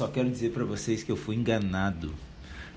só 0.00 0.08
quero 0.08 0.30
dizer 0.30 0.52
para 0.52 0.64
vocês 0.64 1.02
que 1.02 1.12
eu 1.12 1.16
fui 1.16 1.36
enganado. 1.36 2.14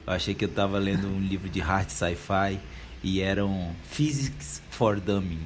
Eu 0.06 0.12
achei 0.12 0.34
que 0.34 0.44
eu 0.44 0.50
estava 0.50 0.78
lendo 0.78 1.08
um 1.08 1.22
livro 1.22 1.48
de 1.48 1.62
hard 1.62 1.88
sci-fi 1.90 2.60
e 3.02 3.22
eram 3.22 3.74
Physics 3.90 4.62
for 4.70 5.00
Dummies. 5.00 5.40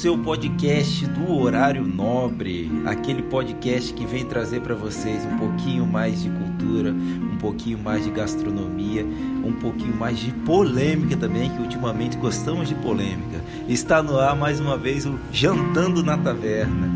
Seu 0.00 0.16
podcast 0.16 1.06
do 1.08 1.30
Horário 1.30 1.86
Nobre, 1.86 2.72
aquele 2.86 3.20
podcast 3.20 3.92
que 3.92 4.06
vem 4.06 4.24
trazer 4.24 4.62
para 4.62 4.74
vocês 4.74 5.26
um 5.26 5.36
pouquinho 5.36 5.86
mais 5.86 6.22
de 6.22 6.30
cultura, 6.30 6.90
um 6.90 7.36
pouquinho 7.36 7.78
mais 7.78 8.04
de 8.04 8.10
gastronomia, 8.10 9.04
um 9.44 9.52
pouquinho 9.52 9.94
mais 9.94 10.18
de 10.18 10.32
polêmica 10.32 11.18
também, 11.18 11.50
que 11.50 11.60
ultimamente 11.60 12.16
gostamos 12.16 12.66
de 12.66 12.74
polêmica. 12.76 13.44
Está 13.68 14.02
no 14.02 14.18
ar 14.18 14.34
mais 14.34 14.58
uma 14.58 14.78
vez 14.78 15.04
o 15.04 15.18
Jantando 15.30 16.02
na 16.02 16.16
Taverna. 16.16 16.88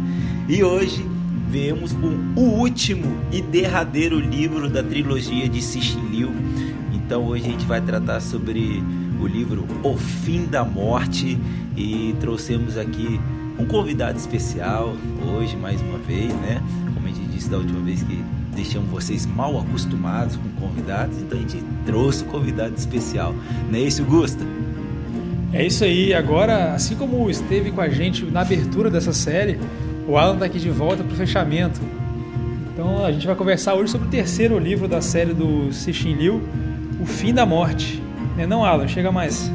E 0.49 0.65
hoje 0.65 1.05
vemos 1.51 1.93
o 2.35 2.41
último 2.41 3.19
e 3.31 3.43
derradeiro 3.43 4.19
livro 4.19 4.71
da 4.71 4.83
trilogia 4.83 5.47
de 5.47 5.61
Liu. 6.11 6.33
Então 6.95 7.27
hoje 7.27 7.49
a 7.49 7.51
gente 7.51 7.67
vai 7.67 7.83
tratar 7.83 8.21
sobre 8.21 8.83
o 9.21 9.27
livro 9.27 9.65
O 9.83 9.97
Fim 9.97 10.47
da 10.47 10.65
Morte 10.65 11.39
e 11.77 12.15
trouxemos 12.21 12.77
aqui 12.77 13.21
um 13.59 13.65
convidado 13.65 14.19
especial 14.19 14.95
hoje 15.37 15.57
mais 15.57 15.81
uma 15.81 15.99
vez, 15.99 16.33
né? 16.35 16.63
Como 16.93 17.07
a 17.07 17.11
gente 17.11 17.29
disse 17.29 17.49
da 17.49 17.59
última 17.59 17.81
vez 17.81 18.03
que 18.03 18.23
deixamos 18.55 18.91
vocês 18.91 19.27
mal 19.27 19.59
acostumados 19.59 20.37
com 20.37 20.67
convidados, 20.67 21.19
então 21.19 21.39
a 21.39 21.41
gente 21.41 21.63
trouxe 21.85 22.25
um 22.25 22.29
convidado 22.29 22.75
especial. 22.77 23.35
Não 23.71 23.79
é 23.79 23.83
isso, 23.83 24.05
Gusta? 24.05 24.45
É 25.53 25.65
isso 25.65 25.85
aí. 25.85 26.13
Agora, 26.13 26.75
assim 26.75 26.97
como 26.97 27.31
esteve 27.31 27.71
com 27.71 27.81
a 27.81 27.89
gente 27.89 28.25
na 28.25 28.41
abertura 28.41 28.91
dessa 28.91 29.13
série, 29.13 29.59
o 30.07 30.17
Alan 30.17 30.35
está 30.35 30.47
aqui 30.47 30.59
de 30.59 30.71
volta 30.71 31.03
para 31.03 31.13
o 31.13 31.17
fechamento. 31.17 31.81
Então 32.73 33.05
a 33.05 33.13
gente 33.13 33.27
vai 33.27 33.37
conversar 33.37 33.75
hoje 33.75 33.93
sobre 33.93 34.09
o 34.09 34.11
terceiro 34.11 34.59
livro 34.59 34.89
da 34.89 35.01
série 35.01 35.33
do 35.33 35.73
Cixin 35.73 36.15
Liu, 36.15 36.43
O 37.01 37.07
Fim 37.07 37.33
da 37.33 37.47
Morte. 37.47 38.04
Né 38.37 38.47
não, 38.47 38.65
Alan? 38.65 38.89
Chega 38.89 39.13
mais. 39.13 39.51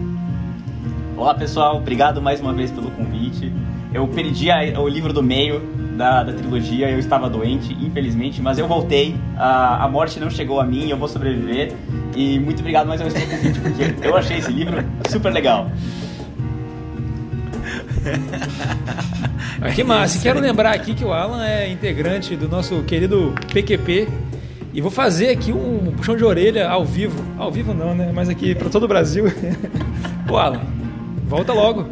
Olá, 1.18 1.34
pessoal. 1.34 1.78
Obrigado 1.78 2.22
mais 2.22 2.40
uma 2.40 2.54
vez 2.54 2.72
pelo 2.72 2.90
convite. 2.92 3.52
Eu 3.94 4.08
perdi 4.08 4.50
a, 4.50 4.80
o 4.80 4.88
livro 4.88 5.12
do 5.12 5.22
meio 5.22 5.60
da, 5.98 6.24
da, 6.24 6.32
trilogia, 6.32 6.90
eu 6.90 6.98
estava 6.98 7.30
doente, 7.30 7.74
infelizmente, 7.74 8.42
mas 8.42 8.58
eu 8.58 8.68
voltei. 8.68 9.16
A, 9.36 9.84
a 9.84 9.90
morte 9.90 10.18
não 10.20 10.30
chegou 10.30 10.62
a 10.62 10.66
mim, 10.66 10.90
eu 10.90 10.96
vou 10.96 11.10
sobreviver. 11.10 11.74
E 12.16 12.40
muito 12.40 12.60
obrigado 12.60 12.88
mais 12.88 13.02
uma 13.02 13.10
vez 13.10 13.26
pelo 13.26 13.38
convite, 13.38 13.60
porque 13.60 14.08
eu 14.08 14.16
achei 14.16 14.38
esse 14.38 14.52
livro 14.52 14.82
super 15.10 15.34
legal. 15.34 15.70
que 19.76 19.84
massa. 19.84 20.20
Quero 20.22 20.40
lembrar 20.40 20.72
aqui 20.72 20.94
que 20.94 21.04
o 21.04 21.12
Alan 21.12 21.46
é 21.46 21.70
integrante 21.70 22.38
do 22.38 22.48
nosso 22.48 22.82
querido 22.84 23.36
PQP, 23.52 24.08
e 24.73 24.81
vou 24.81 24.92
fazer 24.92 25.30
aqui 25.30 25.52
um 25.52 25.92
puxão 25.95 26.16
de 26.16 26.23
orelha 26.23 26.70
ao 26.70 26.86
vivo. 26.86 27.23
Ao 27.38 27.52
vivo 27.52 27.73
não, 27.73 27.95
né? 27.95 28.11
Mas 28.14 28.30
aqui 28.30 28.54
para 28.54 28.70
todo 28.70 28.83
o 28.83 28.88
Brasil. 28.88 29.26
Ô 30.30 30.38
Alan, 30.38 30.61
volta 31.26 31.54
logo. 31.54 31.88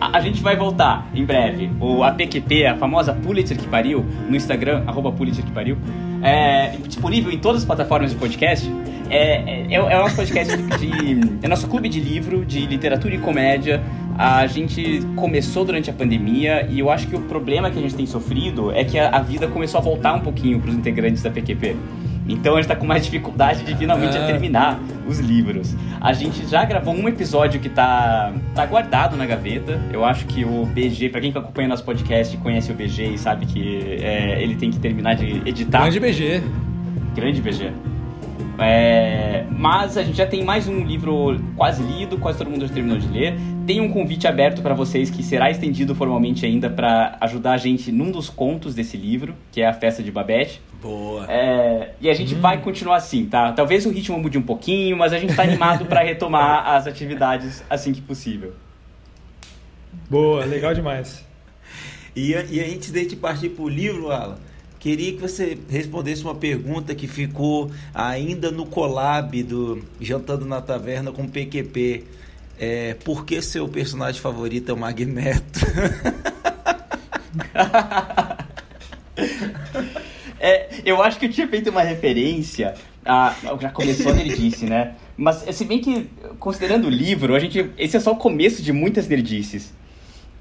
A, 0.00 0.16
a, 0.16 0.20
gente 0.20 0.42
vai 0.42 0.56
voltar 0.56 1.06
em 1.14 1.24
breve. 1.24 1.70
O 1.78 2.02
APQP, 2.02 2.66
a 2.66 2.76
famosa 2.76 3.12
Pulitzer 3.12 3.58
que 3.58 3.68
pariu, 3.68 4.04
no 4.28 4.34
Instagram, 4.34 4.82
arroba 4.86 5.12
Pulitzer 5.12 5.44
que 5.44 5.50
pariu, 5.50 5.76
é 6.22 6.76
disponível 6.86 7.30
em 7.32 7.38
todas 7.38 7.62
as 7.62 7.66
plataformas 7.66 8.10
de 8.10 8.16
podcast. 8.16 8.70
É, 9.08 9.72
é, 9.72 9.74
é 9.74 9.80
o 9.80 10.02
nosso 10.02 10.14
podcast 10.14 10.56
de, 10.56 10.78
de, 10.78 11.38
É 11.42 11.48
nosso 11.48 11.66
clube 11.66 11.88
de 11.88 11.98
livro, 11.98 12.44
de 12.44 12.64
literatura 12.66 13.14
e 13.14 13.18
comédia 13.18 13.82
a 14.22 14.46
gente 14.46 15.00
começou 15.16 15.64
durante 15.64 15.88
a 15.88 15.94
pandemia 15.94 16.66
e 16.68 16.78
eu 16.78 16.90
acho 16.90 17.06
que 17.06 17.16
o 17.16 17.22
problema 17.22 17.70
que 17.70 17.78
a 17.78 17.80
gente 17.80 17.94
tem 17.94 18.04
sofrido 18.04 18.70
é 18.70 18.84
que 18.84 18.98
a, 18.98 19.08
a 19.08 19.22
vida 19.22 19.48
começou 19.48 19.78
a 19.78 19.82
voltar 19.82 20.12
um 20.12 20.20
pouquinho 20.20 20.60
para 20.60 20.68
os 20.68 20.76
integrantes 20.76 21.22
da 21.22 21.30
PQP. 21.30 21.74
Então 22.32 22.54
a 22.54 22.56
gente 22.56 22.64
está 22.70 22.76
com 22.76 22.86
mais 22.86 23.04
dificuldade 23.04 23.64
de 23.64 23.74
finalmente 23.74 24.16
ah. 24.16 24.26
terminar 24.26 24.80
os 25.06 25.18
livros. 25.18 25.74
A 26.00 26.12
gente 26.12 26.46
já 26.46 26.64
gravou 26.64 26.94
um 26.94 27.08
episódio 27.08 27.60
que 27.60 27.68
está 27.68 28.32
tá 28.54 28.64
guardado 28.66 29.16
na 29.16 29.26
gaveta. 29.26 29.80
Eu 29.92 30.04
acho 30.04 30.26
que 30.26 30.44
o 30.44 30.64
BG, 30.66 31.08
para 31.08 31.20
quem 31.20 31.30
acompanha 31.30 31.68
nosso 31.68 31.84
podcast 31.84 32.36
conhece 32.38 32.70
o 32.70 32.74
BG 32.74 33.14
e 33.14 33.18
sabe 33.18 33.46
que 33.46 33.98
é, 34.02 34.42
ele 34.42 34.56
tem 34.56 34.70
que 34.70 34.78
terminar 34.78 35.14
de 35.14 35.42
editar. 35.46 35.80
Grande 35.80 36.00
BG. 36.00 36.42
Grande 37.14 37.42
BG. 37.42 37.89
É, 38.60 39.46
mas 39.50 39.96
a 39.96 40.02
gente 40.02 40.18
já 40.18 40.26
tem 40.26 40.44
mais 40.44 40.68
um 40.68 40.84
livro 40.84 41.40
quase 41.56 41.82
lido, 41.82 42.18
quase 42.18 42.38
todo 42.38 42.50
mundo 42.50 42.66
já 42.66 42.72
terminou 42.72 42.98
de 42.98 43.08
ler. 43.08 43.34
Tem 43.66 43.80
um 43.80 43.90
convite 43.90 44.26
aberto 44.26 44.60
para 44.60 44.74
vocês 44.74 45.08
que 45.08 45.22
será 45.22 45.50
estendido 45.50 45.94
formalmente 45.94 46.44
ainda 46.44 46.68
para 46.68 47.16
ajudar 47.22 47.52
a 47.52 47.56
gente 47.56 47.90
num 47.90 48.10
dos 48.10 48.28
contos 48.28 48.74
desse 48.74 48.96
livro, 48.96 49.34
que 49.50 49.62
é 49.62 49.66
a 49.66 49.72
Festa 49.72 50.02
de 50.02 50.12
Babette. 50.12 50.60
Boa. 50.82 51.26
É, 51.30 51.92
e 52.00 52.10
a 52.10 52.14
gente 52.14 52.34
hum. 52.34 52.40
vai 52.40 52.60
continuar 52.60 52.96
assim, 52.96 53.26
tá? 53.26 53.52
Talvez 53.52 53.86
o 53.86 53.90
ritmo 53.90 54.18
mude 54.18 54.36
um 54.36 54.42
pouquinho, 54.42 54.96
mas 54.96 55.12
a 55.12 55.18
gente 55.18 55.30
está 55.30 55.42
animado 55.42 55.86
para 55.86 56.02
retomar 56.02 56.68
as 56.76 56.86
atividades 56.86 57.64
assim 57.70 57.92
que 57.92 58.00
possível. 58.02 58.52
Boa, 60.08 60.44
legal 60.44 60.74
demais. 60.74 61.24
E, 62.14 62.32
e 62.32 62.60
antes 62.60 62.90
de 62.90 63.00
gente 63.00 63.16
partir 63.16 63.50
para 63.50 63.64
o 63.64 63.68
livro, 63.68 64.10
Alan, 64.10 64.36
Queria 64.80 65.12
que 65.12 65.20
você 65.20 65.56
respondesse 65.68 66.24
uma 66.24 66.34
pergunta 66.34 66.92
que 66.94 67.06
ficou 67.06 67.70
ainda 67.94 68.50
no 68.50 68.64
collab 68.64 69.42
do 69.42 69.84
Jantando 70.00 70.46
na 70.46 70.62
Taverna 70.62 71.12
com 71.12 71.28
PQP. 71.28 72.04
É, 72.58 72.94
por 73.04 73.26
que 73.26 73.42
seu 73.42 73.68
personagem 73.68 74.18
favorito 74.18 74.70
é 74.70 74.72
o 74.72 74.78
Magneto? 74.78 75.60
é, 80.40 80.80
eu 80.82 81.02
acho 81.02 81.18
que 81.18 81.26
eu 81.26 81.30
tinha 81.30 81.46
feito 81.46 81.68
uma 81.68 81.82
referência 81.82 82.74
a. 83.04 83.36
Já 83.60 83.70
começou 83.70 84.12
a 84.12 84.14
nerdice, 84.14 84.64
né? 84.64 84.94
Mas 85.14 85.44
se 85.54 85.66
bem 85.66 85.80
que, 85.80 86.08
considerando 86.38 86.86
o 86.86 86.90
livro, 86.90 87.34
a 87.34 87.38
gente, 87.38 87.70
esse 87.76 87.98
é 87.98 88.00
só 88.00 88.12
o 88.12 88.16
começo 88.16 88.62
de 88.62 88.72
muitas 88.72 89.06
nerdices. 89.06 89.74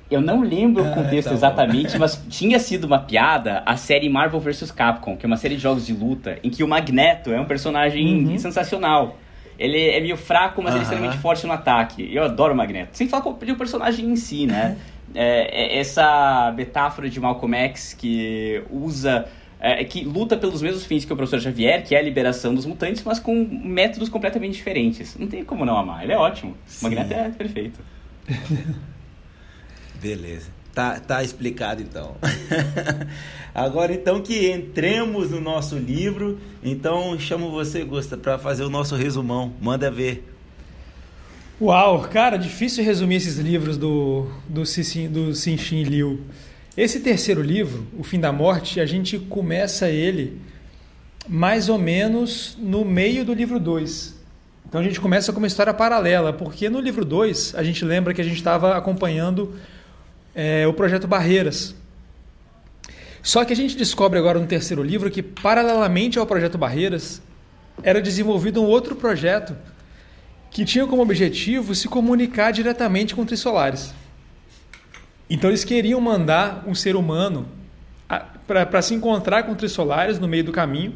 Eu 0.10 0.22
não 0.22 0.42
lembro 0.42 0.84
o 0.84 0.88
ah, 0.88 0.92
contexto 0.92 1.30
tá 1.30 1.36
exatamente, 1.36 1.98
mas 2.00 2.22
tinha 2.30 2.58
sido 2.60 2.86
uma 2.86 3.00
piada 3.00 3.62
a 3.66 3.78
série 3.78 4.10
Marvel 4.10 4.40
vs 4.40 4.72
Capcom, 4.72 5.16
que 5.16 5.26
é 5.26 5.28
uma 5.28 5.38
série 5.38 5.56
de 5.56 5.62
jogos 5.62 5.86
de 5.86 5.94
luta, 5.94 6.40
em 6.44 6.50
que 6.50 6.64
o 6.64 6.68
Magneto 6.68 7.32
é 7.32 7.40
um 7.40 7.46
personagem 7.46 8.26
uhum. 8.26 8.38
sensacional. 8.38 9.18
Ele 9.58 9.90
é 9.90 10.00
meio 10.00 10.18
fraco, 10.18 10.62
mas 10.64 10.72
uhum. 10.72 10.78
ele 10.78 10.82
é 10.82 10.84
extremamente 10.84 11.22
forte 11.22 11.46
no 11.46 11.54
ataque. 11.54 12.10
Eu 12.12 12.24
adoro 12.24 12.54
o 12.54 12.58
Magneto. 12.58 12.98
Sem 12.98 13.08
falar 13.08 13.36
de 13.36 13.52
o 13.52 13.56
personagem 13.58 14.06
em 14.06 14.16
si, 14.16 14.46
né? 14.46 14.78
É, 15.16 15.74
é 15.76 15.80
essa 15.80 16.54
metáfora 16.56 17.10
de 17.10 17.20
Malcolm 17.20 17.58
X 17.58 17.96
que 17.96 18.62
usa 18.70 19.28
é, 19.60 19.84
que 19.84 20.04
luta 20.04 20.38
pelos 20.38 20.62
mesmos 20.62 20.86
fins 20.86 21.04
que 21.04 21.12
o 21.12 21.16
professor 21.16 21.42
Xavier, 21.42 21.84
que 21.84 21.96
é 21.96 21.98
a 21.98 22.02
liberação 22.04 22.54
dos 22.54 22.66
mutantes, 22.66 23.04
mas 23.04 23.20
com 23.20 23.34
métodos 23.44 24.08
completamente 24.08 24.54
diferentes. 24.54 25.18
Não 25.18 25.28
tem 25.28 25.44
como 25.44 25.66
não 25.66 25.76
amar, 25.76 26.04
ele 26.04 26.14
é 26.14 26.18
ótimo. 26.18 26.56
O 26.80 26.84
Magneto 26.84 27.12
é 27.12 27.30
perfeito. 27.30 27.80
Beleza. 30.02 30.48
Tá, 30.74 31.00
tá 31.00 31.24
explicado 31.24 31.82
então. 31.82 32.16
Agora 33.54 33.94
então 33.94 34.22
que 34.22 34.50
entremos 34.52 35.32
no 35.32 35.42
nosso 35.42 35.78
livro, 35.78 36.40
então 36.64 37.18
chamo 37.20 37.52
você, 37.52 37.84
Gusta, 37.84 38.16
para 38.16 38.38
fazer 38.38 38.64
o 38.64 38.70
nosso 38.70 38.96
resumão. 38.96 39.54
Manda 39.60 39.90
ver. 39.92 40.24
Uau, 41.60 42.02
cara, 42.04 42.38
difícil 42.38 42.84
resumir 42.84 43.16
esses 43.16 43.38
livros 43.38 43.78
do 43.78 44.28
do 44.48 44.66
Cixin, 44.66 45.10
do 45.10 45.36
Cixin 45.36 45.84
Liu. 45.84 46.22
Esse 46.78 47.02
terceiro 47.02 47.42
livro, 47.42 47.86
O 47.98 48.04
Fim 48.04 48.20
da 48.20 48.32
Morte, 48.32 48.80
a 48.80 48.86
gente 48.86 49.20
começa 49.20 49.90
ele 49.90 50.40
mais 51.28 51.68
ou 51.68 51.78
menos 51.78 52.58
no 52.58 52.86
meio 52.86 53.26
do 53.26 53.34
livro 53.34 53.60
2. 53.60 54.18
Então 54.66 54.80
a 54.80 54.84
gente 54.84 55.02
começa 55.02 55.34
com 55.34 55.40
uma 55.40 55.48
história 55.48 55.74
paralela, 55.74 56.32
porque 56.32 56.70
no 56.70 56.80
livro 56.80 57.04
2 57.04 57.56
a 57.56 57.64
gente 57.64 57.84
lembra 57.84 58.14
que 58.14 58.22
a 58.22 58.24
gente 58.24 58.38
estava 58.38 58.78
acompanhando 58.78 59.56
é, 60.40 60.66
o 60.66 60.72
projeto 60.72 61.06
Barreiras. 61.06 61.76
Só 63.22 63.44
que 63.44 63.52
a 63.52 63.56
gente 63.56 63.76
descobre 63.76 64.18
agora 64.18 64.40
no 64.40 64.48
terceiro 64.48 64.82
livro 64.82 65.12
que, 65.12 65.22
paralelamente 65.22 66.18
ao 66.18 66.26
projeto 66.26 66.58
Barreiras, 66.58 67.22
era 67.84 68.02
desenvolvido 68.02 68.62
um 68.62 68.66
outro 68.66 68.96
projeto 68.96 69.54
que 70.50 70.64
tinham 70.64 70.88
como 70.88 71.02
objetivo 71.02 71.76
se 71.76 71.90
comunicar 71.90 72.52
diretamente 72.52 73.14
com 73.14 73.26
trissolares. 73.26 73.94
Então 75.30 75.50
eles 75.50 75.66
queriam 75.66 76.00
mandar 76.00 76.64
um 76.66 76.74
ser 76.74 76.96
humano 76.96 77.46
para 78.48 78.82
se 78.82 78.94
encontrar 78.94 79.44
com 79.44 79.54
trissolares 79.54 80.20
no 80.20 80.28
meio 80.28 80.46
do 80.46 80.54
caminho, 80.54 80.94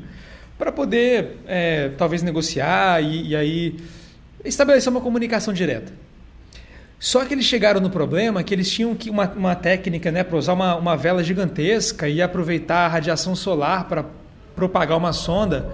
para 0.57 0.71
poder 0.71 1.37
é, 1.45 1.89
talvez 1.97 2.23
negociar 2.23 3.03
e, 3.03 3.27
e 3.27 3.35
aí 3.35 3.75
estabelecer 4.45 4.89
uma 4.89 5.01
comunicação 5.01 5.53
direta. 5.53 5.91
Só 7.03 7.25
que 7.25 7.33
eles 7.33 7.43
chegaram 7.43 7.81
no 7.81 7.89
problema 7.89 8.41
que 8.43 8.53
eles 8.53 8.71
tinham 8.71 8.95
que 8.95 9.09
uma, 9.09 9.29
uma 9.33 9.55
técnica 9.55 10.09
né, 10.09 10.23
para 10.23 10.37
usar 10.37 10.53
uma, 10.53 10.73
uma 10.77 10.95
vela 10.95 11.21
gigantesca 11.21 12.07
e 12.07 12.21
aproveitar 12.21 12.85
a 12.85 12.87
radiação 12.87 13.35
solar 13.35 13.89
para 13.89 14.05
propagar 14.55 14.97
uma 14.97 15.11
sonda. 15.11 15.67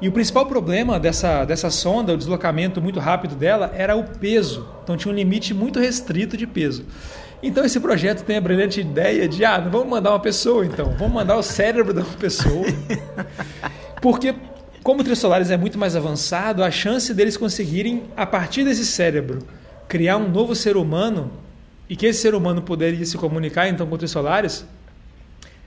E 0.00 0.08
o 0.08 0.12
principal 0.12 0.46
problema 0.46 0.98
dessa, 0.98 1.44
dessa 1.44 1.70
sonda, 1.70 2.12
o 2.12 2.16
deslocamento 2.16 2.82
muito 2.82 2.98
rápido 2.98 3.36
dela, 3.36 3.70
era 3.76 3.94
o 3.94 4.02
peso. 4.02 4.66
Então 4.82 4.96
tinha 4.96 5.12
um 5.12 5.16
limite 5.16 5.54
muito 5.54 5.78
restrito 5.78 6.36
de 6.36 6.44
peso. 6.44 6.84
Então 7.40 7.64
esse 7.64 7.78
projeto 7.78 8.24
tem 8.24 8.36
a 8.36 8.40
brilhante 8.40 8.80
ideia 8.80 9.28
de, 9.28 9.44
ah, 9.44 9.60
não 9.60 9.70
vamos 9.70 9.86
mandar 9.86 10.10
uma 10.10 10.20
pessoa 10.20 10.66
então, 10.66 10.92
vamos 10.98 11.14
mandar 11.14 11.36
o 11.36 11.42
cérebro 11.44 11.94
de 11.94 12.00
uma 12.00 12.16
pessoa. 12.16 12.66
Porque 14.02 14.34
como 14.82 15.02
o 15.02 15.04
Trissolares 15.04 15.52
é 15.52 15.56
muito 15.56 15.78
mais 15.78 15.94
avançado, 15.94 16.64
a 16.64 16.70
chance 16.72 17.14
deles 17.14 17.36
conseguirem, 17.36 18.02
a 18.16 18.26
partir 18.26 18.64
desse 18.64 18.84
cérebro, 18.84 19.38
criar 19.94 20.16
um 20.16 20.28
novo 20.28 20.56
ser 20.56 20.76
humano 20.76 21.30
e 21.88 21.94
que 21.94 22.04
esse 22.04 22.20
ser 22.20 22.34
humano 22.34 22.60
poderia 22.60 23.06
se 23.06 23.16
comunicar 23.16 23.68
então 23.68 23.86
com 23.86 23.94
os 23.94 24.10
solares, 24.10 24.66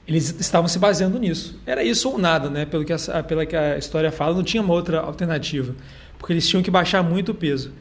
eles 0.06 0.36
estavam 0.38 0.68
se 0.68 0.78
baseando 0.78 1.18
nisso. 1.18 1.58
Era 1.66 1.82
isso 1.82 2.10
ou 2.10 2.18
nada, 2.18 2.50
né? 2.50 2.66
Pelo 2.66 2.84
que 2.84 2.92
a, 2.92 3.24
pela 3.24 3.46
que 3.46 3.56
a 3.56 3.78
história 3.78 4.12
fala, 4.12 4.36
não 4.36 4.44
tinha 4.44 4.62
uma 4.62 4.74
outra 4.74 5.00
alternativa, 5.00 5.74
porque 6.20 6.34
eles 6.34 6.46
tinham 6.46 6.62
que 6.62 6.70
baixar 6.70 7.02
muito 7.02 7.32
o 7.32 7.34
peso. 7.34 7.72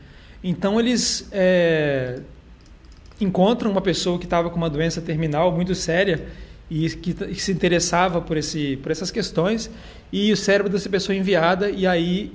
Então 0.40 0.78
eles 0.78 1.28
é, 1.32 2.20
encontram 3.20 3.68
uma 3.68 3.80
pessoa 3.80 4.16
que 4.16 4.24
estava 4.24 4.48
com 4.48 4.56
uma 4.56 4.70
doença 4.70 5.00
terminal 5.00 5.50
muito 5.50 5.74
séria 5.74 6.28
e 6.70 6.88
que, 6.90 7.12
que, 7.12 7.42
se 7.42 7.50
interessava 7.50 8.20
por, 8.20 8.36
esse, 8.36 8.76
por 8.76 8.92
essas 8.92 9.10
questões 9.10 9.68
e 10.12 10.32
o 10.32 10.36
cérebro 10.36 10.70
dessa 10.70 10.88
pessoa 10.88 11.16
é 11.16 11.18
enviada 11.18 11.68
e 11.68 11.88
aí 11.88 12.32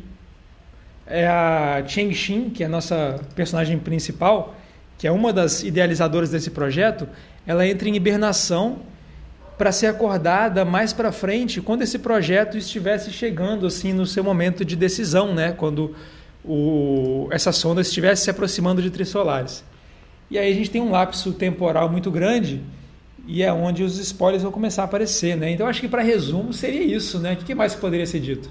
é 1.12 1.28
a 1.28 1.84
Cheng 1.86 2.14
Xin, 2.14 2.50
que 2.50 2.64
é 2.64 2.66
a 2.66 2.70
nossa 2.70 3.20
personagem 3.36 3.78
principal, 3.78 4.56
que 4.98 5.08
é 5.08 5.12
uma 5.12 5.34
das 5.34 5.64
idealizadoras 5.64 6.30
desse 6.30 6.52
projeto, 6.52 7.08
ela 7.46 7.68
entra 7.68 7.90
em 7.90 7.96
hibernação 7.96 8.80
para 9.58 9.72
ser 9.72 9.88
acordada 9.88 10.64
mais 10.64 10.94
para 10.94 11.12
frente, 11.12 11.62
quando 11.62 11.82
esse 11.82 12.00
projeto 12.00 12.58
estivesse 12.58 13.12
chegando 13.12 13.68
assim 13.68 13.94
no 13.94 14.06
seu 14.06 14.24
momento 14.24 14.64
de 14.66 14.76
decisão, 14.76 15.36
né? 15.36 15.52
Quando 15.52 15.96
o, 16.44 17.28
essa 17.32 17.52
sonda 17.52 17.82
estivesse 17.82 18.24
se 18.24 18.30
aproximando 18.30 18.82
de 18.82 18.90
Trissolares. 18.90 19.64
E 20.30 20.40
aí 20.40 20.52
a 20.52 20.56
gente 20.56 20.72
tem 20.72 20.82
um 20.82 20.92
lapso 20.92 21.34
temporal 21.34 21.90
muito 21.90 22.10
grande 22.10 22.62
e 23.28 23.44
é 23.44 23.52
onde 23.54 23.84
os 23.84 24.00
spoilers 24.00 24.42
vão 24.42 24.52
começar 24.52 24.84
a 24.84 24.86
aparecer, 24.86 25.36
né? 25.36 25.52
Então 25.52 25.68
acho 25.68 25.82
que 25.82 25.88
para 25.88 26.02
resumo 26.02 26.54
seria 26.54 26.84
isso, 26.84 27.20
né? 27.20 27.34
O 27.34 27.38
que 27.38 27.54
mais 27.54 27.76
poderia 27.76 28.06
ser 28.06 28.20
dito? 28.20 28.50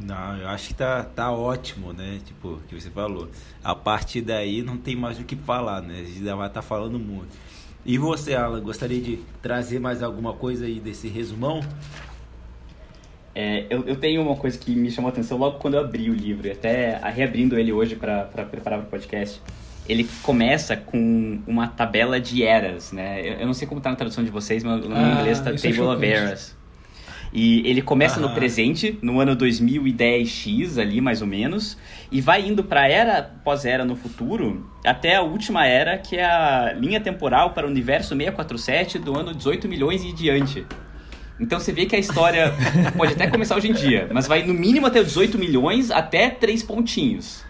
Não, 0.00 0.36
eu 0.36 0.48
acho 0.48 0.68
que 0.68 0.74
tá, 0.74 1.02
tá 1.02 1.32
ótimo, 1.32 1.92
né? 1.92 2.20
Tipo, 2.24 2.54
o 2.54 2.60
que 2.68 2.80
você 2.80 2.88
falou. 2.88 3.28
A 3.62 3.74
partir 3.74 4.20
daí 4.20 4.62
não 4.62 4.76
tem 4.76 4.94
mais 4.94 5.18
o 5.18 5.24
que 5.24 5.34
falar, 5.34 5.82
né? 5.82 6.00
A 6.00 6.04
gente 6.04 6.24
já 6.24 6.36
vai 6.36 6.46
estar 6.46 6.62
tá 6.62 6.66
falando 6.66 6.98
muito. 6.98 7.36
E 7.84 7.98
você, 7.98 8.34
Alan, 8.34 8.60
gostaria 8.60 9.00
de 9.00 9.18
trazer 9.42 9.78
mais 9.78 10.02
alguma 10.02 10.32
coisa 10.32 10.66
aí 10.66 10.78
desse 10.78 11.08
resumão? 11.08 11.60
É, 13.34 13.66
eu, 13.70 13.84
eu, 13.86 13.96
tenho 13.96 14.20
uma 14.22 14.36
coisa 14.36 14.58
que 14.58 14.74
me 14.74 14.90
chamou 14.90 15.08
a 15.08 15.12
atenção 15.12 15.38
logo 15.38 15.58
quando 15.58 15.74
eu 15.74 15.80
abri 15.80 16.10
o 16.10 16.14
livro, 16.14 16.50
até 16.50 16.98
reabrindo 17.10 17.58
ele 17.58 17.72
hoje 17.72 17.94
para 17.94 18.24
preparar 18.24 18.80
para 18.80 18.86
o 18.86 18.90
podcast. 18.90 19.40
Ele 19.88 20.08
começa 20.22 20.76
com 20.76 21.40
uma 21.46 21.68
tabela 21.68 22.20
de 22.20 22.42
eras, 22.42 22.92
né? 22.92 23.20
Eu, 23.20 23.32
eu 23.34 23.46
não 23.46 23.54
sei 23.54 23.66
como 23.66 23.78
está 23.78 23.90
na 23.90 23.96
tradução 23.96 24.22
de 24.22 24.30
vocês, 24.30 24.62
mas 24.62 24.84
no 24.84 24.94
ah, 24.94 25.20
inglês 25.20 25.40
é 25.40 25.52
Table 25.52 25.80
of 25.80 26.04
Eras. 26.04 26.56
E 27.32 27.66
ele 27.68 27.82
começa 27.82 28.18
no 28.20 28.30
presente, 28.30 28.98
no 29.02 29.20
ano 29.20 29.36
2010X 29.36 30.78
ali, 30.78 31.00
mais 31.00 31.20
ou 31.20 31.26
menos, 31.26 31.76
e 32.10 32.20
vai 32.20 32.46
indo 32.46 32.64
para 32.64 32.88
era 32.88 33.22
pós-era 33.44 33.84
no 33.84 33.94
futuro, 33.94 34.66
até 34.84 35.16
a 35.16 35.22
última 35.22 35.66
era, 35.66 35.98
que 35.98 36.16
é 36.16 36.24
a 36.24 36.72
linha 36.72 37.00
temporal 37.00 37.50
para 37.50 37.66
o 37.66 37.70
universo 37.70 38.16
647 38.16 38.98
do 38.98 39.18
ano 39.18 39.34
18 39.34 39.68
milhões 39.68 40.02
e 40.04 40.12
diante. 40.12 40.66
Então 41.38 41.60
você 41.60 41.72
vê 41.72 41.86
que 41.86 41.94
a 41.94 41.98
história 41.98 42.52
pode 42.96 43.12
até 43.12 43.26
começar 43.28 43.56
hoje 43.56 43.68
em 43.68 43.74
dia, 43.74 44.08
mas 44.12 44.26
vai 44.26 44.42
no 44.42 44.54
mínimo 44.54 44.86
até 44.86 45.02
18 45.02 45.38
milhões 45.38 45.90
até 45.90 46.30
três 46.30 46.62
pontinhos. 46.62 47.44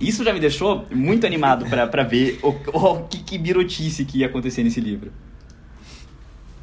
Isso 0.00 0.24
já 0.24 0.32
me 0.32 0.40
deixou 0.40 0.86
muito 0.90 1.26
animado 1.26 1.66
para 1.66 2.02
ver 2.02 2.40
o, 2.42 2.48
o, 2.48 3.04
que, 3.04 3.18
que 3.22 3.38
birotice 3.38 4.04
que 4.04 4.18
ia 4.18 4.26
acontecer 4.26 4.64
nesse 4.64 4.80
livro. 4.80 5.12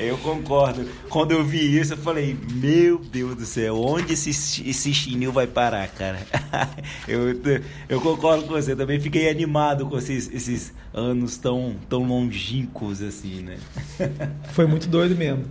Eu 0.02 0.19
concordo. 0.19 0.88
Quando 1.08 1.32
eu 1.32 1.44
vi 1.44 1.78
isso, 1.78 1.94
eu 1.94 1.96
falei, 1.96 2.37
meu 2.54 2.99
Deus 2.99 3.37
do 3.37 3.44
céu, 3.44 3.81
onde 3.81 4.12
esse, 4.12 4.31
esse 4.31 4.93
chinil 4.93 5.32
vai 5.32 5.46
parar, 5.46 5.88
cara? 5.88 6.19
eu, 7.06 7.40
eu 7.88 8.00
concordo 8.00 8.44
com 8.44 8.54
você, 8.54 8.75
também 8.75 9.00
fiquei 9.00 9.31
animado 9.31 9.87
com 9.87 9.96
esses, 9.99 10.32
esses 10.32 10.75
anos 10.93 11.37
tão, 11.37 11.76
tão 11.88 12.04
longínquos 12.04 13.00
assim, 13.02 13.43
né? 13.43 13.58
Foi 14.52 14.66
muito 14.66 14.88
doido 14.88 15.16
mesmo. 15.16 15.44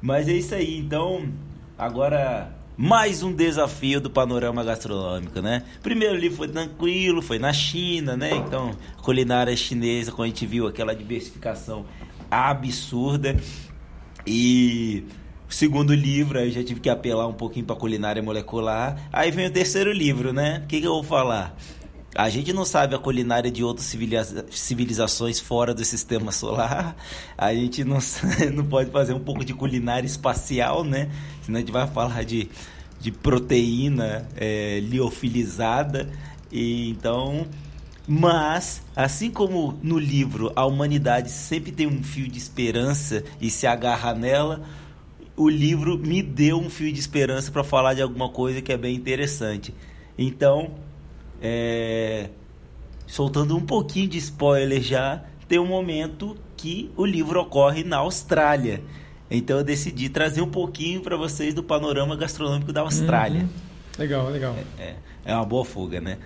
Mas 0.00 0.28
é 0.28 0.32
isso 0.32 0.54
aí, 0.54 0.78
então, 0.78 1.28
agora 1.78 2.52
mais 2.76 3.22
um 3.22 3.32
desafio 3.32 4.00
do 4.00 4.10
panorama 4.10 4.64
gastronômico, 4.64 5.40
né? 5.40 5.62
Primeiro 5.82 6.16
livro 6.16 6.38
foi 6.38 6.48
tranquilo, 6.48 7.22
foi 7.22 7.38
na 7.38 7.52
China, 7.52 8.16
né? 8.16 8.34
Então, 8.34 8.72
culinária 9.02 9.54
chinesa, 9.56 10.10
quando 10.10 10.24
a 10.24 10.28
gente 10.28 10.46
viu 10.46 10.66
aquela 10.66 10.94
diversificação 10.94 11.84
absurda. 12.32 13.36
E 14.26 15.04
o 15.48 15.52
segundo 15.52 15.94
livro, 15.94 16.38
aí 16.38 16.50
já 16.50 16.64
tive 16.64 16.80
que 16.80 16.88
apelar 16.88 17.26
um 17.26 17.34
pouquinho 17.34 17.66
para 17.66 17.76
culinária 17.76 18.22
molecular. 18.22 18.96
Aí 19.12 19.30
vem 19.30 19.46
o 19.46 19.50
terceiro 19.50 19.92
livro, 19.92 20.32
né? 20.32 20.62
O 20.64 20.66
que, 20.66 20.80
que 20.80 20.86
eu 20.86 20.94
vou 20.94 21.04
falar? 21.04 21.54
A 22.14 22.28
gente 22.30 22.52
não 22.52 22.64
sabe 22.64 22.94
a 22.94 22.98
culinária 22.98 23.50
de 23.50 23.62
outras 23.62 23.94
civilizações 24.50 25.40
fora 25.40 25.74
do 25.74 25.84
sistema 25.84 26.32
solar. 26.32 26.96
A 27.36 27.54
gente 27.54 27.84
não, 27.84 27.98
não 28.54 28.64
pode 28.64 28.90
fazer 28.90 29.12
um 29.12 29.20
pouco 29.20 29.44
de 29.44 29.52
culinária 29.52 30.06
espacial, 30.06 30.84
né? 30.84 31.10
Senão 31.42 31.58
a 31.58 31.60
gente 31.60 31.72
vai 31.72 31.86
falar 31.86 32.24
de, 32.24 32.48
de 32.98 33.12
proteína 33.12 34.26
é, 34.36 34.80
liofilizada. 34.80 36.10
E 36.50 36.90
então 36.90 37.46
mas, 38.06 38.82
assim 38.96 39.30
como 39.30 39.78
no 39.82 39.98
livro 39.98 40.52
a 40.56 40.66
humanidade 40.66 41.30
sempre 41.30 41.70
tem 41.70 41.86
um 41.86 42.02
fio 42.02 42.28
de 42.28 42.38
esperança 42.38 43.22
e 43.40 43.50
se 43.50 43.66
agarra 43.66 44.12
nela, 44.12 44.62
o 45.36 45.48
livro 45.48 45.98
me 45.98 46.22
deu 46.22 46.58
um 46.58 46.68
fio 46.68 46.92
de 46.92 46.98
esperança 46.98 47.50
para 47.50 47.64
falar 47.64 47.94
de 47.94 48.02
alguma 48.02 48.28
coisa 48.28 48.60
que 48.60 48.72
é 48.72 48.76
bem 48.76 48.94
interessante. 48.94 49.72
Então, 50.18 50.72
é... 51.40 52.28
soltando 53.06 53.56
um 53.56 53.64
pouquinho 53.64 54.08
de 54.08 54.18
spoiler 54.18 54.82
já, 54.82 55.22
tem 55.48 55.58
um 55.58 55.66
momento 55.66 56.36
que 56.56 56.90
o 56.96 57.04
livro 57.04 57.40
ocorre 57.40 57.84
na 57.84 57.98
Austrália. 57.98 58.82
Então 59.30 59.58
eu 59.58 59.64
decidi 59.64 60.08
trazer 60.08 60.42
um 60.42 60.50
pouquinho 60.50 61.00
para 61.00 61.16
vocês 61.16 61.54
do 61.54 61.62
panorama 61.62 62.14
gastronômico 62.14 62.72
da 62.72 62.82
Austrália. 62.82 63.42
Uhum. 63.42 63.48
Legal, 63.98 64.28
legal. 64.28 64.56
É, 64.78 64.82
é. 64.82 64.96
É 65.24 65.34
uma 65.34 65.44
boa 65.44 65.64
fuga, 65.64 66.00
né? 66.00 66.18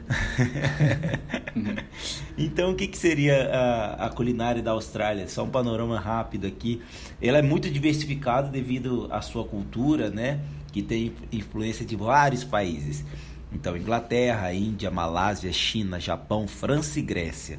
então, 2.38 2.70
o 2.70 2.74
que, 2.74 2.88
que 2.88 2.96
seria 2.96 3.50
a, 3.52 4.06
a, 4.06 4.08
culinária 4.08 4.62
da 4.62 4.70
Austrália? 4.70 5.28
Só 5.28 5.44
um 5.44 5.50
panorama 5.50 6.00
rápido 6.00 6.46
aqui. 6.46 6.80
Ela 7.20 7.38
é 7.38 7.42
muito 7.42 7.68
diversificada 7.68 8.48
devido 8.48 9.06
à 9.10 9.20
sua 9.20 9.44
cultura, 9.44 10.08
né? 10.08 10.40
Que 10.72 10.82
tem 10.82 11.12
influência 11.30 11.84
de 11.84 11.94
vários 11.94 12.42
países. 12.42 13.04
Então, 13.52 13.76
Inglaterra, 13.76 14.52
Índia, 14.54 14.90
Malásia, 14.90 15.52
China, 15.52 16.00
Japão, 16.00 16.48
França 16.48 16.98
e 16.98 17.02
Grécia. 17.02 17.58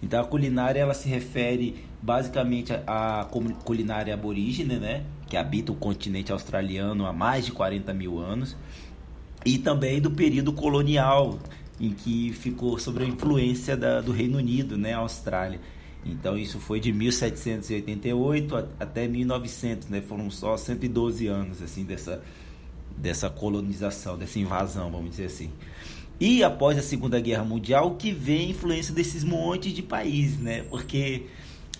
Então, 0.00 0.20
a 0.20 0.24
culinária 0.24 0.80
ela 0.80 0.94
se 0.94 1.08
refere 1.08 1.84
basicamente 2.00 2.72
à 2.86 3.26
culinária 3.64 4.14
aborígene, 4.14 4.76
né? 4.76 5.02
Que 5.26 5.36
habita 5.36 5.72
o 5.72 5.74
continente 5.74 6.30
australiano 6.30 7.04
há 7.04 7.12
mais 7.12 7.44
de 7.44 7.50
40 7.50 7.92
mil 7.92 8.20
anos 8.20 8.56
e 9.48 9.58
também 9.58 10.00
do 10.00 10.10
período 10.10 10.52
colonial 10.52 11.38
em 11.80 11.90
que 11.90 12.32
ficou 12.32 12.78
sob 12.78 13.02
a 13.02 13.06
influência 13.06 13.76
da, 13.76 14.00
do 14.00 14.12
Reino 14.12 14.36
Unido, 14.36 14.76
né, 14.76 14.92
a 14.92 14.98
Austrália. 14.98 15.58
Então 16.04 16.36
isso 16.36 16.58
foi 16.58 16.78
de 16.80 16.92
1788 16.92 18.68
até 18.78 19.08
1900, 19.08 19.88
né? 19.88 20.00
Foram 20.00 20.30
só 20.30 20.56
112 20.56 21.26
anos 21.26 21.62
assim 21.62 21.84
dessa 21.84 22.22
dessa 22.96 23.30
colonização, 23.30 24.18
dessa 24.18 24.38
invasão, 24.38 24.90
vamos 24.90 25.10
dizer 25.10 25.26
assim. 25.26 25.50
E 26.20 26.42
após 26.42 26.76
a 26.76 26.82
Segunda 26.82 27.20
Guerra 27.20 27.44
Mundial, 27.44 27.94
que 27.94 28.10
vem 28.10 28.46
a 28.46 28.50
influência 28.50 28.92
desses 28.92 29.22
montes 29.22 29.72
de 29.72 29.82
países, 29.82 30.38
né? 30.38 30.64
Porque 30.68 31.26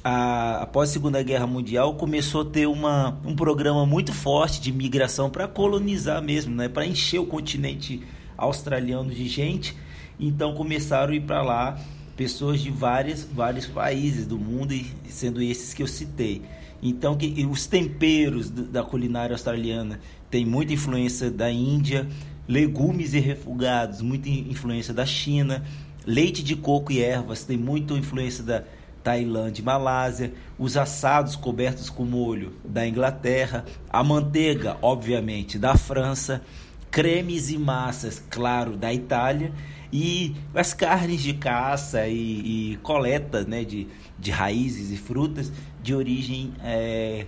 a, 0.09 0.62
após 0.62 0.88
a 0.88 0.93
Segunda 0.95 1.23
Guerra 1.23 1.47
Mundial, 1.47 1.95
começou 1.95 2.41
a 2.41 2.45
ter 2.47 2.67
uma, 2.67 3.21
um 3.27 3.37
programa 3.37 3.85
muito 3.85 4.11
forte 4.11 4.59
de 4.59 4.73
migração 4.73 5.29
para 5.29 5.47
colonizar 5.47 6.23
mesmo, 6.23 6.55
né? 6.55 6.67
para 6.67 6.87
encher 6.87 7.19
o 7.19 7.27
continente 7.27 8.03
australiano 8.37 9.11
de 9.11 9.29
gente. 9.29 9.77
Então 10.19 10.55
começaram 10.55 11.12
a 11.12 11.17
ir 11.17 11.21
para 11.21 11.43
lá 11.43 11.79
pessoas 12.17 12.61
de 12.61 12.71
várias, 12.71 13.23
vários 13.23 13.67
países 13.67 14.27
do 14.27 14.38
mundo, 14.38 14.75
sendo 15.09 15.43
esses 15.43 15.75
que 15.75 15.83
eu 15.83 15.87
citei. 15.87 16.41
Então, 16.83 17.17
que, 17.17 17.45
os 17.45 17.67
temperos 17.67 18.50
da 18.50 18.83
culinária 18.83 19.35
australiana 19.35 20.00
têm 20.31 20.47
muita 20.47 20.73
influência 20.73 21.31
da 21.31 21.50
Índia, 21.50 22.09
legumes 22.49 23.15
e 23.15 23.19
refogados, 23.19 24.00
muita 24.00 24.29
influência 24.29 24.95
da 24.95 25.05
China, 25.05 25.62
leite 26.07 26.43
de 26.43 26.57
coco 26.57 26.93
e 26.93 27.03
ervas 27.03 27.45
tem 27.45 27.59
muita 27.59 27.95
influência 27.95 28.43
da 28.43 28.65
Tailândia 29.02 29.62
e 29.62 29.64
Malásia, 29.64 30.33
os 30.59 30.76
assados 30.76 31.37
cobertos 31.37 31.88
com 31.90 32.05
molho 32.05 32.55
da 32.64 32.87
Inglaterra, 32.87 33.64
a 33.88 34.02
manteiga, 34.02 34.76
obviamente, 34.83 35.59
da 35.59 35.76
França, 35.76 36.43
cremes 36.90 37.50
e 37.50 37.59
massas, 37.59 38.23
claro, 38.31 38.76
da 38.76 38.93
Itália 38.93 39.52
e 39.93 40.35
as 40.55 40.75
carnes 40.75 41.23
de 41.23 41.35
caça 41.35 42.07
e, 42.07 42.73
e 42.73 42.76
coleta 42.78 43.45
né, 43.45 43.64
de, 43.64 43.87
de 44.19 44.31
raízes 44.31 44.90
e 44.90 44.97
frutas 44.97 45.52
de 45.83 45.95
origem 45.95 46.52
é, 46.62 47.26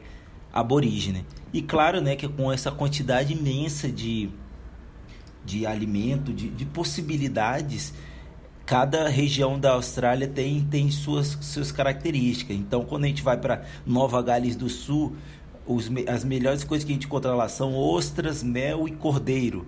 aborígene. 0.52 1.24
E 1.52 1.62
claro 1.62 2.00
né, 2.00 2.16
que 2.16 2.28
com 2.28 2.52
essa 2.52 2.70
quantidade 2.70 3.32
imensa 3.32 3.90
de, 3.90 4.30
de 5.44 5.66
alimento, 5.66 6.32
de, 6.32 6.48
de 6.48 6.64
possibilidades, 6.66 7.94
cada 8.70 9.08
região 9.08 9.58
da 9.58 9.72
Austrália 9.72 10.28
tem, 10.28 10.60
tem 10.60 10.92
suas, 10.92 11.36
suas 11.40 11.72
características. 11.72 12.56
Então, 12.56 12.84
quando 12.84 13.02
a 13.02 13.08
gente 13.08 13.20
vai 13.20 13.36
para 13.36 13.64
Nova 13.84 14.22
Gales 14.22 14.54
do 14.54 14.68
Sul, 14.68 15.16
os, 15.66 15.90
as 16.06 16.22
melhores 16.22 16.62
coisas 16.62 16.84
que 16.84 16.92
a 16.92 16.94
gente 16.94 17.06
encontra 17.06 17.34
lá 17.34 17.48
são 17.48 17.74
ostras, 17.74 18.44
mel 18.44 18.86
e 18.86 18.92
cordeiro. 18.92 19.66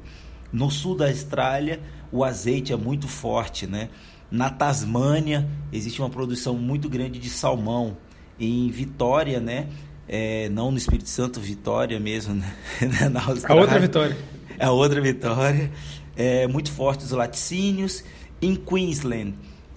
No 0.53 0.71
sul 0.71 0.97
da 0.97 1.09
Austrália, 1.09 1.81
o 2.13 2.23
azeite 2.23 2.73
é 2.73 2.77
muito 2.77 3.09
forte, 3.09 3.67
né? 3.67 3.89
Na 4.31 4.51
Tasmânia, 4.51 5.49
existe 5.73 6.01
uma 6.01 6.09
produção 6.09 6.55
muito 6.55 6.89
grande 6.89 7.19
de 7.19 7.29
salmão. 7.29 7.97
Em 8.39 8.71
Vitória, 8.71 9.41
né? 9.41 9.67
É, 10.07 10.49
não 10.49 10.71
no 10.71 10.79
Espírito 10.79 11.09
Santo, 11.09 11.41
Vitória 11.41 11.99
mesmo, 11.99 12.35
né? 12.81 13.09
na 13.11 13.21
Austrália. 13.25 13.49
A 13.49 13.65
outra 13.65 13.81
Vitória. 13.81 14.17
A 14.61 14.71
outra 14.71 15.01
Vitória. 15.01 15.73
É, 16.15 16.47
muito 16.47 16.71
forte 16.71 17.05
os 17.05 17.11
laticínios. 17.11 18.05
Em 18.43 18.57
Queensland, 18.57 19.35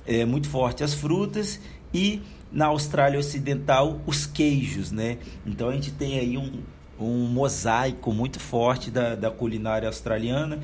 é 0.07 0.25
muito 0.25 0.49
forte 0.49 0.83
as 0.83 0.95
frutas. 0.95 1.61
E 1.93 2.21
na 2.51 2.65
Austrália 2.65 3.19
Ocidental, 3.19 4.01
os 4.07 4.25
queijos, 4.25 4.91
né? 4.91 5.19
Então 5.45 5.69
a 5.69 5.73
gente 5.73 5.91
tem 5.91 6.17
aí 6.17 6.35
um, 6.35 6.63
um 6.99 7.27
mosaico 7.27 8.11
muito 8.11 8.39
forte 8.39 8.89
da, 8.89 9.13
da 9.13 9.29
culinária 9.29 9.87
australiana. 9.87 10.59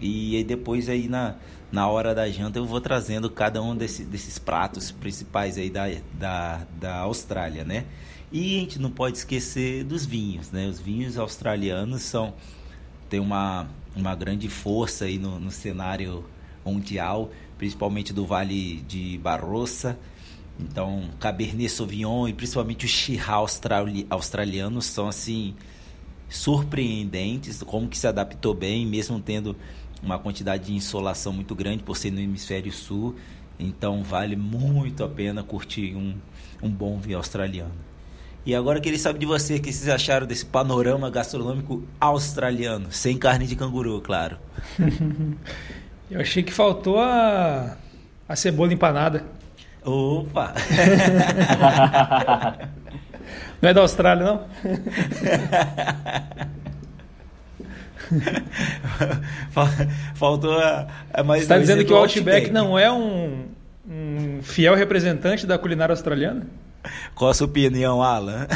E 0.00 0.36
aí 0.36 0.44
depois 0.44 0.88
aí 0.88 1.08
na, 1.08 1.34
na 1.72 1.88
hora 1.88 2.14
da 2.14 2.30
janta 2.30 2.58
eu 2.58 2.64
vou 2.64 2.80
trazendo 2.80 3.28
cada 3.28 3.60
um 3.60 3.76
desse, 3.76 4.04
desses 4.04 4.38
pratos 4.38 4.90
principais 4.90 5.58
aí 5.58 5.68
da, 5.68 5.86
da, 6.14 6.66
da 6.78 6.98
Austrália, 6.98 7.64
né? 7.64 7.84
E 8.30 8.56
a 8.56 8.60
gente 8.60 8.78
não 8.78 8.90
pode 8.90 9.18
esquecer 9.18 9.82
dos 9.82 10.06
vinhos, 10.06 10.52
né? 10.52 10.68
Os 10.68 10.78
vinhos 10.78 11.18
australianos 11.18 12.02
são 12.02 12.32
tem 13.08 13.18
uma, 13.18 13.66
uma 13.96 14.14
grande 14.14 14.48
força 14.48 15.04
aí 15.04 15.18
no, 15.18 15.40
no 15.40 15.50
cenário 15.50 16.24
mundial, 16.64 17.30
principalmente 17.58 18.12
do 18.12 18.24
Vale 18.26 18.76
de 18.82 19.18
Barossa. 19.18 19.98
Então, 20.58 21.08
Cabernet 21.18 21.68
Sauvignon 21.70 22.28
e 22.28 22.32
principalmente 22.32 22.84
o 22.84 22.88
Shiraz 22.88 23.28
australi, 23.28 24.06
australiano 24.10 24.82
são 24.82 25.08
assim 25.08 25.54
surpreendentes, 26.28 27.62
como 27.62 27.88
que 27.88 27.98
se 27.98 28.06
adaptou 28.06 28.54
bem, 28.54 28.86
mesmo 28.86 29.18
tendo 29.20 29.56
uma 30.02 30.18
quantidade 30.18 30.66
de 30.66 30.74
insolação 30.74 31.32
muito 31.32 31.54
grande 31.54 31.82
por 31.82 31.96
ser 31.96 32.10
no 32.10 32.20
hemisfério 32.20 32.72
sul. 32.72 33.16
Então 33.58 34.02
vale 34.02 34.36
muito 34.36 35.04
a 35.04 35.08
pena 35.08 35.42
curtir 35.42 35.94
um, 35.94 36.14
um 36.62 36.70
bom 36.70 36.98
vinho 36.98 37.18
australiano. 37.18 37.74
E 38.44 38.54
agora 38.54 38.78
eu 38.78 38.82
queria 38.82 38.98
saber 38.98 39.18
de 39.18 39.26
você 39.26 39.56
o 39.56 39.60
que 39.60 39.70
vocês 39.70 39.88
acharam 39.88 40.26
desse 40.26 40.46
panorama 40.46 41.10
gastronômico 41.10 41.84
australiano, 42.00 42.90
sem 42.90 43.18
carne 43.18 43.46
de 43.46 43.54
canguru, 43.54 44.00
claro. 44.00 44.38
eu 46.10 46.20
achei 46.20 46.42
que 46.42 46.52
faltou 46.52 46.98
a, 46.98 47.76
a 48.28 48.36
cebola 48.36 48.72
empanada. 48.72 49.24
Opa! 49.84 50.52
não 53.62 53.70
é 53.70 53.74
da 53.74 53.80
Austrália, 53.80 54.24
não? 54.24 54.46
Faltou 60.14 60.58
a, 60.58 60.86
a 61.12 61.22
mais. 61.22 61.42
Está 61.42 61.58
dizendo 61.58 61.84
que 61.84 61.92
o 61.92 61.96
Outback, 61.96 62.18
Outback, 62.18 62.52
não 62.52 62.78
é 62.78 62.90
um, 62.90 63.46
um 63.88 64.40
fiel 64.42 64.74
representante 64.74 65.46
da 65.46 65.56
culinária 65.56 65.92
australiana? 65.92 66.46
Qual 67.14 67.30
a 67.30 67.34
sua 67.34 67.46
opinião, 67.46 68.02
Alan? 68.02 68.46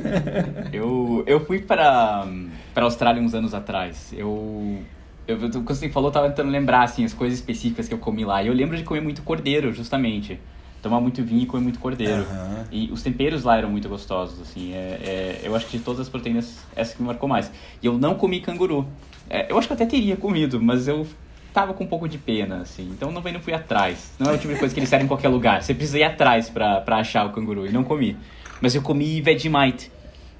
eu, 0.72 1.24
eu 1.26 1.44
fui 1.44 1.60
para 1.60 2.26
para 2.72 2.84
a 2.84 2.86
Austrália 2.86 3.20
uns 3.20 3.34
anos 3.34 3.54
atrás. 3.54 4.14
Eu 4.16 4.78
eu, 5.26 5.38
quando 5.38 5.74
você 5.74 5.88
falou, 5.88 6.08
eu 6.08 6.12
tava 6.12 6.28
tentando 6.28 6.50
lembrar 6.50 6.82
assim 6.82 7.04
as 7.04 7.12
coisas 7.12 7.38
específicas 7.38 7.88
que 7.88 7.94
eu 7.94 7.98
comi 7.98 8.24
lá. 8.24 8.42
E 8.42 8.46
eu 8.46 8.54
lembro 8.54 8.76
de 8.76 8.84
comer 8.84 9.00
muito 9.00 9.22
cordeiro, 9.22 9.72
justamente 9.72 10.38
tomar 10.82 11.00
muito 11.00 11.22
vinho 11.22 11.42
e 11.42 11.46
comer 11.46 11.62
muito 11.62 11.78
cordeiro. 11.78 12.22
Uhum. 12.22 12.64
E 12.70 12.92
os 12.92 13.02
temperos 13.02 13.42
lá 13.42 13.56
eram 13.56 13.70
muito 13.70 13.88
gostosos, 13.88 14.40
assim. 14.40 14.72
É, 14.72 14.76
é, 14.76 15.40
eu 15.42 15.54
acho 15.54 15.66
que 15.66 15.78
de 15.78 15.84
todas 15.84 16.00
as 16.00 16.08
proteínas, 16.08 16.64
essa 16.74 16.94
que 16.94 17.02
me 17.02 17.08
marcou 17.08 17.28
mais. 17.28 17.50
E 17.82 17.86
eu 17.86 17.98
não 17.98 18.14
comi 18.14 18.40
canguru. 18.40 18.86
É, 19.28 19.50
eu 19.50 19.58
acho 19.58 19.66
que 19.66 19.72
eu 19.72 19.74
até 19.74 19.86
teria 19.86 20.16
comido, 20.16 20.60
mas 20.60 20.86
eu 20.86 21.06
tava 21.52 21.74
com 21.74 21.84
um 21.84 21.86
pouco 21.86 22.08
de 22.08 22.18
pena, 22.18 22.58
assim. 22.58 22.88
Então 22.90 23.10
não, 23.10 23.20
não 23.20 23.40
fui 23.40 23.52
atrás. 23.52 24.12
Não 24.18 24.30
é 24.30 24.34
o 24.34 24.38
tipo 24.38 24.52
de 24.52 24.58
coisa 24.58 24.72
que 24.72 24.78
eles 24.78 24.88
servem 24.88 25.06
em 25.06 25.08
qualquer 25.08 25.28
lugar. 25.28 25.62
Você 25.62 25.74
precisa 25.74 25.98
ir 25.98 26.04
atrás 26.04 26.48
pra, 26.48 26.80
pra 26.80 26.98
achar 26.98 27.26
o 27.26 27.30
canguru. 27.30 27.66
E 27.66 27.72
não 27.72 27.82
comi. 27.82 28.16
Mas 28.60 28.74
eu 28.74 28.82
comi 28.82 29.20
Vegemite, 29.20 29.90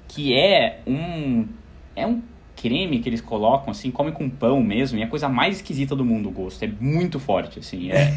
que 0.07 0.33
é 0.33 0.79
um... 0.87 1.45
É 1.95 2.07
um 2.07 2.21
creme 2.57 2.99
que 2.99 3.07
eles 3.07 3.21
colocam, 3.21 3.71
assim, 3.71 3.89
come 3.89 4.11
com 4.11 4.29
pão 4.29 4.61
mesmo. 4.61 4.97
E 4.97 5.01
é 5.01 5.05
a 5.05 5.07
coisa 5.07 5.29
mais 5.29 5.57
esquisita 5.57 5.95
do 5.95 6.03
mundo 6.03 6.27
o 6.27 6.31
gosto. 6.31 6.63
É 6.63 6.69
muito 6.79 7.19
forte, 7.19 7.59
assim. 7.59 7.91
É... 7.91 8.13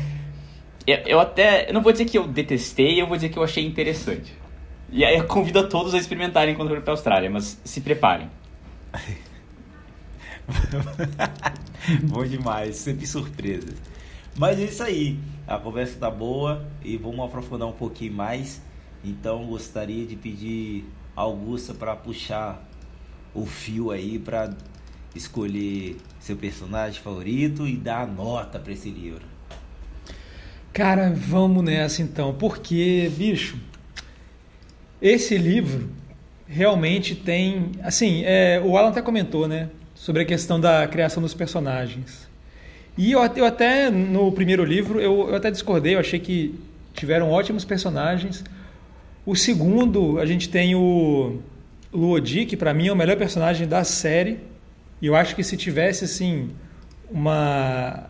Eu, 0.86 0.96
eu 1.06 1.20
até. 1.20 1.68
Eu 1.68 1.74
não 1.74 1.82
vou 1.82 1.92
dizer 1.92 2.06
que 2.06 2.18
eu 2.18 2.26
detestei, 2.26 3.00
eu 3.00 3.06
vou 3.06 3.16
dizer 3.16 3.28
que 3.28 3.38
eu 3.38 3.44
achei 3.44 3.64
interessante. 3.64 4.32
E 4.90 5.04
aí 5.04 5.16
eu 5.16 5.26
convido 5.26 5.60
a 5.60 5.64
todos 5.64 5.94
a 5.94 5.98
experimentarem 5.98 6.56
quando 6.56 6.68
forem 6.68 6.82
para 6.82 6.92
a 6.92 6.94
Austrália, 6.94 7.30
mas 7.30 7.60
se 7.64 7.80
preparem. 7.80 8.28
Bom 12.02 12.24
demais, 12.24 12.76
sempre 12.76 13.06
surpresa. 13.06 13.72
Mas 14.36 14.58
é 14.58 14.64
isso 14.64 14.82
aí, 14.82 15.18
a 15.46 15.58
conversa 15.58 15.98
tá 15.98 16.10
boa 16.10 16.66
e 16.82 16.96
vamos 16.96 17.24
aprofundar 17.24 17.68
um 17.68 17.72
pouquinho 17.72 18.14
mais. 18.14 18.60
Então 19.04 19.46
gostaria 19.46 20.04
de 20.06 20.16
pedir 20.16 20.84
a 21.16 21.22
Augusta 21.22 21.72
para 21.72 21.94
puxar 21.94 22.68
o 23.34 23.46
fio 23.46 23.90
aí 23.90 24.18
para 24.18 24.54
escolher 25.14 25.96
seu 26.18 26.36
personagem 26.36 27.00
favorito 27.00 27.66
e 27.66 27.76
dar 27.76 28.02
a 28.02 28.06
nota 28.06 28.58
para 28.58 28.72
esse 28.72 28.90
livro. 28.90 29.22
Cara, 30.72 31.12
vamos 31.14 31.64
nessa 31.64 32.02
então, 32.02 32.32
porque, 32.34 33.10
bicho, 33.16 33.56
esse 35.02 35.36
livro 35.36 35.90
realmente 36.46 37.14
tem. 37.14 37.72
Assim, 37.82 38.22
é, 38.24 38.60
o 38.64 38.76
Alan 38.76 38.90
até 38.90 39.02
comentou, 39.02 39.48
né? 39.48 39.68
Sobre 39.94 40.22
a 40.22 40.24
questão 40.24 40.60
da 40.60 40.86
criação 40.86 41.22
dos 41.22 41.34
personagens. 41.34 42.28
E 42.96 43.12
eu, 43.12 43.20
eu 43.36 43.44
até, 43.44 43.90
no 43.90 44.30
primeiro 44.32 44.64
livro, 44.64 45.00
eu, 45.00 45.28
eu 45.28 45.34
até 45.34 45.50
discordei, 45.50 45.94
eu 45.94 46.00
achei 46.00 46.18
que 46.18 46.54
tiveram 46.94 47.30
ótimos 47.30 47.64
personagens. 47.64 48.44
O 49.24 49.34
segundo, 49.34 50.18
a 50.18 50.26
gente 50.26 50.48
tem 50.48 50.74
o 50.74 51.40
Luodi, 51.92 52.46
que 52.46 52.56
para 52.56 52.72
mim 52.72 52.88
é 52.88 52.92
o 52.92 52.96
melhor 52.96 53.16
personagem 53.16 53.66
da 53.66 53.84
série. 53.84 54.38
E 55.00 55.06
eu 55.06 55.16
acho 55.16 55.34
que 55.34 55.42
se 55.42 55.56
tivesse, 55.56 56.04
assim, 56.04 56.50
uma 57.10 58.08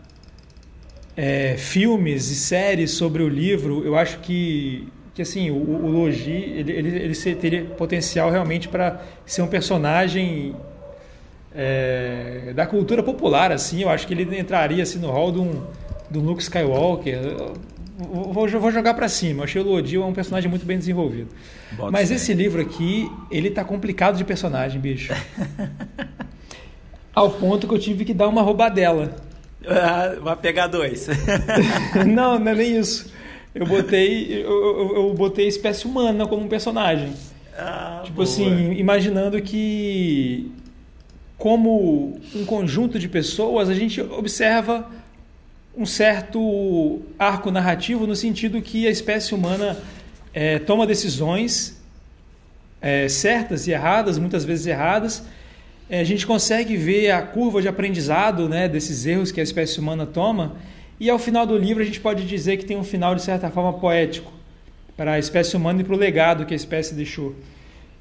é, 1.15 1.55
filmes 1.57 2.29
e 2.29 2.35
séries 2.35 2.91
sobre 2.91 3.23
o 3.23 3.29
livro, 3.29 3.83
eu 3.85 3.95
acho 3.97 4.19
que, 4.19 4.87
que 5.13 5.21
assim, 5.21 5.49
o, 5.49 5.55
o 5.55 5.87
Logi 5.89 6.31
ele, 6.31 6.71
ele, 6.71 6.89
ele 6.97 7.35
teria 7.35 7.65
potencial 7.65 8.29
realmente 8.29 8.67
para 8.67 9.01
ser 9.25 9.41
um 9.41 9.47
personagem 9.47 10.55
é, 11.53 12.53
da 12.55 12.65
cultura 12.65 13.03
popular, 13.03 13.51
assim, 13.51 13.81
eu 13.81 13.89
acho 13.89 14.07
que 14.07 14.13
ele 14.13 14.39
entraria 14.39 14.83
assim, 14.83 14.99
no 14.99 15.09
hall 15.09 15.31
de 15.31 15.39
um, 15.39 15.63
do 16.09 16.19
Luke 16.19 16.41
Skywalker. 16.41 17.19
Vou, 18.01 18.47
vou 18.47 18.71
jogar 18.71 18.93
para 18.93 19.07
cima. 19.07 19.41
Eu 19.41 19.43
achei 19.43 19.61
o 19.61 19.65
Lodi 19.65 19.97
um 19.97 20.13
personagem 20.13 20.49
muito 20.49 20.65
bem 20.65 20.77
desenvolvido. 20.77 21.29
Bota 21.73 21.91
Mas 21.91 22.11
esse 22.11 22.33
livro 22.33 22.61
aqui, 22.61 23.11
ele 23.29 23.49
tá 23.49 23.63
complicado 23.63 24.17
de 24.17 24.23
personagem, 24.23 24.79
bicho. 24.79 25.13
Ao 27.13 27.29
ponto 27.29 27.67
que 27.67 27.73
eu 27.73 27.79
tive 27.79 28.05
que 28.05 28.13
dar 28.13 28.27
uma 28.27 28.41
roubadela. 28.41 29.15
Ah, 29.67 30.15
vai 30.21 30.35
pegar 30.37 30.67
dois. 30.67 31.07
não, 32.07 32.39
não 32.39 32.51
é 32.51 32.55
nem 32.55 32.77
isso. 32.77 33.11
eu 33.53 33.65
botei, 33.65 34.43
eu, 34.43 34.49
eu, 34.49 34.95
eu 34.95 35.13
botei 35.13 35.47
espécie 35.47 35.85
humana 35.85 36.25
como 36.25 36.43
um 36.43 36.47
personagem. 36.47 37.13
Ah, 37.57 38.01
tipo 38.03 38.15
boa. 38.15 38.23
assim, 38.23 38.71
imaginando 38.73 39.41
que 39.41 40.51
como 41.37 42.19
um 42.35 42.45
conjunto 42.45 42.99
de 42.99 43.09
pessoas, 43.09 43.67
a 43.67 43.73
gente 43.73 43.99
observa 43.99 44.87
um 45.75 45.85
certo 45.85 47.01
arco 47.17 47.49
narrativo 47.49 48.05
no 48.05 48.15
sentido 48.15 48.61
que 48.61 48.87
a 48.87 48.89
espécie 48.89 49.33
humana 49.33 49.77
é, 50.33 50.59
toma 50.59 50.85
decisões 50.85 51.81
é, 52.81 53.07
certas 53.07 53.67
e 53.67 53.71
erradas, 53.71 54.17
muitas 54.17 54.43
vezes 54.43 54.65
erradas. 54.65 55.23
É, 55.89 55.99
a 55.99 56.03
gente 56.03 56.25
consegue 56.25 56.75
ver 56.75 57.11
a 57.11 57.21
curva 57.21 57.61
de 57.61 57.67
aprendizado 57.67 58.49
né, 58.49 58.67
desses 58.67 59.05
erros 59.05 59.31
que 59.31 59.39
a 59.39 59.43
espécie 59.43 59.79
humana 59.79 60.05
toma, 60.05 60.55
e 60.99 61.09
ao 61.09 61.17
final 61.17 61.45
do 61.45 61.57
livro 61.57 61.81
a 61.81 61.85
gente 61.85 61.99
pode 61.99 62.25
dizer 62.25 62.57
que 62.57 62.65
tem 62.65 62.77
um 62.77 62.83
final, 62.83 63.15
de 63.15 63.21
certa 63.21 63.49
forma, 63.49 63.73
poético 63.73 64.31
para 64.95 65.13
a 65.13 65.19
espécie 65.19 65.55
humana 65.55 65.81
e 65.81 65.83
para 65.83 65.95
o 65.95 65.97
legado 65.97 66.45
que 66.45 66.53
a 66.53 66.55
espécie 66.55 66.93
deixou. 66.93 67.35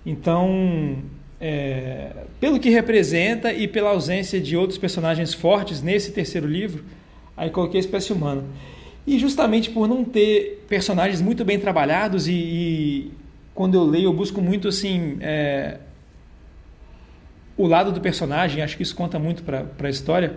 Então, 0.05 0.99
é, 1.41 2.11
pelo 2.39 2.61
que 2.61 2.69
representa 2.69 3.53
e 3.53 3.67
pela 3.67 3.91
ausência 3.91 4.41
de 4.41 4.57
outros 4.57 4.79
personagens 4.79 5.33
fortes 5.33 5.81
nesse 5.83 6.12
terceiro 6.12 6.47
livro, 6.47 6.85
aí 7.41 7.49
coloquei 7.49 7.79
a 7.79 7.81
espécie 7.81 8.13
humana. 8.13 8.45
E 9.07 9.19
justamente 9.19 9.71
por 9.71 9.89
não 9.89 10.05
ter 10.05 10.63
personagens 10.69 11.23
muito 11.23 11.43
bem 11.43 11.59
trabalhados 11.59 12.29
e, 12.29 12.33
e 12.33 13.11
quando 13.55 13.75
eu 13.75 13.83
leio 13.83 14.05
eu 14.05 14.13
busco 14.13 14.43
muito 14.43 14.69
assim 14.69 15.17
é, 15.23 15.79
o 17.57 17.67
lado 17.67 17.93
do 17.93 18.01
personagem, 18.01 18.63
acho 18.63 18.77
que 18.77 18.83
isso 18.83 18.95
conta 18.95 19.19
muito 19.19 19.43
para 19.43 19.67
a 19.83 19.89
história. 19.89 20.37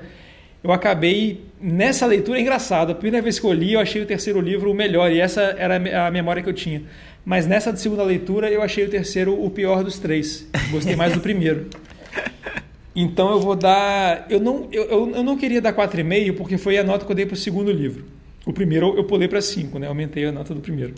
Eu 0.63 0.71
acabei 0.71 1.43
nessa 1.59 2.05
leitura 2.05 2.39
é 2.39 2.41
engraçado. 2.41 2.93
A 2.93 2.95
primeira 2.95 3.21
vez 3.21 3.37
que 3.37 3.45
eu 3.45 3.51
li, 3.51 3.73
eu 3.73 3.81
achei 3.81 4.01
o 4.01 4.05
terceiro 4.05 4.39
livro 4.39 4.71
o 4.71 4.73
melhor 4.73 5.11
e 5.11 5.19
essa 5.19 5.41
era 5.57 6.07
a 6.07 6.09
memória 6.09 6.41
que 6.41 6.47
eu 6.47 6.53
tinha. 6.53 6.83
Mas 7.25 7.45
nessa 7.45 7.75
segunda 7.75 8.03
leitura, 8.03 8.49
eu 8.49 8.61
achei 8.61 8.85
o 8.85 8.89
terceiro 8.89 9.43
o 9.43 9.49
pior 9.49 9.83
dos 9.83 9.99
três. 9.99 10.47
Gostei 10.71 10.95
mais 10.95 11.13
do 11.13 11.19
primeiro. 11.19 11.67
Então 12.95 13.31
eu 13.31 13.39
vou 13.39 13.55
dar. 13.55 14.25
Eu 14.29 14.39
não, 14.39 14.67
eu, 14.71 15.15
eu, 15.15 15.23
não 15.23 15.37
queria 15.37 15.61
dar 15.61 15.73
4,5 15.73 16.35
porque 16.35 16.57
foi 16.57 16.77
a 16.77 16.83
nota 16.83 17.05
que 17.05 17.11
eu 17.11 17.15
dei 17.15 17.25
para 17.25 17.33
o 17.33 17.37
segundo 17.37 17.71
livro. 17.71 18.05
O 18.45 18.53
primeiro 18.53 18.95
eu 18.95 19.03
pulei 19.03 19.27
para 19.27 19.41
5, 19.41 19.79
né? 19.79 19.87
Aumentei 19.87 20.25
a 20.25 20.31
nota 20.31 20.53
do 20.53 20.61
primeiro. 20.61 20.93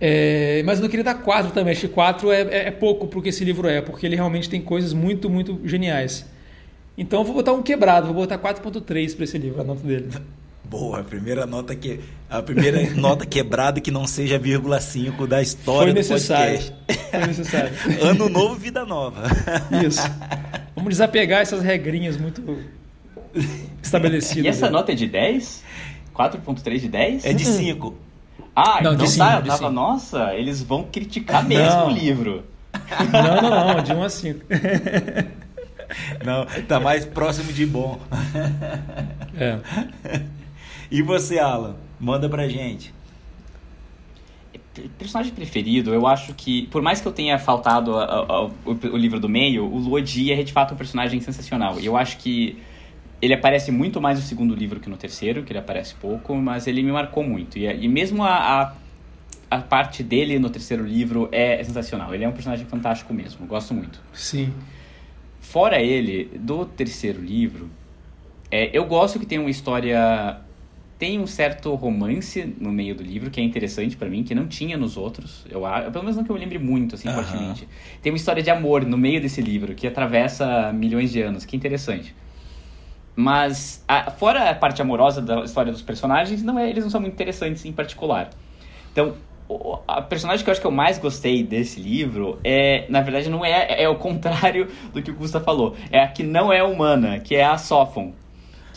É, 0.00 0.62
mas 0.64 0.78
eu 0.78 0.82
não 0.82 0.88
queria 0.88 1.04
dar 1.04 1.14
4 1.14 1.50
também. 1.50 1.72
Acho 1.72 1.88
que 1.88 1.94
4 1.94 2.30
é, 2.30 2.42
é, 2.42 2.68
é 2.68 2.70
pouco 2.70 3.20
que 3.20 3.30
esse 3.30 3.44
livro 3.44 3.68
é, 3.68 3.80
porque 3.80 4.06
ele 4.06 4.14
realmente 4.14 4.48
tem 4.48 4.60
coisas 4.60 4.92
muito, 4.92 5.28
muito 5.28 5.60
geniais. 5.64 6.24
Então 6.96 7.20
eu 7.20 7.24
vou 7.24 7.34
botar 7.34 7.52
um 7.52 7.62
quebrado, 7.62 8.06
vou 8.06 8.16
botar 8.16 8.38
4.3 8.38 9.14
para 9.14 9.24
esse 9.24 9.38
livro, 9.38 9.60
a 9.60 9.64
nota 9.64 9.86
dele. 9.86 10.08
Boa, 10.68 11.00
a 11.00 11.04
primeira 11.04 11.46
nota 11.46 11.74
que 11.74 12.00
a 12.28 12.42
primeira 12.42 12.78
nota 12.94 13.24
quebrada 13.24 13.80
que 13.80 13.90
não 13.90 14.06
seja 14.06 14.38
vírgula 14.38 14.80
5 14.80 15.26
da 15.26 15.40
história 15.40 15.92
Foi 15.92 15.92
necessário. 15.94 16.58
do 16.58 16.64
podcast. 16.64 17.10
Foi 17.10 17.26
necessário. 17.26 17.72
ano 18.04 18.28
novo, 18.28 18.54
vida 18.54 18.84
nova. 18.84 19.22
Isso. 19.86 20.02
Vamos 20.76 20.90
desapegar 20.90 21.40
essas 21.40 21.62
regrinhas 21.62 22.18
muito 22.18 22.58
estabelecidas. 23.82 24.44
E 24.44 24.48
essa 24.48 24.66
né? 24.66 24.72
nota 24.72 24.92
é 24.92 24.94
de 24.94 25.06
10? 25.06 25.64
4.3 26.14 26.78
de 26.80 26.88
10? 26.88 27.24
É 27.24 27.32
de 27.32 27.44
5. 27.46 27.94
Ah, 28.54 28.80
Não, 28.82 28.92
então 28.92 29.06
de 29.06 29.16
tá, 29.16 29.26
cinco, 29.26 29.38
eu 29.38 29.42
de 29.42 29.48
tava, 29.48 29.58
cinco. 29.58 29.70
nossa, 29.70 30.34
eles 30.34 30.62
vão 30.62 30.82
criticar 30.82 31.46
mesmo 31.46 31.64
Não. 31.64 31.86
o 31.86 31.90
livro. 31.90 32.44
Não, 33.12 33.42
não, 33.50 33.74
não, 33.74 33.82
de 33.82 33.92
1 33.92 34.02
a 34.02 34.08
5. 34.10 34.40
Não, 36.24 36.44
tá 36.66 36.80
mais 36.80 37.06
próximo 37.06 37.52
de 37.52 37.64
bom. 37.64 37.98
É. 39.38 39.58
E 40.90 41.02
você, 41.02 41.38
Alan? 41.38 41.76
Manda 42.00 42.28
pra 42.28 42.48
gente. 42.48 42.94
Personagem 44.96 45.32
preferido, 45.34 45.92
eu 45.92 46.06
acho 46.06 46.32
que, 46.34 46.68
por 46.68 46.80
mais 46.80 47.00
que 47.00 47.08
eu 47.08 47.12
tenha 47.12 47.36
faltado 47.38 47.96
a- 47.96 48.04
a- 48.04 48.20
a- 48.20 48.44
o, 48.44 48.52
o 48.92 48.96
livro 48.96 49.18
do 49.18 49.28
meio, 49.28 49.64
o 49.64 49.76
Luodi 49.76 50.32
é 50.32 50.40
de 50.44 50.52
fato 50.52 50.74
um 50.74 50.76
personagem 50.76 51.20
sensacional. 51.20 51.80
E 51.80 51.86
eu 51.86 51.96
acho 51.96 52.16
que 52.18 52.56
ele 53.20 53.34
aparece 53.34 53.72
muito 53.72 54.00
mais 54.00 54.20
no 54.20 54.24
segundo 54.24 54.54
livro 54.54 54.78
que 54.78 54.88
no 54.88 54.96
terceiro, 54.96 55.42
que 55.42 55.50
ele 55.52 55.58
aparece 55.58 55.96
pouco, 55.96 56.36
mas 56.36 56.68
ele 56.68 56.80
me 56.84 56.92
marcou 56.92 57.24
muito. 57.24 57.58
E, 57.58 57.64
e 57.66 57.88
mesmo 57.88 58.22
a, 58.22 58.62
a, 58.62 58.72
a 59.50 59.58
parte 59.58 60.04
dele 60.04 60.38
no 60.38 60.48
terceiro 60.48 60.86
livro 60.86 61.28
é 61.32 61.62
sensacional. 61.64 62.14
Ele 62.14 62.22
é 62.22 62.28
um 62.28 62.32
personagem 62.32 62.64
fantástico 62.64 63.12
mesmo, 63.12 63.46
gosto 63.48 63.74
muito. 63.74 64.00
Sim. 64.12 64.54
Fora 65.40 65.80
ele, 65.82 66.26
do 66.38 66.64
terceiro 66.64 67.20
livro, 67.20 67.68
é, 68.48 68.70
eu 68.72 68.84
gosto 68.84 69.18
que 69.18 69.26
tem 69.26 69.40
uma 69.40 69.50
história. 69.50 70.38
Tem 70.98 71.20
um 71.20 71.26
certo 71.28 71.72
romance 71.76 72.44
no 72.58 72.72
meio 72.72 72.92
do 72.94 73.04
livro, 73.04 73.30
que 73.30 73.40
é 73.40 73.44
interessante 73.44 73.96
pra 73.96 74.08
mim, 74.08 74.24
que 74.24 74.34
não 74.34 74.48
tinha 74.48 74.76
nos 74.76 74.96
outros. 74.96 75.44
Eu, 75.48 75.60
pelo 75.92 76.02
menos 76.04 76.16
não 76.16 76.24
que 76.24 76.30
eu 76.30 76.34
me 76.34 76.40
lembre 76.40 76.58
muito, 76.58 76.96
assim, 76.96 77.08
Aham. 77.08 77.14
fortemente. 77.14 77.68
Tem 78.02 78.10
uma 78.10 78.16
história 78.16 78.42
de 78.42 78.50
amor 78.50 78.84
no 78.84 78.98
meio 78.98 79.20
desse 79.20 79.40
livro, 79.40 79.74
que 79.76 79.86
atravessa 79.86 80.72
milhões 80.72 81.12
de 81.12 81.22
anos, 81.22 81.44
que 81.44 81.54
é 81.54 81.56
interessante. 81.56 82.16
Mas, 83.14 83.84
a- 83.88 84.10
fora 84.10 84.48
a 84.50 84.54
parte 84.54 84.80
amorosa 84.80 85.20
da 85.20 85.42
história 85.44 85.72
dos 85.72 85.82
personagens, 85.82 86.42
não 86.42 86.58
é, 86.58 86.68
eles 86.70 86.84
não 86.84 86.90
são 86.90 87.00
muito 87.00 87.14
interessantes 87.14 87.64
em 87.64 87.72
particular. 87.72 88.30
Então, 88.92 89.14
o- 89.48 89.78
a 89.88 90.02
personagem 90.02 90.44
que 90.44 90.50
eu 90.50 90.52
acho 90.52 90.60
que 90.60 90.66
eu 90.66 90.70
mais 90.70 90.98
gostei 90.98 91.42
desse 91.42 91.80
livro 91.80 92.40
é, 92.44 92.86
na 92.88 93.00
verdade, 93.00 93.28
não 93.30 93.44
é, 93.44 93.82
é 93.82 93.88
o 93.88 93.96
contrário 93.96 94.68
do 94.92 95.02
que 95.02 95.10
o 95.10 95.14
Gusta 95.14 95.40
falou. 95.40 95.76
É 95.90 96.00
a 96.00 96.08
que 96.08 96.22
não 96.22 96.52
é 96.52 96.62
humana, 96.62 97.18
que 97.20 97.34
é 97.34 97.44
a 97.44 97.58
Sophon, 97.58 98.14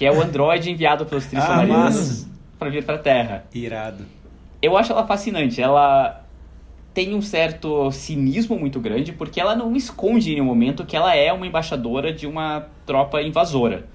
que 0.01 0.05
é 0.07 0.11
o 0.11 0.19
androide 0.19 0.71
enviado 0.71 1.05
pelos 1.05 1.27
Trissolarianos 1.27 2.25
para 2.57 2.71
vir 2.71 2.83
para 2.83 2.95
a 2.95 2.97
Terra. 2.97 3.45
Irado. 3.53 4.03
Eu 4.59 4.75
acho 4.75 4.91
ela 4.91 5.05
fascinante. 5.05 5.61
Ela 5.61 6.25
tem 6.91 7.13
um 7.13 7.21
certo 7.21 7.91
cinismo 7.91 8.57
muito 8.57 8.79
grande, 8.79 9.11
porque 9.11 9.39
ela 9.39 9.55
não 9.55 9.75
esconde 9.75 10.31
em 10.31 10.33
nenhum 10.33 10.45
momento 10.47 10.83
que 10.85 10.97
ela 10.97 11.15
é 11.15 11.31
uma 11.31 11.45
embaixadora 11.45 12.11
de 12.11 12.25
uma 12.25 12.65
tropa 12.83 13.21
invasora. 13.21 13.85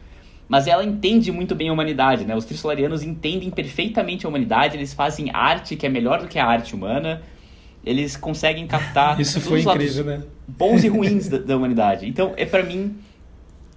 Mas 0.49 0.69
ela 0.69 0.85
entende 0.85 1.33
muito 1.33 1.57
bem 1.57 1.71
a 1.71 1.73
humanidade, 1.73 2.25
né? 2.25 2.37
Os 2.37 2.45
Trissolarianos 2.45 3.03
entendem 3.03 3.51
perfeitamente 3.51 4.27
a 4.27 4.29
humanidade, 4.29 4.77
eles 4.77 4.95
fazem 4.95 5.33
arte 5.35 5.75
que 5.75 5.87
é 5.87 5.88
melhor 5.88 6.21
do 6.21 6.29
que 6.29 6.38
a 6.38 6.47
arte 6.47 6.73
humana. 6.73 7.21
Eles 7.85 8.16
conseguem 8.16 8.64
captar 8.69 9.21
Isso 9.21 9.40
foi 9.40 9.62
incrível, 9.62 10.05
né? 10.05 10.23
bons 10.47 10.85
e 10.85 10.88
ruins 10.88 11.29
da, 11.29 11.38
da 11.38 11.57
humanidade. 11.57 12.07
Então, 12.07 12.33
é 12.37 12.47
para 12.47 12.62
mim 12.62 12.97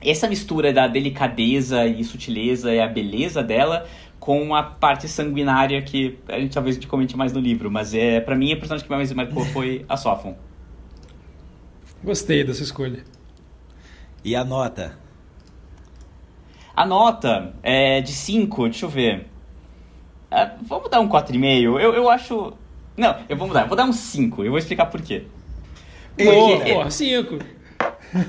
essa 0.02 0.28
mistura 0.28 0.72
da 0.72 0.88
delicadeza 0.88 1.86
e 1.86 2.04
sutileza 2.04 2.74
e 2.74 2.80
a 2.80 2.88
beleza 2.88 3.44
dela 3.44 3.86
com 4.20 4.54
a 4.56 4.64
parte 4.64 5.08
sanguinária 5.08 5.82
que 5.82 6.18
a 6.28 6.40
gente 6.40 6.54
talvez 6.54 6.76
a 6.76 6.80
gente 6.80 6.88
comente 6.90 7.16
mais 7.18 7.34
no 7.34 7.40
livro, 7.40 7.70
mas 7.72 7.94
é 7.94 8.20
para 8.20 8.36
mim 8.36 8.52
a 8.54 8.58
personagem 8.58 8.86
que 8.86 8.92
mais 8.92 9.10
me 9.10 9.16
marcou 9.16 9.44
foi 9.54 9.86
a 9.88 9.98
Sophon. 9.98 10.36
Gostei 12.04 12.44
dessa 12.44 12.64
escolha. 12.64 13.04
E 14.24 14.36
a 14.36 14.44
nota? 14.44 14.98
A 16.76 16.86
nota 16.86 17.54
é 17.62 18.00
de 18.02 18.12
5, 18.14 18.70
deixa 18.70 18.86
eu 18.86 18.90
ver. 18.90 19.28
Ah, 20.32 20.54
vamos 20.62 20.90
dar 20.90 21.00
um 21.02 21.10
4,5. 21.10 21.62
Eu, 21.64 21.94
eu 21.94 22.10
acho. 22.10 22.54
Não, 22.96 23.18
eu 23.28 23.36
vou 23.36 23.48
mudar, 23.48 23.64
eu 23.64 23.68
vou 23.68 23.76
dar 23.76 23.86
um 23.86 23.92
5. 23.94 24.44
Eu 24.44 24.52
vou 24.52 24.60
explicar 24.60 24.86
por 24.86 25.02
quê. 25.02 25.24
Boa, 26.18 26.58
Porque- 26.58 26.74
porra, 26.74 26.92
5. 26.92 27.40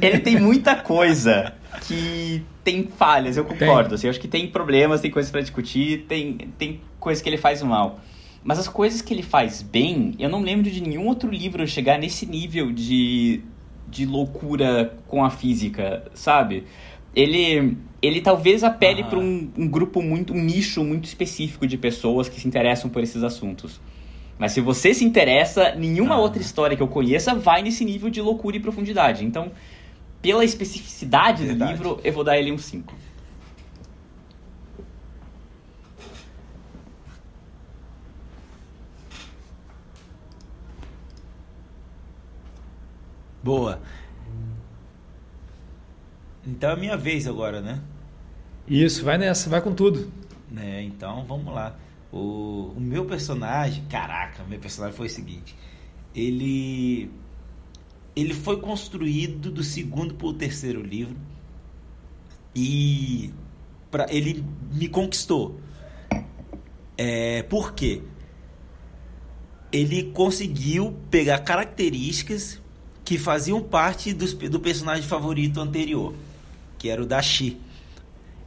Ele 0.01 0.19
tem 0.19 0.41
muita 0.41 0.77
coisa 0.77 1.55
que 1.79 2.47
tem 2.65 2.89
falhas, 2.89 3.37
eu 3.37 3.45
concordo. 3.45 3.95
Assim, 3.95 4.07
eu 4.07 4.11
acho 4.11 4.21
que 4.21 4.29
tem 4.29 4.51
problemas, 4.51 5.01
tem 5.01 5.11
coisas 5.11 5.31
pra 5.31 5.41
discutir, 5.41 6.07
tem, 6.07 6.37
tem 6.59 6.81
coisas 6.99 7.23
que 7.23 7.29
ele 7.29 7.39
faz 7.39 7.63
mal. 7.63 8.01
Mas 8.43 8.59
as 8.59 8.69
coisas 8.69 9.03
que 9.03 9.13
ele 9.13 9.23
faz 9.23 9.63
bem, 9.63 10.15
eu 10.19 10.29
não 10.29 10.43
lembro 10.43 10.71
de 10.71 10.81
nenhum 10.83 11.07
outro 11.07 11.31
livro 11.31 11.67
chegar 11.67 11.99
nesse 11.99 12.27
nível 12.27 12.73
de, 12.73 13.45
de 13.87 14.07
loucura 14.07 14.99
com 15.07 15.25
a 15.25 15.31
física, 15.31 16.11
sabe? 16.15 16.67
Ele, 17.15 17.77
ele 18.01 18.21
talvez 18.21 18.63
apele 18.65 19.03
Aham. 19.03 19.11
para 19.11 19.19
um, 19.19 19.53
um 19.59 19.69
grupo 19.69 20.01
muito, 20.03 20.33
um 20.33 20.43
nicho 20.43 20.83
muito 20.85 21.05
específico 21.05 21.67
de 21.67 21.77
pessoas 21.77 22.29
que 22.29 22.41
se 22.41 22.47
interessam 22.49 22.89
por 22.91 23.03
esses 23.03 23.23
assuntos. 23.23 23.81
Mas 24.39 24.53
se 24.53 24.61
você 24.61 24.95
se 24.95 25.05
interessa, 25.05 25.75
nenhuma 25.75 26.15
Ah. 26.15 26.21
outra 26.21 26.41
história 26.41 26.77
que 26.77 26.83
eu 26.83 26.89
conheça 26.89 27.35
vai 27.35 27.63
nesse 27.63 27.85
nível 27.85 28.09
de 28.09 28.23
loucura 28.23 28.57
e 28.57 28.61
profundidade. 28.61 29.25
Então, 29.25 29.53
pela 30.21 30.45
especificidade 30.45 31.45
Verdade. 31.45 31.73
do 31.73 31.77
livro, 31.77 32.01
eu 32.05 32.13
vou 32.13 32.25
dar 32.25 32.39
ele 32.39 32.53
um 32.53 32.59
5. 32.59 32.95
Boa. 43.43 43.81
Então 46.47 46.71
é 46.71 46.77
minha 46.77 46.97
vez 46.97 47.27
agora, 47.27 47.61
né? 47.61 47.81
Isso, 48.69 49.05
vai 49.05 49.17
nessa, 49.17 49.49
vai 49.49 49.61
com 49.61 49.75
tudo. 49.75 50.13
Né, 50.51 50.83
então 50.83 51.25
vamos 51.25 51.53
lá. 51.55 51.77
O, 52.13 52.73
o 52.77 52.81
meu 52.81 53.05
personagem, 53.05 53.85
caraca, 53.85 54.43
o 54.43 54.49
meu 54.49 54.59
personagem 54.59 54.97
foi 54.97 55.07
o 55.07 55.11
seguinte: 55.11 55.57
ele 56.15 57.11
ele 58.15 58.35
foi 58.35 58.61
construído 58.61 59.51
do 59.51 59.63
segundo 59.63 60.15
para 60.15 60.27
o 60.27 60.33
terceiro 60.33 60.83
livro 60.83 61.17
e 62.55 63.31
pra, 63.91 64.07
ele 64.11 64.45
me 64.73 64.89
conquistou. 64.89 65.61
É, 66.97 67.43
por 67.45 67.73
quê? 67.73 68.03
Ele 69.73 70.05
conseguiu 70.13 70.97
pegar 71.11 71.39
características 71.39 72.61
que 73.05 73.17
faziam 73.17 73.63
parte 73.63 74.13
do, 74.13 74.27
do 74.49 74.61
personagem 74.61 75.05
favorito 75.05 75.61
anterior, 75.61 76.15
que 76.79 76.89
era 76.89 77.03
o 77.03 77.07
Dashi. 77.07 77.57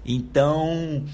Então, 0.05 1.05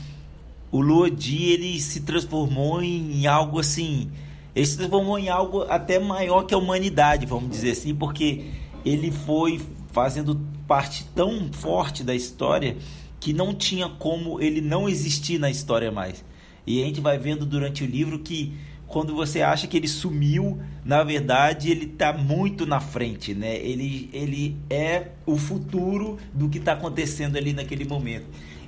o 0.71 0.81
Luodi 0.81 1.45
ele 1.45 1.79
se 1.79 2.01
transformou 2.01 2.81
em 2.81 3.25
algo 3.27 3.59
assim, 3.59 4.12
ele 4.60 4.67
se 4.67 4.76
transformou 4.76 5.17
em 5.17 5.30
algo 5.30 5.63
até 5.69 5.98
maior 5.98 6.43
que 6.43 6.54
a 6.54 6.58
humanidade, 6.58 7.26
vamos 7.26 7.50
dizer 7.50 7.72
assim, 7.72 7.95
porque 7.95 8.43
ele 8.84 9.10
foi 9.10 9.62
fazendo 9.93 10.36
parte 10.67 11.06
tão 11.15 11.50
forte 11.54 12.04
da 12.04 12.13
história 12.13 12.76
que 13.22 13.32
não 13.32 13.54
tinha 13.54 13.88
como 13.88 14.41
ele 14.41 14.60
não 14.60 14.89
existir 14.89 15.39
na 15.39 15.50
história 15.50 15.93
mais. 15.93 16.26
E 16.67 16.84
a 16.84 16.86
gente 16.86 17.00
vai 17.00 17.17
vendo 17.17 17.45
durante 17.45 17.86
o 17.86 17.88
livro 17.88 18.19
que 18.19 18.54
quando 18.86 19.15
você 19.15 19.41
acha 19.41 19.65
que 19.65 19.78
ele 19.78 19.88
sumiu, 19.88 20.60
na 20.84 21.04
verdade 21.04 21.72
ele 21.72 21.86
está 21.86 22.12
muito 22.12 22.65
na 22.65 22.82
frente, 22.82 23.34
né? 23.34 23.56
Ele, 23.56 24.10
ele 24.12 24.58
é 24.69 25.12
o 25.26 25.38
futuro 25.38 26.17
do 26.34 26.50
que 26.50 26.58
está 26.58 26.74
acontecendo 26.74 27.38
ali 27.38 27.54
naquele 27.54 27.86
momento. 27.86 28.26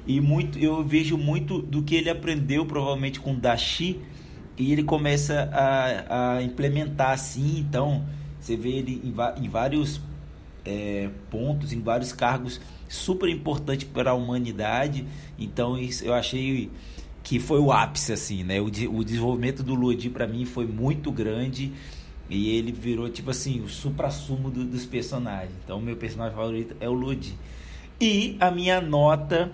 E 0.07 0.21
muito, 0.21 0.57
eu 0.57 0.83
vejo 0.85 1.17
muito 1.17 1.61
do 1.61 1.83
que 1.83 1.95
ele 1.95 2.09
aprendeu 2.09 2.65
provavelmente 2.65 3.19
com 3.19 3.35
Dashi 3.35 3.99
e 4.61 4.71
ele 4.71 4.83
começa 4.83 5.49
a, 5.51 6.35
a 6.35 6.43
implementar 6.43 7.11
assim. 7.11 7.59
Então 7.59 8.05
você 8.39 8.55
vê 8.55 8.69
ele 8.69 9.01
em, 9.03 9.43
em 9.43 9.49
vários 9.49 9.99
é, 10.63 11.09
pontos, 11.31 11.73
em 11.73 11.81
vários 11.81 12.13
cargos 12.13 12.61
super 12.87 13.27
importantes 13.27 13.87
para 13.87 14.11
a 14.11 14.13
humanidade. 14.13 15.03
Então 15.39 15.77
isso 15.77 16.05
eu 16.05 16.13
achei 16.13 16.69
que 17.23 17.39
foi 17.39 17.59
o 17.59 17.71
ápice 17.71 18.13
assim, 18.13 18.43
né? 18.43 18.61
O, 18.61 18.65
o 18.65 19.03
desenvolvimento 19.03 19.63
do 19.63 19.73
Lodi 19.73 20.11
para 20.11 20.27
mim 20.27 20.45
foi 20.45 20.67
muito 20.67 21.11
grande 21.11 21.73
e 22.29 22.55
ele 22.55 22.71
virou 22.71 23.09
tipo 23.09 23.31
assim 23.31 23.61
o 23.61 23.67
supra-sumo 23.67 24.51
do, 24.51 24.63
dos 24.63 24.85
personagens. 24.85 25.53
Então 25.63 25.81
meu 25.81 25.97
personagem 25.97 26.35
favorito 26.35 26.75
é 26.79 26.87
o 26.87 26.93
Lodi. 26.93 27.35
E 27.99 28.37
a 28.39 28.51
minha 28.51 28.79
nota 28.79 29.51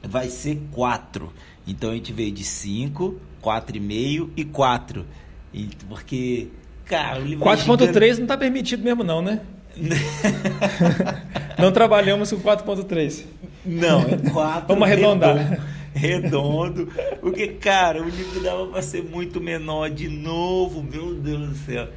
vai 0.00 0.28
ser 0.28 0.60
4. 0.70 1.32
Então 1.66 1.90
a 1.90 1.94
gente 1.94 2.12
veio 2.12 2.30
de 2.30 2.44
5, 2.44 3.20
4,5 3.48 4.30
e 4.36 4.44
4. 4.44 5.06
E, 5.54 5.68
porque, 5.88 6.48
cara, 6.84 7.20
o 7.20 7.24
livro 7.24 7.44
4.3 7.44 8.02
é 8.02 8.14
não 8.14 8.22
está 8.22 8.36
permitido 8.36 8.84
mesmo 8.84 9.02
não, 9.02 9.22
né? 9.22 9.40
não 11.58 11.72
trabalhamos 11.72 12.30
com 12.30 12.40
4.3. 12.40 13.24
Não, 13.64 14.02
é 14.02 14.16
4. 14.30 14.68
Vamos 14.68 14.82
arredondar. 14.84 15.66
Redondo, 15.94 16.88
Porque, 17.20 17.48
cara, 17.48 18.02
o 18.02 18.08
livro 18.08 18.40
dava 18.40 18.66
para 18.66 18.82
ser 18.82 19.02
muito 19.02 19.40
menor 19.40 19.90
de 19.90 20.08
novo. 20.08 20.82
Meu 20.82 21.14
Deus 21.14 21.48
do 21.48 21.54
céu. 21.56 21.88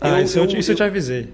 Ah, 0.00 0.20
eu, 0.20 0.24
isso, 0.24 0.38
eu, 0.38 0.44
isso 0.46 0.72
eu 0.72 0.76
te 0.76 0.82
avisei. 0.82 1.28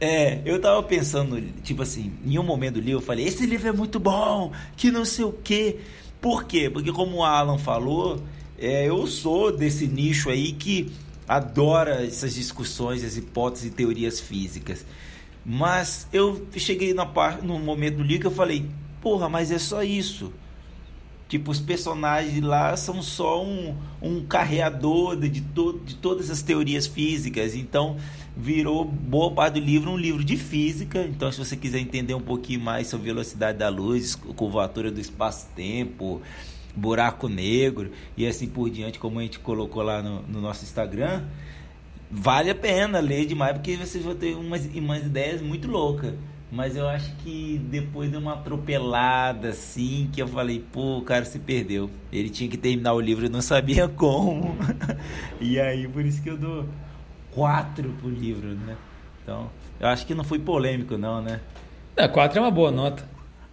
É, 0.00 0.40
eu 0.44 0.60
tava 0.60 0.82
pensando, 0.82 1.40
tipo 1.62 1.82
assim, 1.82 2.12
em 2.24 2.38
um 2.38 2.42
momento 2.42 2.74
do 2.74 2.80
livro 2.80 3.00
eu 3.00 3.04
falei, 3.04 3.26
esse 3.26 3.44
livro 3.44 3.68
é 3.68 3.72
muito 3.72 3.98
bom, 3.98 4.52
que 4.76 4.90
não 4.90 5.04
sei 5.04 5.24
o 5.24 5.32
quê. 5.32 5.76
Por 6.20 6.44
quê? 6.44 6.70
Porque 6.70 6.92
como 6.92 7.18
o 7.18 7.24
Alan 7.24 7.58
falou, 7.58 8.22
é, 8.58 8.88
eu 8.88 9.06
sou 9.06 9.56
desse 9.56 9.86
nicho 9.86 10.30
aí 10.30 10.52
que 10.52 10.90
adora 11.28 12.04
essas 12.04 12.34
discussões, 12.34 13.04
as 13.04 13.16
hipóteses 13.16 13.66
e 13.66 13.70
teorias 13.70 14.18
físicas. 14.18 14.84
Mas 15.44 16.08
eu 16.12 16.46
cheguei 16.56 16.92
na 16.92 17.06
parte, 17.06 17.44
no 17.44 17.58
momento 17.58 17.98
do 17.98 18.02
livro 18.02 18.22
que 18.22 18.26
eu 18.26 18.30
falei, 18.30 18.66
porra, 19.00 19.28
mas 19.28 19.50
é 19.50 19.58
só 19.58 19.82
isso. 19.82 20.32
Tipo, 21.28 21.50
os 21.50 21.60
personagens 21.60 22.42
lá 22.42 22.74
são 22.74 23.02
só 23.02 23.44
um, 23.44 23.76
um 24.00 24.24
carreador 24.24 25.14
de, 25.14 25.42
to, 25.42 25.78
de 25.84 25.94
todas 25.96 26.30
as 26.30 26.40
teorias 26.40 26.86
físicas. 26.86 27.54
Então, 27.54 27.98
virou 28.34 28.82
boa 28.84 29.30
parte 29.30 29.60
do 29.60 29.60
livro 29.60 29.90
um 29.90 29.96
livro 29.96 30.24
de 30.24 30.38
física. 30.38 31.02
Então, 31.02 31.30
se 31.30 31.38
você 31.38 31.54
quiser 31.54 31.80
entender 31.80 32.14
um 32.14 32.20
pouquinho 32.20 32.60
mais 32.60 32.86
sobre 32.86 33.08
velocidade 33.08 33.58
da 33.58 33.68
luz, 33.68 34.14
curvatura 34.14 34.90
do 34.90 34.98
espaço-tempo, 34.98 36.22
buraco 36.78 37.28
negro 37.28 37.90
e 38.16 38.26
assim 38.26 38.48
por 38.48 38.70
diante, 38.70 38.98
como 38.98 39.18
a 39.18 39.22
gente 39.22 39.38
colocou 39.38 39.82
lá 39.82 40.02
no, 40.02 40.22
no 40.22 40.40
nosso 40.40 40.64
Instagram, 40.64 41.24
vale 42.10 42.50
a 42.50 42.54
pena 42.54 43.00
ler 43.00 43.26
demais 43.26 43.52
porque 43.52 43.76
você 43.76 43.98
vai 43.98 44.14
ter 44.14 44.34
umas, 44.34 44.64
umas 44.66 45.04
ideias 45.04 45.42
muito 45.42 45.68
loucas. 45.68 46.14
Mas 46.50 46.76
eu 46.76 46.88
acho 46.88 47.14
que 47.16 47.60
depois 47.70 48.10
de 48.10 48.16
uma 48.16 48.32
atropelada 48.32 49.50
assim, 49.50 50.08
que 50.10 50.22
eu 50.22 50.26
falei, 50.26 50.64
pô, 50.72 50.96
o 50.96 51.02
cara 51.02 51.26
se 51.26 51.38
perdeu. 51.38 51.90
Ele 52.10 52.30
tinha 52.30 52.48
que 52.48 52.56
terminar 52.56 52.94
o 52.94 53.00
livro, 53.00 53.26
eu 53.26 53.30
não 53.30 53.42
sabia 53.42 53.86
como. 53.94 54.56
e 55.38 55.60
aí, 55.60 55.86
por 55.86 56.02
isso 56.02 56.22
que 56.22 56.30
eu 56.30 56.38
dou 56.38 56.64
quatro 57.32 57.90
pro 58.00 58.08
livro, 58.08 58.48
né? 58.54 58.78
Então, 59.22 59.50
eu 59.78 59.88
acho 59.88 60.06
que 60.06 60.14
não 60.14 60.24
fui 60.24 60.38
polêmico, 60.38 60.96
não, 60.96 61.20
né? 61.20 61.40
É, 61.94 62.08
quatro 62.08 62.38
é 62.38 62.40
uma 62.40 62.50
boa 62.50 62.70
nota. 62.70 63.06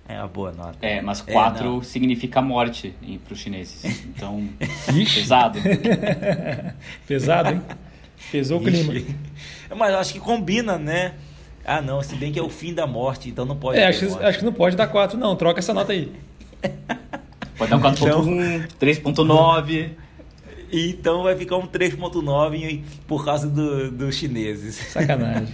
É 0.07 0.19
uma 0.19 0.27
boa 0.27 0.51
nota. 0.51 0.77
É, 0.81 1.01
mas 1.01 1.21
quatro 1.21 1.79
é, 1.79 1.83
significa 1.83 2.41
morte 2.41 2.93
para 3.23 3.33
os 3.33 3.39
chineses. 3.39 4.03
Então, 4.05 4.47
pesado. 4.85 5.59
pesado, 7.07 7.49
hein? 7.49 7.61
Pesou 8.31 8.59
o 8.59 8.63
clima. 8.63 8.93
Mas 9.75 9.91
eu 9.91 9.99
acho 9.99 10.13
que 10.13 10.19
combina, 10.19 10.77
né? 10.77 11.13
Ah, 11.65 11.81
não, 11.81 12.01
se 12.03 12.15
bem 12.15 12.31
que 12.31 12.37
é 12.37 12.43
o 12.43 12.49
fim 12.49 12.73
da 12.73 12.85
morte, 12.85 13.29
então 13.29 13.45
não 13.45 13.55
pode. 13.55 13.79
É, 13.79 13.87
acho, 13.87 14.19
acho, 14.19 14.39
que 14.39 14.45
não 14.45 14.53
pode 14.53 14.75
dar 14.75 14.87
4, 14.87 15.17
não. 15.17 15.35
Troca 15.35 15.59
essa 15.59 15.73
nota 15.73 15.91
aí. 15.91 16.11
Pode 17.57 17.71
dar 17.71 17.77
um 17.77 17.81
4.1, 17.81 18.67
então, 19.05 19.25
3.9. 19.25 19.91
Então 20.69 21.23
vai 21.23 21.37
ficar 21.37 21.55
um 21.55 21.65
3.9 21.65 22.83
por 23.07 23.23
causa 23.23 23.47
dos 23.47 23.91
do 23.93 24.11
chineses. 24.11 24.75
Sacanagem. 24.75 25.47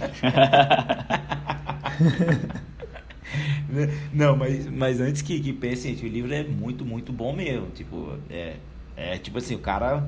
Não, 4.12 4.36
mas, 4.36 4.66
mas 4.66 5.00
antes 5.00 5.22
que, 5.22 5.40
que 5.40 5.52
pensem, 5.52 5.94
o 5.94 6.06
livro 6.06 6.32
é 6.32 6.44
muito, 6.44 6.84
muito 6.84 7.12
bom 7.12 7.34
mesmo. 7.34 7.68
Tipo, 7.70 8.18
é, 8.28 8.56
é 8.96 9.18
tipo 9.18 9.38
assim, 9.38 9.54
o 9.54 9.58
cara. 9.58 10.06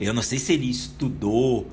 Eu 0.00 0.14
não 0.14 0.22
sei 0.22 0.38
se 0.38 0.52
ele 0.52 0.68
estudou 0.68 1.68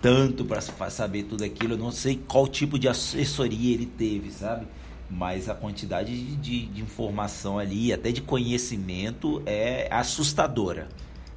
tanto 0.00 0.44
para 0.44 0.60
saber 0.90 1.24
tudo 1.24 1.44
aquilo. 1.44 1.74
Eu 1.74 1.78
não 1.78 1.90
sei 1.90 2.20
qual 2.28 2.46
tipo 2.46 2.78
de 2.78 2.88
assessoria 2.88 3.74
ele 3.74 3.86
teve, 3.86 4.30
sabe? 4.30 4.66
Mas 5.10 5.48
a 5.48 5.54
quantidade 5.54 6.14
de, 6.14 6.36
de, 6.36 6.66
de 6.66 6.82
informação 6.82 7.58
ali, 7.58 7.92
até 7.92 8.12
de 8.12 8.20
conhecimento, 8.20 9.42
é 9.46 9.88
assustadora. 9.90 10.88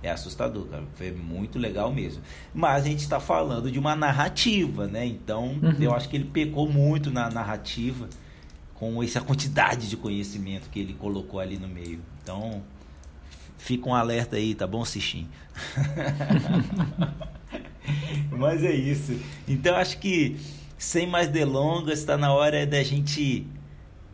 É 0.04 0.12
assustador, 0.12 0.68
cara. 0.68 0.84
Foi 0.96 1.12
muito 1.12 1.58
legal 1.58 1.94
mesmo. 1.94 2.22
Mas 2.54 2.84
a 2.86 2.88
gente 2.88 3.00
está 3.00 3.20
falando 3.20 3.72
de 3.72 3.80
uma 3.80 3.96
narrativa, 3.96 4.88
né? 4.88 5.06
Então, 5.06 5.60
uhum. 5.62 5.76
eu 5.80 5.94
acho 5.94 6.08
que 6.08 6.16
ele 6.16 6.26
pecou 6.26 6.70
muito 6.70 7.10
na 7.10 7.30
narrativa 7.30 8.08
com 8.80 9.04
essa 9.04 9.22
quantidade 9.22 9.90
de 9.90 9.98
conhecimento 9.98 10.70
que 10.70 10.80
ele 10.80 10.94
colocou 10.94 11.40
ali 11.40 11.58
no 11.58 11.68
meio. 11.68 12.00
Então, 12.22 12.62
fica 13.58 13.90
um 13.90 13.96
alerta 13.96 14.36
aí, 14.36 14.54
tá 14.54 14.68
bom, 14.68 14.86
Sixim? 14.86 15.28
Mas 18.32 18.64
é 18.64 18.74
isso. 18.74 19.20
Então 19.48 19.76
acho 19.76 19.98
que 19.98 20.38
sem 20.78 21.08
mais 21.08 21.28
delongas, 21.28 22.00
está 22.00 22.18
na 22.18 22.32
hora 22.32 22.66
da 22.66 22.84
gente 22.84 23.48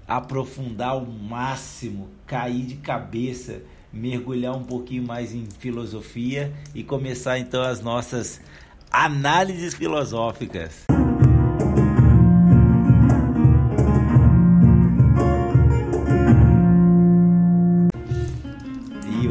aprofundar 0.08 0.92
ao 0.92 1.06
máximo, 1.06 2.10
cair 2.26 2.66
de 2.66 2.76
cabeça, 2.76 3.62
mergulhar 3.92 4.56
um 4.56 4.64
pouquinho 4.64 5.04
mais 5.04 5.34
em 5.34 5.46
filosofia 5.60 6.54
e 6.74 6.84
começar 6.84 7.38
então 7.38 7.62
as 7.62 7.82
nossas 7.82 8.40
análises 8.90 9.74
filosóficas. 9.74 10.86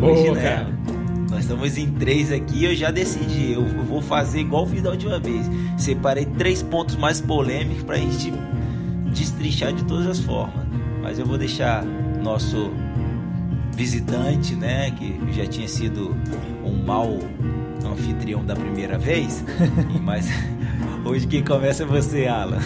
Hoje, 0.03 0.23
Boa, 0.23 0.35
né? 0.35 0.43
Cara 0.43 0.83
estamos 1.53 1.77
em 1.77 1.91
três 1.93 2.33
aqui. 2.33 2.65
Eu 2.65 2.75
já 2.75 2.91
decidi. 2.91 3.53
Eu 3.53 3.65
vou 3.85 4.01
fazer 4.01 4.41
igual 4.41 4.67
fiz 4.67 4.83
da 4.83 4.91
última 4.91 5.19
vez. 5.19 5.49
Separei 5.77 6.25
três 6.25 6.63
pontos 6.63 6.97
mais 6.97 7.21
polêmicos 7.21 7.83
para 7.83 7.97
a 7.97 7.99
gente 7.99 8.33
destrinchar 9.13 9.73
de 9.73 9.85
todas 9.85 10.07
as 10.07 10.19
formas. 10.19 10.65
Mas 11.03 11.19
eu 11.19 11.27
vou 11.27 11.37
deixar 11.37 11.85
nosso 11.85 12.71
visitante, 13.75 14.55
né, 14.55 14.91
que 14.93 15.19
já 15.33 15.47
tinha 15.47 15.67
sido 15.67 16.15
um 16.65 16.85
mau 16.85 17.19
anfitrião 17.85 18.45
da 18.45 18.55
primeira 18.55 18.99
vez, 18.99 19.45
mas 20.03 20.29
hoje 21.05 21.27
quem 21.27 21.43
começa 21.43 21.83
é 21.83 21.87
você, 21.87 22.27
Alan. 22.27 22.61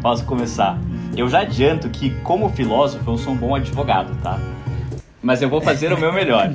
Posso 0.00 0.24
começar? 0.24 0.80
Eu 1.16 1.28
já 1.28 1.40
adianto 1.40 1.90
que, 1.90 2.10
como 2.22 2.48
filósofo, 2.48 3.10
eu 3.10 3.18
sou 3.18 3.34
um 3.34 3.36
bom 3.36 3.54
advogado, 3.54 4.16
tá? 4.22 4.40
Mas 5.22 5.42
eu 5.42 5.48
vou 5.48 5.60
fazer 5.60 5.92
o 5.92 5.98
meu 5.98 6.12
melhor. 6.12 6.50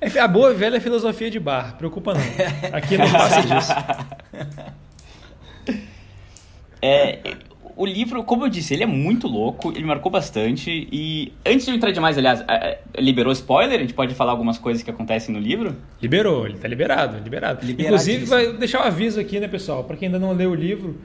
É 0.00 0.20
a 0.20 0.28
boa 0.28 0.52
e 0.52 0.54
velha 0.54 0.80
filosofia 0.80 1.30
de 1.30 1.40
bar, 1.40 1.76
preocupa 1.76 2.14
não. 2.14 2.20
Aqui 2.72 2.98
não 2.98 3.10
passa 3.10 3.42
disso. 3.42 3.72
É, 6.82 7.18
o 7.76 7.84
livro, 7.84 8.24
como 8.24 8.44
eu 8.44 8.48
disse, 8.48 8.72
ele 8.72 8.82
é 8.82 8.86
muito 8.86 9.28
louco, 9.28 9.70
ele 9.70 9.84
marcou 9.84 10.10
bastante. 10.10 10.88
E 10.90 11.32
antes 11.44 11.66
de 11.66 11.72
eu 11.72 11.76
entrar 11.76 11.90
demais, 11.90 12.16
aliás, 12.16 12.42
liberou 12.98 13.32
spoiler? 13.32 13.78
A 13.78 13.82
gente 13.82 13.92
pode 13.92 14.14
falar 14.14 14.32
algumas 14.32 14.58
coisas 14.58 14.82
que 14.82 14.90
acontecem 14.90 15.34
no 15.34 15.40
livro? 15.40 15.76
Liberou, 16.00 16.46
ele 16.46 16.56
tá 16.56 16.66
liberado, 16.66 17.18
liberado. 17.22 17.70
Inclusive, 17.70 18.24
vai 18.24 18.52
deixar 18.54 18.80
um 18.80 18.84
aviso 18.84 19.20
aqui, 19.20 19.38
né, 19.38 19.46
pessoal? 19.46 19.84
Para 19.84 19.96
quem 19.96 20.06
ainda 20.06 20.18
não 20.18 20.32
leu 20.32 20.52
o 20.52 20.54
livro, 20.54 20.98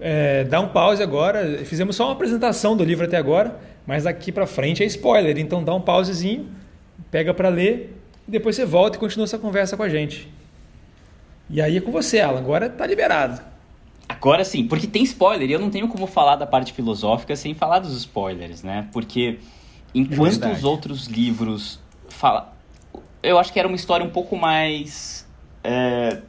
é, 0.00 0.44
dá 0.44 0.58
um 0.60 0.68
pause 0.68 1.02
agora. 1.02 1.64
Fizemos 1.64 1.96
só 1.96 2.06
uma 2.06 2.12
apresentação 2.12 2.74
do 2.74 2.84
livro 2.84 3.04
até 3.04 3.18
agora, 3.18 3.58
mas 3.86 4.04
daqui 4.04 4.32
para 4.32 4.46
frente 4.46 4.82
é 4.82 4.86
spoiler. 4.86 5.38
Então 5.38 5.62
dá 5.62 5.74
um 5.74 5.80
pausezinho, 5.80 6.48
pega 7.10 7.32
para 7.32 7.48
ler 7.48 7.96
e 8.26 8.30
depois 8.30 8.56
você 8.56 8.64
volta 8.64 8.96
e 8.96 9.00
continua 9.00 9.24
essa 9.24 9.38
conversa 9.38 9.76
com 9.76 9.82
a 9.82 9.88
gente. 9.88 10.28
E 11.48 11.60
aí 11.62 11.76
é 11.76 11.80
com 11.80 11.92
você, 11.92 12.20
Alan. 12.20 12.38
Agora 12.38 12.68
tá 12.68 12.86
liberado. 12.86 13.40
Agora 14.08 14.44
sim, 14.44 14.66
porque 14.66 14.86
tem 14.86 15.02
spoiler 15.02 15.48
e 15.48 15.52
eu 15.52 15.58
não 15.58 15.70
tenho 15.70 15.88
como 15.88 16.06
falar 16.06 16.36
da 16.36 16.46
parte 16.46 16.72
filosófica 16.72 17.34
sem 17.34 17.54
falar 17.54 17.80
dos 17.80 17.96
spoilers, 17.96 18.62
né? 18.62 18.88
Porque 18.92 19.38
enquanto 19.94 20.32
Verdade. 20.32 20.54
os 20.54 20.64
outros 20.64 21.06
livros 21.06 21.80
fala, 22.08 22.52
eu 23.22 23.38
acho 23.38 23.52
que 23.52 23.58
era 23.58 23.66
uma 23.66 23.76
história 23.76 24.06
um 24.06 24.10
pouco 24.10 24.36
mais 24.36 25.26
é, 25.62 26.22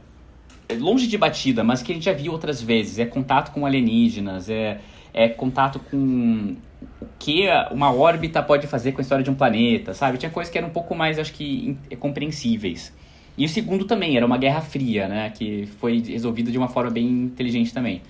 longe 0.76 1.06
de 1.06 1.16
batida, 1.16 1.62
mas 1.62 1.80
que 1.80 1.92
a 1.92 1.94
gente 1.94 2.04
já 2.04 2.12
viu 2.12 2.32
outras 2.32 2.60
vezes. 2.60 2.98
É 2.98 3.06
contato 3.06 3.52
com 3.52 3.64
alienígenas, 3.64 4.50
é, 4.50 4.80
é 5.14 5.28
contato 5.28 5.78
com 5.78 6.56
o 7.00 7.06
que 7.18 7.46
uma 7.70 7.92
órbita 7.92 8.42
pode 8.42 8.66
fazer 8.66 8.92
com 8.92 9.00
a 9.00 9.02
história 9.02 9.22
de 9.24 9.30
um 9.30 9.34
planeta, 9.34 9.94
sabe? 9.94 10.18
Tinha 10.18 10.30
coisas 10.30 10.50
que 10.50 10.58
eram 10.58 10.68
um 10.68 10.72
pouco 10.72 10.94
mais, 10.94 11.18
acho 11.18 11.32
que, 11.32 11.76
compreensíveis. 12.00 12.92
E 13.36 13.44
o 13.44 13.48
segundo 13.48 13.84
também, 13.84 14.16
era 14.16 14.26
uma 14.26 14.36
guerra 14.36 14.60
fria, 14.60 15.06
né? 15.06 15.30
Que 15.30 15.66
foi 15.78 16.00
resolvida 16.00 16.50
de 16.50 16.58
uma 16.58 16.68
forma 16.68 16.90
bem 16.90 17.06
inteligente 17.06 17.72
também. 17.72 18.02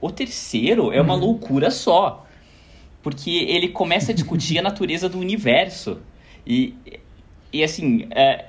O 0.00 0.10
terceiro 0.10 0.90
é 0.90 1.00
uma 1.00 1.14
uhum. 1.14 1.20
loucura 1.20 1.70
só. 1.70 2.26
Porque 3.02 3.30
ele 3.30 3.68
começa 3.68 4.12
a 4.12 4.14
discutir 4.14 4.58
a 4.58 4.62
natureza 4.62 5.06
do 5.06 5.18
universo. 5.18 6.00
E, 6.46 6.74
e 7.52 7.62
assim, 7.62 8.06
é, 8.10 8.46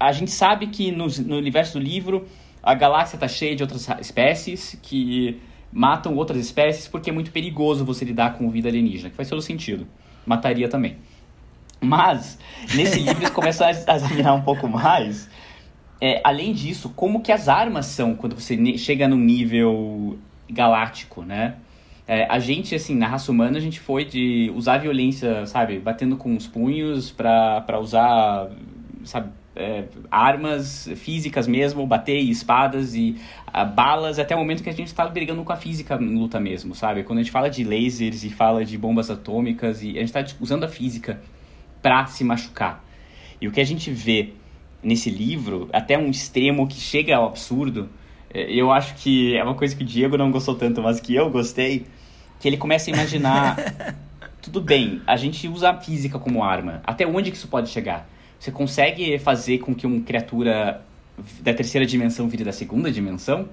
a 0.00 0.10
gente 0.12 0.30
sabe 0.30 0.68
que 0.68 0.90
no, 0.90 1.06
no 1.06 1.36
universo 1.36 1.78
do 1.78 1.84
livro 1.84 2.26
a 2.62 2.74
galáxia 2.74 3.16
está 3.16 3.28
cheia 3.28 3.54
de 3.54 3.62
outras 3.62 3.88
espécies 4.00 4.78
que 4.82 5.40
matam 5.72 6.14
outras 6.14 6.40
espécies 6.40 6.88
porque 6.88 7.10
é 7.10 7.12
muito 7.12 7.30
perigoso 7.30 7.84
você 7.84 8.04
lidar 8.04 8.34
com 8.34 8.50
vida 8.50 8.68
alienígena, 8.68 9.10
que 9.10 9.16
faz 9.16 9.28
todo 9.28 9.42
sentido. 9.42 9.86
Mataria 10.24 10.68
também. 10.68 10.96
Mas, 11.80 12.38
nesse 12.74 12.98
livro 13.00 13.18
eles 13.18 13.30
começam 13.30 13.66
a, 13.66 13.70
examinar 13.94 14.34
um 14.34 14.42
pouco 14.42 14.68
mais. 14.68 15.28
É, 16.00 16.20
além 16.24 16.52
disso, 16.52 16.90
como 16.94 17.22
que 17.22 17.32
as 17.32 17.48
armas 17.48 17.86
são 17.86 18.14
quando 18.14 18.34
você 18.34 18.76
chega 18.76 19.08
num 19.08 19.18
nível 19.18 20.18
galáctico, 20.50 21.22
né? 21.22 21.56
É, 22.08 22.24
a 22.30 22.38
gente, 22.38 22.74
assim, 22.74 22.94
na 22.94 23.08
raça 23.08 23.32
humana, 23.32 23.58
a 23.58 23.60
gente 23.60 23.80
foi 23.80 24.04
de 24.04 24.52
usar 24.54 24.78
violência, 24.78 25.44
sabe? 25.46 25.78
Batendo 25.78 26.16
com 26.16 26.36
os 26.36 26.46
punhos 26.46 27.10
pra, 27.10 27.60
pra 27.62 27.80
usar, 27.80 28.48
sabe? 29.04 29.30
É, 29.56 29.84
armas 30.10 30.88
físicas 30.96 31.48
mesmo, 31.48 31.86
bater 31.86 32.18
espadas 32.18 32.94
e 32.94 33.16
balas, 33.64 34.18
até 34.18 34.34
o 34.34 34.38
momento 34.38 34.62
que 34.62 34.68
a 34.68 34.72
gente 34.72 34.88
está 34.88 35.06
brigando 35.06 35.42
com 35.42 35.52
a 35.52 35.56
física 35.56 35.94
em 35.94 36.14
luta 36.18 36.38
mesmo, 36.38 36.74
sabe? 36.74 37.02
Quando 37.02 37.20
a 37.20 37.22
gente 37.22 37.32
fala 37.32 37.48
de 37.48 37.64
lasers 37.64 38.24
e 38.24 38.30
fala 38.30 38.64
de 38.64 38.76
bombas 38.76 39.10
atômicas, 39.10 39.82
e 39.82 39.90
a 39.96 40.00
gente 40.00 40.14
está 40.14 40.24
usando 40.40 40.64
a 40.64 40.68
física 40.68 41.20
para 41.80 42.06
se 42.06 42.22
machucar. 42.22 42.84
E 43.40 43.48
o 43.48 43.52
que 43.52 43.60
a 43.60 43.64
gente 43.64 43.90
vê 43.90 44.32
nesse 44.82 45.10
livro, 45.10 45.68
até 45.72 45.98
um 45.98 46.10
extremo 46.10 46.66
que 46.66 46.76
chega 46.76 47.16
ao 47.16 47.26
absurdo, 47.26 47.88
é, 48.32 48.52
eu 48.52 48.70
acho 48.70 48.94
que 48.96 49.36
é 49.36 49.42
uma 49.42 49.54
coisa 49.54 49.74
que 49.74 49.82
o 49.82 49.86
Diego 49.86 50.16
não 50.16 50.30
gostou 50.30 50.54
tanto, 50.54 50.82
mas 50.82 51.00
que 51.00 51.14
eu 51.14 51.30
gostei, 51.30 51.86
que 52.38 52.46
ele 52.46 52.56
começa 52.56 52.90
a 52.90 52.94
imaginar, 52.94 53.56
tudo 54.42 54.60
bem, 54.60 55.00
a 55.06 55.16
gente 55.16 55.48
usa 55.48 55.70
a 55.70 55.80
física 55.80 56.18
como 56.18 56.44
arma, 56.44 56.80
até 56.84 57.06
onde 57.06 57.30
que 57.30 57.36
isso 57.36 57.48
pode 57.48 57.68
chegar? 57.70 58.08
Você 58.38 58.52
consegue 58.52 59.18
fazer 59.18 59.58
com 59.58 59.74
que 59.74 59.86
uma 59.86 60.00
criatura 60.02 60.85
da 61.40 61.54
terceira 61.54 61.86
dimensão 61.86 62.28
vire 62.28 62.44
da 62.44 62.52
segunda 62.52 62.90
dimensão? 62.90 63.48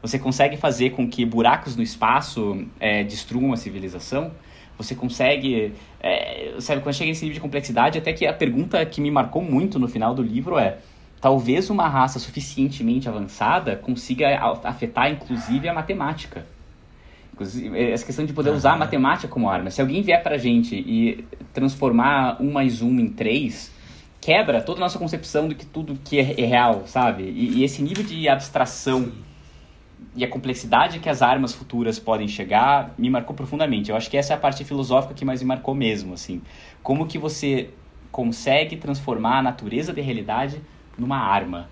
Você 0.00 0.18
consegue 0.18 0.56
fazer 0.56 0.90
com 0.90 1.08
que 1.08 1.24
buracos 1.24 1.76
no 1.76 1.82
espaço 1.82 2.66
é, 2.80 3.04
destruam 3.04 3.52
a 3.52 3.56
civilização? 3.56 4.32
Você 4.76 4.94
consegue. 4.94 5.72
É, 6.00 6.54
sabe, 6.58 6.80
quando 6.80 6.94
chega 6.94 7.08
nesse 7.08 7.24
nível 7.24 7.34
de 7.34 7.40
complexidade, 7.40 7.98
até 7.98 8.12
que 8.12 8.26
a 8.26 8.32
pergunta 8.32 8.84
que 8.84 9.00
me 9.00 9.10
marcou 9.10 9.42
muito 9.42 9.78
no 9.78 9.86
final 9.86 10.12
do 10.14 10.22
livro 10.22 10.58
é: 10.58 10.78
talvez 11.20 11.70
uma 11.70 11.88
raça 11.88 12.18
suficientemente 12.18 13.08
avançada 13.08 13.76
consiga 13.76 14.36
afetar, 14.64 15.10
inclusive, 15.10 15.68
a 15.68 15.74
matemática. 15.74 16.44
Essa 17.92 18.04
questão 18.04 18.24
de 18.24 18.32
poder 18.32 18.50
usar 18.50 18.72
a 18.72 18.76
matemática 18.76 19.26
como 19.26 19.48
arma. 19.48 19.70
Se 19.70 19.80
alguém 19.80 20.02
vier 20.02 20.22
pra 20.22 20.36
gente 20.36 20.74
e 20.76 21.24
transformar 21.52 22.36
um 22.40 22.52
mais 22.52 22.82
um 22.82 22.98
em 22.98 23.08
três, 23.08 23.72
quebra 24.22 24.62
toda 24.62 24.78
a 24.78 24.82
nossa 24.82 25.00
concepção 25.00 25.48
do 25.48 25.54
que 25.54 25.66
tudo 25.66 25.98
que 26.02 26.18
é, 26.18 26.40
é 26.40 26.46
real, 26.46 26.84
sabe? 26.86 27.24
E, 27.24 27.58
e 27.58 27.64
esse 27.64 27.82
nível 27.82 28.04
de 28.04 28.28
abstração 28.28 29.10
e 30.14 30.24
a 30.24 30.28
complexidade 30.28 31.00
que 31.00 31.08
as 31.08 31.22
armas 31.22 31.52
futuras 31.52 31.98
podem 31.98 32.28
chegar 32.28 32.94
me 32.96 33.10
marcou 33.10 33.34
profundamente. 33.34 33.90
Eu 33.90 33.96
acho 33.96 34.08
que 34.08 34.16
essa 34.16 34.32
é 34.32 34.36
a 34.36 34.38
parte 34.38 34.64
filosófica 34.64 35.12
que 35.12 35.24
mais 35.24 35.42
me 35.42 35.48
marcou 35.48 35.74
mesmo, 35.74 36.14
assim. 36.14 36.40
Como 36.82 37.06
que 37.06 37.18
você 37.18 37.70
consegue 38.12 38.76
transformar 38.76 39.38
a 39.38 39.42
natureza 39.42 39.92
da 39.92 40.00
realidade 40.00 40.60
numa 40.96 41.18
arma? 41.18 41.68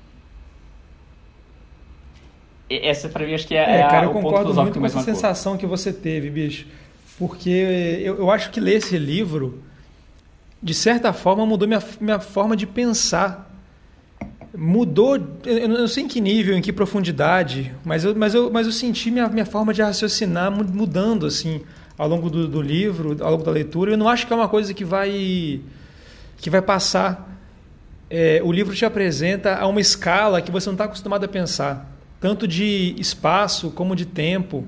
Essa 2.69 3.09
para 3.09 3.27
mim 3.27 3.35
acho 3.35 3.47
que 3.47 3.55
é, 3.55 3.59
é, 3.59 3.81
é 3.81 3.89
cara, 3.89 4.07
eu 4.07 4.11
concordo 4.11 4.53
muito 4.55 4.79
com 4.79 4.87
essa 4.87 5.03
sensação 5.03 5.57
que 5.57 5.67
você 5.67 5.93
teve, 5.93 6.31
bicho. 6.31 6.67
Porque 7.17 7.51
eu, 8.03 8.17
eu 8.17 8.31
acho 8.31 8.51
que 8.51 8.59
ler 8.59 8.77
esse 8.77 8.99
livro, 8.99 9.63
de 10.63 10.75
certa 10.75 11.13
forma, 11.13 11.47
mudou 11.47 11.67
minha, 11.67 11.83
minha 12.01 12.21
forma 12.21 12.57
de 12.57 12.67
pensar 12.67 13.51
mudou, 14.57 15.17
eu 15.45 15.69
não 15.69 15.87
sei 15.87 16.05
em 16.05 16.09
que 16.09 16.21
nível, 16.21 16.57
em 16.57 16.63
que 16.63 16.73
profundidade, 16.73 17.73
mas 17.85 18.05
eu, 18.05 18.15
mas 18.15 18.35
eu, 18.35 18.51
mas 18.51 18.67
eu 18.67 18.73
senti 18.73 19.11
minha, 19.11 19.29
minha 19.29 19.47
forma 19.47 19.73
de 19.73 19.83
raciocinar 19.83 20.51
mudando 20.51 21.27
assim 21.27 21.63
ao 21.97 22.09
longo 22.09 22.29
do, 22.29 22.49
do 22.49 22.61
livro, 22.61 23.17
ao 23.23 23.33
longo 23.33 23.45
da 23.45 23.51
leitura. 23.51 23.93
Eu 23.93 23.97
não 23.99 24.09
acho 24.09 24.27
que 24.27 24.33
é 24.33 24.37
uma 24.37 24.49
coisa 24.49 24.75
que 24.75 24.85
vai 24.85 25.61
que 26.39 26.51
vai 26.51 26.63
passar. 26.63 27.29
É, 28.09 28.41
o 28.43 28.51
livro 28.51 28.75
te 28.75 28.85
apresenta 28.85 29.57
a 29.57 29.67
uma 29.67 29.81
escala 29.81 30.43
que 30.43 30.51
você 30.51 30.69
não 30.69 30.75
está 30.75 30.85
acostumado 30.85 31.25
a 31.25 31.29
pensar, 31.29 31.89
tanto 32.21 32.49
de 32.49 32.97
espaço 32.99 33.71
como 33.71 33.95
de 33.95 34.07
tempo. 34.07 34.65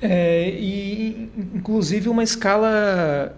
É, 0.00 0.50
e 0.50 1.30
inclusive 1.54 2.08
uma 2.08 2.24
escala 2.24 3.34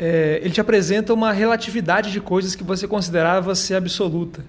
é, 0.00 0.40
ele 0.42 0.50
te 0.50 0.62
apresenta 0.62 1.12
uma 1.12 1.30
relatividade 1.30 2.10
de 2.10 2.22
coisas 2.22 2.54
que 2.54 2.64
você 2.64 2.88
considerava 2.88 3.54
ser 3.54 3.74
absoluta. 3.74 4.42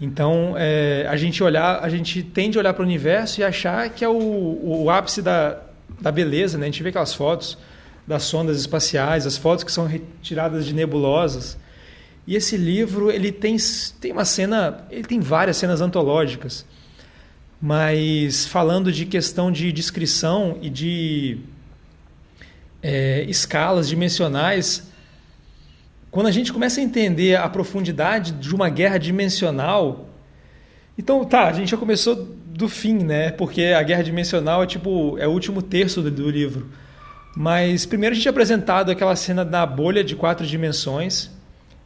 Então, 0.00 0.54
é, 0.56 1.06
a 1.10 1.16
gente 1.16 1.44
olhar, 1.44 1.80
a 1.82 1.88
gente 1.90 2.22
tende 2.22 2.56
a 2.56 2.60
olhar 2.60 2.72
para 2.72 2.82
o 2.82 2.86
universo 2.86 3.40
e 3.40 3.44
achar 3.44 3.90
que 3.90 4.02
é 4.02 4.08
o, 4.08 4.58
o 4.62 4.90
ápice 4.90 5.20
da, 5.20 5.58
da 6.00 6.10
beleza, 6.10 6.56
né? 6.56 6.64
A 6.64 6.70
gente 6.70 6.82
vê 6.82 6.88
aquelas 6.88 7.12
fotos 7.12 7.58
das 8.06 8.22
sondas 8.22 8.58
espaciais, 8.58 9.26
as 9.26 9.36
fotos 9.36 9.62
que 9.62 9.70
são 9.70 9.86
retiradas 9.86 10.64
de 10.64 10.74
nebulosas. 10.74 11.58
E 12.26 12.34
esse 12.34 12.56
livro, 12.56 13.10
ele 13.10 13.30
tem, 13.30 13.58
tem 14.00 14.10
uma 14.10 14.24
cena, 14.24 14.86
ele 14.90 15.04
tem 15.04 15.20
várias 15.20 15.58
cenas 15.58 15.82
antológicas, 15.82 16.64
mas 17.60 18.46
falando 18.46 18.90
de 18.90 19.04
questão 19.04 19.52
de 19.52 19.70
descrição 19.70 20.58
e 20.62 20.70
de 20.70 21.38
é, 22.86 23.24
escalas 23.24 23.88
dimensionais, 23.88 24.86
quando 26.08 26.28
a 26.28 26.30
gente 26.30 26.52
começa 26.52 26.80
a 26.80 26.84
entender 26.84 27.34
a 27.34 27.48
profundidade 27.48 28.30
de 28.30 28.54
uma 28.54 28.68
guerra 28.68 28.96
dimensional, 28.96 30.08
então 30.96 31.24
tá, 31.24 31.48
a 31.48 31.52
gente 31.52 31.68
já 31.68 31.76
começou 31.76 32.14
do 32.14 32.68
fim, 32.68 32.94
né? 32.94 33.32
Porque 33.32 33.64
a 33.64 33.82
guerra 33.82 34.04
dimensional 34.04 34.62
é 34.62 34.66
tipo 34.66 35.18
é 35.18 35.26
o 35.26 35.32
último 35.32 35.62
terço 35.62 36.00
do, 36.00 36.12
do 36.12 36.30
livro. 36.30 36.70
Mas 37.36 37.84
primeiro 37.84 38.14
a 38.14 38.16
gente 38.16 38.28
é 38.28 38.30
apresentado 38.30 38.88
aquela 38.88 39.16
cena 39.16 39.44
da 39.44 39.66
bolha 39.66 40.04
de 40.04 40.14
quatro 40.14 40.46
dimensões, 40.46 41.28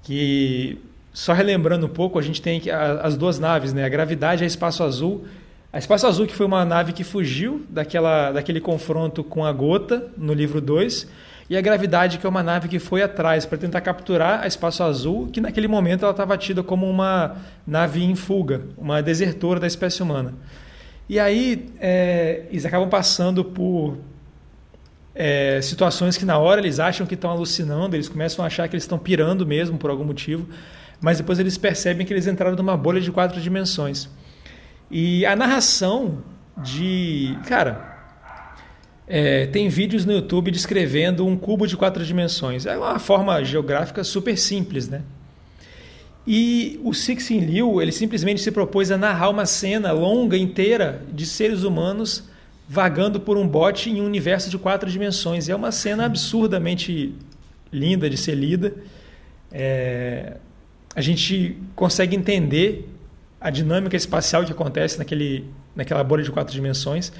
que 0.03 0.79
só 1.15 1.33
relembrando 1.33 1.87
um 1.87 1.89
pouco, 1.89 2.19
a 2.19 2.23
gente 2.23 2.43
tem 2.43 2.63
as 3.03 3.17
duas 3.17 3.39
naves, 3.39 3.73
né? 3.73 3.85
A 3.85 3.89
gravidade 3.89 4.45
a 4.45 4.47
espaço 4.47 4.85
azul 4.85 5.25
a 5.72 5.78
Espaço 5.78 6.06
Azul, 6.06 6.26
que 6.26 6.35
foi 6.35 6.46
uma 6.46 6.64
nave 6.64 6.92
que 6.92 7.04
fugiu 7.04 7.64
daquela, 7.68 8.33
daquele 8.33 8.61
confronto 8.61 9.22
com 9.22 9.44
a 9.44 9.52
Gota, 9.52 10.09
no 10.16 10.33
livro 10.33 10.61
2, 10.61 11.06
e 11.48 11.56
a 11.56 11.61
Gravidade, 11.61 12.18
que 12.18 12.26
é 12.26 12.28
uma 12.28 12.42
nave 12.42 12.68
que 12.68 12.78
foi 12.78 13.02
atrás 13.02 13.46
para 13.46 13.56
tentar 13.56 13.80
capturar 13.80 14.42
a 14.42 14.46
Espaço 14.46 14.83
Azul, 14.83 15.28
que 15.28 15.40
naquele 15.40 15.68
momento 15.68 16.04
ela 16.04 16.11
estava 16.11 16.37
tida 16.37 16.62
como 16.62 16.88
uma 16.88 17.37
nave 17.66 18.02
em 18.02 18.16
fuga, 18.16 18.62
uma 18.76 19.00
desertora 19.00 19.61
da 19.61 19.66
espécie 19.66 20.02
humana. 20.02 20.35
E 21.09 21.18
aí 21.18 21.68
é, 21.80 22.44
eles 22.50 22.64
acabam 22.64 22.88
passando 22.88 23.44
por 23.44 23.98
é, 25.14 25.61
situações 25.62 26.16
que 26.16 26.24
na 26.24 26.38
hora 26.38 26.61
eles 26.61 26.80
acham 26.80 27.06
que 27.06 27.14
estão 27.14 27.30
alucinando, 27.30 27.94
eles 27.94 28.09
começam 28.09 28.44
a 28.44 28.46
achar 28.46 28.68
que 28.68 28.74
eles 28.74 28.85
estão 28.85 28.98
pirando 28.98 29.46
mesmo 29.46 29.76
por 29.76 29.90
algum 29.90 30.04
motivo, 30.04 30.48
mas 31.00 31.18
depois 31.18 31.38
eles 31.38 31.56
percebem 31.59 32.06
que 32.06 32.12
eles 32.12 32.26
entraram 32.26 32.56
numa 32.56 32.76
bolha 32.76 33.00
de 33.00 33.11
quatro 33.11 33.40
dimensões. 33.40 34.09
E 34.90 35.24
a 35.24 35.37
narração 35.37 36.18
de. 36.57 37.38
Cara, 37.46 37.90
é, 39.07 39.46
tem 39.46 39.68
vídeos 39.68 40.05
no 40.05 40.12
YouTube 40.12 40.50
descrevendo 40.50 41.26
um 41.26 41.37
cubo 41.37 41.66
de 41.66 41.76
quatro 41.76 42.05
dimensões. 42.05 42.66
É 42.66 42.76
uma 42.76 42.98
forma 42.98 43.42
geográfica 43.44 44.03
super 44.03 44.37
simples, 44.37 44.88
né? 44.88 45.03
E 46.26 46.79
o 46.85 46.92
Cixin 46.92 47.40
Liu, 47.40 47.81
ele 47.81 47.92
simplesmente 47.92 48.40
se 48.40 48.50
propôs 48.50 48.90
a 48.90 48.96
narrar 48.96 49.31
uma 49.31 49.46
cena 49.46 49.90
longa, 49.92 50.37
inteira, 50.37 51.03
de 51.12 51.24
seres 51.24 51.62
humanos 51.62 52.29
vagando 52.68 53.18
por 53.18 53.37
um 53.37 53.48
bote 53.48 53.90
em 53.90 54.00
um 54.00 54.05
universo 54.05 54.50
de 54.50 54.59
quatro 54.59 54.88
dimensões. 54.88 55.48
É 55.48 55.55
uma 55.55 55.72
cena 55.72 56.05
absurdamente 56.05 57.14
linda 57.72 58.09
de 58.09 58.16
ser 58.16 58.35
lida. 58.35 58.74
É... 59.50 60.37
A 60.94 61.00
gente 61.00 61.57
consegue 61.74 62.14
entender 62.16 62.88
a 63.40 63.50
dinâmica 63.50 63.96
espacial 63.96 64.44
que 64.44 64.53
acontece 64.53 64.98
naquele, 64.98 65.48
naquela 65.74 66.05
bolha 66.05 66.22
de 66.22 66.31
quatro 66.31 66.53
dimensões. 66.53 67.12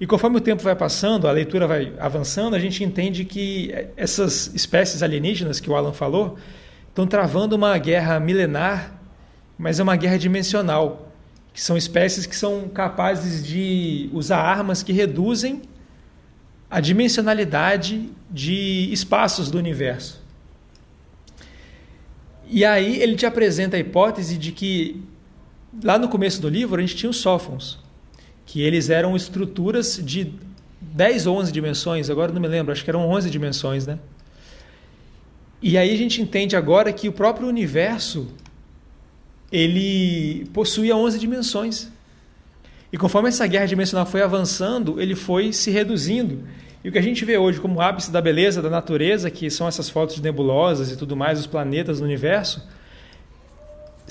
E 0.00 0.06
conforme 0.06 0.38
o 0.38 0.40
tempo 0.40 0.62
vai 0.62 0.74
passando, 0.74 1.28
a 1.28 1.32
leitura 1.32 1.66
vai 1.66 1.92
avançando, 1.98 2.56
a 2.56 2.58
gente 2.58 2.82
entende 2.82 3.24
que 3.26 3.70
essas 3.96 4.50
espécies 4.54 5.02
alienígenas 5.02 5.60
que 5.60 5.68
o 5.68 5.76
Alan 5.76 5.92
falou 5.92 6.38
estão 6.88 7.06
travando 7.06 7.54
uma 7.54 7.76
guerra 7.76 8.18
milenar, 8.18 8.98
mas 9.58 9.78
é 9.78 9.82
uma 9.82 9.96
guerra 9.96 10.16
dimensional, 10.16 11.12
que 11.52 11.60
são 11.60 11.76
espécies 11.76 12.24
que 12.24 12.34
são 12.34 12.66
capazes 12.68 13.46
de 13.46 14.08
usar 14.14 14.38
armas 14.38 14.82
que 14.82 14.92
reduzem 14.92 15.60
a 16.70 16.80
dimensionalidade 16.80 18.08
de 18.30 18.88
espaços 18.90 19.50
do 19.50 19.58
universo. 19.58 20.22
E 22.48 22.64
aí 22.64 23.02
ele 23.02 23.16
te 23.16 23.26
apresenta 23.26 23.76
a 23.76 23.80
hipótese 23.80 24.38
de 24.38 24.50
que 24.50 25.02
lá 25.82 25.98
no 25.98 26.08
começo 26.08 26.40
do 26.40 26.48
livro 26.48 26.78
a 26.78 26.80
gente 26.80 26.96
tinha 26.96 27.10
os 27.10 27.18
sófons, 27.18 27.78
que 28.46 28.62
eles 28.62 28.90
eram 28.90 29.14
estruturas 29.14 30.00
de 30.02 30.32
10 30.80 31.26
ou 31.26 31.36
11 31.36 31.52
dimensões, 31.52 32.10
agora 32.10 32.32
não 32.32 32.40
me 32.40 32.48
lembro, 32.48 32.72
acho 32.72 32.82
que 32.82 32.90
eram 32.90 33.08
11 33.08 33.30
dimensões, 33.30 33.86
né? 33.86 33.98
E 35.62 35.76
aí 35.76 35.92
a 35.92 35.96
gente 35.96 36.22
entende 36.22 36.56
agora 36.56 36.92
que 36.92 37.08
o 37.08 37.12
próprio 37.12 37.46
universo 37.46 38.28
ele 39.52 40.46
possuía 40.52 40.96
11 40.96 41.18
dimensões. 41.18 41.88
E 42.92 42.96
conforme 42.96 43.28
essa 43.28 43.46
guerra 43.46 43.66
dimensional 43.66 44.06
foi 44.06 44.22
avançando, 44.22 45.00
ele 45.00 45.14
foi 45.14 45.52
se 45.52 45.70
reduzindo. 45.70 46.42
E 46.82 46.88
o 46.88 46.92
que 46.92 46.98
a 46.98 47.02
gente 47.02 47.24
vê 47.24 47.36
hoje 47.36 47.60
como 47.60 47.80
ápice 47.80 48.10
da 48.10 48.22
beleza 48.22 48.62
da 48.62 48.70
natureza, 48.70 49.30
que 49.30 49.50
são 49.50 49.68
essas 49.68 49.90
fotos 49.90 50.16
de 50.16 50.22
nebulosas 50.22 50.90
e 50.90 50.96
tudo 50.96 51.14
mais, 51.14 51.38
os 51.38 51.46
planetas 51.46 52.00
no 52.00 52.06
universo, 52.06 52.66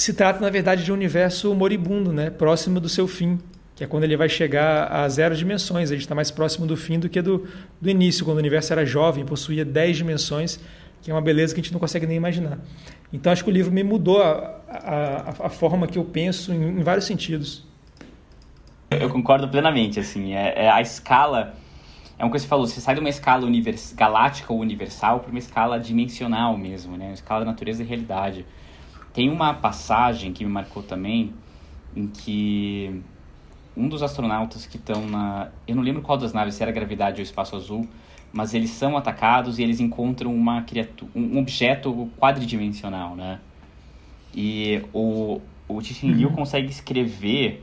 se 0.01 0.13
trata 0.13 0.39
na 0.39 0.49
verdade 0.49 0.83
de 0.83 0.91
um 0.91 0.95
universo 0.95 1.53
moribundo, 1.53 2.12
né? 2.12 2.29
próximo 2.29 2.79
do 2.79 2.89
seu 2.89 3.07
fim, 3.07 3.39
que 3.75 3.83
é 3.83 3.88
quando 3.88 4.03
ele 4.03 4.17
vai 4.17 4.29
chegar 4.29 4.91
a 4.91 5.07
zero 5.09 5.35
dimensões. 5.35 5.89
A 5.89 5.93
gente 5.93 6.03
está 6.03 6.15
mais 6.15 6.31
próximo 6.31 6.65
do 6.65 6.77
fim 6.77 6.99
do 6.99 7.09
que 7.09 7.21
do, 7.21 7.47
do 7.79 7.89
início, 7.89 8.25
quando 8.25 8.38
o 8.38 8.39
universo 8.39 8.73
era 8.73 8.85
jovem, 8.85 9.25
possuía 9.25 9.65
10 9.65 9.97
dimensões 9.97 10.59
que 11.01 11.09
é 11.09 11.13
uma 11.13 11.21
beleza 11.21 11.53
que 11.53 11.62
a 11.62 11.63
gente 11.63 11.73
não 11.73 11.79
consegue 11.79 12.05
nem 12.05 12.17
imaginar. 12.17 12.59
Então 13.12 13.31
acho 13.31 13.43
que 13.43 13.49
o 13.49 13.53
livro 13.53 13.71
me 13.71 13.83
mudou 13.83 14.21
a, 14.21 14.62
a, 14.67 15.45
a 15.45 15.49
forma 15.49 15.88
que 15.88 15.97
eu 15.97 16.03
penso 16.03 16.53
em, 16.53 16.79
em, 16.79 16.83
vários 16.83 17.05
sentidos. 17.05 17.65
Eu 18.89 19.09
concordo 19.09 19.47
plenamente, 19.47 19.99
assim, 19.99 20.33
é, 20.33 20.65
é, 20.65 20.69
a 20.69 20.81
escala, 20.81 21.53
é 22.17 22.23
uma 22.23 22.29
coisa 22.29 22.43
que 22.43 22.47
você 22.47 22.49
falou, 22.49 22.67
você 22.67 22.81
sai 22.81 22.95
de 22.95 22.99
uma 22.99 23.09
escala 23.09 23.45
univers, 23.45 23.93
galáctica 23.93 24.51
ou 24.51 24.59
universal 24.59 25.19
para 25.19 25.29
uma 25.29 25.39
escala 25.39 25.79
dimensional 25.79 26.57
mesmo, 26.57 26.97
né, 26.97 27.05
uma 27.05 27.13
escala 27.13 27.41
da 27.41 27.51
natureza 27.51 27.83
e 27.83 27.85
realidade. 27.85 28.45
Tem 29.19 29.29
uma 29.29 29.53
passagem 29.53 30.32
que 30.32 30.45
me 30.45 30.49
marcou 30.49 30.82
também, 30.82 31.34
em 31.93 32.08
que 32.08 33.01
um 33.75 33.89
dos 33.89 34.01
astronautas 34.01 34.65
que 34.65 34.77
estão 34.77 35.05
na, 35.10 35.49
eu 35.67 35.75
não 35.75 35.84
lembro 35.84 36.01
qual 36.01 36.17
das 36.17 36.32
naves, 36.32 36.55
se 36.55 36.63
era 36.63 36.71
gravidade 36.71 37.19
ou 37.19 37.23
espaço 37.23 37.53
azul, 37.53 37.86
mas 38.32 38.53
eles 38.53 38.69
são 38.69 38.95
atacados 38.95 39.60
e 39.60 39.63
eles 39.63 39.82
encontram 39.82 40.34
uma 40.34 40.62
criatura, 40.62 41.12
um 41.13 41.38
objeto 41.38 42.10
quadridimensional, 42.17 43.17
né? 43.17 43.41
E 44.34 44.84
o, 44.93 45.41
o 45.67 45.82
Liu 46.01 46.29
uhum. 46.29 46.36
consegue 46.36 46.69
escrever 46.69 47.62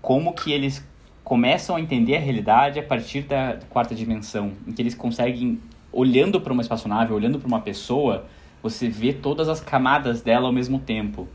como 0.00 0.32
que 0.32 0.52
eles 0.52 0.88
começam 1.24 1.74
a 1.74 1.80
entender 1.80 2.18
a 2.18 2.20
realidade 2.20 2.78
a 2.78 2.84
partir 2.84 3.22
da 3.22 3.58
quarta 3.68 3.96
dimensão, 3.96 4.52
em 4.64 4.70
que 4.70 4.80
eles 4.80 4.94
conseguem, 4.94 5.58
olhando 5.90 6.40
para 6.40 6.52
uma 6.52 6.62
espaçonave, 6.62 7.12
olhando 7.12 7.40
para 7.40 7.48
uma 7.48 7.60
pessoa, 7.62 8.28
você 8.64 8.88
vê 8.88 9.12
todas 9.12 9.46
as 9.46 9.60
camadas 9.60 10.22
dela 10.22 10.46
ao 10.46 10.52
mesmo 10.52 10.78
tempo. 10.78 11.28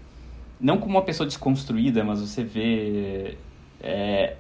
Não 0.60 0.80
como 0.80 0.96
uma 0.96 1.04
pessoa 1.04 1.28
desconstruída, 1.28 2.04
mas 2.04 2.20
você 2.20 2.44
vê 2.44 3.38
é, 3.80 4.36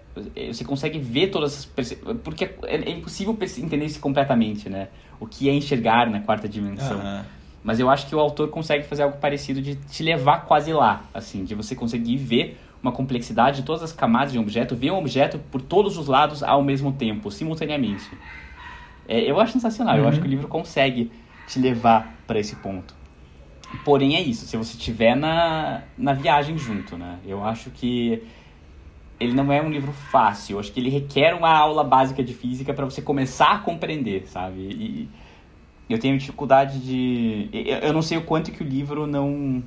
você 0.51 0.65
consegue 0.65 0.97
ver 0.97 1.27
todas 1.27 1.53
as 1.53 1.93
porque 2.23 2.45
é, 2.45 2.55
é, 2.63 2.89
impossível 2.89 3.37
entender 3.59 3.85
isso 3.85 3.99
completamente, 3.99 4.67
né? 4.67 4.87
O 5.19 5.27
que 5.27 5.47
é 5.47 5.53
enxergar 5.53 6.09
na 6.09 6.21
quarta 6.21 6.49
dimensão. 6.49 6.97
Uhum. 6.97 7.21
Mas 7.63 7.79
eu 7.79 7.91
acho 7.91 8.07
que 8.07 8.15
o 8.15 8.19
autor 8.19 8.49
consegue 8.49 8.85
fazer 8.85 9.03
algo 9.03 9.17
parecido 9.17 9.61
de 9.61 9.75
te 9.75 10.01
levar 10.01 10.45
quase 10.45 10.73
lá, 10.73 11.03
assim, 11.13 11.43
de 11.43 11.53
você 11.53 11.75
conseguir 11.75 12.17
ver 12.17 12.59
uma 12.81 12.91
complexidade 12.91 13.57
de 13.57 13.63
todas 13.63 13.83
as 13.83 13.91
camadas 13.91 14.31
de 14.31 14.39
um 14.39 14.41
objeto, 14.41 14.75
ver 14.75 14.91
um 14.91 14.97
objeto 14.97 15.37
por 15.51 15.61
todos 15.61 15.95
os 15.95 16.07
lados 16.07 16.41
ao 16.41 16.63
mesmo 16.63 16.91
tempo, 16.93 17.29
simultaneamente. 17.29 18.09
É, 19.07 19.29
eu 19.29 19.39
acho 19.39 19.53
sensacional. 19.53 19.95
Uhum. 19.95 20.01
Eu 20.01 20.07
acho 20.07 20.19
que 20.19 20.27
o 20.27 20.29
livro 20.29 20.47
consegue 20.47 21.11
te 21.49 21.59
levar 21.59 22.15
para 22.27 22.39
esse 22.39 22.55
ponto. 22.55 22.95
Porém 23.83 24.15
é 24.15 24.21
isso, 24.21 24.45
se 24.45 24.55
você 24.55 24.77
estiver 24.77 25.15
na, 25.15 25.83
na 25.97 26.13
viagem 26.13 26.57
junto, 26.57 26.97
né? 26.97 27.19
Eu 27.25 27.43
acho 27.43 27.69
que 27.71 28.23
ele 29.19 29.33
não 29.33 29.51
é 29.51 29.61
um 29.61 29.69
livro 29.69 29.91
fácil. 29.91 30.55
Eu 30.55 30.59
acho 30.59 30.71
que 30.71 30.79
ele 30.79 30.89
requer 30.89 31.33
uma 31.33 31.51
aula 31.51 31.83
básica 31.83 32.23
de 32.23 32.33
física 32.33 32.73
para 32.73 32.85
você 32.85 33.01
começar 33.01 33.51
a 33.51 33.59
compreender, 33.59 34.27
sabe? 34.27 34.59
E 34.59 35.09
eu 35.89 35.99
tenho 35.99 36.17
dificuldade 36.17 36.79
de. 36.79 37.49
Eu 37.81 37.91
não 37.91 38.01
sei 38.01 38.17
o 38.17 38.23
quanto 38.23 38.51
que 38.51 38.63
o 38.63 38.65
livro 38.65 39.05
não 39.05 39.63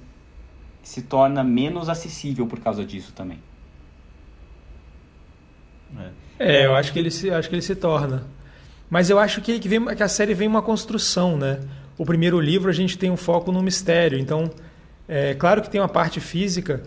se 0.82 1.02
torna 1.02 1.44
menos 1.44 1.88
acessível 1.88 2.46
por 2.46 2.60
causa 2.60 2.84
disso 2.84 3.12
também. 3.12 3.38
É, 6.38 6.66
eu 6.66 6.74
acho 6.74 6.92
que 6.92 6.98
ele 6.98 7.10
se, 7.10 7.30
acho 7.30 7.48
que 7.48 7.54
ele 7.54 7.62
se 7.62 7.76
torna. 7.76 8.26
Mas 8.92 9.08
eu 9.08 9.18
acho 9.18 9.40
que, 9.40 9.58
que, 9.58 9.66
vem, 9.70 9.82
que 9.96 10.02
a 10.02 10.08
série 10.08 10.34
vem 10.34 10.46
uma 10.46 10.60
construção, 10.60 11.38
né? 11.38 11.60
O 11.96 12.04
primeiro 12.04 12.38
livro 12.38 12.68
a 12.68 12.74
gente 12.74 12.98
tem 12.98 13.10
um 13.10 13.16
foco 13.16 13.50
no 13.50 13.62
mistério, 13.62 14.18
então 14.18 14.50
é 15.08 15.32
claro 15.32 15.62
que 15.62 15.70
tem 15.70 15.80
uma 15.80 15.88
parte 15.88 16.20
física 16.20 16.82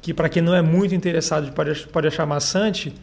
que 0.00 0.14
para 0.14 0.28
quem 0.28 0.40
não 0.40 0.54
é 0.54 0.62
muito 0.62 0.94
interessado 0.94 1.50
pode, 1.50 1.88
pode 1.88 2.06
achar 2.06 2.24
maçante. 2.26 2.94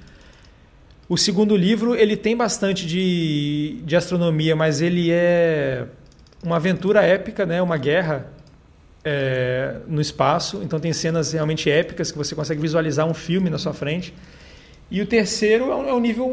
O 1.10 1.18
segundo 1.18 1.54
livro 1.54 1.98
ele 1.98 2.16
tem 2.16 2.34
bastante 2.34 2.88
de, 2.88 3.82
de 3.84 3.94
astronomia, 3.94 4.56
mas 4.56 4.80
ele 4.80 5.12
é 5.12 5.86
uma 6.42 6.56
aventura 6.56 7.04
épica, 7.04 7.46
né? 7.46 7.62
uma 7.62 7.76
guerra 7.76 8.32
é, 9.04 9.80
no 9.86 10.00
espaço. 10.00 10.62
Então 10.64 10.80
tem 10.80 10.94
cenas 10.94 11.34
realmente 11.34 11.70
épicas 11.70 12.10
que 12.10 12.18
você 12.18 12.34
consegue 12.34 12.62
visualizar 12.62 13.06
um 13.06 13.14
filme 13.14 13.50
na 13.50 13.58
sua 13.58 13.74
frente. 13.74 14.14
E 14.90 15.02
o 15.02 15.06
terceiro 15.08 15.72
é 15.72 15.76
um, 15.76 15.98
é 15.98 16.00
nível 16.00 16.32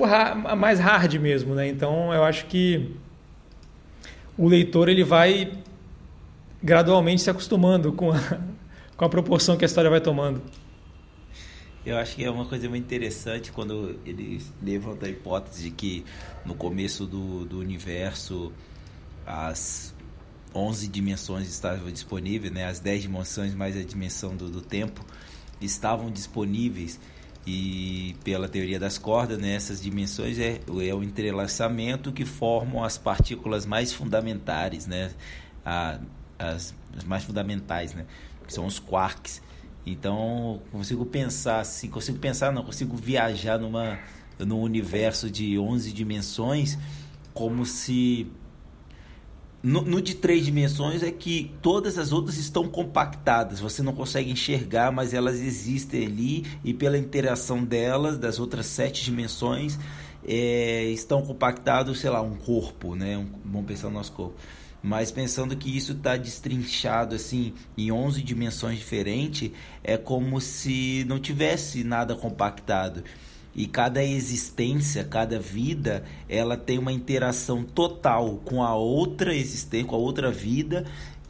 mais 0.56 0.78
hard 0.78 1.14
mesmo, 1.14 1.54
né? 1.54 1.68
Então 1.68 2.12
eu 2.12 2.22
acho 2.22 2.46
que 2.46 2.94
o 4.36 4.46
leitor 4.46 4.88
ele 4.88 5.04
vai 5.04 5.52
gradualmente 6.62 7.22
se 7.22 7.30
acostumando 7.30 7.92
com 7.92 8.12
a, 8.12 8.18
com 8.96 9.04
a 9.04 9.08
proporção 9.08 9.56
que 9.56 9.64
a 9.64 9.66
história 9.66 9.90
vai 9.90 10.00
tomando. 10.00 10.42
Eu 11.84 11.98
acho 11.98 12.14
que 12.14 12.24
é 12.24 12.30
uma 12.30 12.44
coisa 12.44 12.68
muito 12.68 12.84
interessante 12.84 13.50
quando 13.50 13.98
ele 14.06 14.40
levanta 14.62 15.06
a 15.06 15.08
hipótese 15.08 15.64
de 15.64 15.70
que 15.70 16.04
no 16.44 16.54
começo 16.54 17.06
do, 17.06 17.44
do 17.44 17.58
universo 17.58 18.52
as 19.26 19.92
11 20.54 20.86
dimensões 20.86 21.48
estavam 21.48 21.90
disponíveis, 21.90 22.52
né? 22.52 22.66
as 22.66 22.78
10 22.78 23.02
dimensões 23.02 23.54
mais 23.54 23.76
a 23.76 23.82
dimensão 23.82 24.36
do, 24.36 24.48
do 24.48 24.60
tempo 24.60 25.04
estavam 25.60 26.08
disponíveis 26.08 27.00
e 27.46 28.14
pela 28.22 28.48
teoria 28.48 28.78
das 28.78 28.98
cordas, 28.98 29.38
né, 29.38 29.54
essas 29.54 29.82
dimensões 29.82 30.38
é, 30.38 30.60
é 30.86 30.94
o 30.94 31.02
entrelaçamento 31.02 32.12
que 32.12 32.24
formam 32.24 32.84
as 32.84 32.96
partículas 32.96 33.66
mais 33.66 33.92
fundamentares, 33.92 34.86
né, 34.86 35.10
a, 35.64 35.98
as, 36.38 36.74
as 36.96 37.04
mais 37.04 37.24
fundamentais, 37.24 37.94
né, 37.94 38.06
que 38.46 38.52
são 38.52 38.66
os 38.66 38.78
quarks. 38.78 39.42
Então, 39.84 40.62
consigo 40.70 41.04
pensar 41.04 41.60
assim, 41.60 41.88
consigo 41.88 42.18
pensar, 42.18 42.52
não, 42.52 42.62
consigo 42.62 42.96
viajar 42.96 43.58
numa 43.58 43.98
num 44.38 44.60
universo 44.60 45.30
de 45.30 45.58
11 45.58 45.92
dimensões 45.92 46.78
como 47.32 47.64
se 47.64 48.26
no, 49.62 49.82
no, 49.82 50.02
de 50.02 50.14
três 50.14 50.44
dimensões 50.44 51.02
é 51.02 51.10
que 51.10 51.54
todas 51.62 51.96
as 51.98 52.12
outras 52.12 52.36
estão 52.36 52.68
compactadas. 52.68 53.60
Você 53.60 53.82
não 53.82 53.94
consegue 53.94 54.30
enxergar, 54.30 54.90
mas 54.90 55.14
elas 55.14 55.40
existem 55.40 56.06
ali 56.06 56.46
e 56.64 56.74
pela 56.74 56.98
interação 56.98 57.62
delas, 57.62 58.18
das 58.18 58.40
outras 58.40 58.66
sete 58.66 59.04
dimensões, 59.04 59.78
é, 60.26 60.84
estão 60.86 61.22
compactados, 61.22 62.00
sei 62.00 62.10
lá, 62.10 62.20
um 62.20 62.36
corpo, 62.36 62.94
né? 62.94 63.16
Um, 63.16 63.26
vamos 63.44 63.66
pensar 63.66 63.88
no 63.88 63.94
nosso 63.94 64.12
corpo 64.12 64.34
mas 64.82 65.12
pensando 65.12 65.56
que 65.56 65.74
isso 65.74 65.92
está 65.92 66.16
destrinchado 66.16 67.14
assim 67.14 67.54
em 67.78 67.92
11 67.92 68.20
dimensões 68.20 68.78
diferentes, 68.78 69.52
é 69.84 69.96
como 69.96 70.40
se 70.40 71.04
não 71.06 71.20
tivesse 71.20 71.84
nada 71.84 72.16
compactado. 72.16 73.04
E 73.54 73.66
cada 73.66 74.02
existência, 74.02 75.04
cada 75.04 75.38
vida, 75.38 76.04
ela 76.28 76.56
tem 76.56 76.78
uma 76.78 76.92
interação 76.92 77.62
total 77.62 78.40
com 78.44 78.62
a 78.62 78.74
outra 78.74 79.34
existência, 79.34 79.86
com 79.86 79.96
a 79.96 79.98
outra 79.98 80.30
vida 80.30 80.84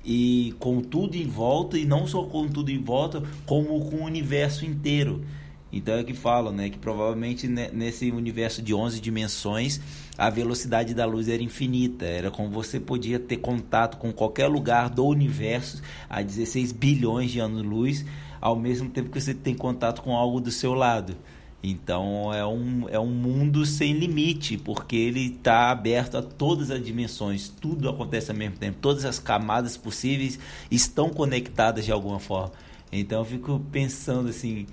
e 0.04 0.54
com 0.58 0.80
tudo 0.80 1.16
em 1.16 1.26
volta 1.26 1.78
e 1.78 1.84
não 1.84 2.06
só 2.06 2.24
com 2.24 2.48
tudo 2.48 2.70
em 2.70 2.82
volta, 2.82 3.22
como 3.44 3.80
com 3.90 3.96
o 3.96 4.04
universo 4.04 4.64
inteiro. 4.64 5.24
Então 5.72 5.94
é 5.94 6.04
que 6.04 6.12
falam, 6.12 6.52
né, 6.52 6.68
que 6.68 6.76
provavelmente 6.76 7.48
nesse 7.48 8.10
universo 8.10 8.60
de 8.60 8.74
11 8.74 9.00
dimensões 9.00 9.80
a 10.18 10.28
velocidade 10.28 10.92
da 10.92 11.06
luz 11.06 11.28
era 11.28 11.42
infinita, 11.42 12.04
era 12.04 12.30
como 12.30 12.50
você 12.50 12.78
podia 12.78 13.18
ter 13.18 13.38
contato 13.38 13.96
com 13.96 14.12
qualquer 14.12 14.48
lugar 14.48 14.90
do 14.90 15.06
universo 15.06 15.82
a 16.10 16.20
16 16.20 16.72
bilhões 16.72 17.30
de 17.30 17.40
anos-luz, 17.40 18.04
ao 18.38 18.54
mesmo 18.54 18.90
tempo 18.90 19.08
que 19.08 19.18
você 19.18 19.32
tem 19.32 19.54
contato 19.54 20.02
com 20.02 20.14
algo 20.14 20.40
do 20.40 20.50
seu 20.50 20.74
lado. 20.74 21.16
Então 21.62 22.34
é 22.34 22.44
um, 22.44 22.88
é 22.88 22.98
um 22.98 23.06
mundo 23.06 23.64
sem 23.64 23.92
limite, 23.92 24.56
porque 24.56 24.96
ele 24.96 25.26
está 25.26 25.70
aberto 25.70 26.16
a 26.16 26.22
todas 26.22 26.70
as 26.72 26.84
dimensões, 26.84 27.48
tudo 27.48 27.88
acontece 27.88 28.32
ao 28.32 28.36
mesmo 28.36 28.56
tempo, 28.56 28.78
todas 28.80 29.04
as 29.04 29.20
camadas 29.20 29.76
possíveis 29.76 30.40
estão 30.70 31.10
conectadas 31.10 31.84
de 31.84 31.92
alguma 31.92 32.18
forma. 32.18 32.52
Então 32.90 33.20
eu 33.20 33.24
fico 33.24 33.60
pensando 33.70 34.28
assim, 34.28 34.66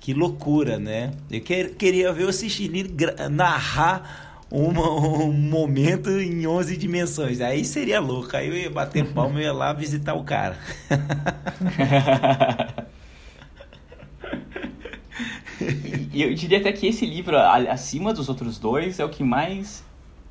que 0.00 0.12
loucura, 0.12 0.78
né? 0.80 1.12
Eu 1.30 1.40
quer, 1.40 1.70
queria 1.76 2.12
ver 2.12 2.24
o 2.24 2.32
Cichini 2.32 2.84
narrar 3.30 4.32
um 4.50 5.32
momento 5.32 6.10
em 6.10 6.46
11 6.46 6.76
dimensões. 6.76 7.40
Aí 7.40 7.64
seria 7.64 8.00
louco. 8.00 8.36
Aí 8.36 8.48
eu 8.48 8.54
ia 8.54 8.70
bater 8.70 9.06
palma 9.06 9.40
e 9.40 9.44
ia 9.44 9.52
lá 9.52 9.72
visitar 9.72 10.14
o 10.14 10.24
cara. 10.24 10.58
e 16.12 16.22
eu 16.22 16.34
diria 16.34 16.58
até 16.58 16.72
que 16.72 16.86
esse 16.86 17.06
livro, 17.06 17.36
acima 17.36 18.12
dos 18.12 18.28
outros 18.28 18.58
dois, 18.58 19.00
é 19.00 19.04
o 19.04 19.08
que 19.08 19.24
mais 19.24 19.84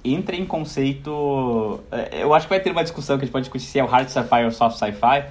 entra 0.03 0.35
em 0.35 0.45
conceito. 0.45 1.79
É, 1.91 2.23
eu 2.23 2.33
acho 2.33 2.45
que 2.45 2.49
vai 2.49 2.59
ter 2.59 2.71
uma 2.71 2.83
discussão 2.83 3.17
que 3.17 3.23
a 3.23 3.25
gente 3.25 3.31
pode 3.31 3.43
discutir 3.43 3.65
se 3.65 3.79
é 3.79 3.83
o 3.83 3.87
hard 3.87 4.09
sci-fi 4.09 4.45
ou 4.45 4.51
soft 4.51 4.77
sci-fi. 4.77 5.25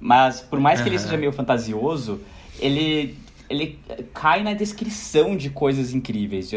Mas 0.00 0.40
por 0.40 0.58
mais 0.58 0.80
que 0.80 0.88
ele 0.88 0.98
seja 0.98 1.16
meio 1.16 1.32
fantasioso, 1.32 2.20
ele 2.58 3.16
ele 3.48 3.78
cai 4.14 4.42
na 4.42 4.54
descrição 4.54 5.36
de 5.36 5.50
coisas 5.50 5.92
incríveis. 5.92 6.50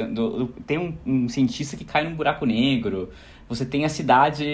Tem 0.65 0.77
um, 0.77 0.95
um, 1.05 1.29
cientista 1.29 1.75
que 1.75 1.83
cai 1.83 2.03
num 2.07 2.15
buraco 2.15 2.45
negro. 2.45 3.09
Você 3.49 3.65
tem 3.65 3.85
a 3.85 3.89
cidade 3.89 4.45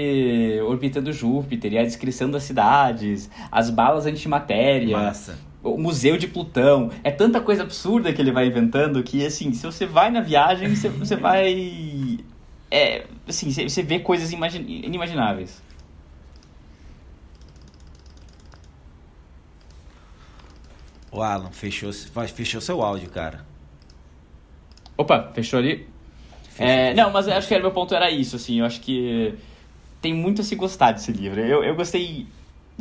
orbitando 0.66 1.14
Júpiter 1.14 1.72
e 1.72 1.78
a 1.78 1.84
descrição 1.84 2.30
das 2.30 2.43
cidades, 2.43 3.30
as 3.52 3.70
balas 3.70 4.06
antimatéria. 4.06 4.97
Massa. 4.97 5.38
O 5.64 5.78
museu 5.78 6.18
de 6.18 6.28
Plutão. 6.28 6.91
É 7.03 7.12
tanta 7.12 7.39
coisa 7.39 7.64
absurda 7.64 8.12
que 8.12 8.22
ele 8.22 8.32
vai 8.32 8.47
inventando 8.47 9.03
que, 9.03 9.26
assim, 9.26 9.53
se 9.53 9.66
você 9.66 9.86
vai 9.86 10.09
na 10.09 10.22
viagem, 10.22 10.76
você, 10.76 10.89
você 10.89 11.16
vai. 11.16 12.20
É, 12.70 13.05
assim, 13.28 13.51
você 13.51 13.84
vê 13.84 13.99
coisas 13.99 14.32
inimagináveis. 14.32 15.62
O 21.12 21.22
Alan, 21.22 21.51
fechou, 21.51 21.91
fechou 22.34 22.62
seu 22.62 22.82
áudio, 22.82 23.09
cara. 23.09 23.45
Opa, 24.97 25.30
fechou 25.34 25.59
ali? 25.59 25.86
Fechou, 26.43 26.66
é, 26.66 26.93
não, 26.93 27.12
mas 27.12 27.28
acho 27.28 27.47
que 27.47 27.55
o 27.55 27.62
meu 27.62 27.72
ponto 27.72 27.93
era 27.93 28.09
isso, 28.09 28.38
assim, 28.38 28.59
eu 28.59 28.66
acho 28.66 28.80
que 28.80 29.34
tem 30.01 30.14
muito 30.14 30.41
a 30.41 30.43
se 30.43 30.55
gostar 30.55 30.93
desse 30.93 31.12
livro. 31.12 31.41
Eu, 31.41 31.64
eu 31.64 31.76
gostei, 31.76 32.28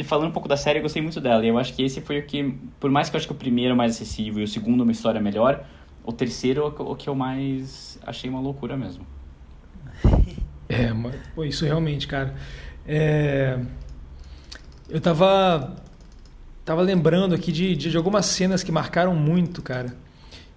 de 0.02 0.08
falando 0.08 0.28
um 0.28 0.32
pouco 0.32 0.48
da 0.48 0.56
série, 0.56 0.78
eu 0.78 0.82
gostei 0.82 1.02
muito 1.02 1.20
dela. 1.20 1.44
E 1.44 1.48
eu 1.48 1.58
acho 1.58 1.74
que 1.74 1.82
esse 1.82 2.00
foi 2.00 2.18
o 2.18 2.22
que, 2.26 2.54
por 2.78 2.90
mais 2.90 3.08
que 3.08 3.16
eu 3.16 3.18
acho 3.18 3.26
que 3.26 3.32
o 3.32 3.36
primeiro 3.36 3.72
é 3.72 3.76
mais 3.76 3.94
acessível 3.94 4.40
e 4.40 4.44
o 4.44 4.48
segundo 4.48 4.82
uma 4.82 4.92
história 4.92 5.20
melhor, 5.20 5.64
o 6.04 6.12
terceiro 6.12 6.62
é 6.62 6.82
o 6.82 6.96
que 6.96 7.08
eu 7.08 7.14
mais 7.14 7.98
achei 8.06 8.28
uma 8.28 8.40
loucura 8.40 8.76
mesmo. 8.76 9.06
É, 10.72 10.92
mas, 10.92 11.16
pô, 11.34 11.44
isso 11.44 11.64
realmente, 11.64 12.06
cara. 12.06 12.32
É... 12.86 13.58
Eu 14.88 15.00
tava 15.00 15.74
tava 16.64 16.80
lembrando 16.80 17.34
aqui 17.34 17.50
de, 17.50 17.74
de, 17.74 17.90
de, 17.90 17.96
algumas 17.96 18.26
cenas 18.26 18.62
que 18.62 18.70
marcaram 18.70 19.12
muito, 19.12 19.60
cara. 19.62 19.96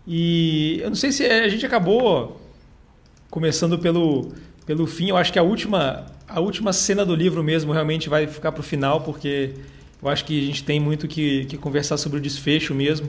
E 0.06 0.80
eu 0.84 0.90
não 0.90 0.96
sei 0.96 1.12
se 1.12 1.26
a 1.26 1.50
gente 1.50 1.66
acabou 1.66 2.40
começando 3.28 3.80
pelo, 3.80 4.32
pelo 4.68 4.86
fim. 4.86 5.10
Eu 5.10 5.18
acho 5.18 5.34
que 5.34 5.40
a 5.40 5.44
última, 5.44 6.06
a 6.34 6.40
última 6.40 6.74
cena 6.74 7.06
do 7.06 7.16
livro 7.16 7.44
mesmo 7.44 7.72
realmente 7.72 8.10
vai 8.10 8.26
ficar 8.26 8.52
para 8.52 8.62
o 8.62 8.64
final, 8.64 9.02
porque 9.02 9.54
eu 10.02 10.10
acho 10.10 10.26
que 10.26 10.42
a 10.42 10.46
gente 10.48 10.64
tem 10.64 10.80
muito 10.80 11.08
que, 11.08 11.46
que 11.46 11.58
conversar 11.58 11.96
sobre 11.98 12.18
o 12.18 12.22
desfecho 12.22 12.74
mesmo. 12.74 13.08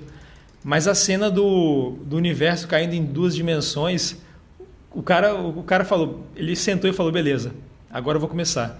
Mas 0.63 0.87
a 0.87 0.95
cena 0.95 1.31
do, 1.31 1.97
do 2.05 2.17
universo 2.17 2.69
caindo 2.69 2.93
em 2.93 3.03
duas 3.03 3.35
dimensões, 3.35 4.17
o 4.91 5.03
cara, 5.03 5.35
o 5.35 5.63
cara 5.63 5.87
falou, 5.87 6.27
ele 6.37 6.55
sentou 6.55 6.89
e 6.89 6.93
falou, 6.93 7.11
beleza, 7.11 7.53
agora 7.91 8.17
eu 8.17 8.21
vou 8.21 8.29
começar. 8.29 8.79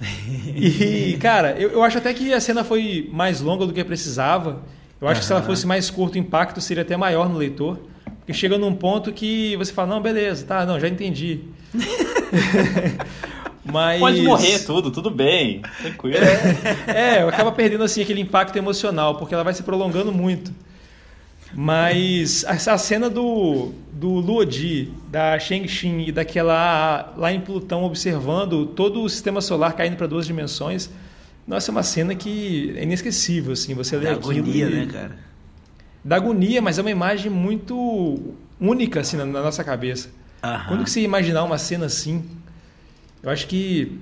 E, 0.54 1.16
cara, 1.18 1.56
eu, 1.58 1.70
eu 1.70 1.82
acho 1.82 1.98
até 1.98 2.12
que 2.12 2.32
a 2.32 2.40
cena 2.40 2.62
foi 2.62 3.08
mais 3.12 3.40
longa 3.40 3.66
do 3.66 3.72
que 3.72 3.82
precisava. 3.82 4.62
Eu 5.00 5.08
acho 5.08 5.16
uhum. 5.16 5.20
que 5.20 5.26
se 5.26 5.32
ela 5.32 5.42
fosse 5.42 5.66
mais 5.66 5.90
curta, 5.90 6.16
o 6.16 6.20
impacto 6.20 6.60
seria 6.60 6.82
até 6.82 6.96
maior 6.96 7.28
no 7.28 7.36
leitor. 7.36 7.78
Porque 8.18 8.32
chega 8.32 8.58
num 8.58 8.74
ponto 8.74 9.12
que 9.12 9.56
você 9.56 9.72
fala, 9.72 9.88
não, 9.88 10.02
beleza, 10.02 10.44
tá, 10.44 10.66
não, 10.66 10.78
já 10.78 10.88
entendi. 10.88 11.40
Mas... 13.72 14.00
Pode 14.00 14.22
morrer 14.22 14.58
tudo, 14.60 14.90
tudo 14.90 15.10
bem, 15.10 15.62
tranquilo. 15.80 16.16
É, 16.86 17.18
é, 17.18 17.22
acaba 17.22 17.52
perdendo 17.52 17.84
assim 17.84 18.02
aquele 18.02 18.20
impacto 18.20 18.56
emocional, 18.56 19.16
porque 19.16 19.34
ela 19.34 19.44
vai 19.44 19.54
se 19.54 19.62
prolongando 19.62 20.12
muito. 20.12 20.52
Mas 21.54 22.44
a, 22.44 22.76
cena 22.76 23.08
do, 23.08 23.72
do 23.92 24.08
Luodi, 24.08 24.92
da 25.08 25.38
Shang-Xin 25.38 26.06
e 26.08 26.12
daquela 26.12 27.14
lá 27.16 27.32
em 27.32 27.40
Plutão 27.40 27.84
observando 27.84 28.66
todo 28.66 29.02
o 29.02 29.08
sistema 29.08 29.40
solar 29.40 29.72
caindo 29.72 29.96
para 29.96 30.06
duas 30.06 30.26
dimensões, 30.26 30.90
nossa, 31.46 31.70
é 31.70 31.72
uma 31.72 31.82
cena 31.82 32.14
que 32.14 32.74
é 32.76 32.82
inesquecível, 32.82 33.54
assim, 33.54 33.72
você 33.74 33.96
lê 33.96 34.10
aquilo 34.10 34.30
agonia, 34.30 34.66
e... 34.66 34.70
né, 34.70 34.86
cara? 34.92 35.16
Da 36.04 36.16
agonia, 36.16 36.60
mas 36.60 36.78
é 36.78 36.82
uma 36.82 36.90
imagem 36.90 37.30
muito 37.30 38.34
única, 38.60 39.00
assim, 39.00 39.16
na, 39.16 39.24
na 39.24 39.42
nossa 39.42 39.64
cabeça. 39.64 40.10
Aham. 40.42 40.64
Quando 40.68 40.84
que 40.84 40.90
você 40.90 41.00
imaginar 41.00 41.44
uma 41.44 41.56
cena 41.56 41.86
assim, 41.86 42.24
eu 43.22 43.30
acho 43.30 43.46
que 43.46 43.98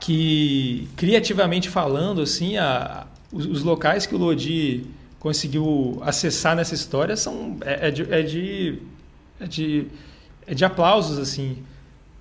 que 0.00 0.86
criativamente 0.96 1.70
falando, 1.70 2.20
assim, 2.20 2.58
a, 2.58 3.06
os, 3.32 3.46
os 3.46 3.62
locais 3.62 4.04
que 4.04 4.14
o 4.14 4.18
Lodi 4.18 4.84
conseguiu 5.18 5.98
acessar 6.04 6.54
nessa 6.54 6.74
história 6.74 7.16
são 7.16 7.56
é, 7.62 7.88
é, 7.88 7.90
de, 7.90 8.02
é, 8.12 8.22
de, 8.22 8.78
é, 9.40 9.46
de, 9.46 9.86
é 10.46 10.54
de 10.54 10.64
aplausos 10.64 11.18
assim 11.18 11.64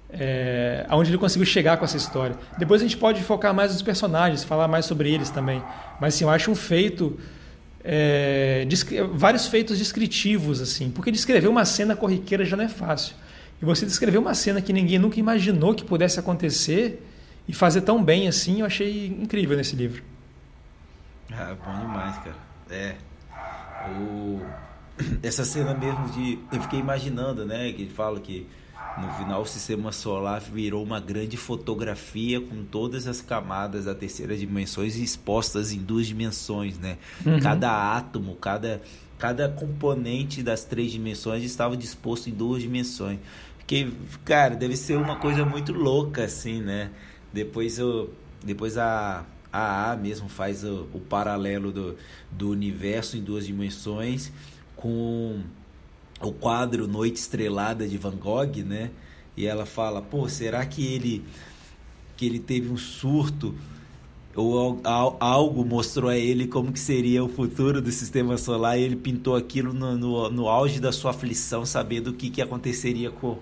é, 0.09 0.85
aonde 0.87 1.09
ele 1.09 1.17
conseguiu 1.17 1.45
chegar 1.45 1.75
com 1.75 1.83
essa 1.83 1.97
história. 1.97 2.37
Depois 2.57 2.81
a 2.81 2.85
gente 2.85 2.95
pode 2.95 3.21
focar 3.23 3.53
mais 3.53 3.73
nos 3.73 3.81
personagens 3.81 4.43
falar 4.43 4.67
mais 4.67 4.85
sobre 4.85 5.11
eles 5.11 5.29
também. 5.29 5.61
Mas 5.99 6.15
assim, 6.15 6.23
eu 6.23 6.29
acho 6.29 6.51
um 6.51 6.55
feito 6.55 7.19
é, 7.83 8.65
vários 9.11 9.47
feitos 9.47 9.77
descritivos 9.77 10.61
assim 10.61 10.89
porque 10.89 11.11
descrever 11.11 11.49
uma 11.49 11.65
cena 11.65 11.97
corriqueira 11.97 12.45
já 12.45 12.55
não 12.55 12.63
é 12.63 12.69
fácil 12.69 13.13
e 13.63 13.65
você 13.65 13.87
descrever 13.87 14.17
uma 14.17 14.35
cena 14.35 14.61
que 14.61 14.71
ninguém 14.71 14.99
nunca 14.99 15.17
imaginou 15.17 15.73
que 15.73 15.83
pudesse 15.83 16.19
acontecer 16.19 17.01
e 17.47 17.53
fazer 17.53 17.81
tão 17.81 18.03
bem 18.03 18.27
assim 18.27 18.59
eu 18.59 18.65
achei 18.67 19.07
incrível 19.07 19.57
nesse 19.57 19.75
livro 19.75 20.03
ah, 21.31 21.55
bom 21.65 21.79
demais 21.79 22.17
cara 22.17 22.53
é. 22.69 22.95
O, 23.99 24.41
essa 25.21 25.45
cena 25.45 25.73
mesmo 25.73 26.09
de. 26.09 26.39
Eu 26.51 26.61
fiquei 26.61 26.79
imaginando, 26.79 27.45
né? 27.45 27.71
Que 27.71 27.83
ele 27.83 27.91
fala 27.91 28.19
que 28.19 28.47
no 28.97 29.11
final 29.13 29.41
o 29.41 29.45
sistema 29.45 29.91
solar 29.91 30.39
virou 30.39 30.83
uma 30.83 30.99
grande 30.99 31.37
fotografia 31.37 32.39
com 32.39 32.63
todas 32.63 33.07
as 33.07 33.21
camadas 33.21 33.85
da 33.85 33.95
terceira 33.95 34.35
dimensão 34.35 34.83
expostas 34.83 35.71
em 35.71 35.79
duas 35.79 36.07
dimensões, 36.07 36.77
né? 36.77 36.97
Uhum. 37.25 37.39
Cada 37.39 37.95
átomo, 37.95 38.35
cada, 38.35 38.81
cada 39.17 39.49
componente 39.49 40.43
das 40.43 40.63
três 40.63 40.91
dimensões 40.91 41.43
estava 41.43 41.75
disposto 41.75 42.29
em 42.29 42.33
duas 42.33 42.61
dimensões. 42.61 43.19
Porque, 43.63 43.91
cara, 44.25 44.55
deve 44.55 44.75
ser 44.75 44.97
uma 44.97 45.15
coisa 45.15 45.45
muito 45.45 45.71
louca, 45.71 46.25
assim, 46.25 46.61
né? 46.61 46.91
Depois 47.31 47.79
eu. 47.79 48.13
Depois 48.43 48.77
a 48.77 49.25
a 49.53 49.91
A 49.91 49.95
mesmo 49.95 50.27
faz 50.27 50.63
o, 50.63 50.87
o 50.93 50.99
paralelo 50.99 51.71
do, 51.71 51.95
do 52.31 52.49
universo 52.49 53.15
em 53.15 53.21
duas 53.21 53.45
dimensões 53.45 54.31
com 54.75 55.41
o 56.19 56.31
quadro 56.31 56.87
Noite 56.87 57.19
Estrelada 57.19 57.87
de 57.87 57.97
Van 57.97 58.15
Gogh, 58.15 58.63
né? 58.65 58.89
E 59.37 59.45
ela 59.45 59.65
fala, 59.65 60.01
pô, 60.01 60.27
será 60.27 60.65
que 60.65 60.85
ele 60.85 61.23
que 62.17 62.25
ele 62.25 62.39
teve 62.39 62.69
um 62.69 62.77
surto 62.77 63.55
ou 64.35 64.81
algo 65.19 65.63
mostrou 65.63 66.09
a 66.09 66.17
ele 66.17 66.47
como 66.47 66.71
que 66.71 66.79
seria 66.79 67.23
o 67.23 67.29
futuro 67.29 67.81
do 67.81 67.91
sistema 67.91 68.35
solar 68.37 68.79
e 68.79 68.83
ele 68.83 68.95
pintou 68.95 69.35
aquilo 69.35 69.73
no, 69.73 69.95
no, 69.95 70.29
no 70.29 70.47
auge 70.47 70.79
da 70.79 70.91
sua 70.91 71.11
aflição, 71.11 71.65
sabendo 71.65 72.09
o 72.09 72.13
que, 72.13 72.31
que 72.31 72.41
aconteceria 72.41 73.11
com, 73.11 73.37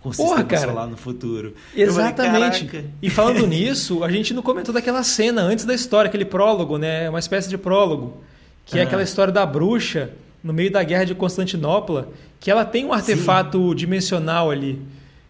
com 0.00 0.08
o 0.08 0.12
Porra, 0.12 0.28
sistema 0.28 0.44
cara. 0.44 0.72
solar 0.72 0.88
no 0.88 0.96
futuro. 0.96 1.54
Exatamente. 1.74 2.66
Falei, 2.66 2.90
e 3.00 3.08
falando 3.08 3.46
nisso, 3.46 4.02
a 4.02 4.10
gente 4.10 4.34
não 4.34 4.42
comentou 4.42 4.74
daquela 4.74 5.04
cena 5.04 5.42
antes 5.42 5.64
da 5.64 5.74
história, 5.74 6.08
aquele 6.08 6.24
prólogo, 6.24 6.76
né? 6.76 7.08
Uma 7.08 7.20
espécie 7.20 7.48
de 7.48 7.56
prólogo, 7.56 8.20
que 8.66 8.80
é 8.80 8.82
aquela 8.82 9.02
história 9.02 9.32
da 9.32 9.46
bruxa 9.46 10.10
no 10.42 10.52
meio 10.52 10.72
da 10.72 10.82
guerra 10.82 11.04
de 11.04 11.14
Constantinopla, 11.14 12.08
que 12.40 12.50
ela 12.50 12.64
tem 12.64 12.84
um 12.84 12.92
artefato 12.92 13.68
Sim. 13.68 13.74
dimensional 13.76 14.50
ali. 14.50 14.82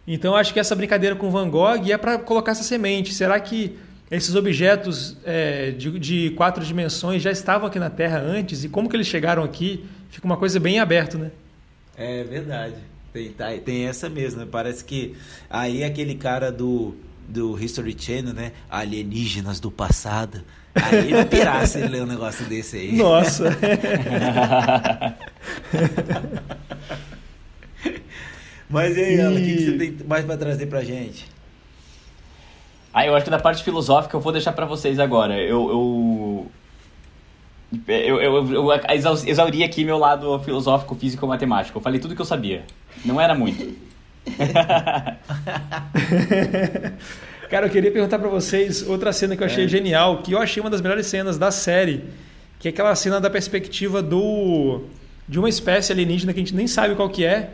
Então 0.07 0.35
acho 0.35 0.55
que 0.55 0.59
essa 0.59 0.75
brincadeira 0.75 1.15
com 1.15 1.31
Van 1.31 1.51
Gogh 1.51 1.91
é 1.91 1.99
para 1.99 2.19
colocar 2.19 2.53
essa 2.53 2.63
semente. 2.63 3.13
Será 3.13 3.39
que 3.39 3.77
esses 4.13 4.35
objetos 4.35 5.17
é, 5.25 5.71
de, 5.71 5.99
de, 5.99 6.31
quatro 6.31 6.63
dimensões 6.63 7.23
já 7.23 7.31
estavam 7.31 7.67
aqui 7.67 7.79
na 7.79 7.89
Terra 7.89 8.19
antes? 8.19 8.63
E 8.63 8.69
como 8.69 8.87
que 8.89 8.95
eles 8.95 9.07
chegaram 9.07 9.43
aqui? 9.43 9.87
Fica 10.11 10.27
uma 10.27 10.37
coisa 10.37 10.61
bem 10.61 10.79
aberta, 10.79 11.17
né? 11.17 11.31
É 11.97 12.23
verdade. 12.23 12.75
Tem, 13.11 13.33
tá, 13.33 13.49
tem 13.65 13.87
essa 13.87 14.11
mesmo, 14.11 14.41
né? 14.41 14.49
Parece 14.51 14.85
que 14.85 15.17
aí 15.49 15.83
aquele 15.83 16.15
cara 16.15 16.53
do, 16.53 16.95
do 17.27 17.59
History 17.59 17.97
Channel, 17.99 18.35
né? 18.35 18.53
Alienígenas 18.69 19.59
do 19.59 19.71
passado. 19.71 20.43
Aí 20.75 21.13
ele 21.13 21.25
pirasse 21.25 21.79
ele 21.79 21.89
ler 21.89 22.03
um 22.03 22.07
negócio 22.07 22.45
desse 22.45 22.77
aí. 22.77 22.93
Nossa! 22.93 23.45
Mas 28.69 28.97
e 28.97 29.01
aí, 29.01 29.19
Ana, 29.21 29.39
o 29.39 29.43
que, 29.43 29.57
que, 29.57 29.65
você 29.65 29.73
tem 29.73 29.97
mais 30.07 30.25
para 30.25 30.37
trazer 30.37 30.67
pra 30.67 30.83
gente? 30.85 31.27
Ah, 32.93 33.07
eu 33.07 33.15
acho 33.15 33.25
que 33.25 33.31
da 33.31 33.39
parte 33.39 33.65
filosófica 33.65 34.17
eu 34.17 34.21
vou 34.21 34.33
deixar 34.33 34.53
para 34.53 34.67
vocês 34.67 34.99
agora. 34.99 35.41
Eu, 35.41 35.71
eu 35.71 36.51
eu, 37.89 38.21
eu, 38.21 38.53
eu, 38.53 38.69
exauri 39.27 39.65
aqui 39.65 39.83
meu 39.83 39.97
lado 39.97 40.39
filosófico, 40.41 40.95
físico, 40.95 41.27
matemático. 41.27 41.79
Eu 41.79 41.83
falei 41.83 41.99
tudo 41.99 42.15
que 42.15 42.21
eu 42.21 42.27
sabia. 42.27 42.65
Não 43.03 43.19
era 43.19 43.35
muito. 43.35 43.75
Cara, 47.49 47.67
eu 47.67 47.71
queria 47.71 47.91
perguntar 47.91 48.19
para 48.19 48.29
vocês 48.29 48.87
outra 48.87 49.13
cena 49.13 49.37
que 49.37 49.43
eu 49.43 49.47
achei 49.47 49.65
é. 49.65 49.69
genial, 49.69 50.19
que 50.19 50.33
eu 50.33 50.39
achei 50.39 50.61
uma 50.61 50.71
das 50.71 50.81
melhores 50.83 51.07
cenas 51.07 51.39
da 51.39 51.51
série, 51.51 52.05
que 52.59 52.69
é 52.69 52.71
aquela 52.71 52.95
cena 52.95 53.21
da 53.21 53.29
perspectiva 53.31 54.03
do 54.03 54.83
de 55.29 55.39
uma 55.39 55.49
espécie 55.49 55.93
alienígena 55.93 56.33
que 56.33 56.41
a 56.41 56.43
gente 56.43 56.55
nem 56.55 56.67
sabe 56.67 56.95
qual 56.95 57.09
que 57.09 57.25
é, 57.25 57.51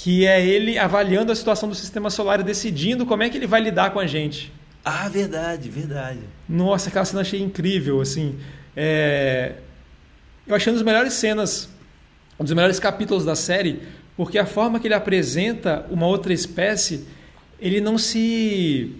que 0.00 0.24
é 0.24 0.46
ele 0.46 0.78
avaliando 0.78 1.32
a 1.32 1.34
situação 1.34 1.68
do 1.68 1.74
sistema 1.74 2.08
solar 2.08 2.38
e 2.38 2.44
decidindo 2.44 3.04
como 3.04 3.24
é 3.24 3.28
que 3.28 3.36
ele 3.36 3.48
vai 3.48 3.60
lidar 3.60 3.90
com 3.90 3.98
a 3.98 4.06
gente. 4.06 4.52
Ah, 4.84 5.08
verdade, 5.08 5.68
verdade. 5.68 6.20
Nossa, 6.48 6.88
aquela 6.88 7.04
cena 7.04 7.18
eu 7.18 7.22
achei 7.22 7.42
incrível, 7.42 8.00
assim. 8.00 8.38
É... 8.76 9.54
Eu 10.46 10.54
achei 10.54 10.70
uma 10.72 10.78
das 10.78 10.86
melhores 10.86 11.14
cenas, 11.14 11.68
um 12.38 12.44
dos 12.44 12.52
melhores 12.52 12.78
capítulos 12.78 13.24
da 13.24 13.34
série, 13.34 13.82
porque 14.16 14.38
a 14.38 14.46
forma 14.46 14.78
que 14.78 14.86
ele 14.86 14.94
apresenta 14.94 15.84
uma 15.90 16.06
outra 16.06 16.32
espécie, 16.32 17.04
ele 17.60 17.80
não 17.80 17.98
se. 17.98 18.94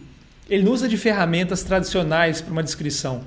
Ele 0.50 0.64
não 0.64 0.72
usa 0.72 0.88
de 0.88 0.96
ferramentas 0.96 1.62
tradicionais 1.62 2.40
para 2.40 2.50
uma 2.50 2.62
descrição. 2.62 3.22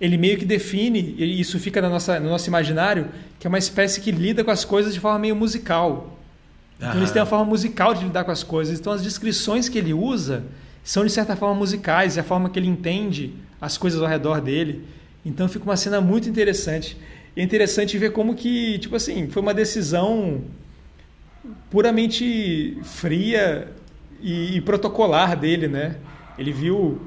Ele 0.00 0.16
meio 0.16 0.38
que 0.38 0.46
define, 0.46 1.14
e 1.18 1.38
isso 1.38 1.60
fica 1.60 1.82
na 1.82 1.90
nossa, 1.90 2.18
no 2.18 2.30
nosso 2.30 2.48
imaginário, 2.48 3.08
que 3.38 3.46
é 3.46 3.48
uma 3.48 3.58
espécie 3.58 4.00
que 4.00 4.10
lida 4.10 4.42
com 4.42 4.50
as 4.50 4.64
coisas 4.64 4.94
de 4.94 4.98
forma 4.98 5.18
meio 5.18 5.36
musical. 5.36 6.11
Então, 6.88 7.00
eles 7.00 7.10
têm 7.10 7.20
uma 7.20 7.26
forma 7.26 7.44
musical 7.44 7.94
de 7.94 8.04
lidar 8.04 8.24
com 8.24 8.30
as 8.30 8.42
coisas. 8.42 8.78
Então, 8.78 8.92
as 8.92 9.02
descrições 9.02 9.68
que 9.68 9.78
ele 9.78 9.94
usa 9.94 10.44
são, 10.82 11.04
de 11.04 11.12
certa 11.12 11.36
forma, 11.36 11.54
musicais, 11.54 12.16
e 12.16 12.20
a 12.20 12.24
forma 12.24 12.50
que 12.50 12.58
ele 12.58 12.68
entende 12.68 13.34
as 13.60 13.78
coisas 13.78 14.02
ao 14.02 14.08
redor 14.08 14.40
dele. 14.40 14.84
Então 15.24 15.48
fica 15.48 15.64
uma 15.64 15.76
cena 15.76 16.00
muito 16.00 16.28
interessante. 16.28 16.96
E 17.36 17.40
é 17.40 17.44
interessante 17.44 17.96
ver 17.96 18.10
como 18.10 18.34
que, 18.34 18.78
tipo 18.80 18.96
assim, 18.96 19.28
foi 19.28 19.40
uma 19.40 19.54
decisão 19.54 20.42
puramente 21.70 22.76
fria 22.82 23.68
e, 24.20 24.56
e 24.56 24.60
protocolar 24.60 25.38
dele, 25.38 25.68
né? 25.68 25.96
Ele 26.36 26.52
viu... 26.52 27.00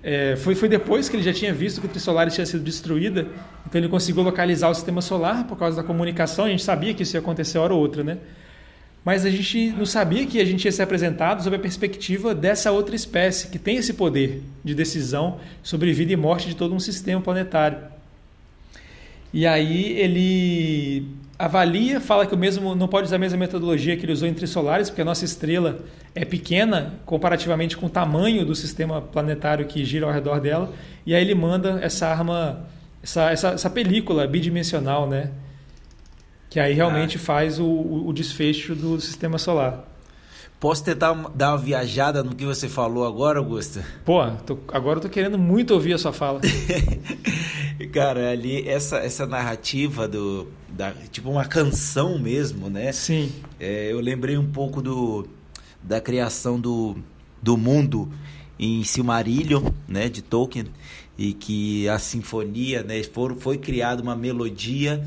É, 0.00 0.36
foi, 0.36 0.54
foi 0.54 0.68
depois 0.68 1.08
que 1.08 1.16
ele 1.16 1.24
já 1.24 1.32
tinha 1.32 1.52
visto 1.52 1.80
que 1.80 1.86
o 1.86 1.90
Trisolaris 1.90 2.32
tinha 2.32 2.46
sido 2.46 2.62
destruída, 2.62 3.26
então 3.66 3.80
ele 3.80 3.88
conseguiu 3.88 4.22
localizar 4.22 4.70
o 4.70 4.74
sistema 4.74 5.02
solar 5.02 5.44
por 5.44 5.58
causa 5.58 5.76
da 5.76 5.82
comunicação. 5.82 6.44
A 6.44 6.48
gente 6.48 6.62
sabia 6.62 6.94
que 6.94 7.02
isso 7.02 7.16
ia 7.16 7.20
acontecer 7.20 7.58
hora 7.58 7.74
ou 7.74 7.80
outra, 7.80 8.04
né? 8.04 8.18
Mas 9.04 9.24
a 9.24 9.30
gente 9.30 9.70
não 9.70 9.86
sabia 9.86 10.26
que 10.26 10.40
a 10.40 10.44
gente 10.44 10.64
ia 10.64 10.72
ser 10.72 10.82
apresentado 10.82 11.42
sob 11.42 11.56
a 11.56 11.58
perspectiva 11.58 12.34
dessa 12.34 12.70
outra 12.72 12.94
espécie 12.94 13.48
que 13.48 13.58
tem 13.58 13.76
esse 13.76 13.94
poder 13.94 14.42
de 14.62 14.74
decisão 14.74 15.38
sobre 15.62 15.92
vida 15.92 16.12
e 16.12 16.16
morte 16.16 16.48
de 16.48 16.54
todo 16.54 16.74
um 16.74 16.80
sistema 16.80 17.20
planetário. 17.20 17.78
E 19.32 19.46
aí 19.46 19.92
ele 19.98 21.06
avalia, 21.38 22.00
fala 22.00 22.26
que 22.26 22.34
o 22.34 22.38
mesmo 22.38 22.74
não 22.74 22.88
pode 22.88 23.06
usar 23.06 23.16
a 23.16 23.18
mesma 23.18 23.38
metodologia 23.38 23.96
que 23.96 24.04
ele 24.04 24.12
usou 24.12 24.26
em 24.26 24.34
Trisolares, 24.34 24.90
porque 24.90 25.02
a 25.02 25.04
nossa 25.04 25.24
estrela 25.24 25.78
é 26.14 26.24
pequena 26.24 26.94
comparativamente 27.06 27.76
com 27.76 27.86
o 27.86 27.90
tamanho 27.90 28.44
do 28.44 28.54
sistema 28.54 29.00
planetário 29.00 29.64
que 29.66 29.84
gira 29.84 30.06
ao 30.06 30.12
redor 30.12 30.40
dela. 30.40 30.72
E 31.06 31.14
aí 31.14 31.22
ele 31.22 31.34
manda 31.34 31.78
essa 31.80 32.08
arma, 32.08 32.66
essa, 33.02 33.30
essa, 33.30 33.48
essa 33.50 33.70
película 33.70 34.26
bidimensional, 34.26 35.08
né? 35.08 35.30
Que 36.50 36.58
aí 36.58 36.72
realmente 36.72 37.16
ah. 37.16 37.20
faz 37.20 37.58
o, 37.58 37.66
o, 37.66 38.12
desfecho 38.12 38.74
do 38.74 39.00
sistema 39.00 39.38
solar. 39.38 39.84
Posso 40.58 40.82
tentar 40.82 41.12
dar 41.34 41.50
uma 41.50 41.58
viajada 41.58 42.22
no 42.22 42.34
que 42.34 42.44
você 42.44 42.68
falou 42.68 43.06
agora, 43.06 43.38
Augusta? 43.38 43.84
Pô, 44.04 44.26
tô, 44.46 44.58
agora 44.72 44.98
eu 44.98 45.02
tô 45.02 45.08
querendo 45.08 45.38
muito 45.38 45.72
ouvir 45.74 45.92
a 45.92 45.98
sua 45.98 46.12
fala. 46.12 46.40
Cara, 47.92 48.30
ali 48.30 48.66
essa, 48.68 48.98
essa 48.98 49.24
narrativa 49.24 50.08
do 50.08 50.48
da, 50.68 50.92
tipo 51.12 51.30
uma 51.30 51.44
canção 51.44 52.18
mesmo, 52.18 52.68
né? 52.68 52.90
Sim. 52.92 53.30
É, 53.60 53.92
eu 53.92 54.00
lembrei 54.00 54.36
um 54.36 54.50
pouco 54.50 54.82
do 54.82 55.28
da 55.82 56.00
criação 56.00 56.58
do, 56.58 56.96
do 57.40 57.56
mundo 57.56 58.10
em 58.58 58.82
Silmarillion, 58.82 59.62
né, 59.86 60.08
de 60.08 60.20
Tolkien, 60.22 60.66
e 61.16 61.32
que 61.32 61.88
a 61.88 61.98
sinfonia, 61.98 62.82
né, 62.82 63.02
for, 63.04 63.36
foi 63.36 63.58
criada 63.58 64.02
uma 64.02 64.16
melodia 64.16 65.04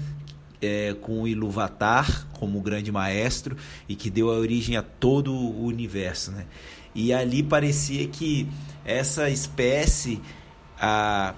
é, 0.62 0.96
com 1.02 1.24
o 1.24 1.28
Iluvatar 1.28 2.28
como 2.34 2.62
grande 2.62 2.92
maestro 2.92 3.58
e 3.90 3.96
que 3.96 4.10
deu 4.10 4.30
a 4.30 4.36
origem 4.36 4.78
a 4.78 4.82
todo 4.82 5.34
o 5.34 5.66
universo, 5.66 6.32
né? 6.32 6.46
E 6.94 7.14
ali 7.14 7.42
parecia 7.42 8.06
que 8.08 8.48
essa 8.84 9.30
espécie, 9.30 10.22
a, 10.80 11.34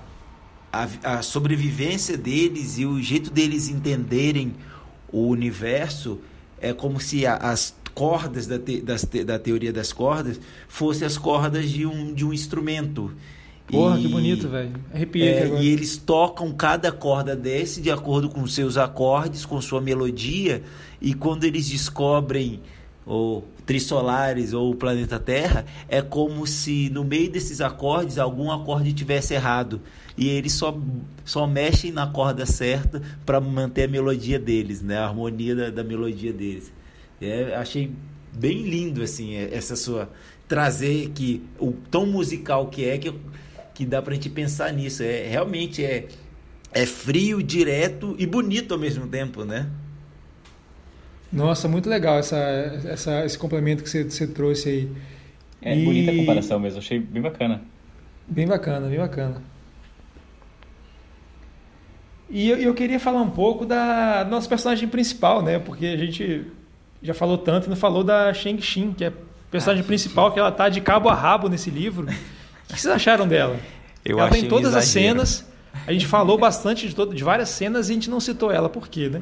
a, 0.72 0.88
a 1.04 1.22
sobrevivência 1.22 2.18
deles 2.18 2.78
e 2.80 2.86
o 2.86 3.02
jeito 3.02 3.30
deles 3.30 3.70
entenderem 3.70 4.56
o 5.12 5.28
universo 5.28 6.20
é 6.60 6.74
como 6.74 7.00
se 7.00 7.26
a, 7.26 7.36
as 7.36 7.76
cordas 7.94 8.48
da, 8.48 8.58
te, 8.58 8.82
das, 8.82 9.04
da 9.04 9.38
teoria 9.38 9.72
das 9.72 9.94
cordas 9.94 10.40
fossem 10.68 11.06
as 11.06 11.18
cordas 11.18 11.70
de 11.70 11.86
um, 11.86 12.14
de 12.14 12.26
um 12.26 12.34
instrumento 12.34 13.14
Porra, 13.68 13.98
e, 13.98 14.04
que 14.04 14.08
bonito, 14.08 14.48
velho. 14.50 14.72
Arrepia 14.94 15.26
é, 15.26 15.44
agora. 15.44 15.62
E 15.62 15.68
eles 15.68 15.98
tocam 15.98 16.52
cada 16.52 16.92
corda 16.92 17.36
desse 17.36 17.82
de 17.82 17.90
acordo 17.90 18.30
com 18.30 18.46
seus 18.46 18.78
acordes, 18.78 19.46
com 19.46 19.60
sua 19.62 19.82
melodia, 19.82 20.64
e 21.02 21.14
quando 21.14 21.44
eles 21.44 21.70
descobrem 21.70 22.60
o 23.06 23.44
Trissolares 23.66 24.54
ou 24.54 24.72
o 24.72 24.76
planeta 24.76 25.20
Terra, 25.20 25.66
é 25.88 26.02
como 26.02 26.46
se 26.46 26.90
no 26.90 27.04
meio 27.04 27.30
desses 27.30 27.62
acordes 27.62 28.18
algum 28.18 28.52
acorde 28.52 28.94
tivesse 28.94 29.34
errado. 29.34 29.82
E 30.18 30.30
eles 30.30 30.54
só, 30.54 30.78
só 31.26 31.48
mexem 31.48 31.92
na 31.92 32.08
corda 32.08 32.46
certa 32.46 33.02
para 33.26 33.40
manter 33.40 33.84
a 33.84 33.88
melodia 33.88 34.38
deles, 34.38 34.82
né? 34.82 34.98
a 34.98 35.06
harmonia 35.06 35.56
da, 35.56 35.70
da 35.70 35.84
melodia 35.84 36.32
deles. 36.32 36.72
É, 37.22 37.56
achei 37.56 37.92
bem 38.34 38.64
lindo 38.64 39.02
assim 39.02 39.36
essa 39.36 39.76
sua 39.76 40.10
trazer 40.48 41.12
que 41.16 41.42
o 41.60 41.72
tão 41.90 42.06
musical 42.06 42.68
que 42.68 42.86
é 42.86 42.98
que 42.98 43.14
que 43.74 43.86
dá 43.86 44.02
pra 44.02 44.14
gente 44.14 44.30
pensar 44.30 44.72
nisso. 44.72 45.04
É, 45.04 45.28
realmente 45.28 45.84
é, 45.84 46.08
é 46.72 46.86
frio, 46.86 47.42
direto 47.42 48.16
e 48.18 48.26
bonito 48.26 48.74
ao 48.74 48.80
mesmo 48.80 49.08
tempo, 49.08 49.44
né? 49.44 49.70
Nossa, 51.32 51.68
muito 51.68 51.90
legal 51.90 52.20
essa, 52.20 52.38
essa, 52.86 53.26
esse 53.26 53.38
complemento 53.38 53.82
que 53.84 53.90
você, 53.90 54.04
você 54.04 54.28
trouxe 54.28 54.70
aí. 54.70 54.92
É 55.62 55.76
e... 55.76 55.84
bonita 55.84 56.12
a 56.12 56.16
comparação 56.16 56.60
mesmo, 56.60 56.80
achei 56.80 57.00
bem 57.00 57.22
bacana. 57.22 57.62
Bem 58.28 58.48
bacana, 58.48 58.88
bem 58.88 59.00
bacana. 59.00 59.42
E 62.30 62.50
eu, 62.50 62.58
eu 62.58 62.74
queria 62.74 63.00
falar 63.00 63.22
um 63.22 63.30
pouco 63.30 63.66
da 63.66 64.26
nossa 64.30 64.48
personagem 64.48 64.88
principal, 64.88 65.42
né? 65.42 65.60
Porque 65.60 65.86
a 65.86 65.98
gente 65.98 66.46
já 67.02 67.14
falou 67.14 67.38
tanto 67.38 67.66
e 67.68 67.70
não 67.70 67.76
falou 67.76 68.04
da 68.04 68.34
Shang 68.34 68.62
Xin, 68.62 68.94
que 68.94 69.04
é 69.04 69.08
a 69.08 69.14
personagem 69.52 69.84
ah, 69.84 69.88
principal, 69.88 70.32
que 70.32 70.40
ela 70.40 70.52
tá 70.52 70.70
de 70.70 70.82
cabo 70.82 71.10
a 71.10 71.14
rabo 71.14 71.50
nesse 71.50 71.70
livro. 71.70 72.08
O 72.70 72.74
que 72.74 72.82
vocês 72.82 72.94
acharam 72.94 73.28
dela? 73.28 73.60
Eu 74.04 74.20
ela 74.20 74.30
tem 74.30 74.48
todas 74.48 74.74
um 74.74 74.78
as 74.78 74.86
cenas. 74.86 75.46
A 75.88 75.92
gente 75.92 76.06
falou 76.06 76.38
bastante 76.38 76.88
de, 76.88 76.96
todo, 76.96 77.14
de 77.16 77.24
várias 77.24 77.50
cenas 77.50 77.90
e 77.90 77.92
a 77.92 77.96
gente 77.96 78.10
não 78.10 78.20
citou 78.20 78.52
ela. 78.52 78.70
Por 78.70 78.88
quê, 78.88 79.10
né? 79.10 79.22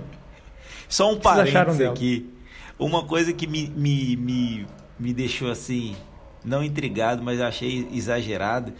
Só 0.87 1.11
um 1.11 1.17
parênteses 1.17 1.81
aqui. 1.81 2.29
Uma 2.77 3.05
coisa 3.05 3.31
que 3.31 3.47
me, 3.47 3.67
me, 3.69 4.15
me, 4.17 4.67
me 4.99 5.13
deixou 5.13 5.49
assim, 5.49 5.95
não 6.43 6.63
intrigado, 6.63 7.21
mas 7.23 7.39
achei 7.39 7.87
exagerado, 7.91 8.73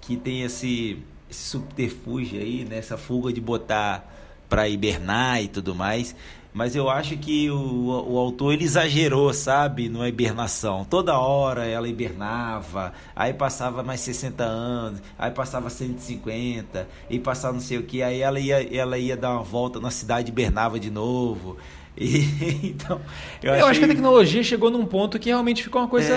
que 0.00 0.16
tem 0.16 0.42
esse, 0.42 0.98
esse 1.30 1.44
subterfúgio 1.50 2.40
aí, 2.40 2.64
né? 2.64 2.78
essa 2.78 2.96
fuga 2.96 3.32
de 3.32 3.40
botar 3.40 4.10
para 4.48 4.68
hibernar 4.68 5.42
e 5.42 5.48
tudo 5.48 5.74
mais. 5.74 6.16
Mas 6.52 6.76
eu 6.76 6.90
acho 6.90 7.16
que 7.16 7.50
o, 7.50 8.12
o 8.12 8.18
autor 8.18 8.52
ele 8.52 8.64
exagerou, 8.64 9.32
sabe, 9.32 9.88
na 9.88 10.06
hibernação. 10.08 10.84
Toda 10.84 11.18
hora 11.18 11.64
ela 11.64 11.88
hibernava, 11.88 12.92
aí 13.16 13.32
passava 13.32 13.82
mais 13.82 14.00
60 14.00 14.44
anos, 14.44 15.02
aí 15.18 15.30
passava 15.30 15.70
150, 15.70 16.86
e 17.08 17.18
passava 17.18 17.54
não 17.54 17.60
sei 17.60 17.78
o 17.78 17.82
que, 17.82 18.02
aí 18.02 18.20
ela 18.20 18.38
ia, 18.38 18.76
ela 18.76 18.98
ia 18.98 19.16
dar 19.16 19.32
uma 19.32 19.42
volta 19.42 19.80
na 19.80 19.90
cidade 19.90 20.28
e 20.28 20.32
hibernava 20.32 20.78
de 20.78 20.90
novo. 20.90 21.56
E, 21.96 22.60
então, 22.68 23.00
eu, 23.42 23.50
eu 23.50 23.54
achei... 23.54 23.70
acho 23.70 23.78
que 23.80 23.84
a 23.86 23.88
tecnologia 23.88 24.42
chegou 24.42 24.70
num 24.70 24.84
ponto 24.84 25.18
que 25.18 25.30
realmente 25.30 25.62
ficou 25.62 25.80
uma 25.80 25.88
coisa 25.88 26.14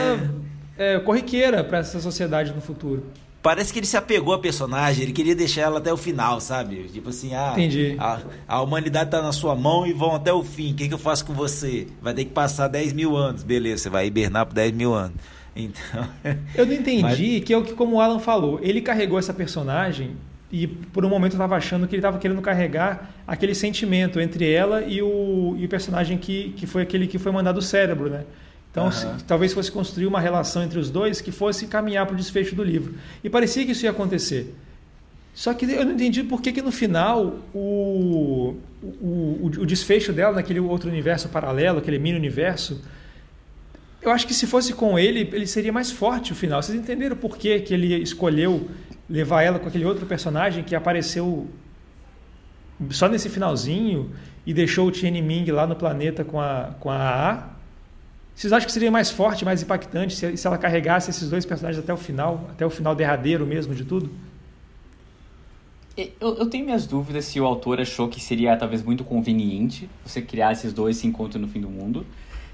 é... 0.77 0.95
É, 0.95 0.99
corriqueira 0.99 1.63
para 1.63 1.77
essa 1.77 1.99
sociedade 2.01 2.53
no 2.53 2.61
futuro. 2.61 3.05
Parece 3.45 3.71
que 3.71 3.77
ele 3.77 3.85
se 3.85 3.95
apegou 3.95 4.33
à 4.33 4.39
personagem, 4.39 5.03
ele 5.03 5.11
queria 5.11 5.35
deixar 5.35 5.61
ela 5.61 5.77
até 5.77 5.93
o 5.93 5.97
final, 5.97 6.41
sabe? 6.41 6.85
Tipo 6.91 7.09
assim, 7.09 7.35
ah, 7.35 7.51
Entendi. 7.51 7.95
A, 7.99 8.19
a 8.47 8.59
humanidade 8.63 9.11
tá 9.11 9.21
na 9.21 9.31
sua 9.31 9.55
mão 9.55 9.85
e 9.85 9.93
vão 9.93 10.15
até 10.15 10.33
o 10.33 10.43
fim. 10.43 10.71
O 10.71 10.75
que, 10.75 10.87
que 10.87 10.93
eu 10.95 10.97
faço 10.97 11.23
com 11.27 11.33
você? 11.33 11.85
Vai 12.01 12.15
ter 12.15 12.25
que 12.25 12.31
passar 12.31 12.67
10 12.67 12.93
mil 12.93 13.15
anos. 13.15 13.43
Beleza, 13.43 13.83
você 13.83 13.89
vai 13.91 14.07
hibernar 14.07 14.47
por 14.47 14.55
10 14.55 14.71
mil 14.71 14.95
anos. 14.95 15.15
Então. 15.57 16.05
Eu 16.53 16.65
não 16.65 16.73
entendi 16.73 17.01
mas... 17.01 17.43
que 17.45 17.53
é 17.53 17.57
o 17.57 17.63
que, 17.63 17.73
como 17.73 17.95
o 17.95 18.01
Alan 18.01 18.19
falou, 18.19 18.59
ele 18.61 18.81
carregou 18.81 19.17
essa 19.17 19.33
personagem 19.33 20.17
e 20.51 20.67
por 20.67 21.05
um 21.05 21.09
momento 21.09 21.31
eu 21.31 21.37
estava 21.37 21.55
achando 21.55 21.87
que 21.87 21.95
ele 21.95 22.01
estava 22.01 22.17
querendo 22.17 22.41
carregar 22.41 23.11
aquele 23.25 23.55
sentimento 23.55 24.19
entre 24.19 24.51
ela 24.51 24.81
e 24.81 25.01
o, 25.01 25.55
e 25.57 25.63
o 25.63 25.69
personagem 25.69 26.17
que, 26.17 26.49
que 26.57 26.67
foi 26.67 26.81
aquele 26.81 27.07
que 27.07 27.17
foi 27.17 27.31
mandado 27.31 27.59
o 27.59 27.61
cérebro, 27.61 28.09
né? 28.09 28.25
Então, 28.75 28.87
uhum. 28.87 28.91
se, 28.91 29.07
talvez 29.23 29.53
fosse 29.53 29.71
construir 29.71 30.05
uma 30.05 30.19
relação 30.19 30.61
entre 30.61 30.77
os 30.77 30.89
dois 30.89 31.21
que 31.21 31.31
fosse 31.31 31.65
caminhar 31.65 32.05
para 32.05 32.13
o 32.13 32.17
desfecho 32.17 32.53
do 32.53 32.61
livro. 32.61 32.95
E 33.23 33.29
parecia 33.29 33.65
que 33.65 33.71
isso 33.71 33.85
ia 33.85 33.91
acontecer. 33.91 34.53
Só 35.33 35.53
que 35.53 35.63
eu 35.65 35.85
não 35.85 35.93
entendi 35.93 36.23
por 36.25 36.41
que, 36.41 36.51
que 36.51 36.61
no 36.61 36.73
final 36.73 37.39
o, 37.53 38.57
o, 38.83 39.49
o, 39.59 39.65
desfecho 39.65 40.11
dela 40.11 40.35
naquele 40.35 40.59
outro 40.59 40.89
universo 40.89 41.29
paralelo, 41.29 41.79
aquele 41.79 41.97
mini 41.97 42.17
universo, 42.17 42.81
eu 44.01 44.11
acho 44.11 44.27
que 44.27 44.33
se 44.33 44.45
fosse 44.45 44.73
com 44.73 44.99
ele, 44.99 45.29
ele 45.31 45.47
seria 45.47 45.71
mais 45.71 45.89
forte 45.89 46.33
o 46.33 46.35
final. 46.35 46.61
Vocês 46.61 46.77
entenderam 46.77 47.15
por 47.15 47.37
que, 47.37 47.61
que 47.61 47.73
ele 47.73 47.95
escolheu 47.95 48.69
levar 49.09 49.41
ela 49.41 49.57
com 49.57 49.69
aquele 49.69 49.85
outro 49.85 50.05
personagem 50.05 50.65
que 50.65 50.75
apareceu 50.75 51.47
só 52.89 53.07
nesse 53.07 53.29
finalzinho 53.29 54.11
e 54.45 54.53
deixou 54.53 54.87
o 54.87 54.91
Tien 54.91 55.21
Ming 55.21 55.49
lá 55.49 55.65
no 55.65 55.77
planeta 55.77 56.25
com 56.25 56.41
a, 56.41 56.75
com 56.77 56.91
a 56.91 56.97
AA? 56.97 57.54
Vocês 58.35 58.51
acham 58.51 58.67
que 58.67 58.73
seria 58.73 58.91
mais 58.91 59.09
forte, 59.09 59.45
mais 59.45 59.63
impactante 59.63 60.13
se, 60.13 60.35
se 60.35 60.45
ela 60.45 60.57
carregasse 60.57 61.09
esses 61.09 61.29
dois 61.29 61.45
personagens 61.45 61.81
até 61.81 61.93
o 61.93 61.97
final, 61.97 62.47
até 62.51 62.65
o 62.65 62.69
final 62.69 62.93
derradeiro 62.93 63.45
mesmo 63.45 63.73
de 63.73 63.85
tudo? 63.85 64.09
Eu, 65.97 66.09
eu, 66.19 66.45
tenho 66.47 66.65
minhas 66.65 66.85
dúvidas 66.85 67.23
se 67.23 67.39
o 67.39 67.45
autor 67.45 67.79
achou 67.79 68.09
que 68.09 68.19
seria 68.19 68.57
talvez 68.57 68.83
muito 68.83 69.05
conveniente 69.05 69.89
você 70.05 70.21
criar 70.21 70.51
esses 70.51 70.73
dois 70.73 70.97
se 70.97 71.07
encontrem 71.07 71.41
no 71.41 71.47
fim 71.47 71.61
do 71.61 71.69
mundo. 71.69 72.05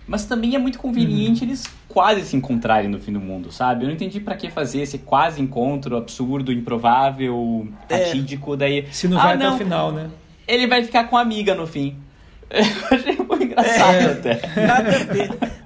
Mas 0.08 0.26
também 0.26 0.56
é 0.56 0.60
muito 0.60 0.78
conveniente 0.78 1.44
uhum. 1.44 1.50
eles 1.50 1.66
quase 1.88 2.24
se 2.24 2.36
encontrarem 2.36 2.88
no 2.88 3.00
fim 3.00 3.14
do 3.14 3.20
mundo, 3.20 3.52
sabe? 3.52 3.84
Eu 3.84 3.88
não 3.88 3.96
entendi 3.96 4.20
para 4.20 4.36
que 4.36 4.52
fazer 4.52 4.82
esse 4.82 5.00
quase 5.00 5.42
encontro 5.42 5.98
absurdo, 5.98 6.52
improvável, 6.52 7.68
é. 7.90 7.98
fatídico, 7.98 8.56
daí. 8.56 8.86
Se 8.92 9.08
não 9.08 9.18
vai 9.18 9.32
ah, 9.32 9.36
até 9.36 9.44
não, 9.46 9.56
o 9.56 9.58
final, 9.58 9.92
né? 9.92 10.10
Ele 10.48 10.68
vai 10.68 10.84
ficar 10.84 11.06
com 11.06 11.18
a 11.18 11.22
amiga 11.22 11.56
no 11.56 11.66
fim. 11.66 11.96
Eu 12.52 12.98
achei 12.98 13.16
muito 13.16 13.44
engraçado 13.44 13.96
é. 13.96 14.06
até. 14.06 14.42
Nada 14.68 14.96
a 14.96 15.04
ver. 15.06 15.61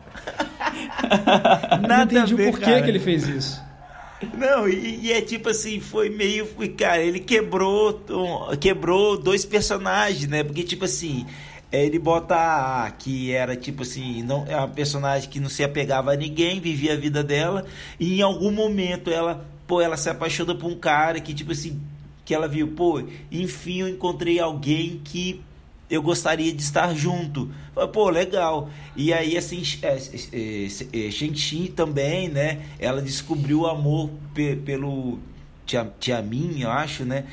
Nada 1.87 1.87
não 1.87 2.03
entendi 2.03 2.33
a 2.33 2.37
ver, 2.37 2.47
o 2.49 2.51
porquê 2.51 2.65
cara. 2.65 2.81
que 2.81 2.89
ele 2.89 2.99
fez 2.99 3.27
isso. 3.27 3.63
Não, 4.37 4.67
e, 4.67 5.05
e, 5.05 5.11
é 5.11 5.21
tipo 5.21 5.49
assim, 5.49 5.79
foi 5.79 6.09
meio. 6.09 6.47
Cara, 6.77 7.01
ele 7.01 7.19
quebrou, 7.19 8.01
quebrou 8.59 9.17
dois 9.17 9.45
personagens, 9.45 10.27
né? 10.27 10.43
Porque, 10.43 10.63
tipo 10.63 10.85
assim, 10.85 11.25
é, 11.71 11.85
ele 11.85 11.99
bota 11.99 12.35
a 12.35 12.91
que 12.91 13.31
era 13.33 13.55
tipo 13.55 13.83
assim, 13.83 14.23
não 14.23 14.45
é 14.47 14.55
uma 14.55 14.67
personagem 14.67 15.29
que 15.29 15.39
não 15.39 15.49
se 15.49 15.63
apegava 15.63 16.13
a 16.13 16.15
ninguém, 16.15 16.59
vivia 16.61 16.93
a 16.93 16.95
vida 16.95 17.23
dela, 17.23 17.65
e 17.99 18.19
em 18.19 18.21
algum 18.21 18.51
momento 18.51 19.11
ela, 19.11 19.45
pô, 19.67 19.81
ela 19.81 19.97
se 19.97 20.09
apaixona 20.09 20.55
por 20.55 20.71
um 20.71 20.75
cara 20.77 21.19
que, 21.19 21.33
tipo 21.33 21.51
assim, 21.51 21.81
que 22.23 22.33
ela 22.33 22.47
viu, 22.47 22.69
pô, 22.69 23.03
enfim 23.31 23.81
eu 23.81 23.89
encontrei 23.89 24.39
alguém 24.39 25.01
que 25.03 25.41
eu 25.89 26.01
gostaria 26.01 26.51
de 26.51 26.61
estar 26.61 26.93
junto. 26.95 27.49
Pô, 27.93 28.09
legal. 28.09 28.69
E 28.95 29.13
aí, 29.13 29.37
assim, 29.37 29.61
é, 29.81 29.97
é, 30.33 31.07
é, 31.07 31.11
Shang-Chi 31.11 31.69
também, 31.69 32.29
né? 32.29 32.61
Ela 32.79 33.01
descobriu 33.01 33.61
o 33.61 33.67
amor 33.67 34.09
pe 34.33 34.55
pelo 34.55 35.19
Tia, 35.65 35.91
eu 36.59 36.71
acho, 36.71 37.03
né? 37.03 37.25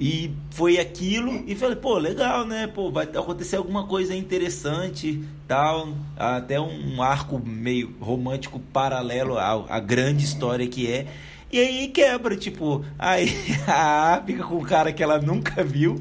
E 0.00 0.32
foi 0.50 0.78
aquilo 0.78 1.44
e 1.46 1.54
falei, 1.54 1.76
pô, 1.76 1.96
legal, 1.96 2.46
né? 2.46 2.66
Pô, 2.66 2.90
vai 2.90 3.04
acontecer 3.04 3.56
alguma 3.56 3.86
coisa 3.86 4.14
interessante, 4.16 5.22
tal, 5.46 5.94
até 6.16 6.60
um 6.60 7.00
arco 7.02 7.38
meio 7.38 7.94
romântico 8.00 8.58
paralelo 8.58 9.38
à, 9.38 9.64
à 9.68 9.78
grande 9.78 10.24
história 10.24 10.66
que 10.66 10.90
é. 10.90 11.06
E 11.52 11.60
aí 11.60 11.88
quebra, 11.88 12.34
tipo, 12.34 12.82
aí 12.98 13.28
a 13.68 14.14
A 14.14 14.22
fica 14.22 14.42
com 14.42 14.56
um 14.56 14.62
cara 14.62 14.90
que 14.90 15.02
ela 15.02 15.20
nunca 15.20 15.62
viu, 15.62 16.00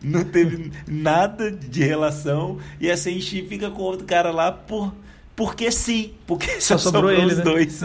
não 0.00 0.22
teve 0.22 0.70
nada 0.86 1.50
de 1.50 1.82
relação, 1.82 2.60
e 2.80 2.88
a 2.88 2.96
Senshi 2.96 3.42
fica 3.48 3.68
com 3.68 3.82
outro 3.82 4.06
cara 4.06 4.30
lá 4.30 4.52
por 4.52 4.94
porque 5.34 5.72
sim, 5.72 6.14
porque 6.24 6.60
só, 6.60 6.78
só 6.78 6.90
sobrou, 6.90 7.10
sobrou 7.10 7.24
ele, 7.24 7.32
os 7.32 7.38
né? 7.38 7.44
dois. 7.44 7.80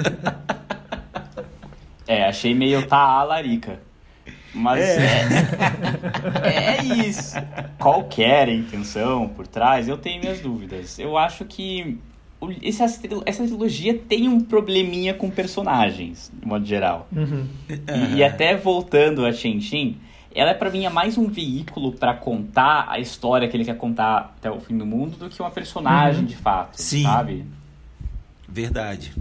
é, 2.08 2.26
achei 2.26 2.54
meio 2.54 2.86
tá 2.86 2.98
a 2.98 3.24
larica. 3.24 3.82
Mas 4.54 4.82
é. 4.82 5.28
É, 6.44 6.78
é 6.78 6.84
isso. 6.84 7.36
Qualquer 7.80 8.50
intenção 8.50 9.28
por 9.30 9.48
trás, 9.48 9.88
eu 9.88 9.98
tenho 9.98 10.22
minhas 10.22 10.40
dúvidas. 10.40 11.00
Eu 11.00 11.18
acho 11.18 11.46
que 11.46 12.00
essa, 12.64 12.86
essa 13.26 13.44
trilogia 13.44 13.98
tem 13.98 14.28
um 14.28 14.40
probleminha 14.40 15.14
com 15.14 15.30
personagens, 15.30 16.32
de 16.34 16.48
modo 16.48 16.66
geral. 16.66 17.08
Uhum. 17.16 17.48
E, 17.70 18.18
e, 18.18 18.24
até 18.24 18.56
voltando 18.56 19.26
a 19.26 19.34
Shen 19.34 19.98
ela 20.38 20.52
é 20.52 20.54
para 20.54 20.70
mim 20.70 20.86
é 20.86 20.90
mais 20.90 21.18
um 21.18 21.28
veículo 21.28 21.94
para 21.94 22.14
contar 22.14 22.86
a 22.90 23.00
história 23.00 23.48
que 23.48 23.58
ele 23.58 23.66
quer 23.66 23.76
contar 23.76 24.36
até 24.38 24.52
o 24.52 24.60
fim 24.60 24.78
do 24.78 24.86
mundo 24.86 25.18
do 25.18 25.30
que 25.30 25.42
uma 25.42 25.50
personagem 25.50 26.22
uhum. 26.22 26.28
de 26.28 26.36
fato, 26.36 26.80
Sim. 26.80 27.02
sabe? 27.02 27.44
Verdade. 28.48 29.14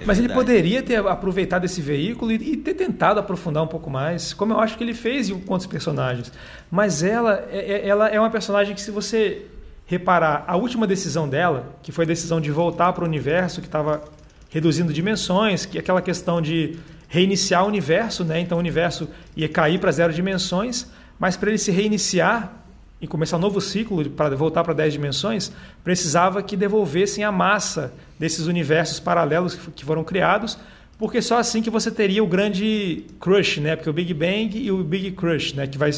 É 0.00 0.06
Mas 0.06 0.16
verdade. 0.16 0.20
ele 0.20 0.32
poderia 0.32 0.82
ter 0.82 0.96
aproveitado 1.06 1.66
esse 1.66 1.82
veículo 1.82 2.32
e, 2.32 2.36
e, 2.36 2.56
ter 2.56 2.72
tentado 2.72 3.20
aprofundar 3.20 3.62
um 3.62 3.66
pouco 3.66 3.90
mais, 3.90 4.32
como 4.32 4.54
eu 4.54 4.60
acho 4.60 4.78
que 4.78 4.82
ele 4.82 4.94
fez 4.94 5.28
em 5.28 5.38
quantos 5.38 5.66
personagens. 5.66 6.32
Mas 6.70 7.02
ela, 7.02 7.46
é, 7.50 7.72
é, 7.72 7.88
ela 7.88 8.08
é 8.08 8.18
uma 8.18 8.30
personagem 8.30 8.74
que 8.74 8.80
se 8.80 8.90
você 8.90 9.46
reparar 9.92 10.44
a 10.46 10.56
última 10.56 10.86
decisão 10.86 11.28
dela, 11.28 11.76
que 11.82 11.92
foi 11.92 12.06
a 12.06 12.08
decisão 12.08 12.40
de 12.40 12.50
voltar 12.50 12.94
para 12.94 13.04
o 13.04 13.06
universo 13.06 13.60
que 13.60 13.66
estava 13.66 14.02
reduzindo 14.48 14.90
dimensões, 14.90 15.66
que 15.66 15.76
é 15.76 15.80
aquela 15.80 16.00
questão 16.00 16.40
de 16.40 16.78
reiniciar 17.08 17.62
o 17.62 17.68
universo, 17.68 18.24
né? 18.24 18.40
Então 18.40 18.56
o 18.56 18.58
universo 18.58 19.06
ia 19.36 19.50
cair 19.50 19.78
para 19.78 19.92
zero 19.92 20.10
dimensões, 20.10 20.90
mas 21.18 21.36
para 21.36 21.50
ele 21.50 21.58
se 21.58 21.70
reiniciar 21.70 22.54
e 23.02 23.06
começar 23.06 23.36
um 23.36 23.40
novo 23.40 23.60
ciclo 23.60 24.08
para 24.08 24.34
voltar 24.34 24.64
para 24.64 24.72
10 24.72 24.94
dimensões, 24.94 25.52
precisava 25.84 26.42
que 26.42 26.56
devolvessem 26.56 27.22
a 27.22 27.30
massa 27.30 27.92
desses 28.18 28.46
universos 28.46 28.98
paralelos 28.98 29.58
que 29.76 29.84
foram 29.84 30.02
criados, 30.04 30.56
porque 30.96 31.20
só 31.20 31.36
assim 31.36 31.60
que 31.60 31.68
você 31.68 31.90
teria 31.90 32.24
o 32.24 32.26
grande 32.26 33.04
crush, 33.20 33.60
né? 33.60 33.76
Porque 33.76 33.90
o 33.90 33.92
Big 33.92 34.14
Bang 34.14 34.56
e 34.56 34.70
o 34.70 34.82
Big 34.82 35.10
Crush, 35.10 35.52
né? 35.52 35.66
Que 35.66 35.76
vai 35.76 35.90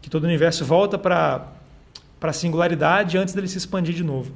que 0.00 0.08
todo 0.08 0.22
o 0.22 0.26
universo 0.26 0.64
volta 0.64 0.96
para 0.96 1.59
para 2.20 2.30
a 2.30 2.32
singularidade 2.32 3.16
antes 3.16 3.34
dele 3.34 3.48
se 3.48 3.58
expandir 3.58 3.94
de 3.94 4.04
novo. 4.04 4.30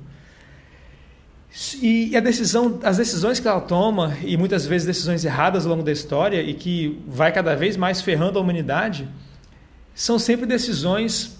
E 1.80 2.16
a 2.16 2.20
decisão, 2.20 2.80
as 2.82 2.96
decisões 2.96 3.38
que 3.38 3.46
ela 3.46 3.60
toma, 3.60 4.16
e 4.24 4.36
muitas 4.36 4.66
vezes 4.66 4.84
decisões 4.84 5.24
erradas 5.24 5.64
ao 5.64 5.70
longo 5.70 5.84
da 5.84 5.92
história, 5.92 6.42
e 6.42 6.52
que 6.52 7.00
vai 7.06 7.30
cada 7.30 7.54
vez 7.54 7.76
mais 7.76 8.02
ferrando 8.02 8.38
a 8.38 8.42
humanidade, 8.42 9.08
são 9.94 10.18
sempre 10.18 10.46
decisões 10.46 11.38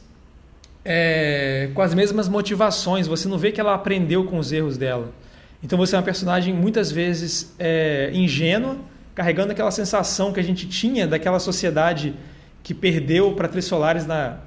é, 0.85 1.71
com 1.75 1.83
as 1.83 1.93
mesmas 1.95 2.29
motivações. 2.29 3.09
Você 3.09 3.27
não 3.27 3.37
vê 3.37 3.51
que 3.51 3.61
ela 3.61 3.75
aprendeu 3.75 4.25
com 4.25 4.39
os 4.39 4.53
erros 4.53 4.77
dela. 4.77 5.13
Então 5.61 5.77
você 5.77 5.97
é 5.97 5.99
uma 5.99 6.05
personagem 6.05 6.55
muitas 6.55 6.93
vezes 6.93 7.53
é, 7.59 8.11
ingênua, 8.13 8.77
carregando 9.17 9.51
aquela 9.51 9.73
sensação 9.73 10.33
que 10.33 10.39
a 10.39 10.45
gente 10.45 10.69
tinha 10.69 11.09
daquela 11.09 11.41
sociedade 11.41 12.15
que 12.63 12.73
perdeu 12.73 13.33
para 13.33 13.49
Três 13.49 13.65
Solares 13.65 14.07
na, 14.07 14.39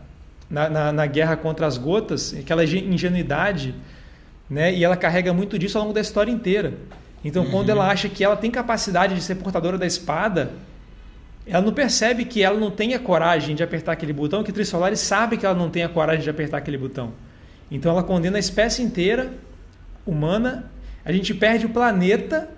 na, 0.49 0.69
na, 0.69 0.91
na, 0.91 1.05
guerra 1.05 1.35
contra 1.35 1.65
as 1.65 1.77
gotas, 1.77 2.33
aquela 2.33 2.63
ingenuidade, 2.63 3.75
né? 4.49 4.73
E 4.73 4.83
ela 4.83 4.95
carrega 4.95 5.33
muito 5.33 5.59
disso 5.59 5.77
ao 5.77 5.83
longo 5.83 5.93
da 5.93 6.01
história 6.01 6.31
inteira. 6.31 6.73
Então, 7.23 7.43
uhum. 7.43 7.51
quando 7.51 7.69
ela 7.69 7.89
acha 7.89 8.07
que 8.07 8.23
ela 8.23 8.35
tem 8.35 8.49
capacidade 8.49 9.13
de 9.13 9.21
ser 9.21 9.35
portadora 9.35 9.77
da 9.77 9.85
espada, 9.85 10.51
ela 11.45 11.63
não 11.63 11.73
percebe 11.73 12.25
que 12.25 12.43
ela 12.43 12.59
não 12.59 12.71
tem 12.71 12.93
a 12.93 12.99
coragem 12.99 13.55
de 13.55 13.63
apertar 13.63 13.93
aquele 13.93 14.13
botão, 14.13 14.43
que 14.43 14.51
Trissolaris 14.51 14.99
sabe 14.99 15.37
que 15.37 15.45
ela 15.45 15.55
não 15.55 15.69
tem 15.69 15.83
a 15.83 15.89
coragem 15.89 16.23
de 16.23 16.29
apertar 16.29 16.57
aquele 16.57 16.77
botão. 16.77 17.13
Então, 17.69 17.91
ela 17.91 18.03
condena 18.03 18.37
a 18.37 18.39
espécie 18.39 18.81
inteira 18.81 19.33
humana. 20.05 20.71
A 21.03 21.11
gente 21.11 21.33
perde 21.33 21.65
o 21.65 21.69
planeta 21.69 22.49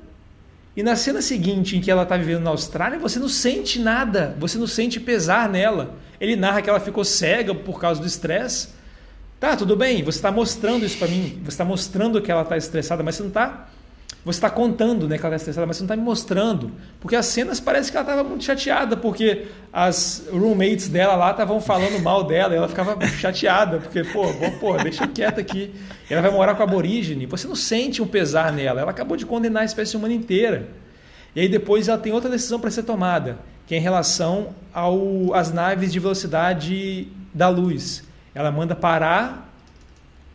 e 0.80 0.84
na 0.84 0.96
cena 0.96 1.22
seguinte, 1.22 1.76
em 1.76 1.82
que 1.82 1.92
ela 1.92 2.04
está 2.04 2.16
vivendo 2.16 2.40
na 2.40 2.52
Austrália, 2.52 2.98
você 2.98 3.20
não 3.20 3.28
sente 3.28 3.78
nada, 3.80 4.34
você 4.40 4.58
não 4.58 4.66
sente 4.66 4.98
pesar 4.98 5.50
nela. 5.50 5.96
Ele 6.22 6.38
narra 6.38 6.62
que 6.62 6.70
ela 6.70 6.80
ficou 6.80 7.04
cega 7.04 7.54
por 7.54 7.82
causa 7.82 8.00
do 8.00 8.08
estresse, 8.08 8.70
Tá, 9.38 9.58
tudo 9.58 9.76
bem, 9.76 10.04
você 10.04 10.18
está 10.18 10.32
mostrando 10.32 10.86
isso 10.86 10.98
para 10.98 11.10
mim, 11.10 11.42
você 11.44 11.50
está 11.50 11.66
mostrando 11.66 12.22
que 12.22 12.32
ela 12.32 12.44
está 12.44 12.56
estressada, 12.56 13.04
mas 13.04 13.16
você 13.16 13.24
não 13.24 13.30
está 13.30 13.70
você 14.24 14.38
está 14.38 14.50
contando 14.50 15.08
né, 15.08 15.18
que 15.18 15.26
ela 15.26 15.36
está 15.36 15.50
estressada, 15.50 15.66
mas 15.66 15.78
você 15.78 15.84
não 15.84 15.88
está 15.88 15.96
me 15.96 16.04
mostrando. 16.04 16.72
Porque 17.00 17.16
as 17.16 17.26
cenas 17.26 17.60
parece 17.60 17.90
que 17.90 17.98
ela 17.98 18.06
estava 18.06 18.28
muito 18.28 18.44
chateada, 18.44 18.98
porque 18.98 19.48
as 19.72 20.28
roommates 20.30 20.90
dela 20.90 21.16
lá 21.16 21.32
estavam 21.32 21.62
falando 21.62 22.00
mal 22.04 22.26
dela, 22.26 22.54
e 22.54 22.58
ela 22.58 22.68
ficava 22.68 23.00
chateada, 23.08 23.80
porque, 23.80 24.04
pô, 24.04 24.26
pô, 24.60 24.78
deixa 24.78 25.08
quieta 25.08 25.40
aqui. 25.40 25.74
Ela 26.10 26.22
vai 26.22 26.32
morar 26.32 26.56
com 26.56 26.62
a 26.62 26.66
aborígene, 26.66 27.26
você 27.26 27.48
não 27.48 27.56
sente 27.56 28.02
um 28.02 28.08
pesar 28.08 28.52
nela, 28.52 28.82
ela 28.82 28.92
acabou 28.92 29.16
de 29.16 29.26
condenar 29.26 29.62
a 29.62 29.66
espécie 29.66 29.96
humana 29.96 30.14
inteira. 30.14 30.68
E 31.34 31.40
aí 31.40 31.48
depois 31.48 31.88
ela 31.88 31.98
tem 31.98 32.12
outra 32.12 32.30
decisão 32.30 32.60
para 32.60 32.72
ser 32.72 32.84
tomada, 32.84 33.40
que 33.66 33.74
é 33.74 33.78
em 33.78 33.82
relação 33.82 34.50
ao, 34.74 35.34
às 35.34 35.54
naves 35.54 35.94
de 35.94 36.00
velocidade 36.00 37.08
da 37.34 37.48
luz. 37.48 38.04
Ela 38.36 38.52
manda 38.52 38.76
parar 38.76 39.50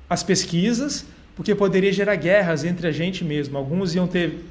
as 0.09 0.23
pesquisas 0.23 1.05
porque 1.37 1.55
poderia 1.55 1.93
gerar 1.93 2.17
guerras 2.17 2.65
entre 2.65 2.87
a 2.87 2.93
gente 2.93 3.25
mesmo. 3.25 3.59
Alguns 3.59 3.95
iam 3.95 4.07
ter 4.07 4.45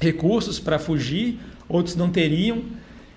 recursos 0.00 0.58
para 0.58 0.78
fugir, 0.78 1.38
outros 1.68 1.96
não 1.96 2.10
teriam. 2.10 2.62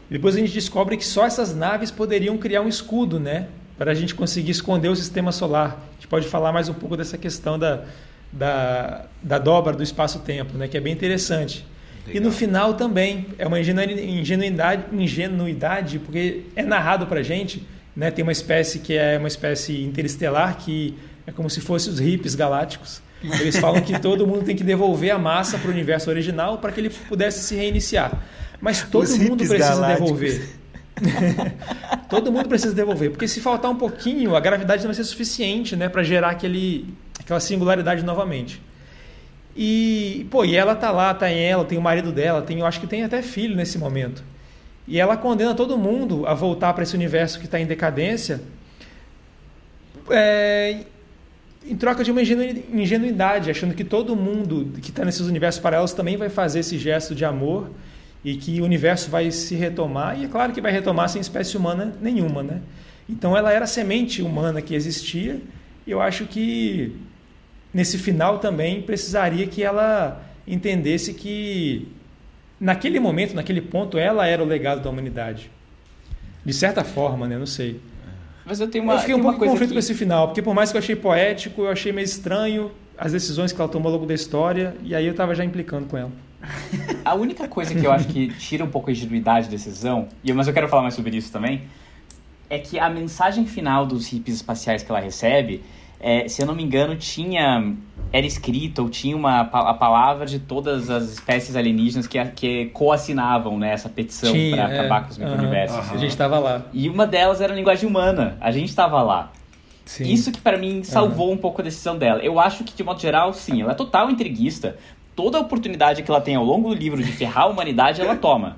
Depois 0.09 0.35
a 0.35 0.39
gente 0.39 0.53
descobre 0.53 0.97
que 0.97 1.05
só 1.05 1.25
essas 1.25 1.55
naves 1.55 1.89
poderiam 1.89 2.37
criar 2.37 2.61
um 2.61 2.67
escudo, 2.67 3.19
né? 3.19 3.47
Para 3.77 3.91
a 3.91 3.95
gente 3.95 4.13
conseguir 4.13 4.51
esconder 4.51 4.89
o 4.89 4.95
sistema 4.95 5.31
solar. 5.31 5.87
A 5.89 5.93
gente 5.95 6.07
pode 6.07 6.27
falar 6.27 6.51
mais 6.51 6.69
um 6.69 6.73
pouco 6.73 6.97
dessa 6.97 7.17
questão 7.17 7.57
da, 7.57 7.85
da, 8.31 9.05
da 9.23 9.39
dobra 9.39 9.73
do 9.73 9.81
espaço-tempo, 9.81 10.57
né? 10.57 10.67
Que 10.67 10.77
é 10.77 10.81
bem 10.81 10.93
interessante. 10.93 11.65
Legal. 12.05 12.21
E 12.21 12.25
no 12.25 12.31
final 12.31 12.73
também 12.73 13.27
é 13.37 13.47
uma 13.47 13.59
ingenuidade, 13.59 14.83
ingenuidade 14.91 15.99
porque 15.99 16.43
é 16.55 16.63
narrado 16.63 17.07
para 17.07 17.21
a 17.21 17.23
gente, 17.23 17.65
né? 17.95 18.11
Tem 18.11 18.21
uma 18.21 18.31
espécie 18.31 18.79
que 18.79 18.93
é 18.93 19.17
uma 19.17 19.27
espécie 19.27 19.81
interestelar 19.83 20.57
que 20.57 20.95
é 21.25 21.31
como 21.31 21.49
se 21.49 21.61
fossem 21.61 21.93
os 21.93 21.99
hippies 21.99 22.35
galácticos. 22.35 23.01
Eles 23.23 23.57
falam 23.57 23.81
que 23.81 23.99
todo 23.99 24.25
mundo 24.25 24.43
tem 24.43 24.55
que 24.55 24.63
devolver 24.63 25.11
a 25.11 25.19
massa 25.19 25.57
para 25.57 25.69
o 25.69 25.71
universo 25.71 26.09
original 26.09 26.57
para 26.57 26.71
que 26.71 26.79
ele 26.79 26.89
pudesse 26.89 27.43
se 27.43 27.55
reiniciar. 27.55 28.11
Mas 28.59 28.83
todo 28.83 29.03
os 29.03 29.17
mundo 29.17 29.37
precisa 29.37 29.57
galácticos. 29.57 30.19
devolver. 30.19 30.49
todo 32.09 32.31
mundo 32.31 32.47
precisa 32.47 32.73
devolver, 32.73 33.11
porque 33.11 33.27
se 33.27 33.39
faltar 33.39 33.71
um 33.71 33.75
pouquinho, 33.75 34.35
a 34.35 34.39
gravidade 34.39 34.83
não 34.83 34.89
vai 34.89 34.95
ser 34.95 35.03
suficiente, 35.03 35.75
né, 35.75 35.89
para 35.89 36.03
gerar 36.03 36.29
aquele, 36.29 36.93
aquela 37.19 37.39
singularidade 37.39 38.03
novamente. 38.03 38.61
E, 39.55 40.27
pô, 40.29 40.45
e 40.45 40.55
ela 40.55 40.75
tá 40.75 40.91
lá, 40.91 41.13
tá 41.13 41.29
em 41.29 41.39
ela, 41.39 41.65
tem 41.65 41.77
o 41.77 41.81
marido 41.81 42.11
dela, 42.11 42.41
tem, 42.41 42.59
eu 42.59 42.65
acho 42.65 42.79
que 42.79 42.87
tem 42.87 43.03
até 43.03 43.21
filho 43.21 43.55
nesse 43.55 43.77
momento. 43.77 44.23
E 44.87 44.99
ela 44.99 45.17
condena 45.17 45.53
todo 45.53 45.77
mundo 45.77 46.25
a 46.25 46.33
voltar 46.33 46.73
para 46.73 46.83
esse 46.83 46.95
universo 46.95 47.39
que 47.39 47.45
está 47.45 47.59
em 47.59 47.65
decadência, 47.65 48.41
é, 50.09 50.85
em 51.65 51.75
troca 51.75 52.03
de 52.03 52.11
uma 52.11 52.21
ingenuidade, 52.21 53.49
achando 53.49 53.75
que 53.75 53.83
todo 53.83 54.15
mundo 54.15 54.71
que 54.81 54.89
está 54.89 55.05
nesses 55.05 55.27
universos 55.27 55.61
paralelos 55.61 55.93
também 55.93 56.17
vai 56.17 56.29
fazer 56.29 56.59
esse 56.59 56.77
gesto 56.77 57.13
de 57.13 57.23
amor 57.23 57.69
e 58.23 58.35
que 58.35 58.61
o 58.61 58.65
universo 58.65 59.09
vai 59.09 59.31
se 59.31 59.55
retomar. 59.55 60.19
E 60.19 60.25
é 60.25 60.27
claro 60.27 60.53
que 60.53 60.61
vai 60.61 60.71
retomar 60.71 61.09
sem 61.09 61.21
espécie 61.21 61.55
humana 61.57 61.95
nenhuma, 62.01 62.41
né? 62.41 62.61
Então 63.07 63.35
ela 63.35 63.51
era 63.51 63.65
a 63.65 63.67
semente 63.67 64.21
humana 64.21 64.61
que 64.61 64.73
existia. 64.73 65.39
E 65.85 65.91
eu 65.91 66.01
acho 66.01 66.25
que 66.25 66.95
nesse 67.73 67.97
final 67.97 68.39
também 68.39 68.81
precisaria 68.81 69.45
que 69.47 69.63
ela 69.63 70.23
entendesse 70.47 71.13
que 71.13 71.87
naquele 72.59 72.99
momento, 72.99 73.33
naquele 73.33 73.61
ponto, 73.61 73.97
ela 73.97 74.27
era 74.27 74.43
o 74.43 74.45
legado 74.45 74.81
da 74.81 74.89
humanidade. 74.89 75.49
De 76.43 76.53
certa 76.53 76.83
forma, 76.83 77.27
né? 77.27 77.37
Não 77.37 77.45
sei. 77.45 77.79
Mas 78.45 78.59
eu 78.59 78.67
tenho 78.67 78.83
uma. 78.83 78.93
Eu 78.93 78.99
fiquei 78.99 79.15
um 79.15 79.21
pouco 79.21 79.39
conflito 79.39 79.63
aqui. 79.63 79.73
com 79.73 79.79
esse 79.79 79.93
final, 79.93 80.27
porque 80.27 80.41
por 80.41 80.53
mais 80.53 80.71
que 80.71 80.77
eu 80.77 80.79
achei 80.79 80.95
poético, 80.95 81.61
eu 81.61 81.69
achei 81.69 81.91
meio 81.91 82.05
estranho 82.05 82.71
as 82.97 83.11
decisões 83.11 83.51
que 83.51 83.59
ela 83.59 83.69
tomou 83.69 83.87
ao 83.87 83.93
longo 83.93 84.05
da 84.05 84.13
história, 84.13 84.75
e 84.83 84.93
aí 84.93 85.07
eu 85.07 85.13
tava 85.13 85.33
já 85.33 85.43
implicando 85.43 85.87
com 85.87 85.97
ela. 85.97 86.11
A 87.05 87.15
única 87.15 87.47
coisa 87.47 87.73
que 87.73 87.85
eu 87.85 87.91
acho 87.91 88.07
que 88.07 88.27
tira 88.35 88.63
um 88.63 88.69
pouco 88.69 88.89
a 88.89 88.93
ingenuidade 88.93 89.45
da 89.45 89.51
decisão, 89.51 90.07
e 90.23 90.31
mas 90.33 90.47
eu 90.47 90.53
quero 90.53 90.67
falar 90.67 90.83
mais 90.83 90.93
sobre 90.93 91.15
isso 91.15 91.31
também, 91.31 91.63
é 92.49 92.59
que 92.59 92.79
a 92.79 92.89
mensagem 92.89 93.45
final 93.45 93.85
dos 93.85 94.07
hippies 94.07 94.35
espaciais 94.35 94.83
que 94.83 94.91
ela 94.91 94.99
recebe 94.99 95.63
é, 96.03 96.27
se 96.27 96.41
eu 96.41 96.47
não 96.47 96.55
me 96.55 96.63
engano, 96.63 96.95
tinha 96.95 97.75
era 98.11 98.25
escrito 98.25 98.83
ou 98.83 98.89
tinha 98.89 99.15
uma 99.15 99.41
a 99.41 99.73
palavra 99.73 100.25
de 100.25 100.39
todas 100.39 100.89
as 100.89 101.11
espécies 101.11 101.55
alienígenas 101.55 102.07
que, 102.07 102.23
que 102.25 102.65
coassinavam 102.67 103.57
né, 103.57 103.71
essa 103.71 103.87
petição 103.87 104.31
para 104.31 104.69
é, 104.69 104.79
acabar 104.79 105.03
com 105.03 105.11
os 105.11 105.17
micro-universos. 105.17 105.89
Uhum, 105.89 105.95
a 105.95 105.97
gente 105.97 106.09
estava 106.09 106.39
lá. 106.39 106.63
E 106.73 106.89
uma 106.89 107.07
delas 107.07 107.39
era 107.39 107.53
a 107.53 107.55
linguagem 107.55 107.87
humana. 107.87 108.37
A 108.41 108.51
gente 108.51 108.69
estava 108.69 109.01
lá. 109.01 109.31
Sim. 109.85 110.11
Isso 110.11 110.31
que 110.31 110.39
para 110.39 110.57
mim 110.57 110.83
salvou 110.83 111.27
uhum. 111.27 111.33
um 111.33 111.37
pouco 111.37 111.61
a 111.61 111.63
decisão 111.63 111.97
dela. 111.97 112.19
Eu 112.21 112.39
acho 112.39 112.63
que 112.63 112.73
de 112.73 112.83
modo 112.83 112.99
geral, 113.01 113.33
sim, 113.33 113.61
ela 113.61 113.71
é 113.71 113.75
total 113.75 114.09
entreguista. 114.09 114.77
Toda 115.15 115.37
a 115.37 115.41
oportunidade 115.41 116.03
que 116.03 116.11
ela 116.11 116.21
tem 116.21 116.35
ao 116.35 116.43
longo 116.43 116.69
do 116.69 116.75
livro 116.75 117.01
de 117.01 117.11
ferrar 117.11 117.43
a 117.43 117.47
humanidade, 117.47 118.01
ela 118.01 118.15
toma. 118.15 118.57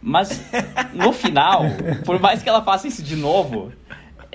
Mas 0.00 0.44
no 0.92 1.12
final, 1.12 1.62
por 2.04 2.18
mais 2.18 2.42
que 2.42 2.48
ela 2.48 2.62
faça 2.62 2.88
isso 2.88 3.02
de 3.02 3.14
novo, 3.14 3.72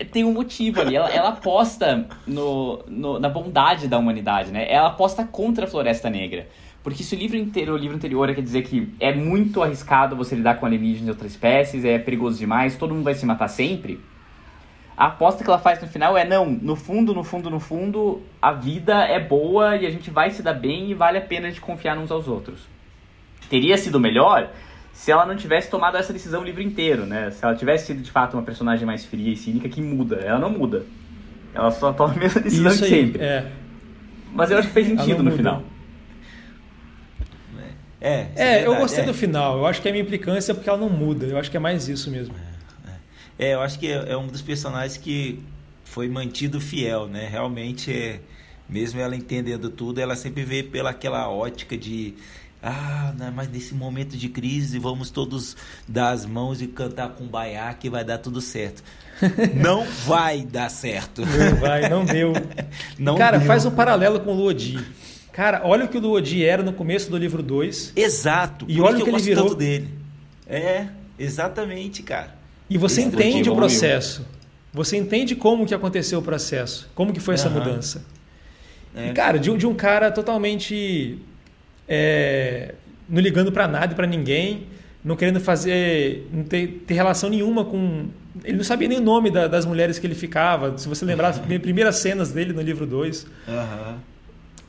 tem 0.05 0.23
um 0.23 0.33
motivo 0.33 0.81
ali. 0.81 0.95
Ela, 0.95 1.09
ela 1.09 1.29
aposta 1.29 2.07
no, 2.25 2.83
no, 2.87 3.19
na 3.19 3.29
bondade 3.29 3.87
da 3.87 3.97
humanidade, 3.97 4.51
né? 4.51 4.65
Ela 4.69 4.87
aposta 4.87 5.25
contra 5.25 5.65
a 5.65 5.67
Floresta 5.67 6.09
Negra. 6.09 6.47
Porque 6.83 7.03
se 7.03 7.15
o 7.15 7.17
livro 7.17 7.35
inteiro, 7.35 7.73
o 7.73 7.77
livro 7.77 7.97
anterior 7.97 8.33
quer 8.33 8.41
dizer 8.41 8.61
que 8.61 8.93
é 8.99 9.13
muito 9.13 9.61
arriscado 9.61 10.15
você 10.15 10.35
lidar 10.35 10.55
com 10.55 10.65
alienígenas 10.65 11.03
de 11.03 11.11
outras 11.11 11.31
espécies, 11.31 11.83
é 11.83 11.99
perigoso 11.99 12.37
demais, 12.37 12.77
todo 12.77 12.93
mundo 12.93 13.03
vai 13.03 13.13
se 13.13 13.25
matar 13.25 13.49
sempre. 13.49 13.99
A 14.95 15.07
aposta 15.07 15.43
que 15.43 15.49
ela 15.49 15.59
faz 15.59 15.81
no 15.81 15.87
final 15.87 16.17
é 16.17 16.25
não, 16.25 16.45
no 16.45 16.75
fundo, 16.75 17.13
no 17.13 17.23
fundo, 17.23 17.49
no 17.49 17.59
fundo, 17.59 18.21
a 18.41 18.51
vida 18.51 19.03
é 19.03 19.19
boa 19.19 19.75
e 19.75 19.85
a 19.85 19.89
gente 19.89 20.09
vai 20.09 20.31
se 20.31 20.41
dar 20.41 20.53
bem 20.53 20.89
e 20.89 20.93
vale 20.93 21.17
a 21.17 21.21
pena 21.21 21.47
a 21.47 21.49
gente 21.49 21.61
confiar 21.61 21.97
uns 21.97 22.09
aos 22.09 22.27
outros. 22.27 22.61
Teria 23.49 23.77
sido 23.77 23.99
melhor 23.99 24.49
se 24.97 25.11
ela 25.11 25.27
não 25.27 25.35
tivesse 25.35 25.69
tomado 25.69 25.95
essa 25.95 26.11
decisão 26.11 26.41
o 26.41 26.43
livro 26.43 26.59
inteiro, 26.59 27.05
né? 27.05 27.29
Se 27.29 27.45
ela 27.45 27.55
tivesse 27.55 27.85
sido 27.85 28.01
de 28.01 28.09
fato 28.09 28.33
uma 28.33 28.41
personagem 28.41 28.83
mais 28.83 29.05
fria 29.05 29.31
e 29.31 29.37
cínica 29.37 29.69
que 29.69 29.79
muda, 29.79 30.15
ela 30.15 30.39
não 30.39 30.49
muda. 30.49 30.87
Ela 31.53 31.69
só 31.69 31.93
toma 31.93 32.13
a 32.13 32.17
mesma 32.17 32.41
decisão 32.41 32.71
Isso 32.71 32.83
de 32.83 32.95
aí, 32.95 33.05
sempre. 33.05 33.23
É. 33.23 33.51
Mas 34.33 34.49
eu 34.49 34.57
acho 34.57 34.69
que 34.69 34.73
fez 34.73 34.87
sentido 34.87 35.21
no 35.21 35.31
final. 35.31 35.61
É, 38.01 38.09
é, 38.09 38.27
é 38.35 38.65
eu 38.65 38.75
gostei 38.75 39.03
é. 39.03 39.05
do 39.05 39.13
final. 39.13 39.59
Eu 39.59 39.67
acho 39.67 39.83
que 39.83 39.87
a 39.87 39.91
minha 39.91 40.03
implicância 40.03 40.51
é 40.51 40.55
porque 40.55 40.67
ela 40.67 40.79
não 40.79 40.89
muda. 40.89 41.27
Eu 41.27 41.37
acho 41.37 41.51
que 41.51 41.57
é 41.57 41.59
mais 41.59 41.87
isso 41.87 42.09
mesmo. 42.09 42.33
É, 42.87 42.89
é. 43.45 43.49
é 43.49 43.53
eu 43.53 43.61
acho 43.61 43.77
que 43.77 43.91
é, 43.91 44.17
um 44.17 44.25
dos 44.25 44.41
personagens 44.41 44.97
que 44.97 45.39
foi 45.83 46.09
mantido 46.09 46.59
fiel, 46.59 47.07
né? 47.07 47.27
Realmente, 47.29 47.93
é, 47.93 48.19
mesmo 48.67 48.99
ela 48.99 49.15
entendendo 49.15 49.69
tudo, 49.69 50.01
ela 50.01 50.15
sempre 50.15 50.43
vê 50.43 50.63
pela 50.63 50.89
aquela 50.89 51.29
ótica 51.29 51.77
de 51.77 52.15
ah, 52.67 53.13
né, 53.17 53.31
mas 53.33 53.49
nesse 53.49 53.73
momento 53.73 54.17
de 54.17 54.29
crise 54.29 54.79
vamos 54.79 55.09
todos 55.09 55.55
dar 55.87 56.11
as 56.11 56.25
mãos 56.25 56.61
e 56.61 56.67
cantar 56.67 57.09
com 57.09 57.25
baiá 57.25 57.73
que 57.73 57.89
vai 57.89 58.03
dar 58.03 58.17
tudo 58.17 58.41
certo. 58.41 58.83
Não 59.55 59.85
vai 60.05 60.41
dar 60.43 60.69
certo. 60.69 61.25
Não 61.25 61.55
vai, 61.55 61.89
não 61.89 62.05
deu. 62.05 62.33
Não 62.99 63.15
Cara, 63.15 63.39
deu. 63.39 63.47
faz 63.47 63.65
um 63.65 63.71
paralelo 63.71 64.19
com 64.19 64.31
o 64.31 64.35
Luodi. 64.35 64.77
Cara, 65.33 65.61
olha 65.63 65.85
o 65.85 65.87
que 65.87 65.97
o 65.97 65.99
Luodi 65.99 66.45
era 66.45 66.61
no 66.61 66.71
começo 66.71 67.09
do 67.09 67.17
livro 67.17 67.41
2. 67.41 67.93
Exato. 67.95 68.65
E 68.67 68.79
olha 68.79 68.99
o 68.99 69.03
que 69.03 69.09
ele 69.09 69.19
virou 69.19 69.55
dele. 69.55 69.89
É, 70.45 70.87
exatamente, 71.17 72.03
cara. 72.03 72.35
E 72.69 72.77
você 72.77 73.01
Esse 73.01 73.09
entende 73.09 73.49
o 73.49 73.55
processo. 73.55 74.25
Você 74.73 74.97
entende 74.97 75.35
como 75.35 75.65
que 75.65 75.73
aconteceu 75.73 76.19
o 76.19 76.21
processo, 76.21 76.89
como 76.93 77.11
que 77.11 77.19
foi 77.19 77.33
essa 77.33 77.49
mudança. 77.49 78.05
É. 78.95 79.09
E, 79.09 79.13
cara, 79.13 79.39
de, 79.39 79.55
de 79.57 79.65
um 79.65 79.73
cara 79.73 80.11
totalmente 80.11 81.19
é, 81.87 82.73
não 83.07 83.21
ligando 83.21 83.51
para 83.51 83.67
nada 83.67 83.93
e 83.93 83.95
para 83.95 84.07
ninguém, 84.07 84.67
não 85.03 85.15
querendo 85.15 85.39
fazer, 85.39 86.27
não 86.31 86.43
ter, 86.43 86.83
ter, 86.85 86.93
relação 86.93 87.29
nenhuma 87.29 87.63
com. 87.63 88.07
Ele 88.43 88.57
não 88.57 88.63
sabia 88.63 88.87
nem 88.87 88.97
o 88.97 89.01
nome 89.01 89.31
da, 89.31 89.47
das 89.47 89.65
mulheres 89.65 89.97
que 89.97 90.05
ele 90.05 90.15
ficava. 90.15 90.77
Se 90.77 90.87
você 90.87 91.05
lembrar 91.05 91.29
as 91.29 91.39
primeiras 91.59 91.97
cenas 91.97 92.31
dele 92.31 92.53
no 92.53 92.61
livro 92.61 92.85
2. 92.85 93.25
Uhum. 93.47 93.95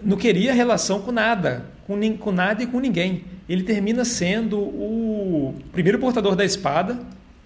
Não 0.00 0.16
queria 0.16 0.54
relação 0.54 1.00
com 1.00 1.10
nada, 1.10 1.66
com, 1.84 2.16
com 2.18 2.30
nada 2.30 2.62
e 2.62 2.66
com 2.68 2.78
ninguém. 2.78 3.24
Ele 3.48 3.64
termina 3.64 4.04
sendo 4.04 4.58
o 4.58 5.56
primeiro 5.72 5.98
portador 5.98 6.36
da 6.36 6.44
espada, 6.44 7.00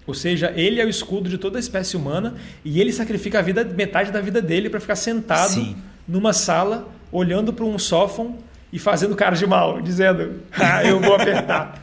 ou 0.05 0.13
seja, 0.13 0.53
ele 0.55 0.79
é 0.79 0.85
o 0.85 0.89
escudo 0.89 1.27
de 1.27 1.39
toda 1.39 1.57
a 1.57 1.59
espécie 1.59 1.97
humana 1.97 2.35
e 2.63 2.79
ele 2.79 2.91
sacrifica 2.91 3.39
a 3.39 3.41
vida, 3.41 3.63
metade 3.63 4.11
da 4.11 4.21
vida 4.21 4.39
dele 4.39 4.69
para 4.69 4.79
ficar 4.79 4.95
sentado 4.95 5.53
Sim. 5.53 5.75
numa 6.07 6.31
sala, 6.31 6.87
olhando 7.11 7.51
para 7.51 7.65
um 7.65 7.79
sófão 7.79 8.37
e 8.73 8.79
fazendo 8.79 9.15
cara 9.15 9.35
de 9.35 9.45
mal, 9.45 9.79
dizendo: 9.79 10.41
Ah, 10.51 10.83
eu 10.83 10.99
vou 10.99 11.13
apertar. 11.13 11.79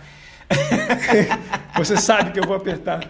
Você 1.78 1.96
sabe 1.96 2.32
que 2.32 2.40
eu 2.40 2.44
vou 2.44 2.56
apertar. 2.56 3.00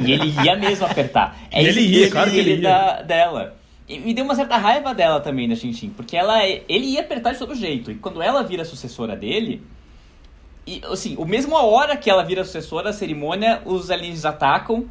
E 0.00 0.12
ele 0.12 0.32
ia 0.44 0.54
mesmo 0.54 0.86
apertar. 0.86 1.36
É 1.50 1.60
ele 1.60 1.80
ia, 1.80 2.08
claro 2.08 2.30
que 2.30 2.38
ele 2.38 2.54
ia. 2.54 2.70
Da, 2.70 3.02
dela. 3.02 3.56
E 3.88 3.98
me 3.98 4.14
deu 4.14 4.24
uma 4.24 4.36
certa 4.36 4.56
raiva 4.56 4.94
dela 4.94 5.20
também, 5.20 5.48
da 5.48 5.56
Xinxin, 5.56 5.90
porque 5.90 6.16
ela, 6.16 6.44
ele 6.44 6.86
ia 6.86 7.00
apertar 7.00 7.32
de 7.32 7.38
todo 7.40 7.52
jeito. 7.56 7.90
E 7.90 7.96
quando 7.96 8.22
ela 8.22 8.44
vira 8.44 8.64
sucessora 8.64 9.16
dele, 9.16 9.60
e, 10.64 10.80
assim, 10.90 11.16
o 11.16 11.24
mesmo 11.24 11.56
a 11.56 11.62
hora 11.62 11.96
que 11.96 12.08
ela 12.08 12.22
vira 12.22 12.44
sucessora, 12.44 12.90
a 12.90 12.92
cerimônia, 12.92 13.60
os 13.64 13.90
alienígenas 13.90 14.24
atacam 14.24 14.86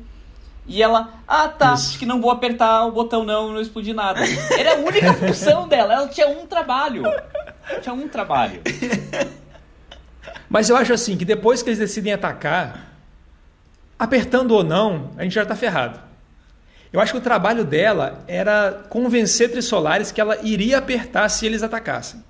E 0.67 0.83
ela, 0.83 1.13
ah 1.25 1.47
tá, 1.47 1.73
Isso. 1.73 1.89
acho 1.89 1.99
que 1.99 2.05
não 2.05 2.19
vou 2.19 2.31
apertar 2.31 2.85
o 2.85 2.91
botão 2.91 3.23
não, 3.23 3.53
não 3.53 3.61
explodir 3.61 3.95
nada. 3.95 4.19
Era 4.57 4.75
a 4.75 4.77
única 4.79 5.13
função 5.13 5.69
dela, 5.69 5.93
ela 5.93 6.07
tinha 6.09 6.27
um 6.27 6.45
trabalho. 6.45 7.03
Tinha 7.81 7.93
um 7.93 8.07
trabalho. 8.07 8.61
Mas 10.49 10.69
eu 10.69 10.77
acho 10.77 10.93
assim, 10.93 11.17
que 11.17 11.25
depois 11.25 11.61
que 11.61 11.69
eles 11.69 11.79
decidem 11.79 12.13
atacar, 12.13 12.95
apertando 13.97 14.51
ou 14.51 14.63
não, 14.63 15.11
a 15.17 15.23
gente 15.23 15.33
já 15.33 15.43
está 15.43 15.55
ferrado. 15.55 15.99
Eu 16.93 16.99
acho 16.99 17.11
que 17.11 17.17
o 17.17 17.21
trabalho 17.21 17.65
dela 17.65 18.23
era 18.27 18.85
convencer 18.89 19.51
Trissolares 19.51 20.11
que 20.11 20.21
ela 20.21 20.39
iria 20.43 20.77
apertar 20.77 21.27
se 21.29 21.45
eles 21.45 21.61
atacassem. 21.61 22.23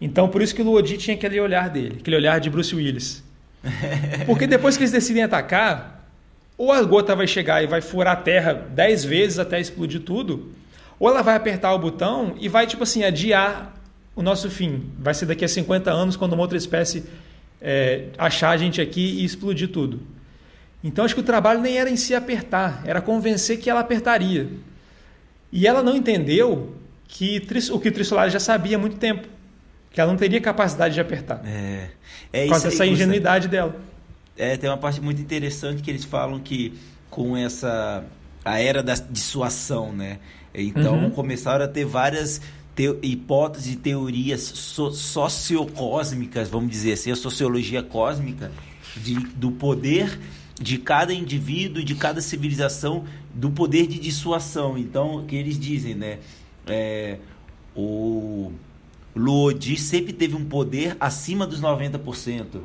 Então, 0.00 0.28
por 0.28 0.40
isso 0.40 0.54
que 0.54 0.62
o 0.62 0.64
Luodi 0.64 0.96
tinha 0.96 1.14
aquele 1.14 1.38
olhar 1.38 1.68
dele, 1.68 1.98
aquele 2.00 2.16
olhar 2.16 2.40
de 2.40 2.48
Bruce 2.48 2.74
Willis. 2.74 3.22
Porque 4.24 4.46
depois 4.46 4.76
que 4.76 4.82
eles 4.84 4.92
decidem 4.92 5.22
atacar, 5.22 6.08
ou 6.56 6.72
a 6.72 6.82
gota 6.82 7.14
vai 7.14 7.26
chegar 7.26 7.62
e 7.62 7.66
vai 7.66 7.82
furar 7.82 8.14
a 8.14 8.16
terra 8.16 8.54
dez 8.54 9.04
vezes 9.04 9.38
até 9.38 9.60
explodir 9.60 10.00
tudo, 10.00 10.50
ou 10.98 11.08
ela 11.08 11.22
vai 11.22 11.34
apertar 11.36 11.74
o 11.74 11.78
botão 11.78 12.34
e 12.40 12.48
vai, 12.48 12.66
tipo 12.66 12.82
assim, 12.82 13.04
adiar 13.04 13.74
o 14.14 14.22
nosso 14.22 14.50
fim. 14.50 14.90
Vai 14.98 15.14
ser 15.14 15.26
daqui 15.26 15.44
a 15.44 15.48
50 15.48 15.90
anos, 15.90 16.16
quando 16.16 16.32
uma 16.32 16.42
outra 16.42 16.58
espécie 16.58 17.04
é, 17.60 18.06
achar 18.16 18.50
a 18.50 18.56
gente 18.56 18.80
aqui 18.80 19.20
e 19.20 19.24
explodir 19.24 19.68
tudo. 19.68 20.00
Então 20.82 21.04
acho 21.04 21.14
que 21.14 21.20
o 21.20 21.24
trabalho 21.24 21.60
nem 21.60 21.76
era 21.76 21.90
em 21.90 21.96
si 21.96 22.14
apertar, 22.14 22.82
era 22.86 23.00
convencer 23.00 23.58
que 23.58 23.68
ela 23.68 23.80
apertaria. 23.80 24.48
E 25.52 25.66
ela 25.66 25.82
não 25.82 25.94
entendeu 25.94 26.74
que 27.06 27.42
o 27.72 27.78
que 27.78 27.88
o 27.88 27.92
Trissolares 27.92 28.32
já 28.32 28.40
sabia 28.40 28.76
há 28.76 28.80
muito 28.80 28.96
tempo, 28.96 29.28
que 29.90 30.00
ela 30.00 30.10
não 30.10 30.18
teria 30.18 30.40
capacidade 30.40 30.94
de 30.94 31.00
apertar. 31.00 31.42
É, 31.44 31.88
é 32.32 32.44
por 32.44 32.50
causa 32.50 32.70
dessa 32.70 32.86
ingenuidade 32.86 33.48
dela. 33.48 33.76
É, 34.36 34.56
tem 34.56 34.70
uma 34.70 34.78
parte 34.78 35.00
muito 35.00 35.20
interessante 35.20 35.82
que 35.82 35.90
eles 35.90 36.04
falam 36.04 36.38
que 36.38 36.72
com 37.10 37.36
essa 37.36 38.04
a 38.42 38.58
era 38.58 38.82
da 38.82 38.94
dissuasão, 38.94 39.92
né? 39.92 40.18
Então 40.54 41.04
uhum. 41.04 41.10
começaram 41.10 41.64
a 41.64 41.68
ter 41.68 41.84
várias 41.84 42.40
hipóteses 43.02 43.74
e 43.74 43.76
teorias 43.76 44.40
so 44.40 44.90
sociocósmicas, 44.90 46.48
vamos 46.48 46.70
dizer 46.70 46.92
assim, 46.92 47.10
a 47.10 47.16
sociologia 47.16 47.82
cósmica 47.82 48.50
de, 48.96 49.14
do 49.14 49.50
poder 49.50 50.18
de 50.60 50.76
cada 50.76 51.14
indivíduo, 51.14 51.82
de 51.82 51.94
cada 51.94 52.20
civilização, 52.20 53.04
do 53.34 53.50
poder 53.50 53.86
de 53.86 53.98
dissuasão. 53.98 54.76
Então, 54.76 55.24
que 55.26 55.34
eles 55.34 55.58
dizem, 55.58 55.94
né? 55.94 56.18
É, 56.66 57.16
o 57.74 58.52
Lodi 59.16 59.78
sempre 59.78 60.12
teve 60.12 60.36
um 60.36 60.44
poder 60.44 60.96
acima 61.00 61.46
dos 61.46 61.62
90%. 61.62 62.60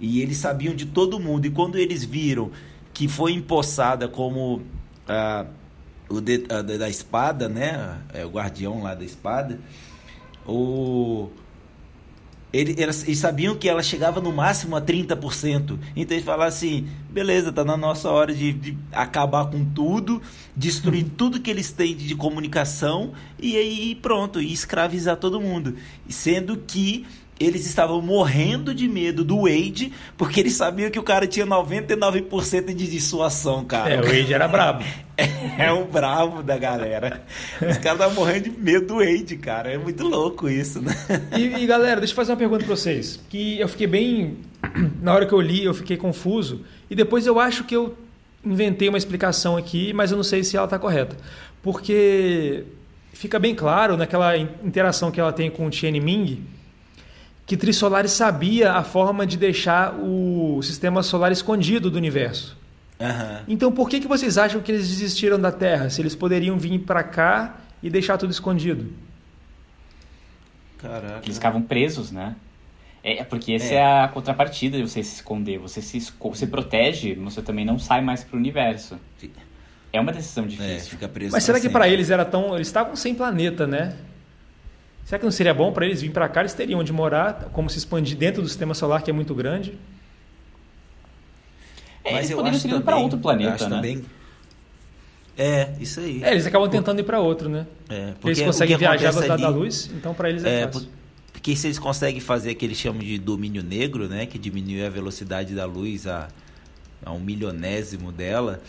E 0.00 0.20
eles 0.20 0.38
sabiam 0.38 0.74
de 0.74 0.86
todo 0.86 1.20
mundo. 1.20 1.46
E 1.46 1.50
quando 1.50 1.78
eles 1.78 2.04
viram 2.04 2.50
que 2.92 3.06
foi 3.06 3.32
empossada 3.32 4.08
como 4.08 4.62
ah, 5.08 5.46
o 6.08 6.20
de, 6.20 6.44
a, 6.48 6.62
da 6.62 6.88
espada, 6.88 7.48
né? 7.48 7.98
É, 8.12 8.24
o 8.24 8.30
guardião 8.30 8.82
lá 8.82 8.94
da 8.94 9.04
espada. 9.04 9.58
O 10.46 11.30
ele, 12.52 12.74
eles 12.78 13.18
sabiam 13.18 13.54
que 13.54 13.68
ela 13.68 13.82
chegava 13.82 14.20
no 14.20 14.32
máximo 14.32 14.76
a 14.76 14.80
30%. 14.80 15.78
Então 15.94 16.16
eles 16.16 16.24
falaram 16.24 16.48
assim: 16.48 16.88
beleza, 17.10 17.52
tá 17.52 17.64
na 17.64 17.76
nossa 17.76 18.08
hora 18.08 18.34
de, 18.34 18.52
de 18.52 18.78
acabar 18.92 19.50
com 19.50 19.64
tudo, 19.64 20.22
destruir 20.56 21.04
uhum. 21.04 21.10
tudo 21.10 21.40
que 21.40 21.50
eles 21.50 21.70
têm 21.70 21.94
de, 21.94 22.06
de 22.06 22.16
comunicação 22.16 23.12
e 23.38 23.56
aí 23.56 23.94
pronto, 23.94 24.40
e 24.40 24.52
escravizar 24.52 25.16
todo 25.16 25.40
mundo. 25.40 25.76
Sendo 26.08 26.56
que 26.56 27.04
eles 27.38 27.66
estavam 27.66 28.00
morrendo 28.00 28.74
de 28.74 28.88
medo 28.88 29.22
do 29.22 29.42
Wade, 29.42 29.92
porque 30.16 30.40
eles 30.40 30.54
sabiam 30.54 30.90
que 30.90 30.98
o 30.98 31.02
cara 31.02 31.26
tinha 31.26 31.46
99% 31.46 32.74
de 32.74 32.90
dissuasão, 32.90 33.64
cara. 33.64 33.94
É, 33.94 34.00
o 34.00 34.04
Wade 34.04 34.32
era 34.32 34.48
brabo. 34.48 34.82
é, 35.58 35.70
o 35.70 35.84
bravo 35.84 36.42
da 36.42 36.56
galera. 36.56 37.22
Os 37.56 37.76
caras 37.78 38.00
estavam 38.00 38.14
morrendo 38.14 38.44
de 38.44 38.50
medo 38.50 38.86
do 38.86 38.94
Wade, 38.96 39.36
cara. 39.36 39.70
É 39.70 39.78
muito 39.78 40.06
louco 40.06 40.48
isso, 40.48 40.80
né? 40.80 40.94
E, 41.36 41.62
e, 41.62 41.66
galera, 41.66 42.00
deixa 42.00 42.12
eu 42.12 42.16
fazer 42.16 42.32
uma 42.32 42.38
pergunta 42.38 42.64
pra 42.64 42.74
vocês. 42.74 43.20
Que 43.28 43.60
eu 43.60 43.68
fiquei 43.68 43.86
bem. 43.86 44.38
Na 45.02 45.12
hora 45.12 45.26
que 45.26 45.32
eu 45.32 45.40
li, 45.40 45.64
eu 45.64 45.74
fiquei 45.74 45.96
confuso. 45.96 46.64
E 46.90 46.94
depois 46.94 47.26
eu 47.26 47.38
acho 47.38 47.64
que 47.64 47.76
eu 47.76 47.96
inventei 48.44 48.88
uma 48.88 48.98
explicação 48.98 49.56
aqui, 49.56 49.92
mas 49.92 50.10
eu 50.10 50.16
não 50.16 50.24
sei 50.24 50.42
se 50.42 50.56
ela 50.56 50.66
está 50.66 50.78
correta. 50.78 51.16
Porque 51.62 52.64
fica 53.12 53.38
bem 53.38 53.54
claro 53.54 53.96
naquela 53.96 54.36
interação 54.36 55.10
que 55.10 55.20
ela 55.20 55.32
tem 55.32 55.50
com 55.50 55.66
o 55.66 55.70
Tianming 55.70 56.00
Ming 56.00 56.55
que 57.46 57.56
Trisolares 57.56 58.10
sabia 58.10 58.72
a 58.72 58.82
forma 58.82 59.24
de 59.24 59.36
deixar 59.36 59.94
o 59.94 60.60
sistema 60.62 61.02
solar 61.02 61.30
escondido 61.30 61.88
do 61.88 61.96
universo. 61.96 62.58
Uhum. 62.98 63.42
Então, 63.46 63.70
por 63.70 63.88
que, 63.88 64.00
que 64.00 64.08
vocês 64.08 64.36
acham 64.36 64.60
que 64.60 64.72
eles 64.72 64.88
desistiram 64.88 65.38
da 65.38 65.52
Terra? 65.52 65.88
Se 65.88 66.02
eles 66.02 66.16
poderiam 66.16 66.58
vir 66.58 66.80
para 66.80 67.04
cá 67.04 67.56
e 67.80 67.88
deixar 67.88 68.18
tudo 68.18 68.32
escondido? 68.32 68.92
Caraca. 70.78 71.20
Eles 71.24 71.36
ficavam 71.36 71.62
presos, 71.62 72.10
né? 72.10 72.34
É, 73.04 73.18
é 73.18 73.24
porque 73.24 73.52
essa 73.52 73.74
é. 73.74 73.76
é. 73.76 74.02
a 74.02 74.08
contrapartida 74.08 74.76
de 74.76 74.82
você 74.82 75.00
se 75.02 75.14
esconder. 75.14 75.58
Você 75.58 75.80
se, 75.80 76.00
se 76.00 76.46
protege, 76.48 77.14
você 77.14 77.40
também 77.40 77.64
não 77.64 77.78
sai 77.78 78.00
mais 78.00 78.24
para 78.24 78.34
o 78.34 78.38
universo. 78.38 78.98
É 79.92 80.00
uma 80.00 80.12
decisão 80.12 80.46
difícil. 80.46 80.74
É, 80.74 80.80
fica 80.80 81.08
preso 81.08 81.32
Mas 81.32 81.44
será 81.44 81.60
que 81.60 81.68
para 81.68 81.88
eles 81.88 82.10
era 82.10 82.24
tão. 82.24 82.56
Eles 82.56 82.66
estavam 82.66 82.96
sem 82.96 83.14
planeta, 83.14 83.66
né? 83.66 83.96
Será 85.06 85.20
que 85.20 85.24
não 85.24 85.30
seria 85.30 85.54
bom 85.54 85.72
para 85.72 85.86
eles 85.86 86.02
vir 86.02 86.10
para 86.10 86.28
cá? 86.28 86.40
Eles 86.40 86.52
teriam 86.52 86.80
onde 86.80 86.92
morar, 86.92 87.48
como 87.52 87.70
se 87.70 87.78
expandir 87.78 88.16
dentro 88.18 88.42
do 88.42 88.48
sistema 88.48 88.74
solar 88.74 89.02
que 89.02 89.08
é 89.08 89.12
muito 89.12 89.36
grande? 89.36 89.78
É, 92.02 92.10
Mas 92.10 92.18
eles 92.18 92.30
eu 92.32 92.36
poderiam 92.38 92.78
ir 92.80 92.82
para 92.82 92.96
outro 92.96 93.16
planeta, 93.16 93.68
né? 93.68 93.76
Também... 93.76 94.04
É, 95.38 95.74
isso 95.78 96.00
aí. 96.00 96.24
É, 96.24 96.32
eles 96.32 96.44
acabam 96.44 96.68
tentando 96.68 96.98
ir 96.98 97.04
para 97.04 97.20
outro, 97.20 97.48
né? 97.48 97.68
É, 97.88 98.14
porque 98.20 98.30
eles 98.30 98.42
conseguem 98.42 98.76
viajar 98.76 99.12
da 99.12 99.34
ali... 99.34 99.42
da 99.42 99.48
luz, 99.48 99.88
então 99.94 100.12
para 100.12 100.28
eles 100.28 100.44
é, 100.44 100.62
é 100.62 100.66
fácil. 100.66 100.88
Porque 101.32 101.54
se 101.54 101.68
eles 101.68 101.78
conseguem 101.78 102.20
fazer 102.20 102.50
o 102.50 102.56
que 102.56 102.64
eles 102.64 102.76
chamam 102.76 103.00
de 103.00 103.16
domínio 103.16 103.62
negro, 103.62 104.08
né? 104.08 104.26
Que 104.26 104.40
diminui 104.40 104.84
a 104.84 104.90
velocidade 104.90 105.54
da 105.54 105.66
luz 105.66 106.08
a, 106.08 106.26
a 107.04 107.12
um 107.12 107.20
milionésimo 107.20 108.10
dela. 108.10 108.60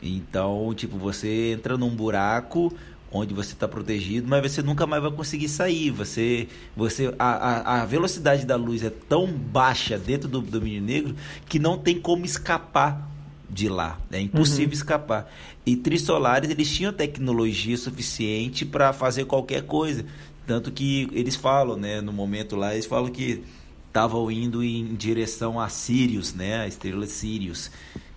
Então, 0.00 0.72
tipo, 0.72 0.96
você 0.96 1.52
entra 1.52 1.76
num 1.76 1.90
buraco 1.90 2.72
onde 3.12 3.34
você 3.34 3.52
está 3.52 3.66
protegido, 3.66 4.28
mas 4.28 4.52
você 4.52 4.62
nunca 4.62 4.86
mais 4.86 5.02
vai 5.02 5.10
conseguir 5.10 5.48
sair. 5.48 5.90
Você, 5.90 6.46
você, 6.76 7.12
a, 7.18 7.24
a, 7.24 7.82
a, 7.82 7.84
velocidade 7.84 8.46
da 8.46 8.56
luz 8.56 8.84
é 8.84 8.90
tão 8.90 9.26
baixa 9.26 9.98
dentro 9.98 10.28
do 10.28 10.40
domínio 10.40 10.82
negro 10.82 11.16
que 11.48 11.58
não 11.58 11.76
tem 11.76 12.00
como 12.00 12.24
escapar 12.24 13.10
de 13.48 13.68
lá. 13.68 13.98
É 14.12 14.20
impossível 14.20 14.66
uhum. 14.66 14.72
escapar. 14.72 15.32
E 15.66 15.76
Trisolares 15.76 16.50
eles 16.50 16.70
tinham 16.70 16.92
tecnologia 16.92 17.76
suficiente 17.76 18.64
para 18.64 18.92
fazer 18.92 19.24
qualquer 19.24 19.62
coisa, 19.62 20.04
tanto 20.46 20.70
que 20.70 21.08
eles 21.12 21.34
falam, 21.34 21.76
né, 21.76 22.00
no 22.00 22.12
momento 22.12 22.56
lá 22.56 22.72
eles 22.72 22.86
falam 22.86 23.10
que 23.10 23.42
estavam 23.88 24.30
indo 24.30 24.62
em 24.62 24.94
direção 24.94 25.58
a 25.58 25.68
Sirius, 25.68 26.32
né, 26.32 26.60
a 26.60 26.68
estrela 26.68 27.06
Sirius. 27.06 27.70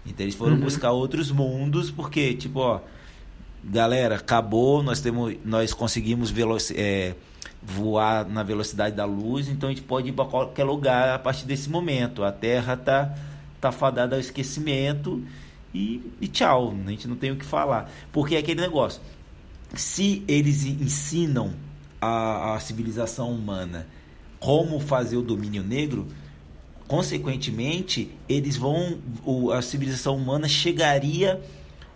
Então 0.06 0.24
eles 0.24 0.36
foram 0.36 0.54
uhum. 0.54 0.62
buscar 0.62 0.92
outros 0.92 1.32
mundos 1.32 1.90
porque 1.90 2.34
tipo, 2.36 2.60
ó, 2.60 2.80
galera, 3.64 4.16
acabou, 4.16 4.84
nós 4.84 5.00
temos, 5.00 5.36
nós 5.46 5.74
conseguimos 5.74 6.34
é, 6.76 7.16
voar 7.62 8.28
na 8.28 8.44
velocidade 8.44 8.96
da 8.96 9.06
luz, 9.06 9.48
então 9.48 9.70
a 9.70 9.72
gente 9.72 9.84
pode 9.84 10.10
ir 10.10 10.12
para 10.12 10.26
qualquer 10.26 10.66
lugar 10.66 11.16
a 11.16 11.20
partir 11.20 11.46
desse 11.46 11.70
momento. 11.70 12.24
A 12.24 12.32
Terra 12.32 12.76
tá 12.76 13.16
tá 13.62 13.72
fadada 13.72 14.18
ao 14.18 14.20
esquecimento 14.20 15.24
e, 15.74 16.12
e 16.20 16.28
tchau, 16.28 16.76
a 16.86 16.90
gente 16.90 17.08
não 17.08 17.16
tem 17.16 17.32
o 17.32 17.38
que 17.38 17.46
falar, 17.46 17.90
porque 18.12 18.36
é 18.36 18.40
aquele 18.40 18.60
negócio. 18.60 19.02
Se 19.74 20.22
eles 20.28 20.66
ensinam 20.66 21.54
a, 22.02 22.56
a 22.56 22.60
civilização 22.60 23.32
humana 23.32 23.88
como 24.38 24.82
fazer 24.82 25.16
o 25.16 25.22
domínio 25.22 25.64
negro, 25.64 26.08
consequentemente, 26.86 28.12
eles 28.28 28.58
vão 28.58 29.00
a 29.54 29.62
civilização 29.62 30.18
humana 30.18 30.50
chegaria 30.50 31.42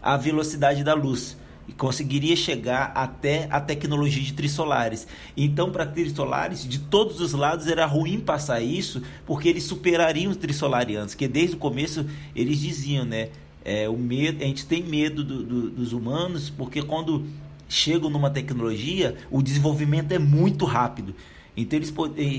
à 0.01 0.15
velocidade 0.15 0.85
da 0.85 0.93
luz 0.93 1.35
e 1.67 1.73
conseguiria 1.73 2.35
chegar 2.35 2.91
até 2.95 3.47
a 3.51 3.59
tecnologia 3.59 4.23
de 4.23 4.33
trissolares. 4.33 5.07
Então, 5.35 5.71
para 5.71 5.85
trissolares, 5.85 6.67
de 6.67 6.79
todos 6.79 7.19
os 7.19 7.33
lados 7.33 7.67
era 7.67 7.85
ruim 7.85 8.19
passar 8.19 8.61
isso, 8.61 9.01
porque 9.25 9.49
eles 9.49 9.63
superariam 9.63 10.31
os 10.31 10.37
trissolarianos, 10.37 11.13
que 11.13 11.27
desde 11.27 11.55
o 11.55 11.59
começo 11.59 12.05
eles 12.35 12.59
diziam, 12.59 13.05
né? 13.05 13.29
É, 13.65 13.89
o 13.89 13.97
medo, 13.97 14.41
a 14.41 14.47
gente 14.47 14.65
tem 14.65 14.81
medo 14.81 15.23
do, 15.25 15.43
do, 15.43 15.69
dos 15.71 15.91
humanos, 15.91 16.49
porque 16.49 16.81
quando 16.81 17.25
chegam 17.67 18.09
numa 18.09 18.29
tecnologia, 18.29 19.17
o 19.29 19.41
desenvolvimento 19.41 20.13
é 20.13 20.19
muito 20.19 20.63
rápido. 20.63 21.13
Então 21.57 21.77
eles 21.77 21.91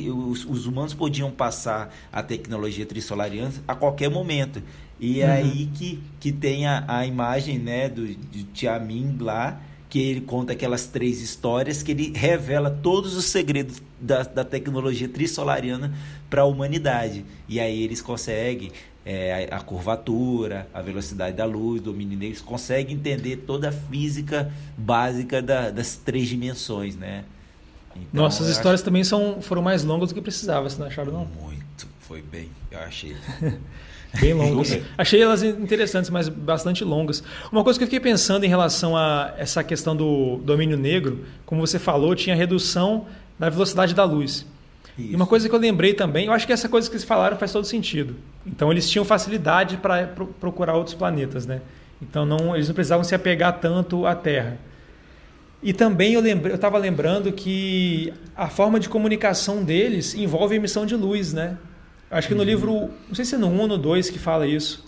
os, 0.08 0.44
os, 0.44 0.66
humanos 0.66 0.94
podiam 0.94 1.28
passar 1.30 1.92
a 2.12 2.22
tecnologia 2.22 2.86
trissolariana 2.86 3.52
a 3.66 3.74
qualquer 3.74 4.08
momento. 4.08 4.62
E 5.00 5.20
é 5.20 5.26
uhum. 5.26 5.32
aí 5.32 5.70
que, 5.74 6.02
que 6.18 6.32
tem 6.32 6.66
a, 6.66 6.84
a 6.88 7.06
imagem 7.06 7.58
né, 7.58 7.88
do, 7.88 8.06
de 8.06 8.42
Tiamin 8.44 9.16
lá, 9.20 9.60
que 9.88 9.98
ele 9.98 10.20
conta 10.20 10.52
aquelas 10.52 10.86
três 10.86 11.20
histórias, 11.20 11.82
que 11.82 11.92
ele 11.92 12.12
revela 12.14 12.70
todos 12.70 13.16
os 13.16 13.26
segredos 13.26 13.82
da, 14.00 14.22
da 14.22 14.44
tecnologia 14.44 15.08
trissolariana 15.08 15.94
para 16.28 16.42
a 16.42 16.44
humanidade. 16.44 17.24
E 17.48 17.58
aí 17.58 17.82
eles 17.82 18.02
conseguem 18.02 18.70
é, 19.06 19.48
a 19.50 19.60
curvatura, 19.60 20.68
a 20.74 20.82
velocidade 20.82 21.36
da 21.36 21.46
luz, 21.46 21.80
domínio 21.80 22.18
deles, 22.18 22.42
consegue 22.42 22.92
entender 22.92 23.36
toda 23.38 23.70
a 23.70 23.72
física 23.72 24.52
básica 24.76 25.40
da, 25.40 25.70
das 25.70 25.96
três 25.96 26.28
dimensões, 26.28 26.94
né? 26.94 27.24
Então, 27.96 28.24
Nossa, 28.24 28.42
as 28.42 28.50
histórias 28.50 28.80
acho... 28.80 28.84
também 28.84 29.02
são, 29.02 29.40
foram 29.40 29.62
mais 29.62 29.82
longas 29.82 30.10
do 30.10 30.14
que 30.14 30.20
precisava, 30.20 30.68
você 30.68 30.78
não 30.78 30.86
acharam 30.86 31.12
não? 31.12 31.24
Muito, 31.24 31.88
foi 32.00 32.20
bem, 32.20 32.50
eu 32.70 32.78
achei. 32.80 33.16
Bem 34.20 34.32
longas. 34.32 34.78
Achei 34.96 35.22
elas 35.22 35.42
interessantes, 35.42 36.10
mas 36.10 36.28
bastante 36.28 36.82
longas. 36.84 37.22
Uma 37.52 37.62
coisa 37.62 37.78
que 37.78 37.84
eu 37.84 37.86
fiquei 37.86 38.00
pensando 38.00 38.44
em 38.44 38.48
relação 38.48 38.96
a 38.96 39.34
essa 39.36 39.62
questão 39.62 39.94
do 39.94 40.38
domínio 40.38 40.76
negro, 40.76 41.24
como 41.44 41.66
você 41.66 41.78
falou, 41.78 42.14
tinha 42.14 42.34
redução 42.34 43.06
na 43.38 43.48
velocidade 43.48 43.94
da 43.94 44.04
luz. 44.04 44.46
Isso. 44.98 45.12
E 45.12 45.14
uma 45.14 45.26
coisa 45.26 45.48
que 45.48 45.54
eu 45.54 45.58
lembrei 45.58 45.94
também, 45.94 46.26
eu 46.26 46.32
acho 46.32 46.46
que 46.46 46.52
essa 46.52 46.68
coisa 46.68 46.88
que 46.88 46.96
eles 46.96 47.04
falaram 47.04 47.36
faz 47.36 47.52
todo 47.52 47.64
sentido. 47.64 48.16
Então 48.46 48.72
eles 48.72 48.88
tinham 48.88 49.04
facilidade 49.04 49.76
para 49.76 50.08
procurar 50.40 50.74
outros 50.74 50.94
planetas, 50.94 51.46
né? 51.46 51.60
Então 52.02 52.24
não, 52.24 52.54
eles 52.54 52.66
não 52.66 52.74
precisavam 52.74 53.04
se 53.04 53.14
apegar 53.14 53.60
tanto 53.60 54.06
à 54.06 54.14
Terra. 54.14 54.58
E 55.62 55.72
também 55.72 56.14
eu 56.14 56.24
eu 56.24 56.54
estava 56.54 56.78
lembrando 56.78 57.32
que 57.32 58.12
a 58.36 58.48
forma 58.48 58.78
de 58.78 58.88
comunicação 58.88 59.62
deles 59.62 60.14
envolve 60.14 60.54
emissão 60.54 60.86
de 60.86 60.94
luz, 60.94 61.32
né? 61.32 61.56
Acho 62.10 62.28
que 62.28 62.34
no 62.34 62.40
uhum. 62.40 62.46
livro, 62.46 62.90
não 63.06 63.14
sei 63.14 63.24
se 63.24 63.34
é 63.34 63.38
no 63.38 63.48
1 63.48 63.60
ou 63.60 63.68
no 63.68 63.78
2 63.78 64.10
que 64.10 64.18
fala 64.18 64.46
isso, 64.46 64.84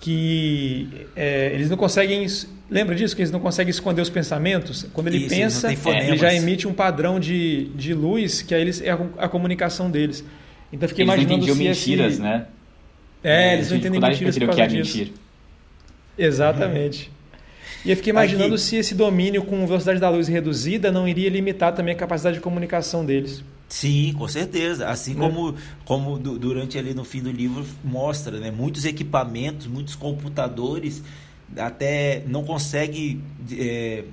que 0.00 0.88
é, 1.14 1.50
eles 1.54 1.70
não 1.70 1.76
conseguem. 1.76 2.26
Lembra 2.68 2.94
disso? 2.94 3.14
Que 3.14 3.22
eles 3.22 3.30
não 3.30 3.38
conseguem 3.38 3.70
esconder 3.70 4.02
os 4.02 4.10
pensamentos? 4.10 4.86
Quando 4.92 5.06
ele 5.06 5.18
isso, 5.18 5.28
pensa, 5.28 5.68
ele 5.70 6.16
já 6.16 6.34
emite 6.34 6.66
um 6.66 6.74
padrão 6.74 7.20
de, 7.20 7.66
de 7.74 7.94
luz 7.94 8.42
que 8.42 8.54
aí 8.54 8.62
eles, 8.62 8.80
é 8.82 8.90
a, 8.90 8.98
a 9.18 9.28
comunicação 9.28 9.90
deles. 9.90 10.24
Então 10.72 10.88
fiquei 10.88 11.04
eles 11.04 11.14
imaginando 11.14 11.46
não 11.46 11.54
se 11.54 11.62
mentiras, 11.62 12.14
esse... 12.14 12.22
né? 12.22 12.46
É, 13.22 13.50
é 13.50 13.54
eles 13.54 13.70
não 13.70 13.76
entendem 13.76 14.00
mentiras 14.00 14.36
por 14.36 14.46
causa 14.46 14.56
que 14.56 14.62
é 14.62 14.66
disso. 14.66 14.98
Mentir. 14.98 15.12
Exatamente. 16.18 17.10
E 17.84 17.90
eu 17.90 17.96
fiquei 17.96 18.10
imaginando 18.10 18.54
Aqui. 18.54 18.62
se 18.64 18.76
esse 18.76 18.94
domínio 18.96 19.44
com 19.44 19.64
velocidade 19.64 20.00
da 20.00 20.08
luz 20.08 20.26
reduzida 20.26 20.90
não 20.90 21.06
iria 21.06 21.30
limitar 21.30 21.72
também 21.72 21.94
a 21.94 21.96
capacidade 21.96 22.36
de 22.36 22.42
comunicação 22.42 23.04
deles. 23.04 23.44
Sim, 23.68 24.14
com 24.16 24.28
certeza. 24.28 24.88
Assim 24.88 25.14
né? 25.14 25.20
como, 25.20 25.54
como 25.84 26.18
durante 26.18 26.78
ali 26.78 26.94
no 26.94 27.04
fim 27.04 27.20
do 27.20 27.30
livro 27.30 27.64
mostra, 27.82 28.38
né? 28.38 28.50
Muitos 28.50 28.84
equipamentos, 28.84 29.66
muitos 29.66 29.94
computadores 29.94 31.02
até 31.56 32.24
não 32.26 32.44
conseguem 32.44 33.22
é, 33.52 34.04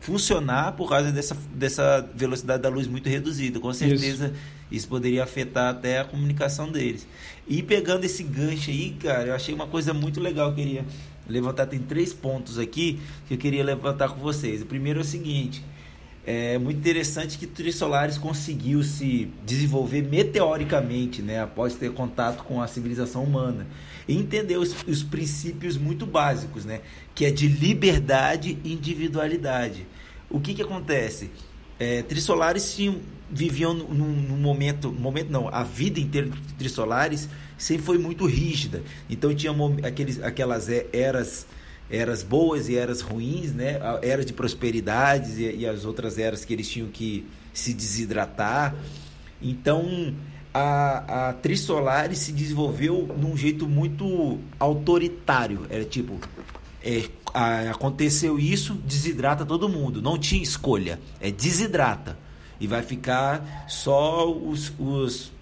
funcionar 0.00 0.72
por 0.72 0.88
causa 0.88 1.12
dessa, 1.12 1.36
dessa 1.54 2.08
velocidade 2.14 2.62
da 2.62 2.68
luz 2.68 2.86
muito 2.86 3.08
reduzida. 3.08 3.58
Com 3.58 3.72
certeza 3.72 4.26
isso. 4.26 4.34
isso. 4.70 4.88
poderia 4.88 5.24
afetar 5.24 5.70
até 5.70 6.00
a 6.00 6.04
comunicação 6.04 6.70
deles. 6.70 7.06
E 7.48 7.62
pegando 7.62 8.04
esse 8.04 8.22
gancho 8.22 8.70
aí, 8.70 8.96
cara, 9.00 9.28
eu 9.28 9.34
achei 9.34 9.54
uma 9.54 9.66
coisa 9.66 9.92
muito 9.92 10.20
legal. 10.20 10.50
Eu 10.50 10.54
queria 10.54 10.84
levantar, 11.28 11.66
tem 11.66 11.80
três 11.80 12.12
pontos 12.12 12.56
aqui 12.56 13.00
que 13.26 13.34
eu 13.34 13.38
queria 13.38 13.64
levantar 13.64 14.10
com 14.10 14.20
vocês. 14.20 14.62
O 14.62 14.66
primeiro 14.66 15.00
é 15.00 15.02
o 15.02 15.04
seguinte 15.04 15.62
é 16.30 16.58
muito 16.58 16.78
interessante 16.78 17.36
que 17.36 17.44
Trissolares 17.44 18.16
conseguiu 18.16 18.84
se 18.84 19.28
desenvolver 19.44 20.02
meteoricamente, 20.02 21.22
né, 21.22 21.42
após 21.42 21.74
ter 21.74 21.92
contato 21.92 22.44
com 22.44 22.62
a 22.62 22.68
civilização 22.68 23.24
humana 23.24 23.66
e 24.06 24.16
entender 24.16 24.56
os, 24.56 24.76
os 24.86 25.02
princípios 25.02 25.76
muito 25.76 26.06
básicos, 26.06 26.64
né, 26.64 26.82
que 27.16 27.24
é 27.24 27.32
de 27.32 27.48
liberdade 27.48 28.56
e 28.62 28.72
individualidade. 28.72 29.84
O 30.30 30.38
que 30.38 30.54
que 30.54 30.62
acontece? 30.62 31.32
É, 31.80 32.02
Trissolares 32.02 32.76
tinham, 32.76 33.00
viviam 33.28 33.74
num, 33.74 34.12
num 34.12 34.36
momento, 34.36 34.92
momento 34.92 35.32
não, 35.32 35.48
a 35.48 35.64
vida 35.64 35.98
inteira 35.98 36.28
de 36.28 36.54
Trissolares 36.54 37.28
sempre 37.58 37.84
foi 37.84 37.98
muito 37.98 38.24
rígida. 38.24 38.84
Então 39.08 39.34
tinha 39.34 39.52
aqueles, 39.82 40.22
aquelas 40.22 40.68
eras 40.92 41.46
eras 41.90 42.22
boas 42.22 42.68
e 42.68 42.76
eras 42.76 43.00
ruins, 43.00 43.52
né? 43.52 43.78
A 43.82 43.98
era 44.02 44.24
de 44.24 44.32
prosperidades 44.32 45.38
e, 45.38 45.56
e 45.56 45.66
as 45.66 45.84
outras 45.84 46.18
eras 46.18 46.44
que 46.44 46.52
eles 46.52 46.68
tinham 46.68 46.88
que 46.88 47.26
se 47.52 47.74
desidratar. 47.74 48.74
Então, 49.42 50.14
a, 50.52 51.28
a 51.28 51.32
Trisolares 51.34 52.18
se 52.18 52.32
desenvolveu 52.32 53.08
num 53.18 53.36
jeito 53.36 53.66
muito 53.66 54.38
autoritário. 54.58 55.66
Era 55.68 55.84
tipo, 55.84 56.18
é, 56.82 57.08
a, 57.34 57.70
aconteceu 57.70 58.38
isso, 58.38 58.74
desidrata 58.74 59.44
todo 59.44 59.68
mundo. 59.68 60.00
Não 60.00 60.18
tinha 60.18 60.42
escolha. 60.42 61.00
É 61.20 61.30
desidrata. 61.30 62.18
E 62.60 62.66
vai 62.66 62.82
ficar 62.82 63.64
só 63.68 64.30
os, 64.30 64.72
os 64.78 65.32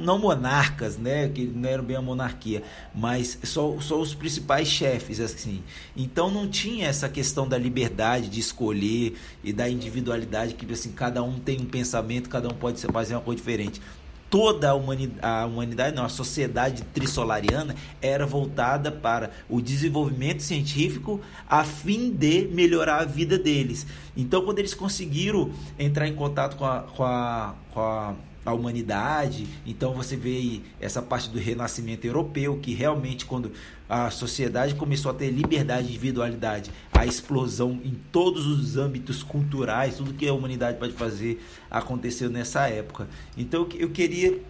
não 0.00 0.18
monarcas, 0.18 0.96
né, 0.96 1.28
que 1.28 1.46
não 1.46 1.68
eram 1.68 1.84
bem 1.84 1.96
a 1.96 2.02
monarquia, 2.02 2.62
mas 2.94 3.38
só, 3.42 3.78
só 3.80 4.00
os 4.00 4.14
principais 4.14 4.68
chefes, 4.68 5.20
assim. 5.20 5.62
Então 5.96 6.30
não 6.30 6.48
tinha 6.48 6.88
essa 6.88 7.08
questão 7.08 7.46
da 7.46 7.58
liberdade 7.58 8.28
de 8.28 8.40
escolher 8.40 9.16
e 9.44 9.52
da 9.52 9.68
individualidade, 9.68 10.54
que 10.54 10.70
assim, 10.72 10.92
cada 10.92 11.22
um 11.22 11.38
tem 11.38 11.60
um 11.60 11.66
pensamento, 11.66 12.28
cada 12.28 12.48
um 12.48 12.54
pode 12.54 12.80
fazer 12.80 13.14
uma 13.14 13.20
coisa 13.20 13.38
diferente. 13.38 13.80
Toda 14.28 14.70
a 14.70 14.74
humanidade, 14.74 15.18
a 15.20 15.44
humanidade, 15.44 15.96
não, 15.96 16.04
a 16.04 16.08
sociedade 16.08 16.84
trissolariana 16.94 17.74
era 18.00 18.24
voltada 18.24 18.92
para 18.92 19.32
o 19.48 19.60
desenvolvimento 19.60 20.40
científico 20.40 21.20
a 21.48 21.64
fim 21.64 22.12
de 22.12 22.46
melhorar 22.46 23.00
a 23.00 23.04
vida 23.04 23.36
deles. 23.36 23.84
Então, 24.16 24.44
quando 24.44 24.60
eles 24.60 24.72
conseguiram 24.72 25.50
entrar 25.76 26.06
em 26.06 26.14
contato 26.14 26.56
com 26.56 26.64
a, 26.64 26.82
com 26.82 27.02
a, 27.02 27.54
com 27.72 27.80
a 27.80 28.14
a 28.44 28.52
humanidade. 28.52 29.46
Então 29.66 29.92
você 29.94 30.16
vê 30.16 30.60
essa 30.80 31.02
parte 31.02 31.28
do 31.28 31.38
renascimento 31.38 32.06
europeu, 32.06 32.58
que 32.58 32.74
realmente 32.74 33.26
quando 33.26 33.52
a 33.88 34.10
sociedade 34.10 34.74
começou 34.74 35.10
a 35.10 35.14
ter 35.14 35.30
liberdade 35.30 35.88
e 35.88 35.90
individualidade, 35.90 36.70
a 36.92 37.04
explosão 37.04 37.80
em 37.84 37.98
todos 38.12 38.46
os 38.46 38.76
âmbitos 38.76 39.22
culturais, 39.22 39.96
tudo 39.96 40.14
que 40.14 40.28
a 40.28 40.32
humanidade 40.32 40.78
pode 40.78 40.92
fazer 40.92 41.44
aconteceu 41.70 42.30
nessa 42.30 42.68
época. 42.68 43.08
Então 43.36 43.68
eu 43.74 43.90
queria 43.90 44.40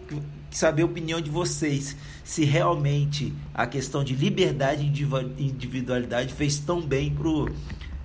saber 0.49 0.83
a 0.83 0.85
opinião 0.85 1.19
de 1.19 1.29
vocês, 1.29 1.95
se 2.23 2.45
realmente 2.45 3.33
a 3.53 3.65
questão 3.65 4.03
de 4.03 4.13
liberdade 4.15 4.83
e 4.83 5.43
individualidade 5.43 6.33
fez 6.33 6.59
tão 6.59 6.81
bem 6.81 7.15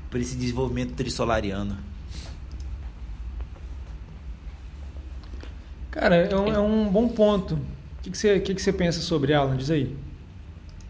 para 0.08 0.18
esse 0.18 0.36
desenvolvimento 0.36 0.94
trissolariano. 0.94 1.76
Cara, 5.98 6.16
é 6.16 6.36
um, 6.36 6.52
é 6.52 6.58
um 6.58 6.88
bom 6.88 7.08
ponto. 7.08 7.54
O 7.54 8.02
que, 8.02 8.10
que, 8.10 8.18
você, 8.18 8.38
que, 8.38 8.54
que 8.54 8.60
você 8.60 8.70
pensa 8.70 9.00
sobre 9.00 9.32
Alan? 9.32 9.56
Diz 9.56 9.70
aí. 9.70 9.96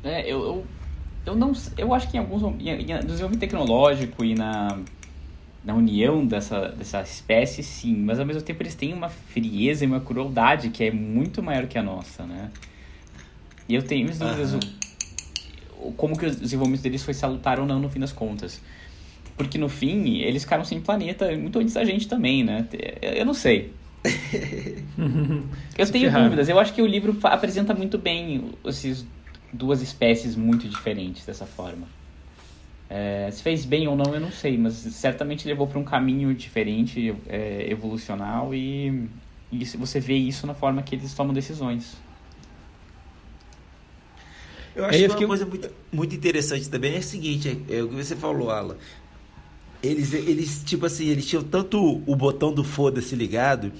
É, 0.02 0.22
eu, 0.22 0.42
eu, 0.44 0.66
eu 1.24 1.36
não 1.36 1.52
eu 1.78 1.94
acho 1.94 2.10
que 2.10 2.16
em 2.16 2.20
alguns 2.20 2.42
em, 2.60 2.70
em 2.70 2.86
desenvolvimento 2.86 3.38
tecnológico 3.38 4.24
e 4.24 4.34
na, 4.34 4.80
na 5.64 5.74
união 5.74 6.26
dessa, 6.26 6.70
dessa 6.70 7.02
espécie, 7.02 7.62
sim, 7.62 7.96
mas 7.96 8.18
ao 8.18 8.26
mesmo 8.26 8.42
tempo 8.42 8.60
eles 8.64 8.74
têm 8.74 8.92
uma 8.92 9.08
frieza 9.08 9.84
e 9.84 9.86
uma 9.86 10.00
crueldade 10.00 10.70
que 10.70 10.82
é 10.82 10.90
muito 10.90 11.40
maior 11.40 11.68
que 11.68 11.78
a 11.78 11.82
nossa, 11.84 12.24
né? 12.24 12.50
E 13.68 13.76
eu 13.76 13.82
tenho 13.82 14.02
minhas 14.02 14.18
dúvidas 14.18 14.54
uhum. 14.54 15.92
como 15.92 16.18
que 16.18 16.26
o 16.26 16.34
desenvolvimento 16.34 16.82
deles 16.82 17.04
foi 17.04 17.14
salutar 17.14 17.60
ou 17.60 17.66
não 17.66 17.78
no 17.78 17.88
fim 17.88 18.00
das 18.00 18.12
contas. 18.12 18.60
Porque 19.36 19.56
no 19.56 19.68
fim, 19.68 20.18
eles 20.18 20.42
ficaram 20.42 20.64
sem 20.64 20.80
planeta 20.80 21.30
muito 21.36 21.60
antes 21.60 21.74
da 21.74 21.84
gente 21.84 22.08
também, 22.08 22.42
né? 22.42 22.66
Eu 23.00 23.24
não 23.24 23.34
sei 23.34 23.72
eu 25.78 25.90
tenho 25.90 26.10
dúvidas. 26.12 26.48
Eu 26.48 26.58
acho 26.58 26.72
que 26.72 26.82
o 26.82 26.86
livro 26.86 27.16
apresenta 27.22 27.74
muito 27.74 27.98
bem 27.98 28.52
essas 28.64 29.04
duas 29.52 29.82
espécies 29.82 30.36
muito 30.36 30.68
diferentes 30.68 31.24
dessa 31.24 31.46
forma. 31.46 31.86
É, 32.88 33.28
se 33.32 33.42
fez 33.42 33.64
bem 33.64 33.88
ou 33.88 33.96
não, 33.96 34.14
eu 34.14 34.20
não 34.20 34.30
sei, 34.30 34.56
mas 34.56 34.74
certamente 34.74 35.46
levou 35.46 35.66
para 35.66 35.78
um 35.78 35.84
caminho 35.84 36.32
diferente, 36.34 37.14
é, 37.26 37.66
evolucional, 37.68 38.54
e, 38.54 39.08
e 39.50 39.64
você 39.64 39.98
vê 39.98 40.14
isso 40.14 40.46
na 40.46 40.54
forma 40.54 40.82
que 40.82 40.94
eles 40.94 41.12
tomam 41.12 41.34
decisões. 41.34 41.96
Eu 44.74 44.84
acho 44.84 44.98
que 45.16 45.24
uma 45.24 45.28
coisa 45.28 45.46
muito, 45.46 45.70
muito 45.90 46.14
interessante 46.14 46.68
também 46.68 46.94
é 46.94 46.98
o 46.98 47.02
seguinte, 47.02 47.60
é, 47.68 47.78
é 47.78 47.82
o 47.82 47.88
que 47.88 47.94
você 47.96 48.14
falou, 48.14 48.50
Alan. 48.50 48.76
Eles, 49.82 50.12
eles, 50.12 50.62
tipo 50.64 50.86
assim, 50.86 51.06
eles 51.06 51.26
tinham 51.26 51.42
tanto 51.42 52.02
o 52.06 52.16
botão 52.16 52.52
do 52.52 52.62
foda-se 52.62 53.14
ligado 53.14 53.72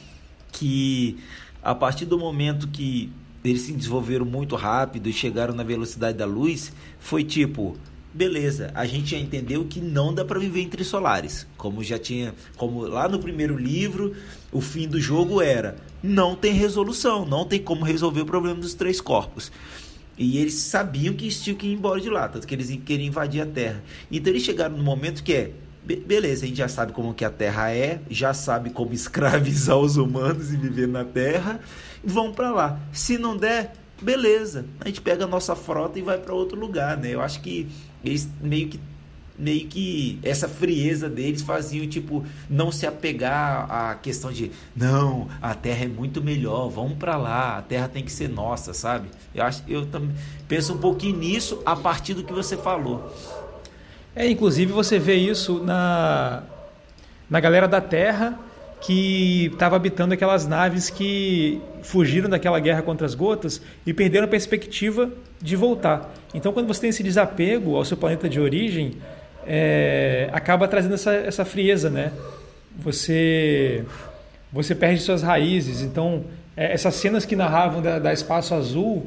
que 0.56 1.18
a 1.62 1.74
partir 1.74 2.06
do 2.06 2.18
momento 2.18 2.68
que 2.68 3.12
eles 3.44 3.62
se 3.62 3.72
desenvolveram 3.72 4.24
muito 4.24 4.56
rápido 4.56 5.08
e 5.08 5.12
chegaram 5.12 5.54
na 5.54 5.62
velocidade 5.62 6.16
da 6.16 6.24
luz, 6.24 6.72
foi 6.98 7.22
tipo, 7.22 7.76
beleza, 8.12 8.70
a 8.74 8.86
gente 8.86 9.10
já 9.10 9.18
entendeu 9.18 9.64
que 9.66 9.80
não 9.80 10.14
dá 10.14 10.24
para 10.24 10.40
viver 10.40 10.62
entre 10.62 10.82
solares, 10.82 11.46
como 11.56 11.84
já 11.84 11.98
tinha, 11.98 12.34
como 12.56 12.80
lá 12.80 13.08
no 13.08 13.18
primeiro 13.18 13.56
livro, 13.56 14.14
o 14.50 14.60
fim 14.60 14.88
do 14.88 14.98
jogo 14.98 15.42
era, 15.42 15.76
não 16.02 16.34
tem 16.34 16.52
resolução, 16.52 17.26
não 17.26 17.44
tem 17.44 17.62
como 17.62 17.84
resolver 17.84 18.22
o 18.22 18.26
problema 18.26 18.58
dos 18.58 18.74
três 18.74 19.00
corpos. 19.00 19.52
E 20.18 20.38
eles 20.38 20.54
sabiam 20.54 21.12
que 21.12 21.24
eles 21.24 21.42
tinham 21.42 21.58
que 21.58 21.66
ir 21.66 21.74
embora 21.74 22.00
de 22.00 22.08
lá, 22.08 22.26
tanto 22.26 22.46
que 22.46 22.54
eles 22.54 22.74
queriam 22.86 23.08
invadir 23.08 23.42
a 23.42 23.46
Terra. 23.46 23.84
Então 24.10 24.32
eles 24.32 24.42
chegaram 24.42 24.74
no 24.74 24.82
momento 24.82 25.22
que 25.22 25.34
é, 25.34 25.52
beleza, 25.94 26.44
a 26.44 26.48
gente 26.48 26.58
já 26.58 26.68
sabe 26.68 26.92
como 26.92 27.14
que 27.14 27.24
a 27.24 27.30
Terra 27.30 27.72
é, 27.72 28.00
já 28.10 28.34
sabe 28.34 28.70
como 28.70 28.92
escravizar 28.92 29.76
os 29.76 29.96
humanos 29.96 30.52
e 30.52 30.56
viver 30.56 30.88
na 30.88 31.04
Terra, 31.04 31.60
vão 32.02 32.32
para 32.32 32.50
lá. 32.50 32.80
Se 32.92 33.16
não 33.18 33.36
der, 33.36 33.72
beleza, 34.02 34.64
a 34.80 34.88
gente 34.88 35.00
pega 35.00 35.24
a 35.24 35.28
nossa 35.28 35.54
frota 35.54 35.98
e 35.98 36.02
vai 36.02 36.18
para 36.18 36.34
outro 36.34 36.58
lugar, 36.58 36.96
né? 36.96 37.10
Eu 37.10 37.20
acho 37.20 37.40
que 37.40 37.68
eles 38.04 38.28
meio 38.40 38.68
que 38.68 38.80
meio 39.38 39.66
que 39.66 40.18
essa 40.22 40.48
frieza 40.48 41.08
deles 41.08 41.42
fazia 41.42 41.86
tipo 41.86 42.24
não 42.48 42.72
se 42.72 42.86
apegar 42.86 43.70
à 43.70 43.94
questão 43.94 44.32
de 44.32 44.50
não 44.74 45.28
a 45.42 45.54
terra 45.54 45.84
é 45.84 45.88
muito 45.88 46.22
melhor 46.22 46.70
vamos 46.70 46.96
para 46.96 47.16
lá 47.16 47.58
a 47.58 47.62
terra 47.62 47.86
tem 47.86 48.02
que 48.02 48.10
ser 48.10 48.28
nossa 48.28 48.72
sabe 48.72 49.08
eu 49.34 49.44
acho 49.44 49.62
eu 49.68 49.84
também 49.84 50.16
penso 50.48 50.72
um 50.72 50.78
pouquinho 50.78 51.18
nisso 51.18 51.60
a 51.66 51.76
partir 51.76 52.14
do 52.14 52.24
que 52.24 52.32
você 52.32 52.56
falou 52.56 53.14
é 54.16 54.28
inclusive 54.28 54.72
você 54.72 54.98
vê 54.98 55.14
isso 55.14 55.62
na 55.62 56.42
na 57.28 57.40
galera 57.40 57.68
da 57.68 57.80
terra 57.80 58.38
que 58.80 59.46
estava 59.52 59.76
habitando 59.76 60.14
aquelas 60.14 60.46
naves 60.46 60.90
que 60.90 61.60
fugiram 61.82 62.28
daquela 62.28 62.60
guerra 62.60 62.82
contra 62.82 63.06
as 63.06 63.14
gotas 63.14 63.60
e 63.84 63.92
perderam 63.92 64.26
a 64.26 64.28
perspectiva 64.28 65.10
de 65.40 65.56
voltar. 65.56 66.12
Então, 66.34 66.52
quando 66.52 66.68
você 66.68 66.82
tem 66.82 66.90
esse 66.90 67.02
desapego 67.02 67.76
ao 67.76 67.84
seu 67.84 67.96
planeta 67.96 68.28
de 68.28 68.38
origem, 68.38 68.92
é, 69.46 70.28
acaba 70.32 70.68
trazendo 70.68 70.94
essa, 70.94 71.12
essa 71.12 71.44
frieza, 71.44 71.88
né? 71.88 72.12
Você, 72.78 73.84
você 74.52 74.74
perde 74.74 75.00
suas 75.00 75.22
raízes. 75.22 75.82
Então, 75.82 76.24
é, 76.56 76.72
essas 76.72 76.94
cenas 76.94 77.24
que 77.24 77.34
narravam 77.34 77.80
da, 77.80 77.98
da 77.98 78.12
Espaço 78.12 78.54
Azul 78.54 79.06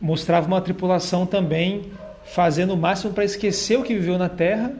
mostravam 0.00 0.48
uma 0.48 0.60
tripulação 0.60 1.26
também 1.26 1.92
fazendo 2.32 2.74
o 2.74 2.76
máximo 2.76 3.12
para 3.12 3.24
esquecer 3.24 3.78
o 3.78 3.82
que 3.82 3.94
viveu 3.94 4.16
na 4.16 4.28
Terra, 4.28 4.72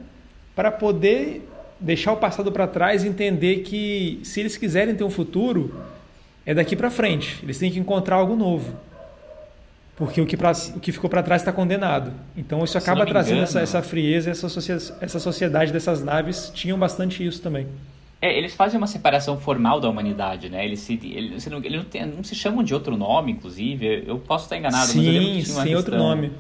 para 0.55 0.71
poder 0.71 1.49
deixar 1.81 2.13
o 2.13 2.17
passado 2.17 2.53
para 2.53 2.67
trás 2.67 3.03
e 3.03 3.09
entender 3.09 3.61
que 3.61 4.21
se 4.23 4.41
eles 4.41 4.57
quiserem 4.57 4.95
ter 4.95 5.03
um 5.03 5.11
futuro, 5.11 5.75
é 6.47 6.55
daqui 6.55 6.77
para 6.77 6.91
frente. 6.91 7.41
Eles 7.43 7.59
têm 7.59 7.71
que 7.71 7.79
encontrar 7.79 8.17
algo 8.17 8.37
novo. 8.37 8.77
Porque 9.97 10.21
o 10.21 10.27
que, 10.27 10.37
pra, 10.37 10.53
o 10.75 10.81
que 10.81 10.93
ficou 10.93 11.11
para 11.11 11.23
trás 11.23 11.43
está 11.43 11.53
condenado. 11.53 12.13
Então 12.37 12.63
isso 12.65 12.79
acaba 12.79 13.05
trazendo 13.05 13.39
engano, 13.39 13.45
essa, 13.45 13.61
essa, 13.61 13.83
frieza, 13.83 14.31
essa, 14.31 14.47
essa 15.01 15.19
sociedade 15.19 15.73
dessas 15.73 16.03
naves 16.03 16.51
tinham 16.55 16.79
bastante 16.79 17.27
isso 17.27 17.43
também. 17.43 17.67
É, 18.23 18.37
eles 18.37 18.55
fazem 18.55 18.79
uma 18.79 18.87
separação 18.87 19.39
formal 19.39 19.81
da 19.81 19.89
humanidade, 19.89 20.49
né? 20.49 20.65
Eles 20.65 20.81
se, 20.81 20.95
eles, 21.03 21.47
eles 21.47 21.79
não, 21.79 21.85
tem, 21.85 22.07
não, 22.07 22.23
se 22.23 22.35
chamam 22.35 22.63
de 22.63 22.73
outro 22.75 22.97
nome, 22.97 23.33
inclusive. 23.33 24.05
Eu 24.07 24.19
posso 24.19 24.45
estar 24.45 24.57
enganado, 24.57 24.87
sim, 24.87 24.99
mas 24.99 25.07
eu 25.07 25.13
lembro 25.13 25.33
que 25.33 25.43
tinha 25.43 25.57
uma 25.57 25.65
Sim, 25.65 25.75
outro 25.75 25.97
nome. 25.97 26.33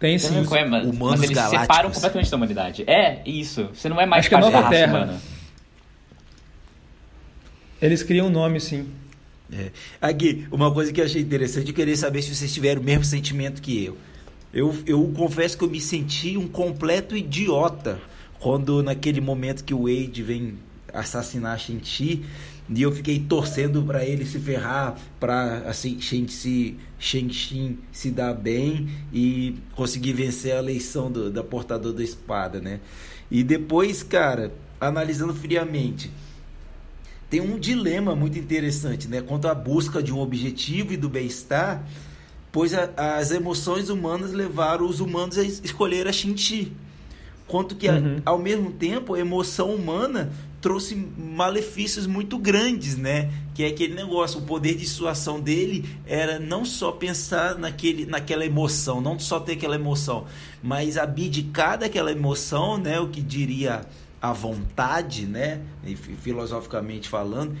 Tem 0.00 0.18
sim. 0.18 0.38
É, 0.38 0.64
mas, 0.64 0.86
mas 0.96 1.22
eles 1.22 1.36
galácticos. 1.36 1.60
separam 1.60 1.90
completamente 1.90 2.30
da 2.30 2.36
humanidade. 2.38 2.84
É, 2.86 3.20
isso. 3.26 3.68
Você 3.74 3.86
não 3.86 4.00
é 4.00 4.06
mais 4.06 4.24
Acho 4.24 4.30
parte 4.30 4.44
que 4.44 4.48
é 4.48 4.60
Nova 4.60 4.70
Terra. 4.70 4.96
Humana. 4.96 5.20
Eles 7.82 8.02
criam 8.02 8.28
um 8.28 8.30
nome, 8.30 8.58
sim. 8.60 8.88
É. 9.52 9.70
Aqui, 10.00 10.46
uma 10.50 10.72
coisa 10.72 10.90
que 10.90 11.02
eu 11.02 11.04
achei 11.04 11.20
interessante, 11.20 11.68
eu 11.68 11.74
queria 11.74 11.96
saber 11.96 12.22
se 12.22 12.34
vocês 12.34 12.52
tiveram 12.52 12.80
o 12.80 12.84
mesmo 12.84 13.04
sentimento 13.04 13.60
que 13.60 13.84
eu. 13.84 13.98
Eu, 14.52 14.74
eu 14.86 15.12
confesso 15.14 15.56
que 15.56 15.64
eu 15.64 15.70
me 15.70 15.80
senti 15.80 16.36
um 16.36 16.48
completo 16.48 17.14
idiota 17.14 18.00
quando 18.40 18.82
naquele 18.82 19.20
momento 19.20 19.62
que 19.62 19.74
o 19.74 19.82
Wade 19.82 20.22
vem 20.22 20.54
assassinar 20.92 21.54
a 21.54 21.58
Shinchi 21.58 22.24
e 22.68 22.82
eu 22.82 22.90
fiquei 22.90 23.18
torcendo 23.18 23.82
para 23.82 24.04
ele 24.04 24.24
se 24.24 24.40
ferrar, 24.40 24.96
para 25.18 25.58
assim 25.66 26.00
Shenxi, 26.00 26.76
Shenxin 27.00 27.78
se 27.90 28.10
dar 28.10 28.34
bem 28.34 28.88
e 29.10 29.56
conseguir 29.74 30.12
vencer 30.12 30.54
a 30.54 30.58
eleição 30.58 31.10
do, 31.10 31.30
da 31.30 31.42
portador 31.42 31.94
da 31.94 32.04
espada, 32.04 32.60
né? 32.60 32.78
E 33.30 33.42
depois, 33.42 34.02
cara, 34.02 34.52
analisando 34.78 35.34
friamente, 35.34 36.10
tem 37.30 37.40
um 37.40 37.58
dilema 37.58 38.14
muito 38.14 38.38
interessante, 38.38 39.08
né? 39.08 39.22
Quanto 39.22 39.48
à 39.48 39.54
busca 39.54 40.02
de 40.02 40.12
um 40.12 40.18
objetivo 40.18 40.92
e 40.92 40.96
do 40.98 41.08
bem-estar, 41.08 41.82
pois 42.52 42.74
a, 42.74 42.90
as 43.16 43.30
emoções 43.30 43.88
humanas 43.88 44.32
levaram 44.32 44.86
os 44.86 45.00
humanos 45.00 45.38
a 45.38 45.42
escolher 45.42 46.06
a 46.06 46.12
Shinchi. 46.12 46.70
Quanto 47.46 47.76
que, 47.76 47.88
uhum. 47.88 48.20
a, 48.26 48.30
ao 48.30 48.38
mesmo 48.38 48.72
tempo, 48.72 49.14
a 49.14 49.18
emoção 49.18 49.74
humana 49.74 50.30
trouxe 50.60 50.94
malefícios 50.94 52.06
muito 52.06 52.38
grandes, 52.38 52.96
né? 52.96 53.30
Que 53.54 53.64
é 53.64 53.68
aquele 53.68 53.94
negócio, 53.94 54.40
o 54.40 54.42
poder 54.42 54.74
de 54.74 54.86
suação 54.86 55.40
dele 55.40 55.88
era 56.06 56.38
não 56.38 56.64
só 56.64 56.92
pensar 56.92 57.56
naquele, 57.58 58.06
naquela 58.06 58.44
emoção, 58.44 59.00
não 59.00 59.18
só 59.18 59.40
ter 59.40 59.52
aquela 59.52 59.76
emoção, 59.76 60.26
mas 60.62 60.98
abdicar 60.98 61.78
daquela 61.78 62.12
emoção, 62.12 62.76
né? 62.76 63.00
O 63.00 63.08
que 63.08 63.22
diria 63.22 63.86
a 64.22 64.34
vontade, 64.34 65.24
né, 65.24 65.62
filosoficamente 66.20 67.08
falando, 67.08 67.56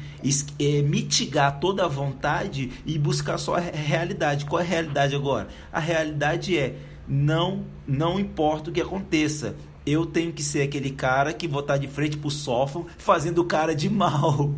é 0.58 0.82
mitigar 0.82 1.58
toda 1.58 1.86
a 1.86 1.88
vontade 1.88 2.70
e 2.84 2.98
buscar 2.98 3.38
só 3.38 3.54
a 3.54 3.60
realidade. 3.60 4.44
Qual 4.44 4.60
é 4.60 4.64
a 4.64 4.68
realidade 4.68 5.14
agora? 5.14 5.48
A 5.72 5.80
realidade 5.80 6.58
é 6.58 6.76
não 7.08 7.64
não 7.86 8.20
importa 8.20 8.70
o 8.70 8.72
que 8.72 8.80
aconteça, 8.80 9.56
eu 9.86 10.04
tenho 10.04 10.32
que 10.32 10.42
ser 10.42 10.62
aquele 10.62 10.90
cara 10.90 11.32
que 11.32 11.48
vou 11.48 11.60
estar 11.60 11.76
de 11.76 11.88
frente 11.88 12.16
pro 12.16 12.30
sofá 12.30 12.80
fazendo 12.98 13.44
cara 13.44 13.74
de 13.74 13.88
mal. 13.88 14.54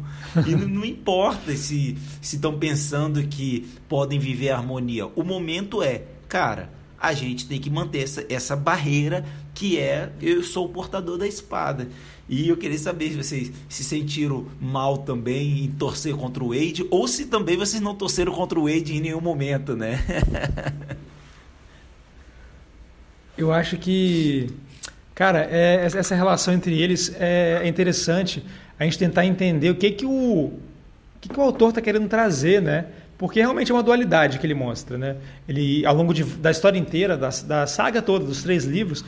E 0.46 0.50
não, 0.50 0.68
não 0.68 0.84
importa 0.84 1.54
se 1.56 1.96
estão 2.20 2.58
pensando 2.58 3.22
que 3.26 3.68
podem 3.88 4.18
viver 4.18 4.50
a 4.50 4.56
harmonia. 4.56 5.06
O 5.14 5.22
momento 5.22 5.82
é, 5.82 6.02
cara, 6.28 6.70
a 6.98 7.12
gente 7.12 7.46
tem 7.46 7.60
que 7.60 7.68
manter 7.68 8.02
essa, 8.02 8.24
essa 8.28 8.56
barreira 8.56 9.24
que 9.54 9.78
é 9.78 10.12
eu 10.20 10.42
sou 10.42 10.66
o 10.66 10.68
portador 10.68 11.18
da 11.18 11.26
espada. 11.26 11.88
E 12.28 12.48
eu 12.48 12.56
queria 12.56 12.78
saber 12.78 13.10
se 13.10 13.16
vocês 13.16 13.52
se 13.68 13.84
sentiram 13.84 14.46
mal 14.60 14.98
também 14.98 15.64
em 15.64 15.70
torcer 15.70 16.14
contra 16.14 16.42
o 16.42 16.48
Wade 16.48 16.86
ou 16.90 17.06
se 17.06 17.26
também 17.26 17.56
vocês 17.56 17.82
não 17.82 17.94
torceram 17.94 18.32
contra 18.32 18.58
o 18.58 18.64
Wade 18.64 18.96
em 18.96 19.00
nenhum 19.00 19.20
momento, 19.20 19.76
né? 19.76 20.02
eu 23.36 23.52
acho 23.52 23.76
que 23.76 24.48
Cara, 25.22 25.48
é, 25.52 25.84
essa 25.84 26.16
relação 26.16 26.52
entre 26.52 26.82
eles 26.82 27.14
é, 27.16 27.60
é 27.62 27.68
interessante 27.68 28.44
a 28.76 28.82
gente 28.82 28.98
tentar 28.98 29.24
entender 29.24 29.70
o 29.70 29.76
que, 29.76 29.88
que, 29.92 30.04
o, 30.04 30.10
o, 30.10 30.60
que, 31.20 31.28
que 31.28 31.38
o 31.38 31.42
autor 31.42 31.68
está 31.68 31.80
querendo 31.80 32.08
trazer, 32.08 32.60
né? 32.60 32.86
Porque 33.16 33.38
realmente 33.38 33.70
é 33.70 33.74
uma 33.74 33.84
dualidade 33.84 34.40
que 34.40 34.44
ele 34.48 34.54
mostra, 34.54 34.98
né? 34.98 35.14
Ele, 35.48 35.86
ao 35.86 35.94
longo 35.94 36.12
de, 36.12 36.24
da 36.24 36.50
história 36.50 36.76
inteira, 36.76 37.16
da, 37.16 37.28
da 37.28 37.68
saga 37.68 38.02
toda, 38.02 38.24
dos 38.24 38.42
três 38.42 38.64
livros, 38.64 39.04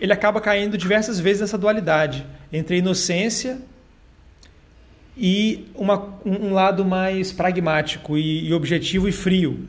ele 0.00 0.10
acaba 0.10 0.40
caindo 0.40 0.78
diversas 0.78 1.20
vezes 1.20 1.42
nessa 1.42 1.58
dualidade 1.58 2.24
entre 2.50 2.76
a 2.76 2.78
inocência 2.78 3.58
e 5.14 5.66
uma, 5.74 6.14
um 6.24 6.54
lado 6.54 6.82
mais 6.82 7.30
pragmático 7.30 8.16
e, 8.16 8.48
e 8.48 8.54
objetivo 8.54 9.06
e 9.06 9.12
frio. 9.12 9.68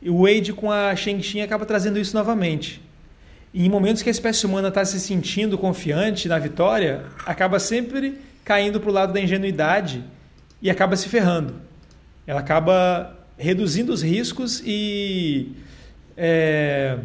E 0.00 0.08
o 0.08 0.22
Wade 0.22 0.54
com 0.54 0.72
a 0.72 0.96
Shang 0.96 1.22
Xin 1.22 1.42
acaba 1.42 1.66
trazendo 1.66 1.98
isso 1.98 2.16
novamente. 2.16 2.80
E 3.54 3.64
em 3.64 3.68
momentos 3.68 4.02
que 4.02 4.08
a 4.08 4.10
espécie 4.10 4.44
humana 4.44 4.66
está 4.66 4.84
se 4.84 4.98
sentindo 4.98 5.56
confiante 5.56 6.26
na 6.26 6.40
vitória, 6.40 7.04
acaba 7.24 7.60
sempre 7.60 8.18
caindo 8.44 8.80
para 8.80 8.90
o 8.90 8.92
lado 8.92 9.12
da 9.12 9.20
ingenuidade 9.20 10.02
e 10.60 10.68
acaba 10.68 10.96
se 10.96 11.08
ferrando. 11.08 11.54
Ela 12.26 12.40
acaba 12.40 13.16
reduzindo 13.38 13.92
os 13.92 14.02
riscos 14.02 14.60
e 14.66 15.52
é, 16.16 16.98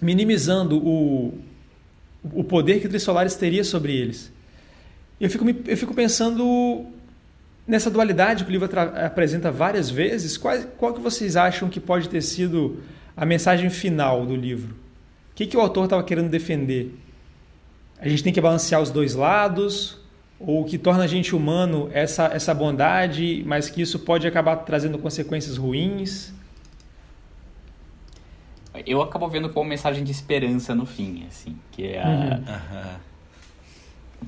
minimizando 0.00 0.78
o, 0.78 1.36
o 2.32 2.44
poder 2.44 2.78
que 2.78 2.86
o 2.86 2.88
Trissolares 2.88 3.34
teria 3.34 3.64
sobre 3.64 3.92
eles. 3.96 4.32
Eu 5.20 5.28
fico, 5.28 5.44
eu 5.66 5.76
fico 5.76 5.94
pensando 5.94 6.86
nessa 7.66 7.90
dualidade 7.90 8.44
que 8.44 8.50
o 8.50 8.52
livro 8.52 8.70
apresenta 9.04 9.50
várias 9.50 9.90
vezes. 9.90 10.36
Qual, 10.36 10.56
qual 10.78 10.94
que 10.94 11.00
vocês 11.00 11.34
acham 11.34 11.68
que 11.68 11.80
pode 11.80 12.08
ter 12.08 12.22
sido 12.22 12.80
a 13.16 13.26
mensagem 13.26 13.68
final 13.68 14.24
do 14.24 14.36
livro? 14.36 14.82
O 15.32 15.34
que, 15.34 15.46
que 15.46 15.56
o 15.56 15.60
autor 15.60 15.84
estava 15.84 16.02
querendo 16.02 16.28
defender? 16.28 16.94
A 17.98 18.08
gente 18.08 18.22
tem 18.22 18.32
que 18.32 18.40
balancear 18.40 18.82
os 18.82 18.90
dois 18.90 19.14
lados, 19.14 19.98
ou 20.38 20.62
o 20.62 20.64
que 20.64 20.76
torna 20.76 21.04
a 21.04 21.06
gente 21.06 21.34
humano 21.34 21.88
essa, 21.92 22.26
essa 22.26 22.52
bondade, 22.52 23.42
mas 23.46 23.70
que 23.70 23.80
isso 23.80 23.98
pode 24.00 24.26
acabar 24.26 24.56
trazendo 24.56 24.98
consequências 24.98 25.56
ruins? 25.56 26.32
Eu 28.86 29.00
acabo 29.00 29.28
vendo 29.28 29.48
como 29.48 29.68
mensagem 29.68 30.02
de 30.02 30.10
esperança 30.10 30.74
no 30.74 30.84
fim, 30.84 31.24
assim, 31.28 31.56
que 31.70 31.86
é 31.86 32.02
a... 32.02 32.08
Uhum. 32.08 33.12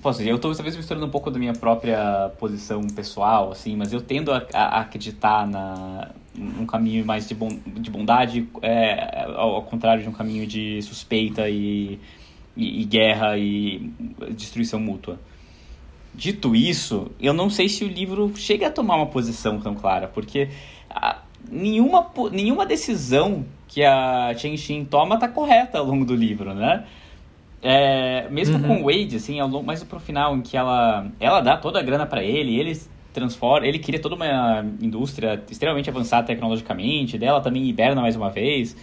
Posso 0.00 0.18
dizer, 0.18 0.30
eu 0.30 0.36
estou 0.36 0.54
talvez 0.54 0.76
misturando 0.76 1.06
um 1.06 1.10
pouco 1.10 1.30
da 1.30 1.38
minha 1.38 1.52
própria 1.52 2.30
posição 2.38 2.82
pessoal, 2.88 3.52
assim, 3.52 3.76
mas 3.76 3.92
eu 3.92 4.00
tendo 4.00 4.32
a, 4.32 4.44
a 4.52 4.80
acreditar 4.80 5.46
na, 5.46 6.10
um 6.38 6.66
caminho 6.66 7.04
mais 7.04 7.28
de, 7.28 7.34
de 7.34 7.90
bondade, 7.90 8.48
é, 8.60 9.24
ao, 9.36 9.56
ao, 9.56 9.62
contrário 9.62 10.02
de 10.02 10.08
um 10.08 10.12
caminho 10.12 10.46
de 10.46 10.82
suspeita 10.82 11.48
e, 11.48 11.98
e, 12.56 12.82
e, 12.82 12.84
guerra 12.84 13.38
e 13.38 13.90
destruição 14.30 14.80
mútua. 14.80 15.18
Dito 16.14 16.54
isso, 16.54 17.10
eu 17.20 17.32
não 17.32 17.50
sei 17.50 17.68
se 17.68 17.84
o 17.84 17.88
livro 17.88 18.32
chega 18.36 18.68
a 18.68 18.70
tomar 18.70 18.96
uma 18.96 19.06
posição 19.06 19.60
tão 19.60 19.74
clara, 19.74 20.08
porque 20.08 20.48
a, 20.90 21.18
nenhuma, 21.50 22.10
nenhuma 22.32 22.66
decisão 22.66 23.44
que 23.68 23.82
a 23.84 24.32
Chen 24.36 24.56
Xin 24.56 24.84
toma 24.84 25.16
está 25.16 25.28
correta 25.28 25.78
ao 25.78 25.84
longo 25.84 26.04
do 26.04 26.14
livro, 26.14 26.54
né? 26.54 26.84
É, 27.60 28.28
mesmo 28.28 28.58
uhum. 28.58 28.62
com 28.62 28.82
o 28.82 28.84
Wade, 28.84 29.16
assim, 29.16 29.40
ao 29.40 29.48
longo, 29.48 29.64
mais 29.64 29.82
pro 29.82 29.98
final, 29.98 30.36
em 30.36 30.42
que 30.42 30.56
ela, 30.56 31.10
ela 31.18 31.40
dá 31.40 31.56
toda 31.56 31.78
a 31.80 31.82
grana 31.82 32.04
para 32.04 32.22
ele, 32.22 32.58
eles 32.58 32.90
transforma. 33.14 33.66
Ele 33.66 33.78
cria 33.78 33.98
toda 33.98 34.14
uma 34.14 34.64
indústria 34.82 35.42
extremamente 35.50 35.88
avançada 35.88 36.26
tecnologicamente, 36.26 37.16
dela 37.16 37.40
também 37.40 37.64
hiberna 37.64 38.02
mais 38.02 38.16
uma 38.16 38.28
vez. 38.28 38.76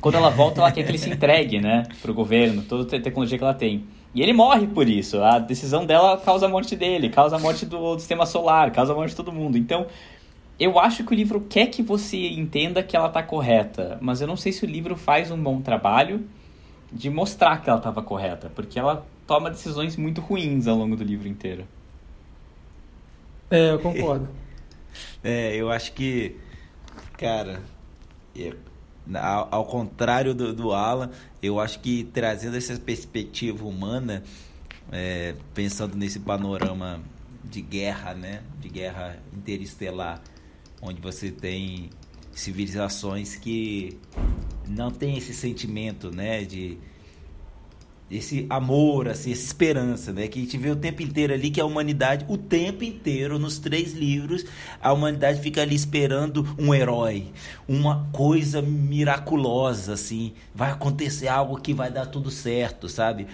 Quando 0.00 0.14
ela 0.16 0.30
volta, 0.30 0.60
ela 0.60 0.72
quer 0.72 0.82
que 0.82 0.90
ele 0.90 0.98
se 0.98 1.08
entregue, 1.12 1.60
né, 1.60 1.84
pro 2.02 2.14
governo, 2.14 2.62
toda 2.62 2.96
a 2.96 3.00
tecnologia 3.00 3.38
que 3.38 3.44
ela 3.44 3.54
tem. 3.54 3.84
E 4.14 4.22
ele 4.22 4.32
morre 4.32 4.66
por 4.66 4.88
isso. 4.88 5.22
A 5.22 5.38
decisão 5.38 5.86
dela 5.86 6.16
causa 6.16 6.46
a 6.46 6.48
morte 6.48 6.74
dele, 6.74 7.10
causa 7.10 7.36
a 7.36 7.38
morte 7.38 7.64
do, 7.64 7.94
do 7.94 8.00
sistema 8.00 8.26
solar, 8.26 8.72
causa 8.72 8.92
a 8.92 8.96
morte 8.96 9.10
de 9.10 9.16
todo 9.16 9.30
mundo. 9.30 9.56
Então, 9.56 9.86
eu 10.58 10.78
acho 10.78 11.04
que 11.04 11.12
o 11.12 11.16
livro 11.16 11.40
quer 11.48 11.66
que 11.66 11.82
você 11.82 12.28
entenda 12.28 12.82
que 12.82 12.96
ela 12.96 13.06
está 13.06 13.22
correta, 13.22 13.98
mas 14.00 14.20
eu 14.20 14.26
não 14.26 14.36
sei 14.36 14.52
se 14.52 14.64
o 14.64 14.68
livro 14.68 14.96
faz 14.96 15.30
um 15.30 15.40
bom 15.40 15.60
trabalho 15.60 16.26
de 16.92 17.08
mostrar 17.08 17.62
que 17.62 17.70
ela 17.70 17.78
estava 17.78 18.02
correta, 18.02 18.50
porque 18.54 18.78
ela 18.78 19.06
toma 19.26 19.48
decisões 19.48 19.96
muito 19.96 20.20
ruins 20.20 20.66
ao 20.66 20.76
longo 20.76 20.96
do 20.96 21.04
livro 21.04 21.28
inteiro. 21.28 21.64
É, 23.50 23.72
eu 23.72 23.78
concordo. 23.78 24.28
É, 25.22 25.54
eu 25.54 25.70
acho 25.70 25.92
que, 25.92 26.36
cara, 27.16 27.62
é, 28.36 28.54
ao, 29.14 29.48
ao, 29.54 29.64
contrário 29.66 30.34
do, 30.34 30.52
do 30.52 30.72
Alan, 30.72 31.10
eu 31.42 31.60
acho 31.60 31.78
que 31.80 32.04
trazendo 32.04 32.56
essa 32.56 32.74
perspectiva 32.80 33.64
humana, 33.64 34.24
é, 34.90 35.34
pensando 35.54 35.96
nesse 35.96 36.18
panorama 36.18 37.00
de 37.44 37.60
guerra, 37.60 38.14
né, 38.14 38.42
de 38.58 38.68
guerra 38.68 39.18
interestelar, 39.32 40.20
onde 40.82 41.00
você 41.00 41.30
tem 41.30 41.90
civilizações 42.32 43.36
que 43.36 43.98
não 44.66 44.90
tem 44.90 45.18
esse 45.18 45.34
sentimento, 45.34 46.10
né, 46.10 46.44
de 46.44 46.78
esse 48.10 48.44
amor, 48.50 49.06
essa 49.06 49.30
esperança, 49.30 50.12
né? 50.12 50.26
Que 50.26 50.40
a 50.40 50.42
gente 50.42 50.58
vê 50.58 50.70
o 50.70 50.76
tempo 50.76 51.00
inteiro 51.02 51.32
ali 51.32 51.50
que 51.50 51.60
a 51.60 51.64
humanidade, 51.64 52.24
o 52.28 52.36
tempo 52.36 52.82
inteiro, 52.82 53.38
nos 53.38 53.58
três 53.58 53.92
livros, 53.92 54.44
a 54.82 54.92
humanidade 54.92 55.40
fica 55.40 55.62
ali 55.62 55.76
esperando 55.76 56.46
um 56.58 56.74
herói, 56.74 57.28
uma 57.68 58.08
coisa 58.12 58.60
miraculosa, 58.60 59.92
assim, 59.92 60.32
vai 60.52 60.72
acontecer 60.72 61.28
algo 61.28 61.60
que 61.60 61.72
vai 61.72 61.90
dar 61.90 62.06
tudo 62.06 62.30
certo, 62.30 62.88
sabe? 62.88 63.28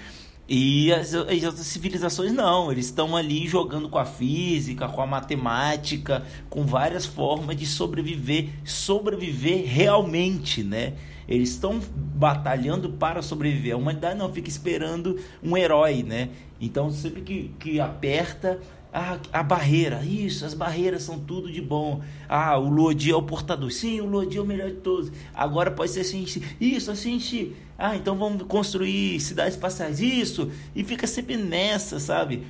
E 0.48 0.92
as, 0.92 1.12
as, 1.12 1.42
outras 1.42 1.66
civilizações 1.66 2.32
não, 2.32 2.70
eles 2.70 2.86
estão 2.86 3.16
ali 3.16 3.48
jogando 3.48 3.88
com 3.88 3.98
a 3.98 4.04
física, 4.04 4.88
com 4.88 5.02
a 5.02 5.06
matemática, 5.06 6.22
com 6.48 6.64
várias 6.64 7.04
formas 7.04 7.56
de 7.56 7.66
sobreviver, 7.66 8.50
sobreviver 8.64 9.64
realmente, 9.66 10.62
né? 10.62 10.92
Eles 11.28 11.50
estão 11.50 11.80
batalhando 12.14 12.90
para 12.90 13.22
sobreviver. 13.22 13.74
A 13.74 13.76
humanidade 13.76 14.18
não 14.18 14.32
fica 14.32 14.48
esperando 14.48 15.18
um 15.42 15.56
herói, 15.56 16.02
né? 16.02 16.30
Então 16.60 16.90
sempre 16.90 17.20
que, 17.22 17.50
que 17.58 17.80
aperta, 17.80 18.60
ah, 18.92 19.18
a 19.30 19.42
barreira, 19.42 20.02
isso, 20.02 20.46
as 20.46 20.54
barreiras 20.54 21.02
são 21.02 21.18
tudo 21.18 21.52
de 21.52 21.60
bom. 21.60 22.00
Ah, 22.28 22.56
o 22.56 22.68
Lodi 22.68 23.10
é 23.10 23.14
o 23.14 23.22
portador. 23.22 23.70
Sim, 23.70 24.00
o 24.00 24.06
Lodi 24.06 24.38
é 24.38 24.40
o 24.40 24.46
melhor 24.46 24.70
de 24.70 24.76
todos. 24.76 25.12
Agora 25.34 25.70
pode 25.70 25.90
ser 25.90 26.00
assim, 26.00 26.24
isso, 26.58 26.90
assim, 26.90 27.54
ah, 27.78 27.94
então 27.94 28.16
vamos 28.16 28.44
construir 28.44 29.20
cidades 29.20 29.54
espaciais, 29.54 30.00
isso. 30.00 30.50
E 30.74 30.82
fica 30.82 31.06
sempre 31.06 31.36
nessa, 31.36 32.00
sabe? 32.00 32.46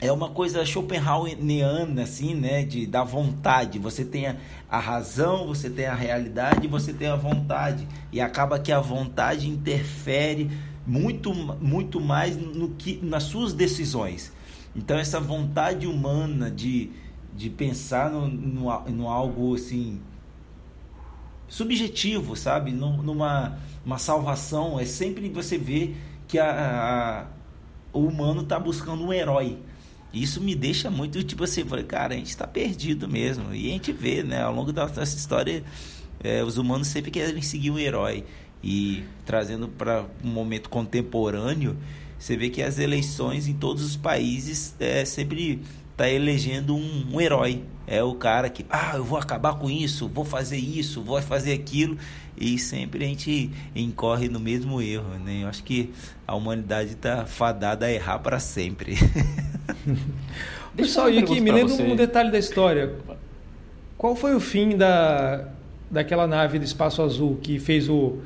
É 0.00 0.10
uma 0.10 0.30
coisa 0.30 0.64
Schopenhaueriana, 0.64 2.02
assim, 2.02 2.34
né? 2.34 2.64
De, 2.64 2.86
da 2.86 3.04
vontade. 3.04 3.78
Você 3.78 4.04
tem 4.04 4.28
a, 4.28 4.36
a 4.68 4.78
razão, 4.78 5.46
você 5.46 5.68
tem 5.68 5.86
a 5.86 5.94
realidade, 5.94 6.66
você 6.66 6.92
tem 6.92 7.08
a 7.08 7.16
vontade. 7.16 7.86
E 8.10 8.20
acaba 8.20 8.58
que 8.58 8.72
a 8.72 8.80
vontade 8.80 9.48
interfere 9.48 10.50
muito, 10.86 11.34
muito 11.34 12.00
mais 12.00 12.36
no 12.36 12.70
que, 12.70 12.98
nas 13.02 13.24
suas 13.24 13.52
decisões. 13.52 14.32
Então 14.74 14.98
essa 14.98 15.20
vontade 15.20 15.86
humana 15.86 16.50
de, 16.50 16.90
de 17.36 17.50
pensar 17.50 18.10
no, 18.10 18.26
no, 18.26 18.80
no 18.88 19.08
algo 19.08 19.54
assim 19.54 20.00
subjetivo, 21.46 22.36
sabe? 22.36 22.70
Numa 22.70 23.58
uma 23.84 23.98
salvação, 23.98 24.78
é 24.78 24.84
sempre 24.84 25.28
você 25.30 25.58
vê 25.58 25.94
que 26.28 26.38
a, 26.38 27.26
a 27.26 27.40
o 27.92 28.06
humano 28.06 28.42
está 28.42 28.58
buscando 28.58 29.04
um 29.04 29.12
herói. 29.12 29.58
Isso 30.12 30.40
me 30.40 30.54
deixa 30.54 30.90
muito 30.90 31.22
tipo 31.22 31.44
assim, 31.44 31.64
falei, 31.64 31.84
cara, 31.84 32.14
a 32.14 32.16
gente 32.16 32.30
está 32.30 32.46
perdido 32.46 33.08
mesmo. 33.08 33.54
E 33.54 33.68
a 33.68 33.72
gente 33.72 33.92
vê, 33.92 34.22
né, 34.22 34.42
ao 34.42 34.54
longo 34.54 34.72
da 34.72 34.86
nossa 34.86 35.02
história, 35.02 35.62
é, 36.22 36.42
os 36.42 36.58
humanos 36.58 36.88
sempre 36.88 37.10
querem 37.10 37.42
seguir 37.42 37.70
um 37.70 37.78
herói. 37.78 38.24
E 38.62 39.04
trazendo 39.24 39.68
para 39.68 40.04
um 40.22 40.28
momento 40.28 40.68
contemporâneo, 40.68 41.76
você 42.18 42.36
vê 42.36 42.50
que 42.50 42.62
as 42.62 42.78
eleições 42.78 43.48
em 43.48 43.54
todos 43.54 43.82
os 43.82 43.96
países 43.96 44.74
é, 44.78 45.04
sempre 45.04 45.62
tá 45.96 46.08
elegendo 46.08 46.74
um, 46.74 47.06
um, 47.12 47.20
herói. 47.20 47.64
É 47.86 48.02
o 48.02 48.14
cara 48.14 48.50
que, 48.50 48.64
ah, 48.68 48.92
eu 48.96 49.04
vou 49.04 49.18
acabar 49.18 49.54
com 49.54 49.70
isso, 49.70 50.08
vou 50.08 50.24
fazer 50.24 50.58
isso, 50.58 51.02
vou 51.02 51.20
fazer 51.22 51.52
aquilo. 51.52 51.96
E 52.40 52.58
sempre 52.58 53.04
a 53.04 53.08
gente 53.08 53.50
incorre 53.76 54.28
no 54.28 54.40
mesmo 54.40 54.80
erro, 54.80 55.10
né? 55.22 55.42
Eu 55.42 55.48
acho 55.48 55.62
que 55.62 55.92
a 56.26 56.34
humanidade 56.34 56.92
está 56.92 57.26
fadada 57.26 57.84
a 57.84 57.92
errar 57.92 58.18
para 58.20 58.40
sempre. 58.40 58.96
Pessoal, 60.74 61.10
e 61.10 61.18
aqui, 61.18 61.40
me 61.40 61.52
lembra 61.52 61.74
um 61.74 61.94
detalhe 61.94 62.30
da 62.30 62.38
história. 62.38 62.94
Qual 63.98 64.16
foi 64.16 64.34
o 64.34 64.40
fim 64.40 64.76
da, 64.76 65.48
daquela 65.90 66.26
nave 66.26 66.58
do 66.58 66.64
espaço 66.64 67.02
azul 67.02 67.38
que 67.42 67.58
fez 67.58 67.88
o 67.88 68.18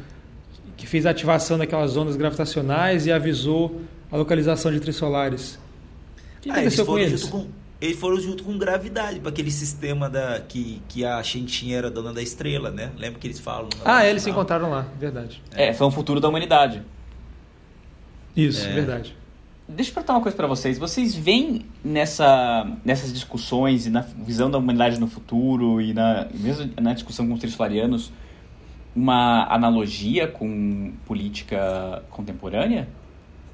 que 0.76 0.86
fez 0.86 1.06
a 1.06 1.10
ativação 1.10 1.56
daquelas 1.56 1.96
ondas 1.96 2.16
gravitacionais 2.16 3.06
e 3.06 3.12
avisou 3.12 3.80
a 4.10 4.16
localização 4.16 4.72
de 4.72 4.80
trissolares. 4.80 5.58
O 6.38 6.40
que 6.42 6.50
ah, 6.50 6.54
aconteceu 6.54 6.86
com 6.86 6.98
eles? 6.98 7.32
Eles 7.80 7.98
foram 7.98 8.18
junto 8.18 8.44
com 8.44 8.56
gravidade, 8.56 9.20
para 9.20 9.30
aquele 9.30 9.50
sistema 9.50 10.08
da 10.08 10.40
que, 10.40 10.80
que 10.88 11.04
a 11.04 11.22
Shentin 11.22 11.72
era 11.72 11.90
dona 11.90 12.12
da 12.12 12.22
estrela, 12.22 12.70
né? 12.70 12.92
Lembra 12.96 13.18
que 13.18 13.26
eles 13.26 13.40
falam? 13.40 13.68
Ah, 13.84 14.06
eles 14.06 14.22
se 14.22 14.30
encontraram 14.30 14.70
lá, 14.70 14.86
verdade. 14.98 15.42
É, 15.52 15.72
foi 15.72 15.86
um 15.86 15.90
futuro 15.90 16.20
da 16.20 16.28
humanidade. 16.28 16.82
Isso, 18.36 18.66
é. 18.66 18.72
verdade. 18.72 19.16
Deixa 19.66 19.90
eu 19.90 19.94
perguntar 19.94 20.12
uma 20.14 20.20
coisa 20.20 20.36
para 20.36 20.46
vocês. 20.46 20.78
Vocês 20.78 21.14
veem 21.14 21.64
nessa, 21.82 22.70
nessas 22.84 23.12
discussões 23.12 23.86
e 23.86 23.90
na 23.90 24.00
visão 24.00 24.50
da 24.50 24.58
humanidade 24.58 25.00
no 25.00 25.06
futuro 25.06 25.80
e 25.80 25.94
na, 25.94 26.28
mesmo 26.34 26.70
na 26.80 26.92
discussão 26.92 27.26
com 27.26 27.34
os 27.34 27.40
trisflarianos 27.40 28.12
uma 28.94 29.46
analogia 29.52 30.28
com 30.28 30.92
política 31.06 32.02
contemporânea? 32.10 32.88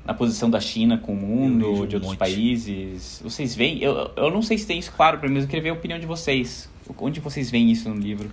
Na 0.04 0.14
posição 0.14 0.48
da 0.48 0.60
China 0.60 0.98
com 0.98 1.12
o 1.12 1.16
mundo, 1.16 1.86
de 1.86 1.96
outros 1.96 2.16
países? 2.16 3.20
Vocês 3.22 3.54
veem? 3.54 3.82
Eu, 3.82 4.10
eu 4.16 4.30
não 4.30 4.42
sei 4.42 4.56
se 4.58 4.66
tem 4.66 4.78
isso 4.78 4.92
claro 4.92 5.18
para 5.18 5.28
mim, 5.28 5.34
mas 5.34 5.44
eu 5.44 5.48
queria 5.48 5.62
ver 5.62 5.70
a 5.70 5.74
opinião 5.74 5.98
de 5.98 6.06
vocês. 6.06 6.68
Onde 6.98 7.20
vocês 7.20 7.50
veem 7.50 7.70
isso 7.70 7.88
no 7.88 7.94
livro? 7.94 8.30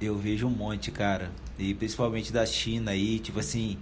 Eu 0.00 0.16
vejo 0.16 0.46
um 0.46 0.50
monte, 0.50 0.90
cara. 0.90 1.30
E 1.58 1.74
principalmente 1.74 2.32
da 2.32 2.44
China 2.44 2.90
aí, 2.90 3.18
tipo 3.18 3.38
assim, 3.38 3.76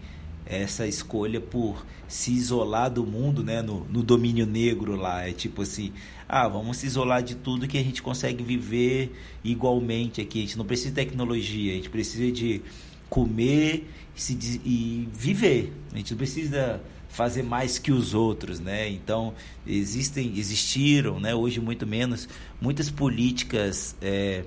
essa 0.45 0.87
escolha 0.87 1.41
por 1.41 1.87
se 2.09 2.33
isolar 2.33 2.91
do 2.91 3.07
mundo, 3.07 3.45
né, 3.45 3.63
no, 3.63 3.85
no, 3.85 4.03
domínio 4.03 4.45
negro 4.45 4.97
lá. 4.97 5.27
É 5.27 5.33
tipo 5.33 5.63
assim, 5.63 5.93
ah, 6.29 6.49
vamos 6.49 6.79
se 6.79 6.87
isolar 6.87 7.23
de 7.23 7.37
tudo 7.37 7.69
que 7.69 7.79
a 7.79 7.83
gente 7.83 8.03
consegue 8.03 8.43
viver 8.43 9.13
igualmente 9.45 10.21
aqui. 10.21 10.41
A 10.41 10.43
gente 10.43 10.59
não 10.59 10.65
precisa 10.65 10.91
de 10.91 10.97
tecnologia, 10.97 11.73
a 11.73 11.77
gente 11.77 11.89
precisa 11.89 12.31
de 12.33 12.61
comer 13.09 13.89
se, 14.15 14.61
e 14.65 15.09
viver. 15.13 15.73
A 15.93 15.97
gente 15.97 16.13
não 16.13 16.19
precisa 16.19 16.81
fazer 17.09 17.43
mais 17.43 17.79
que 17.79 17.91
os 17.93 18.15
outros, 18.15 18.61
né? 18.61 18.89
Então 18.89 19.35
existem, 19.67 20.39
existiram, 20.39 21.19
né? 21.19 21.35
Hoje 21.35 21.61
muito 21.61 21.87
menos 21.87 22.29
muitas 22.61 22.91
políticas 22.91 23.97
é, 24.01 24.45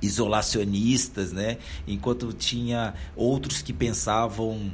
isolacionistas, 0.00 1.32
né? 1.32 1.58
Enquanto 1.86 2.32
tinha 2.32 2.94
outros 3.14 3.62
que 3.62 3.72
pensavam 3.72 4.72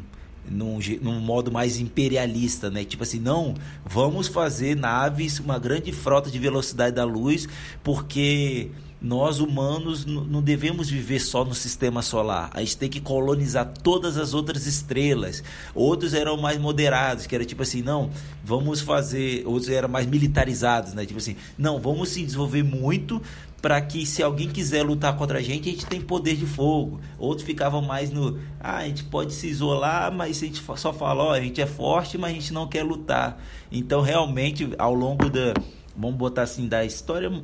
num, 0.51 0.79
num 1.03 1.21
modo 1.21 1.53
mais 1.53 1.79
imperialista, 1.79 2.71
né? 2.71 2.85
Tipo 2.85 3.03
assim, 3.03 3.19
não, 3.19 3.55
vamos 3.85 4.29
fazer 4.29 4.77
naves, 4.77 5.39
uma 5.39 5.59
grande 5.59 5.93
frota 5.93 6.31
de 6.31 6.39
velocidade 6.39 6.95
da 6.97 7.05
luz, 7.05 7.49
porque 7.83 8.71
nós 9.01 9.39
humanos 9.39 10.05
não 10.05 10.43
devemos 10.43 10.91
viver 10.91 11.21
só 11.21 11.45
no 11.45 11.55
sistema 11.55 12.03
solar. 12.03 12.51
A 12.53 12.61
gente 12.61 12.77
tem 12.77 12.89
que 12.89 13.01
colonizar 13.01 13.73
todas 13.83 14.19
as 14.19 14.35
outras 14.35 14.67
estrelas. 14.67 15.43
Outros 15.75 16.15
eram 16.15 16.37
mais 16.37 16.59
moderados, 16.59 17.27
que 17.27 17.35
era 17.35 17.45
tipo 17.45 17.63
assim, 17.63 17.81
não, 17.81 18.11
vamos 18.45 18.81
fazer. 18.81 19.47
Outros 19.47 19.69
eram 19.71 19.89
mais 19.89 20.07
militarizados, 20.07 20.95
né? 20.95 21.07
Tipo 21.07 21.19
assim, 21.19 21.37
não, 21.57 21.81
vamos 21.81 22.09
se 22.09 22.25
desenvolver 22.25 22.65
muito 22.65 23.23
para 23.63 23.81
que 23.81 24.07
se 24.07 24.23
alguém 24.23 24.49
quiser 24.49 24.85
lutar 24.85 25.17
contra 25.17 25.39
a 25.39 25.43
gente, 25.43 25.69
a 25.69 25.73
gente 25.73 25.87
tem 25.87 26.01
poder 26.01 26.37
de 26.37 26.47
fogo. 26.47 27.01
Outros 27.19 27.47
ficavam 27.47 27.83
mais 27.83 28.11
no, 28.11 28.39
ah, 28.61 28.79
a 28.79 28.87
gente 28.87 29.05
pode 29.05 29.33
se 29.33 29.49
isolar, 29.49 30.13
mas 30.13 30.43
a 30.43 30.47
gente 30.47 30.63
só 30.77 30.93
fala, 30.93 31.25
ó, 31.25 31.33
a 31.33 31.41
gente 31.41 31.61
é 31.61 31.67
forte, 31.67 32.17
mas 32.17 32.31
a 32.31 32.35
gente 32.35 32.53
não 32.53 32.69
quer 32.69 32.83
lutar. 32.85 33.41
Então, 33.71 34.01
realmente, 34.01 34.71
ao 34.79 34.95
longo 34.95 35.29
da, 35.29 35.55
vamos 35.97 36.17
botar 36.17 36.43
assim, 36.43 36.69
da 36.69 36.85
história 36.85 37.43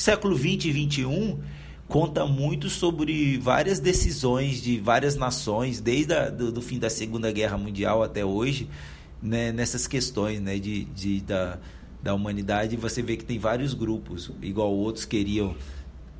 século 0.00 0.34
20 0.34 0.66
e 0.66 0.72
21, 0.72 1.38
conta 1.88 2.24
muito 2.26 2.70
sobre 2.70 3.36
várias 3.38 3.78
decisões 3.78 4.62
de 4.62 4.78
várias 4.78 5.16
nações, 5.16 5.80
desde 5.80 6.14
a, 6.14 6.30
do, 6.30 6.50
do 6.50 6.62
fim 6.62 6.78
da 6.78 6.88
Segunda 6.88 7.30
Guerra 7.30 7.58
Mundial 7.58 8.02
até 8.02 8.24
hoje, 8.24 8.68
né, 9.22 9.52
nessas 9.52 9.86
questões 9.86 10.40
né, 10.40 10.58
de, 10.58 10.84
de, 10.84 11.20
da, 11.20 11.58
da 12.02 12.14
humanidade. 12.14 12.76
Você 12.76 13.02
vê 13.02 13.16
que 13.16 13.24
tem 13.24 13.38
vários 13.38 13.74
grupos, 13.74 14.30
igual 14.40 14.72
outros 14.72 15.04
queriam 15.04 15.54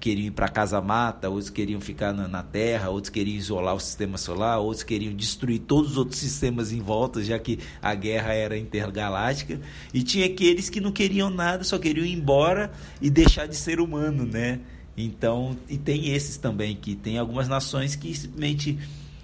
queriam 0.03 0.27
ir 0.27 0.31
para 0.33 0.49
casa 0.49 0.81
mata, 0.81 1.31
outros 1.31 1.49
queriam 1.49 1.81
ficar 1.81 2.13
na, 2.13 2.27
na, 2.27 2.43
Terra, 2.43 2.91
outros 2.91 3.09
queriam 3.09 3.37
isolar 3.37 3.73
o 3.73 3.79
sistema 3.79 4.19
solar, 4.19 4.59
outros 4.59 4.83
queriam 4.83 5.15
destruir 5.15 5.61
todos 5.61 5.93
os 5.93 5.97
outros 5.97 6.19
sistemas 6.19 6.73
em 6.73 6.81
volta, 6.81 7.23
já 7.23 7.39
que 7.39 7.61
a 7.81 7.95
guerra 7.95 8.33
era 8.35 8.59
intergaláctica. 8.59 9.61
E 9.95 10.03
tinha 10.03 10.27
aqueles 10.27 10.69
que 10.69 10.81
não 10.81 10.91
queriam 10.91 11.31
nada, 11.31 11.63
só 11.63 11.79
queriam 11.79 12.05
ir 12.05 12.13
embora 12.13 12.73
e 13.01 13.09
deixar 13.09 13.47
de 13.47 13.55
ser 13.55 13.79
humano, 13.79 14.27
né? 14.27 14.59
Então, 14.97 15.57
e 15.69 15.79
tem 15.79 16.09
esses 16.09 16.37
também 16.37 16.75
que 16.75 16.97
tem 16.97 17.17
algumas 17.17 17.47
nações 17.47 17.95
que 17.95 18.13
simplesmente 18.13 18.77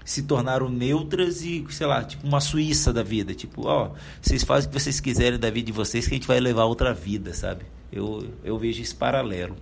se 0.05 0.23
tornaram 0.23 0.69
neutras 0.69 1.43
e, 1.43 1.67
sei 1.71 1.89
lá, 1.89 2.05
tipo 2.05 2.25
uma 2.25 2.41
Suíça 2.41 2.93
da 2.93 3.03
vida, 3.03 3.35
tipo, 3.35 3.67
ó, 3.67 3.91
vocês 4.23 4.45
fazem 4.45 4.69
o 4.69 4.73
que 4.73 4.81
vocês 4.81 5.01
quiserem 5.01 5.41
da 5.41 5.51
vida 5.51 5.67
de 5.67 5.73
vocês 5.73 6.07
que 6.07 6.15
a 6.15 6.17
gente 6.17 6.29
vai 6.29 6.39
levar 6.39 6.65
outra 6.67 6.95
vida, 6.95 7.35
sabe? 7.35 7.65
Eu, 7.93 8.25
eu 8.45 8.57
vejo 8.57 8.81
esse 8.81 8.95
paralelo. 8.95 9.57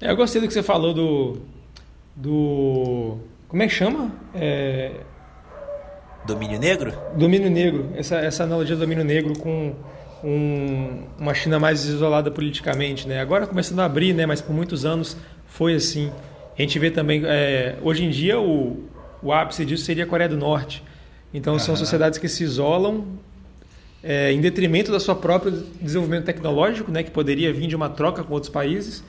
É, 0.00 0.10
eu 0.10 0.16
gostei 0.16 0.40
do 0.40 0.46
que 0.46 0.54
você 0.54 0.62
falou 0.62 0.94
do. 0.94 1.36
do. 2.16 3.18
Como 3.48 3.62
é 3.62 3.66
que 3.66 3.74
chama? 3.74 4.10
É... 4.34 4.92
Domínio 6.26 6.58
negro? 6.58 6.94
Domínio 7.14 7.50
negro. 7.50 7.90
Essa, 7.94 8.16
essa 8.16 8.44
analogia 8.44 8.76
do 8.76 8.80
domínio 8.80 9.04
negro 9.04 9.38
com 9.38 9.74
um, 10.24 11.02
uma 11.18 11.34
China 11.34 11.58
mais 11.58 11.84
isolada 11.84 12.30
politicamente, 12.30 13.06
né? 13.06 13.20
Agora 13.20 13.46
começando 13.46 13.80
a 13.80 13.84
abrir, 13.84 14.14
né? 14.14 14.24
Mas 14.24 14.40
por 14.40 14.54
muitos 14.54 14.86
anos 14.86 15.16
foi 15.46 15.74
assim. 15.74 16.10
A 16.58 16.62
gente 16.62 16.78
vê 16.78 16.90
também, 16.90 17.22
é, 17.26 17.76
hoje 17.82 18.04
em 18.04 18.10
dia, 18.10 18.40
o, 18.40 18.82
o 19.22 19.32
ápice 19.32 19.66
disso 19.66 19.84
seria 19.84 20.04
a 20.04 20.06
Coreia 20.06 20.28
do 20.28 20.36
Norte. 20.36 20.82
Então, 21.32 21.58
são 21.58 21.76
sociedades 21.76 22.18
que 22.18 22.28
se 22.28 22.42
isolam 22.42 23.06
é, 24.02 24.32
em 24.32 24.40
detrimento 24.40 24.90
da 24.90 24.98
sua 24.98 25.14
próprio 25.14 25.52
desenvolvimento 25.80 26.24
tecnológico, 26.24 26.90
né? 26.90 27.02
Que 27.02 27.10
poderia 27.10 27.52
vir 27.52 27.66
de 27.66 27.76
uma 27.76 27.90
troca 27.90 28.24
com 28.24 28.32
outros 28.32 28.50
países 28.50 29.04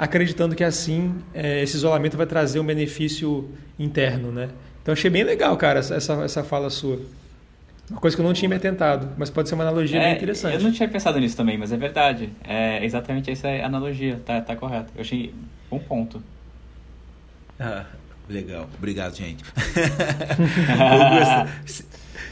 acreditando 0.00 0.56
que 0.56 0.64
assim 0.64 1.14
é, 1.34 1.62
esse 1.62 1.76
isolamento 1.76 2.16
vai 2.16 2.24
trazer 2.24 2.58
um 2.58 2.64
benefício 2.64 3.50
interno, 3.78 4.32
né? 4.32 4.48
Então 4.80 4.94
achei 4.94 5.10
bem 5.10 5.22
legal, 5.22 5.54
cara, 5.58 5.80
essa, 5.80 6.24
essa 6.24 6.42
fala 6.42 6.70
sua. 6.70 6.98
Uma 7.90 8.00
coisa 8.00 8.16
que 8.16 8.22
eu 8.22 8.26
não 8.26 8.32
tinha 8.32 8.48
me 8.48 8.54
atentado, 8.54 9.10
mas 9.18 9.28
pode 9.28 9.50
ser 9.50 9.56
uma 9.56 9.64
analogia 9.64 10.00
é, 10.00 10.04
bem 10.06 10.16
interessante. 10.16 10.54
Eu 10.54 10.62
não 10.62 10.72
tinha 10.72 10.88
pensado 10.88 11.20
nisso 11.20 11.36
também, 11.36 11.58
mas 11.58 11.70
é 11.70 11.76
verdade. 11.76 12.30
É 12.42 12.82
exatamente 12.82 13.30
essa 13.30 13.48
analogia, 13.48 14.18
tá, 14.24 14.40
tá 14.40 14.56
correto. 14.56 14.90
Eu 14.94 15.02
achei 15.02 15.34
um 15.70 15.78
ponto. 15.78 16.22
Ah, 17.58 17.84
legal. 18.26 18.70
Obrigado, 18.78 19.14
gente. 19.14 19.44
Augusto, 20.78 21.84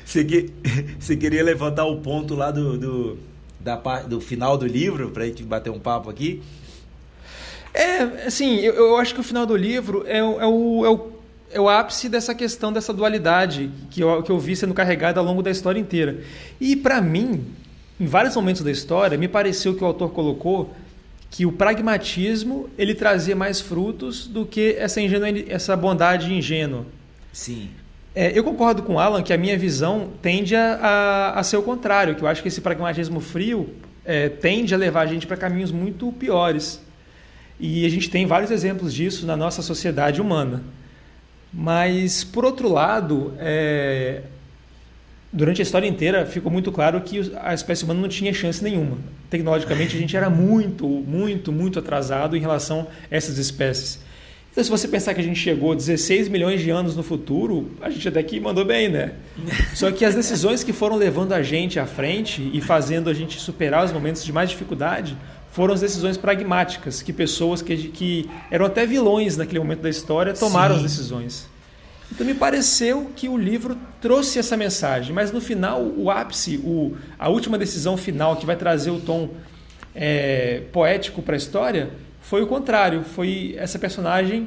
você, 0.06 0.50
você 0.98 1.16
queria 1.18 1.44
levantar 1.44 1.84
o 1.84 1.98
ponto 1.98 2.34
lá 2.34 2.50
do, 2.50 2.78
do, 2.78 3.18
da, 3.60 3.76
do 3.76 4.22
final 4.22 4.56
do 4.56 4.66
livro, 4.66 5.10
para 5.10 5.24
a 5.24 5.26
gente 5.26 5.42
bater 5.42 5.70
um 5.70 5.78
papo 5.78 6.08
aqui? 6.08 6.40
É, 7.74 8.26
assim, 8.26 8.56
eu, 8.56 8.74
eu, 8.74 8.96
acho 8.96 9.14
que 9.14 9.20
o 9.20 9.24
final 9.24 9.46
do 9.46 9.56
livro 9.56 10.04
é, 10.06 10.18
é, 10.18 10.24
o, 10.24 10.84
é, 10.84 10.88
o, 10.88 11.12
é 11.52 11.60
o 11.60 11.68
ápice 11.68 12.08
dessa 12.08 12.34
questão, 12.34 12.72
dessa 12.72 12.92
dualidade 12.92 13.70
que 13.90 14.02
eu, 14.02 14.22
que 14.22 14.30
eu 14.30 14.38
vi 14.38 14.56
sendo 14.56 14.74
carregada 14.74 15.20
ao 15.20 15.26
longo 15.26 15.42
da 15.42 15.50
história 15.50 15.78
inteira. 15.78 16.20
E, 16.60 16.74
para 16.74 17.00
mim, 17.00 17.44
em 18.00 18.06
vários 18.06 18.34
momentos 18.34 18.62
da 18.62 18.70
história, 18.70 19.18
me 19.18 19.28
pareceu 19.28 19.74
que 19.74 19.82
o 19.82 19.86
autor 19.86 20.10
colocou 20.10 20.74
que 21.30 21.44
o 21.44 21.52
pragmatismo 21.52 22.70
ele 22.78 22.94
trazia 22.94 23.36
mais 23.36 23.60
frutos 23.60 24.26
do 24.26 24.46
que 24.46 24.76
essa, 24.78 25.00
essa 25.48 25.76
bondade 25.76 26.32
ingênua. 26.32 26.86
Sim. 27.32 27.68
É, 28.14 28.36
eu 28.36 28.42
concordo 28.42 28.82
com 28.82 28.94
o 28.94 28.98
Alan 28.98 29.22
que 29.22 29.32
a 29.32 29.38
minha 29.38 29.56
visão 29.56 30.08
tende 30.22 30.56
a, 30.56 30.74
a, 30.74 31.38
a, 31.38 31.42
ser 31.42 31.56
o 31.56 31.62
contrário, 31.62 32.14
que 32.14 32.22
eu 32.22 32.28
acho 32.28 32.42
que 32.42 32.48
esse 32.48 32.60
pragmatismo 32.60 33.20
frio 33.20 33.74
é, 34.04 34.28
tende 34.28 34.74
a 34.74 34.78
levar 34.78 35.02
a 35.02 35.06
gente 35.06 35.26
para 35.26 35.36
caminhos 35.36 35.70
muito 35.70 36.10
piores. 36.12 36.80
E 37.60 37.84
a 37.84 37.88
gente 37.88 38.08
tem 38.08 38.26
vários 38.26 38.50
exemplos 38.50 38.94
disso 38.94 39.26
na 39.26 39.36
nossa 39.36 39.62
sociedade 39.62 40.20
humana. 40.20 40.62
Mas, 41.52 42.22
por 42.22 42.44
outro 42.44 42.68
lado, 42.68 43.34
é... 43.38 44.22
durante 45.32 45.60
a 45.60 45.64
história 45.64 45.86
inteira 45.86 46.26
ficou 46.26 46.52
muito 46.52 46.70
claro 46.70 47.00
que 47.00 47.32
a 47.40 47.54
espécie 47.54 47.84
humana 47.84 48.00
não 48.00 48.08
tinha 48.08 48.32
chance 48.32 48.62
nenhuma. 48.62 48.98
Tecnologicamente, 49.30 49.96
a 49.96 49.98
gente 49.98 50.16
era 50.16 50.30
muito, 50.30 50.86
muito, 50.86 51.50
muito 51.50 51.78
atrasado 51.78 52.36
em 52.36 52.40
relação 52.40 52.86
a 53.10 53.16
essas 53.16 53.38
espécies. 53.38 54.00
Então, 54.50 54.64
se 54.64 54.70
você 54.70 54.88
pensar 54.88 55.14
que 55.14 55.20
a 55.20 55.24
gente 55.24 55.38
chegou 55.38 55.74
16 55.74 56.28
milhões 56.28 56.60
de 56.60 56.70
anos 56.70 56.96
no 56.96 57.02
futuro, 57.02 57.70
a 57.80 57.90
gente 57.90 58.08
até 58.08 58.22
que 58.22 58.40
mandou 58.40 58.64
bem, 58.64 58.88
né? 58.88 59.12
Só 59.74 59.90
que 59.92 60.04
as 60.04 60.14
decisões 60.14 60.64
que 60.64 60.72
foram 60.72 60.96
levando 60.96 61.32
a 61.32 61.42
gente 61.42 61.78
à 61.78 61.86
frente 61.86 62.50
e 62.52 62.60
fazendo 62.60 63.08
a 63.08 63.14
gente 63.14 63.38
superar 63.38 63.84
os 63.84 63.92
momentos 63.92 64.24
de 64.24 64.32
mais 64.32 64.50
dificuldade 64.50 65.16
foram 65.58 65.74
as 65.74 65.80
decisões 65.80 66.16
pragmáticas, 66.16 67.02
que 67.02 67.12
pessoas 67.12 67.60
que, 67.60 67.88
que 67.88 68.30
eram 68.48 68.64
até 68.64 68.86
vilões 68.86 69.36
naquele 69.36 69.58
momento 69.58 69.80
da 69.80 69.90
história 69.90 70.32
tomaram 70.32 70.76
Sim. 70.76 70.84
as 70.84 70.88
decisões. 70.88 71.48
Então 72.12 72.24
me 72.24 72.32
pareceu 72.32 73.10
que 73.16 73.28
o 73.28 73.36
livro 73.36 73.76
trouxe 74.00 74.38
essa 74.38 74.56
mensagem, 74.56 75.12
mas 75.12 75.32
no 75.32 75.40
final, 75.40 75.82
o 75.82 76.12
ápice, 76.12 76.58
o, 76.58 76.96
a 77.18 77.28
última 77.28 77.58
decisão 77.58 77.96
final 77.96 78.36
que 78.36 78.46
vai 78.46 78.54
trazer 78.54 78.92
o 78.92 79.00
tom 79.00 79.30
é, 79.96 80.62
poético 80.72 81.22
para 81.22 81.34
a 81.34 81.36
história, 81.36 81.90
foi 82.20 82.40
o 82.40 82.46
contrário. 82.46 83.02
Foi 83.02 83.56
essa 83.58 83.80
personagem 83.80 84.44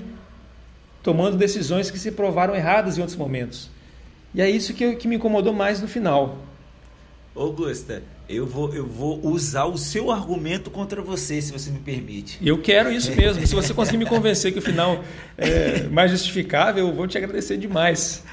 tomando 1.04 1.36
decisões 1.36 1.92
que 1.92 2.00
se 2.00 2.14
provaram 2.14 2.56
erradas 2.56 2.98
em 2.98 3.02
outros 3.02 3.18
momentos. 3.18 3.70
E 4.34 4.42
é 4.42 4.50
isso 4.50 4.74
que, 4.74 4.96
que 4.96 5.10
me 5.10 5.18
incomodou 5.18 5.52
mais 5.52 5.82
no 5.82 5.90
final. 5.90 6.38
Augusta, 7.36 8.02
eu 8.32 8.46
vou, 8.46 8.74
eu 8.74 8.86
vou 8.86 9.20
usar 9.26 9.66
o 9.66 9.78
seu 9.78 10.12
argumento 10.12 10.70
contra 10.70 11.02
você, 11.02 11.42
se 11.42 11.52
você 11.52 11.70
me 11.70 11.80
permite. 11.80 12.40
Eu 12.42 12.62
quero 12.62 12.92
isso 12.92 13.14
mesmo. 13.16 13.46
se 13.46 13.54
você 13.54 13.74
conseguir 13.74 13.98
me 13.98 14.06
convencer 14.08 14.52
que 14.52 14.60
o 14.60 14.62
final 14.62 15.04
é 15.38 15.84
mais 15.84 16.12
justificável, 16.12 16.88
eu 16.88 16.94
vou 16.94 17.08
te 17.08 17.18
agradecer 17.18 17.58
demais. 17.58 18.24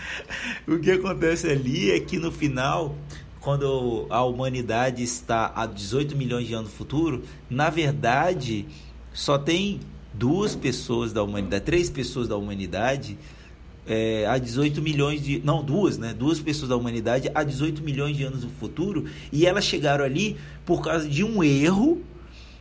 O 0.66 0.78
que 0.78 0.90
acontece 0.90 1.48
ali 1.48 1.90
é 1.90 2.00
que 2.00 2.18
no 2.18 2.30
final, 2.30 2.96
quando 3.40 4.06
a 4.10 4.24
humanidade 4.24 5.02
está 5.02 5.52
a 5.54 5.66
18 5.66 6.16
milhões 6.16 6.46
de 6.46 6.54
anos 6.54 6.70
no 6.70 6.76
futuro, 6.76 7.22
na 7.50 7.70
verdade, 7.70 8.66
só 9.12 9.36
tem 9.38 9.80
duas 10.14 10.54
pessoas 10.54 11.12
da 11.12 11.22
humanidade, 11.22 11.64
três 11.64 11.90
pessoas 11.90 12.28
da 12.28 12.36
humanidade 12.36 13.18
é, 13.89 14.27
a 14.27 14.36
18 14.36 14.82
milhões 14.82 15.23
de. 15.24 15.40
Não, 15.43 15.65
duas, 15.65 15.97
né? 15.97 16.15
Duas 16.16 16.39
pessoas 16.39 16.69
da 16.69 16.77
humanidade 16.77 17.31
a 17.35 17.43
18 17.43 17.82
milhões 17.82 18.16
de 18.16 18.23
anos 18.23 18.44
no 18.44 18.51
futuro. 18.51 19.06
E 19.32 19.47
elas 19.47 19.65
chegaram 19.65 20.05
ali 20.05 20.36
por 20.66 20.82
causa 20.82 21.09
de 21.09 21.24
um 21.24 21.43
erro. 21.43 22.02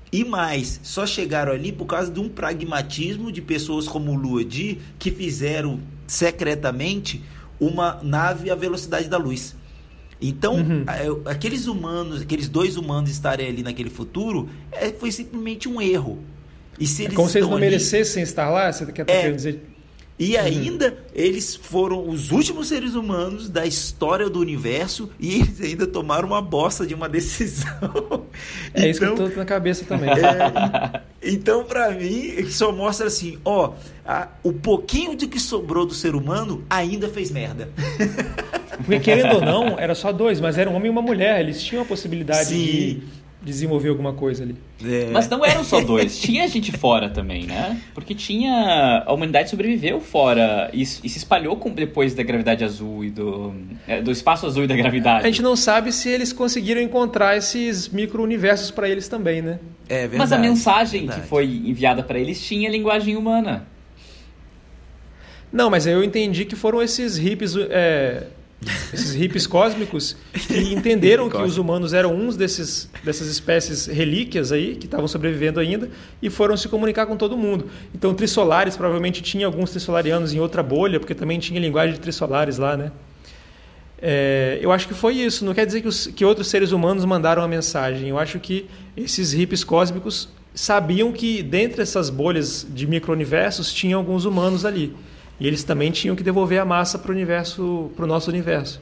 E 0.10 0.24
mais, 0.24 0.80
só 0.84 1.06
chegaram 1.06 1.52
ali 1.52 1.74
por 1.74 1.86
causa 1.86 2.10
de 2.10 2.18
um 2.18 2.30
pragmatismo 2.30 3.30
de 3.30 3.41
pessoas 3.41 3.90
como 3.90 4.14
o 4.14 4.16
Luodi 4.16 4.80
que 4.98 5.12
fizeram 5.12 5.82
secretamente 6.08 7.22
uma 7.60 7.99
nave 8.02 8.49
à 8.49 8.56
velocidade 8.56 9.10
da 9.10 9.18
luz. 9.18 9.54
Então, 10.22 10.56
uhum. 10.56 10.86
aqueles 11.26 11.68
humanos, 11.68 12.22
aqueles 12.22 12.48
dois 12.48 12.78
humanos 12.78 13.10
estarem 13.10 13.49
ali 13.49 13.62
naquele 13.62 13.90
futuro, 13.90 14.48
é, 14.72 14.91
foi 14.91 15.12
simplesmente 15.12 15.68
um 15.68 15.82
erro. 15.82 16.20
E 16.80 16.88
se 16.88 17.08
é 17.08 17.12
como 17.12 17.28
se 17.28 17.40
eles 17.40 17.49
não 17.49 17.58
ali, 17.58 17.66
merecessem 17.66 18.24
estar 18.24 18.49
lá, 18.49 18.72
você 18.72 18.86
quer 18.91 19.10
é, 19.10 19.30
dizer? 19.30 19.62
E 20.19 20.35
uhum. 20.35 20.41
ainda 20.41 20.88
uhum. 20.88 20.95
eles 21.14 21.56
foram 21.56 22.10
os 22.10 22.31
últimos 22.31 22.69
seres 22.69 22.95
humanos 22.95 23.49
da 23.49 23.65
história 23.65 24.30
do 24.30 24.39
universo 24.39 25.11
e 25.19 25.35
eles 25.35 25.61
ainda 25.61 25.85
tomaram 25.85 26.27
uma 26.27 26.41
bosta 26.41 26.88
de 26.88 26.95
uma 26.95 27.07
decisão. 27.10 28.26
É 28.73 28.80
então, 28.80 28.89
isso 28.89 28.99
que 28.99 29.06
eu 29.06 29.14
então, 29.14 29.30
tô 29.30 29.35
na 29.35 29.45
cabeça 29.45 29.85
também. 29.85 30.10
É, 30.10 31.02
então, 31.22 31.64
para 31.64 31.91
mim, 31.91 32.49
só 32.49 32.72
mostra 32.72 33.07
assim, 33.07 33.38
ó, 33.45 33.73
a, 34.06 34.27
o 34.41 34.52
pouquinho 34.53 35.15
de 35.15 35.27
que 35.27 35.39
sobrou 35.39 35.85
do 35.85 35.94
ser 35.94 36.15
humano 36.15 36.64
ainda 36.69 37.07
fez 37.10 37.30
merda. 37.30 37.69
Porque 38.77 38.99
querendo 38.99 39.35
ou 39.35 39.41
não, 39.41 39.80
era 39.80 39.94
só 39.94 40.11
dois, 40.11 40.39
mas 40.39 40.57
era 40.57 40.69
um 40.69 40.76
homem 40.76 40.88
e 40.88 40.89
uma 40.89 41.02
mulher. 41.02 41.41
Eles 41.41 41.61
tinham 41.61 41.84
a 41.84 41.85
possibilidade 41.85 42.49
Sim. 42.49 42.56
de 42.56 43.03
desenvolver 43.52 43.90
alguma 43.90 44.14
coisa 44.14 44.44
ali. 44.44 44.56
É. 44.86 45.10
Mas 45.11 45.28
não 45.30 45.44
eram 45.44 45.64
só 45.64 45.82
dois, 45.82 46.19
tinha 46.19 46.48
gente 46.48 46.72
fora 46.72 47.10
também, 47.10 47.45
né? 47.45 47.82
Porque 47.94 48.14
tinha. 48.14 49.03
A 49.06 49.14
humanidade 49.14 49.49
sobreviveu 49.49 49.99
fora 49.99 50.69
e, 50.74 50.82
e 50.82 50.86
se 50.86 51.18
espalhou 51.18 51.56
com, 51.56 51.72
depois 51.72 52.14
da 52.14 52.24
gravidade 52.24 52.64
azul 52.64 53.03
e 53.03 53.10
do. 53.10 53.53
É, 53.88 54.02
do 54.02 54.11
espaço 54.11 54.45
azul 54.45 54.64
e 54.64 54.68
da 54.68 54.76
gravidade. 54.76 55.26
A 55.26 55.28
gente 55.28 55.41
não 55.41 55.56
sabe 55.56 55.91
se 55.91 56.10
eles 56.10 56.32
conseguiram 56.32 56.82
encontrar 56.82 57.38
esses 57.38 57.90
micro-universos 57.90 58.72
para 58.72 58.88
eles 58.88 59.07
também, 59.07 59.41
né? 59.41 59.60
É 59.90 60.02
verdade. 60.02 60.18
Mas 60.18 60.32
a 60.32 60.38
mensagem 60.38 61.02
verdade. 61.02 61.22
que 61.22 61.28
foi 61.28 61.45
enviada 61.45 62.03
para 62.03 62.19
eles 62.19 62.41
tinha 62.41 62.69
linguagem 62.69 63.15
humana. 63.15 63.68
Não, 65.52 65.69
mas 65.69 65.88
eu 65.88 66.03
entendi 66.03 66.45
que 66.45 66.56
foram 66.56 66.82
esses 66.82 67.18
hippies 67.18 67.56
é, 67.69 68.28
esses 68.93 69.13
hippies 69.13 69.45
cósmicos 69.45 70.15
que 70.34 70.73
entenderam 70.73 71.29
que 71.29 71.38
os 71.38 71.57
humanos 71.57 71.93
eram 71.93 72.15
uns 72.15 72.35
desses, 72.35 72.89
dessas 73.03 73.27
espécies 73.27 73.85
relíquias 73.85 74.51
aí, 74.51 74.75
que 74.75 74.85
estavam 74.85 75.07
sobrevivendo 75.07 75.59
ainda, 75.59 75.89
e 76.21 76.29
foram 76.29 76.57
se 76.57 76.67
comunicar 76.67 77.05
com 77.05 77.15
todo 77.15 77.38
mundo. 77.38 77.67
Então, 77.93 78.13
trissolares, 78.13 78.75
provavelmente 78.75 79.21
tinha 79.21 79.45
alguns 79.45 79.71
trissolarianos 79.71 80.34
em 80.34 80.39
outra 80.39 80.63
bolha, 80.63 80.99
porque 80.99 81.13
também 81.13 81.39
tinha 81.39 81.59
linguagem 81.59 81.93
de 81.93 81.99
trissolares 81.99 82.57
lá, 82.57 82.75
né? 82.75 82.91
É, 83.99 84.59
eu 84.61 84.71
acho 84.71 84.88
que 84.88 84.93
foi 84.93 85.15
isso. 85.15 85.43
Não 85.43 85.53
quer 85.53 85.65
dizer 85.65 85.81
que, 85.81 85.88
os, 85.88 86.07
que 86.07 86.23
outros 86.23 86.47
seres 86.47 86.71
humanos 86.71 87.03
mandaram 87.05 87.41
a 87.41 87.47
mensagem. 87.47 88.09
Eu 88.09 88.19
acho 88.19 88.39
que 88.39 88.67
esses 88.95 89.34
hippies 89.34 89.63
cósmicos 89.63 90.29
sabiam 90.53 91.11
que 91.11 91.41
dentro 91.43 91.77
dessas 91.77 92.09
bolhas 92.09 92.65
de 92.69 92.88
micro-universos 92.88 93.73
tinha 93.73 93.95
alguns 93.95 94.25
humanos 94.25 94.65
ali. 94.65 94.95
E 95.39 95.47
eles 95.47 95.64
também 95.64 95.91
tinham 95.91 96.15
que 96.15 96.23
devolver 96.23 96.59
a 96.59 96.65
massa 96.65 96.97
para 96.97 97.11
o 97.11 97.14
universo, 97.14 97.91
para 97.95 98.05
o 98.05 98.07
nosso 98.07 98.30
universo. 98.30 98.81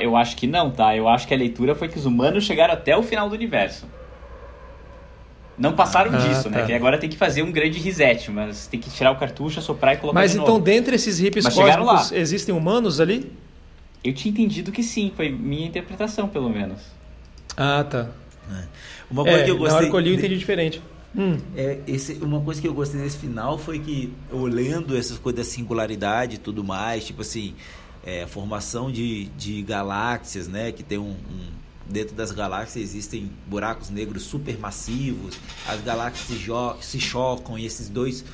Eu 0.00 0.16
acho 0.16 0.36
que 0.36 0.46
não, 0.46 0.70
tá? 0.70 0.96
Eu 0.96 1.08
acho 1.08 1.26
que 1.28 1.34
a 1.34 1.36
leitura 1.36 1.74
foi 1.74 1.88
que 1.88 1.98
os 1.98 2.06
humanos 2.06 2.44
chegaram 2.44 2.74
até 2.74 2.96
o 2.96 3.02
final 3.02 3.28
do 3.28 3.34
universo. 3.34 3.86
Não 5.58 5.72
passaram 5.72 6.12
ah, 6.14 6.18
disso, 6.18 6.50
né? 6.50 6.56
tá. 6.56 6.60
né? 6.62 6.66
Que 6.66 6.72
agora 6.72 6.98
tem 6.98 7.08
que 7.08 7.16
fazer 7.16 7.42
um 7.42 7.50
grande 7.50 7.78
reset, 7.78 8.30
mas 8.30 8.66
tem 8.66 8.78
que 8.78 8.90
tirar 8.90 9.12
o 9.12 9.16
cartucho, 9.16 9.60
soprar 9.62 9.94
e 9.94 9.96
colocar 9.96 10.18
Mas 10.18 10.32
de 10.32 10.38
então, 10.38 10.54
novo. 10.54 10.64
dentre 10.64 10.96
esses 10.96 11.18
hippies 11.18 11.44
mas 11.44 11.54
cósmicos, 11.54 12.12
existem 12.12 12.54
humanos 12.54 13.00
ali? 13.00 13.32
Eu 14.04 14.12
tinha 14.12 14.30
entendido 14.30 14.70
que 14.70 14.82
sim, 14.82 15.10
foi 15.16 15.30
minha 15.30 15.66
interpretação, 15.66 16.28
pelo 16.28 16.50
menos. 16.50 16.80
Ah, 17.56 17.84
tá. 17.88 18.08
É. 18.52 18.64
Uma 19.10 19.24
coisa 19.24 19.38
é, 19.38 19.44
que 19.44 19.50
eu 19.50 19.56
gostei. 19.56 19.72
Na 19.72 19.78
hora 19.78 19.90
que 19.90 19.96
eu 19.96 20.00
li, 20.00 20.10
eu 20.10 20.14
entendi 20.16 20.36
diferente. 20.36 20.82
Hum. 21.16 21.38
É, 21.56 21.80
esse, 21.86 22.14
uma 22.14 22.40
coisa 22.40 22.60
que 22.60 22.68
eu 22.68 22.74
gostei 22.74 23.00
nesse 23.00 23.16
final 23.16 23.56
foi 23.56 23.78
que, 23.78 24.12
olhando 24.30 24.96
essas 24.96 25.16
coisas 25.16 25.46
da 25.46 25.50
singularidade 25.50 26.34
e 26.36 26.38
tudo 26.38 26.62
mais, 26.62 27.06
tipo 27.06 27.22
assim, 27.22 27.54
é, 28.04 28.26
formação 28.26 28.92
de, 28.92 29.24
de 29.36 29.62
galáxias, 29.62 30.46
né? 30.46 30.70
Que 30.72 30.82
tem 30.82 30.98
um, 30.98 31.10
um 31.10 31.48
dentro 31.88 32.14
das 32.14 32.32
galáxias 32.32 32.82
existem 32.82 33.30
buracos 33.46 33.90
negros 33.90 34.24
supermassivos, 34.24 35.38
as 35.66 35.80
galáxias 35.82 36.26
se, 36.26 36.46
se 36.80 37.00
chocam 37.00 37.58
e 37.58 37.64
esses 37.64 37.88
dois 37.88 38.24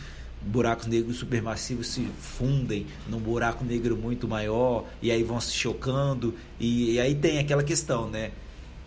buracos 0.41 0.87
negros 0.87 1.19
supermassivos 1.19 1.89
se 1.89 2.07
fundem 2.19 2.87
num 3.09 3.19
buraco 3.19 3.65
negro 3.65 3.97
muito 3.97 4.27
maior 4.27 4.85
e 5.01 5.11
aí 5.11 5.23
vão 5.23 5.41
se 5.41 5.53
chocando 5.53 6.35
e, 6.59 6.95
e 6.95 7.01
aí 7.01 7.15
tem 7.15 7.39
aquela 7.39 7.63
questão, 7.63 8.09
né? 8.09 8.33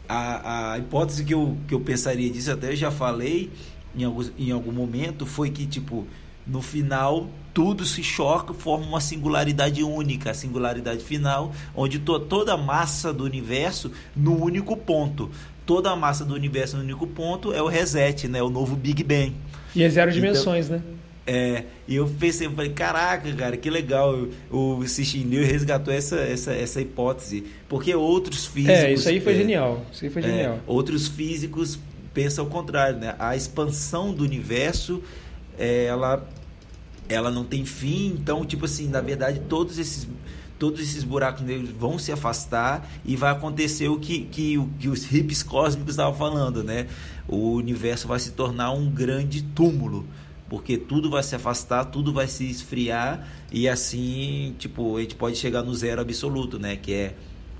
A, 0.07 0.73
a 0.73 0.77
hipótese 0.79 1.23
que 1.23 1.33
eu, 1.33 1.57
que 1.67 1.73
eu 1.73 1.79
pensaria 1.79 2.29
disso, 2.29 2.51
até 2.51 2.71
eu 2.71 2.75
já 2.75 2.91
falei 2.91 3.51
em, 3.97 4.03
algum, 4.03 4.23
em 4.37 4.51
algum 4.51 4.71
momento, 4.71 5.25
foi 5.25 5.49
que, 5.49 5.65
tipo, 5.65 6.05
no 6.45 6.61
final 6.61 7.29
tudo 7.53 7.85
se 7.85 8.03
choca, 8.03 8.53
forma 8.53 8.85
uma 8.85 8.99
singularidade 8.99 9.81
única, 9.81 10.31
a 10.31 10.33
singularidade 10.33 11.03
final, 11.03 11.53
onde 11.73 11.99
to, 11.99 12.19
toda 12.19 12.53
a 12.53 12.57
massa 12.57 13.13
do 13.13 13.23
universo 13.23 13.91
no 14.15 14.43
único 14.43 14.75
ponto. 14.75 15.31
Toda 15.65 15.89
a 15.89 15.95
massa 15.95 16.25
do 16.25 16.33
universo 16.33 16.75
no 16.75 16.83
único 16.83 17.07
ponto 17.07 17.53
é 17.53 17.61
o 17.61 17.67
reset, 17.67 18.27
né? 18.27 18.43
O 18.43 18.49
novo 18.49 18.75
Big 18.75 19.03
Bang. 19.03 19.33
E 19.73 19.83
é 19.83 19.89
zero 19.89 20.11
então, 20.11 20.21
dimensões, 20.21 20.65
então, 20.65 20.77
né? 20.79 20.83
É, 21.27 21.63
e 21.87 21.95
eu 21.95 22.07
pensei, 22.19 22.45
eu 22.45 22.51
falei, 22.51 22.71
caraca, 22.71 23.31
cara, 23.33 23.57
que 23.57 23.69
legal. 23.69 24.27
O 24.51 24.85
Cixin 24.85 25.23
Liu 25.23 25.43
resgatou 25.43 25.93
essa, 25.93 26.17
essa, 26.17 26.53
essa 26.53 26.81
hipótese. 26.81 27.45
Porque 27.67 27.95
outros 27.95 28.45
físicos. 28.45 28.79
É, 28.79 28.93
isso 28.93 29.09
aí 29.09 29.19
foi 29.19 29.33
é, 29.33 29.37
genial. 29.37 29.83
Isso 29.91 30.05
aí 30.05 30.11
foi 30.11 30.21
é, 30.21 30.25
genial. 30.25 30.59
Outros 30.67 31.07
físicos 31.07 31.79
pensam 32.15 32.45
ao 32.45 32.49
contrário, 32.49 32.97
né? 32.97 33.13
A 33.19 33.35
expansão 33.35 34.11
do 34.11 34.23
universo, 34.23 35.03
é, 35.59 35.85
ela, 35.85 36.27
ela 37.07 37.29
não 37.29 37.43
tem 37.43 37.63
fim. 37.65 38.15
Então, 38.17 38.43
tipo 38.43 38.65
assim, 38.65 38.87
na 38.87 39.01
verdade, 39.01 39.41
todos 39.47 39.77
esses 39.77 40.07
todos 40.57 40.79
esses 40.79 41.03
buracos 41.03 41.41
negros 41.41 41.69
vão 41.69 41.99
se 41.99 42.13
afastar 42.13 42.89
e 43.03 43.17
vai 43.17 43.29
acontecer 43.29 43.89
o 43.89 43.99
que, 43.99 44.21
que, 44.21 44.57
que 44.79 44.87
os 44.87 45.03
hippies 45.03 45.43
cósmicos 45.43 45.91
estavam 45.91 46.13
falando, 46.13 46.63
né? 46.63 46.87
O 47.27 47.51
universo 47.55 48.07
vai 48.07 48.19
se 48.19 48.31
tornar 48.31 48.71
um 48.71 48.89
grande 48.89 49.43
túmulo 49.43 50.07
porque 50.49 50.77
tudo 50.77 51.09
vai 51.09 51.23
se 51.23 51.35
afastar, 51.35 51.85
tudo 51.85 52.13
vai 52.13 52.27
se 52.27 52.49
esfriar 52.49 53.27
e 53.51 53.67
assim, 53.67 54.55
tipo, 54.57 54.97
a 54.97 55.01
gente 55.01 55.15
pode 55.15 55.35
chegar 55.35 55.63
no 55.63 55.73
zero 55.73 56.01
absoluto, 56.01 56.57
né? 56.57 56.77
Que 56.77 56.93
é 56.93 57.13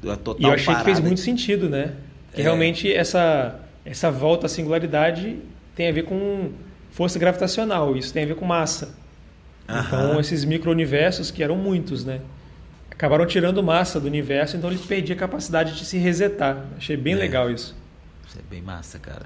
a 0.07 0.15
total 0.15 0.37
E 0.39 0.43
eu 0.45 0.51
achei 0.51 0.65
parada. 0.65 0.85
que 0.85 0.91
fez 0.91 0.99
muito 0.99 1.19
sentido, 1.19 1.69
né? 1.69 1.95
Que 2.33 2.41
é. 2.41 2.43
realmente 2.43 2.91
essa, 2.91 3.59
essa 3.85 4.09
volta 4.09 4.47
à 4.47 4.49
singularidade 4.49 5.39
tem 5.75 5.87
a 5.87 5.91
ver 5.91 6.03
com 6.03 6.51
força 6.89 7.19
gravitacional, 7.19 7.95
isso 7.95 8.11
tem 8.11 8.23
a 8.23 8.25
ver 8.25 8.35
com 8.35 8.45
massa. 8.45 8.95
Aham. 9.69 9.85
Então, 9.85 10.19
esses 10.19 10.43
micro-universos, 10.43 11.29
que 11.31 11.43
eram 11.43 11.55
muitos, 11.55 12.03
né? 12.03 12.21
Acabaram 12.89 13.25
tirando 13.25 13.61
massa 13.61 13.99
do 13.99 14.07
universo, 14.07 14.55
então 14.55 14.71
ele 14.71 14.79
perdia 14.79 15.15
a 15.15 15.17
capacidade 15.17 15.75
de 15.75 15.85
se 15.85 15.97
resetar. 15.97 16.65
Achei 16.77 16.95
bem 16.95 17.13
é. 17.13 17.17
legal 17.17 17.51
isso. 17.51 17.75
Isso 18.27 18.39
é 18.39 18.41
bem 18.49 18.61
massa, 18.61 18.97
cara. 18.97 19.25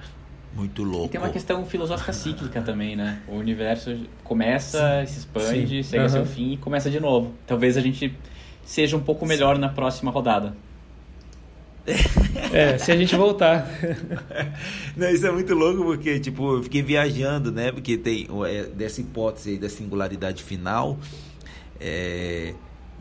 Muito 0.55 0.83
louco. 0.83 1.05
E 1.05 1.09
tem 1.09 1.21
uma 1.21 1.29
questão 1.29 1.63
filosófica 1.65 2.11
cíclica 2.11 2.61
também, 2.61 2.95
né? 2.95 3.21
O 3.27 3.35
universo 3.35 3.95
começa, 4.23 5.05
Sim. 5.05 5.13
se 5.13 5.19
expande, 5.19 5.83
Sim. 5.83 5.89
segue 5.89 6.03
uhum. 6.03 6.09
seu 6.09 6.25
fim 6.25 6.53
e 6.53 6.57
começa 6.57 6.89
de 6.89 6.99
novo. 6.99 7.33
Talvez 7.45 7.77
a 7.77 7.81
gente 7.81 8.17
seja 8.65 8.97
um 8.97 9.01
pouco 9.01 9.25
melhor 9.25 9.55
Sim. 9.55 9.61
na 9.61 9.69
próxima 9.69 10.09
rodada. 10.09 10.55
É, 12.51 12.77
se 12.77 12.91
a 12.91 12.97
gente 12.97 13.15
voltar. 13.15 13.69
Não, 14.95 15.09
isso 15.09 15.25
é 15.25 15.31
muito 15.31 15.53
louco 15.53 15.83
porque, 15.83 16.19
tipo, 16.19 16.57
eu 16.57 16.63
fiquei 16.63 16.81
viajando, 16.81 17.51
né? 17.51 17.71
Porque 17.71 17.97
tem 17.97 18.27
é, 18.47 18.63
dessa 18.63 19.01
hipótese 19.01 19.51
aí 19.51 19.57
da 19.57 19.69
singularidade 19.69 20.43
final. 20.43 20.97
É, 21.79 22.53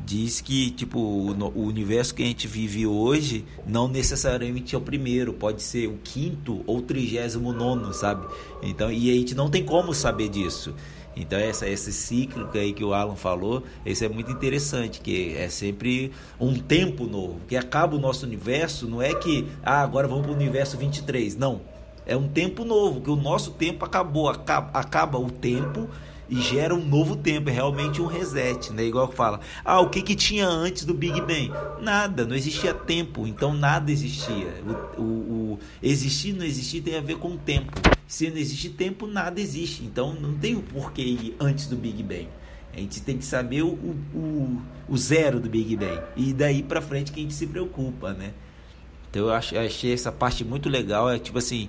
diz 0.04 0.40
que 0.40 0.70
tipo 0.70 0.98
o, 0.98 1.66
universo 1.66 2.14
que 2.14 2.22
a 2.22 2.26
gente 2.26 2.46
vive 2.46 2.86
hoje 2.86 3.44
não 3.66 3.88
necessariamente 3.88 4.74
é 4.74 4.78
o 4.78 4.80
primeiro, 4.80 5.32
pode 5.32 5.62
ser 5.62 5.88
o 5.88 5.98
quinto 6.02 6.62
ou 6.66 6.80
trigésimo 6.82 7.52
nono, 7.52 7.92
sabe? 7.92 8.26
Então 8.62 8.90
e 8.90 9.10
a 9.10 9.14
gente 9.14 9.34
não 9.34 9.50
tem 9.50 9.64
como 9.64 9.92
saber 9.92 10.28
disso. 10.28 10.74
Então 11.18 11.38
essa 11.38 11.68
esse 11.68 11.92
cíclico 11.92 12.56
aí 12.56 12.72
que 12.72 12.84
o 12.84 12.94
Alan 12.94 13.16
falou, 13.16 13.64
isso 13.84 14.04
é 14.04 14.08
muito 14.08 14.30
interessante, 14.30 15.00
que 15.00 15.36
é 15.36 15.48
sempre 15.48 16.12
um 16.40 16.54
tempo 16.54 17.04
novo, 17.06 17.40
que 17.48 17.56
acaba 17.56 17.96
o 17.96 17.98
nosso 17.98 18.24
universo, 18.24 18.86
não 18.86 19.02
é 19.02 19.12
que 19.12 19.48
ah, 19.62 19.82
agora 19.82 20.06
vamos 20.06 20.22
para 20.22 20.32
o 20.32 20.34
universo 20.34 20.78
23, 20.78 21.36
não. 21.36 21.60
É 22.06 22.16
um 22.16 22.28
tempo 22.28 22.64
novo, 22.64 23.00
que 23.00 23.10
o 23.10 23.16
nosso 23.16 23.50
tempo 23.50 23.84
acabou, 23.84 24.28
acaba, 24.28 24.70
acaba 24.78 25.18
o 25.18 25.30
tempo 25.30 25.90
e 26.28 26.40
gera 26.40 26.74
um 26.74 26.84
novo 26.84 27.16
tempo, 27.16 27.48
é 27.48 27.52
realmente 27.52 28.02
um 28.02 28.06
reset, 28.06 28.72
né? 28.72 28.84
Igual 28.84 29.10
fala, 29.10 29.40
ah, 29.64 29.80
o 29.80 29.88
que 29.88 30.02
que 30.02 30.14
tinha 30.14 30.46
antes 30.46 30.84
do 30.84 30.92
Big 30.92 31.20
Bang? 31.20 31.50
Nada, 31.80 32.26
não 32.26 32.36
existia 32.36 32.74
tempo, 32.74 33.26
então 33.26 33.54
nada 33.54 33.90
existia. 33.90 34.52
O, 34.96 35.00
o, 35.00 35.04
o 35.52 35.58
existir 35.82 36.32
não 36.32 36.44
existir 36.44 36.82
tem 36.82 36.96
a 36.96 37.00
ver 37.00 37.16
com 37.16 37.32
o 37.32 37.38
tempo. 37.38 37.72
Se 38.06 38.28
não 38.30 38.36
existe 38.36 38.70
tempo, 38.70 39.06
nada 39.06 39.40
existe. 39.40 39.84
Então 39.84 40.14
não 40.14 40.34
tem 40.34 40.54
o 40.54 40.62
porquê 40.62 41.02
ir 41.02 41.36
antes 41.40 41.66
do 41.66 41.76
Big 41.76 42.02
Bang. 42.02 42.28
A 42.72 42.80
gente 42.80 43.00
tem 43.00 43.18
que 43.18 43.24
saber 43.24 43.62
o, 43.62 43.70
o, 44.14 44.62
o 44.88 44.96
zero 44.96 45.40
do 45.40 45.48
Big 45.48 45.76
Bang. 45.76 46.00
E 46.16 46.32
daí 46.32 46.62
para 46.62 46.80
frente 46.80 47.10
que 47.10 47.20
a 47.20 47.22
gente 47.22 47.34
se 47.34 47.46
preocupa, 47.46 48.12
né? 48.12 48.32
Então 49.10 49.26
eu 49.26 49.32
achei 49.32 49.92
essa 49.92 50.12
parte 50.12 50.44
muito 50.44 50.68
legal. 50.68 51.10
É 51.10 51.18
tipo 51.18 51.38
assim, 51.38 51.68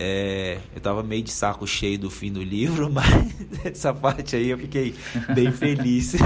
é, 0.00 0.58
eu 0.72 0.80
tava 0.80 1.02
meio 1.02 1.24
de 1.24 1.32
saco 1.32 1.66
cheio 1.66 1.98
do 1.98 2.08
fim 2.08 2.32
do 2.32 2.40
livro, 2.40 2.88
mas 2.94 3.34
essa 3.64 3.92
parte 3.92 4.36
aí 4.36 4.50
eu 4.50 4.58
fiquei 4.58 4.94
bem 5.34 5.50
feliz. 5.50 6.14
e 6.14 6.20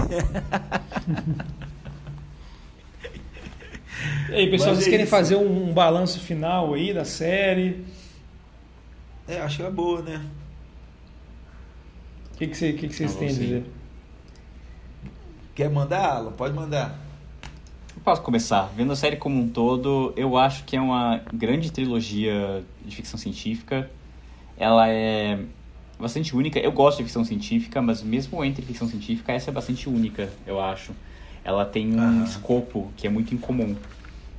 aí, 4.34 4.50
pessoal, 4.50 4.74
mas 4.74 4.78
vocês 4.78 4.86
é 4.86 4.90
querem 4.90 5.04
isso. 5.04 5.10
fazer 5.10 5.36
um, 5.36 5.70
um, 5.70 5.72
balanço 5.72 6.20
final 6.20 6.74
aí 6.74 6.92
da 6.92 7.06
série? 7.06 7.82
É, 9.26 9.40
acho 9.40 9.56
que 9.56 9.62
é 9.62 9.70
boa, 9.70 10.02
né? 10.02 10.22
O 12.34 12.36
que, 12.36 12.48
que, 12.48 12.56
você, 12.56 12.74
que, 12.74 12.88
que 12.88 12.94
vocês 12.94 13.14
têm 13.14 13.28
a 13.28 13.32
dizer? 13.32 13.64
Quer 15.54 15.70
mandar, 15.70 16.16
Alan? 16.16 16.32
Pode 16.32 16.54
mandar. 16.54 17.01
Posso 18.04 18.22
começar. 18.22 18.66
Vendo 18.74 18.92
a 18.92 18.96
série 18.96 19.16
como 19.16 19.38
um 19.40 19.48
todo, 19.48 20.12
eu 20.16 20.36
acho 20.36 20.64
que 20.64 20.76
é 20.76 20.80
uma 20.80 21.18
grande 21.32 21.70
trilogia 21.70 22.66
de 22.84 22.96
ficção 22.96 23.16
científica. 23.18 23.88
Ela 24.56 24.88
é 24.88 25.38
bastante 25.98 26.34
única. 26.34 26.58
Eu 26.58 26.72
gosto 26.72 26.98
de 26.98 27.04
ficção 27.04 27.24
científica, 27.24 27.80
mas 27.80 28.02
mesmo 28.02 28.44
entre 28.44 28.64
ficção 28.66 28.88
científica, 28.88 29.32
essa 29.32 29.50
é 29.50 29.52
bastante 29.52 29.88
única, 29.88 30.28
eu 30.46 30.60
acho. 30.60 30.96
Ela 31.44 31.64
tem 31.64 31.94
um 31.94 32.24
escopo 32.24 32.92
que 32.96 33.06
é 33.06 33.10
muito 33.10 33.34
incomum. 33.34 33.76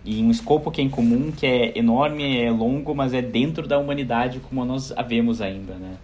E 0.03 0.22
um 0.22 0.30
escopo 0.31 0.69
que 0.72 0.81
é 0.81 0.84
incomum, 0.84 1.31
que 1.31 1.45
é 1.45 1.77
enorme, 1.77 2.38
é 2.41 2.52
longo, 2.52 2.94
mas 2.94 3.14
é 3.14 3.22
dentro 3.22 3.68
da 3.68 3.80
humanidade 3.80 4.41
como 4.41 4.65
nós 4.65 4.91
a 4.91 5.02
vemos 5.03 5.41
ainda, 5.41 5.76
né? 5.77 5.98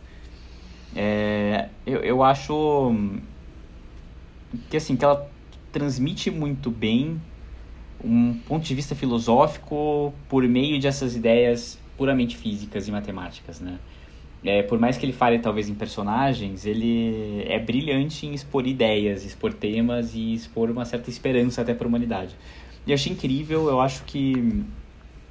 É, 0.96 1.70
eu, 1.86 2.00
eu 2.02 2.24
acho 2.24 2.94
que 4.70 4.78
assim, 4.78 4.96
que 4.96 5.06
ela 5.06 5.30
transmite 5.72 6.32
muito 6.32 6.72
bem 6.72 7.22
um 8.04 8.34
ponto 8.34 8.64
de 8.64 8.74
vista 8.76 8.96
filosófico 8.96 10.14
por 10.28 10.44
meio 10.48 10.80
dessas 10.80 11.16
ideias 11.16 11.78
puramente 11.98 12.38
físicas 12.38 12.88
e 12.88 12.92
matemáticas, 12.92 13.60
né? 13.60 13.78
É, 14.44 14.64
por 14.64 14.80
mais 14.80 14.98
que 14.98 15.06
ele 15.06 15.12
fale 15.12 15.38
talvez 15.40 15.68
em 15.68 15.76
personagens, 15.76 16.66
ele 16.66 17.44
é 17.46 17.60
brilhante 17.60 18.26
em 18.26 18.34
expor 18.34 18.66
ideias, 18.66 19.26
expor 19.26 19.54
temas 19.54 20.16
e 20.16 20.34
expor 20.34 20.70
uma 20.72 20.86
certa 20.86 21.10
esperança 21.10 21.62
até 21.62 21.74
para 21.74 21.86
a 21.86 21.90
humanidade. 21.90 22.36
E 22.88 22.92
eu 22.92 22.96
achei 22.96 23.12
incrível, 23.12 23.68
eu 23.68 23.82
acho 23.82 24.04
que 24.06 24.64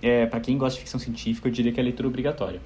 é, 0.02 0.26
para 0.26 0.40
quem 0.40 0.58
gosta 0.58 0.74
de 0.74 0.80
ficção 0.80 1.00
científica, 1.00 1.48
eu 1.48 1.52
diria 1.52 1.72
que 1.72 1.80
é 1.80 1.82
leitura 1.82 2.06
obrigatória. 2.06 2.60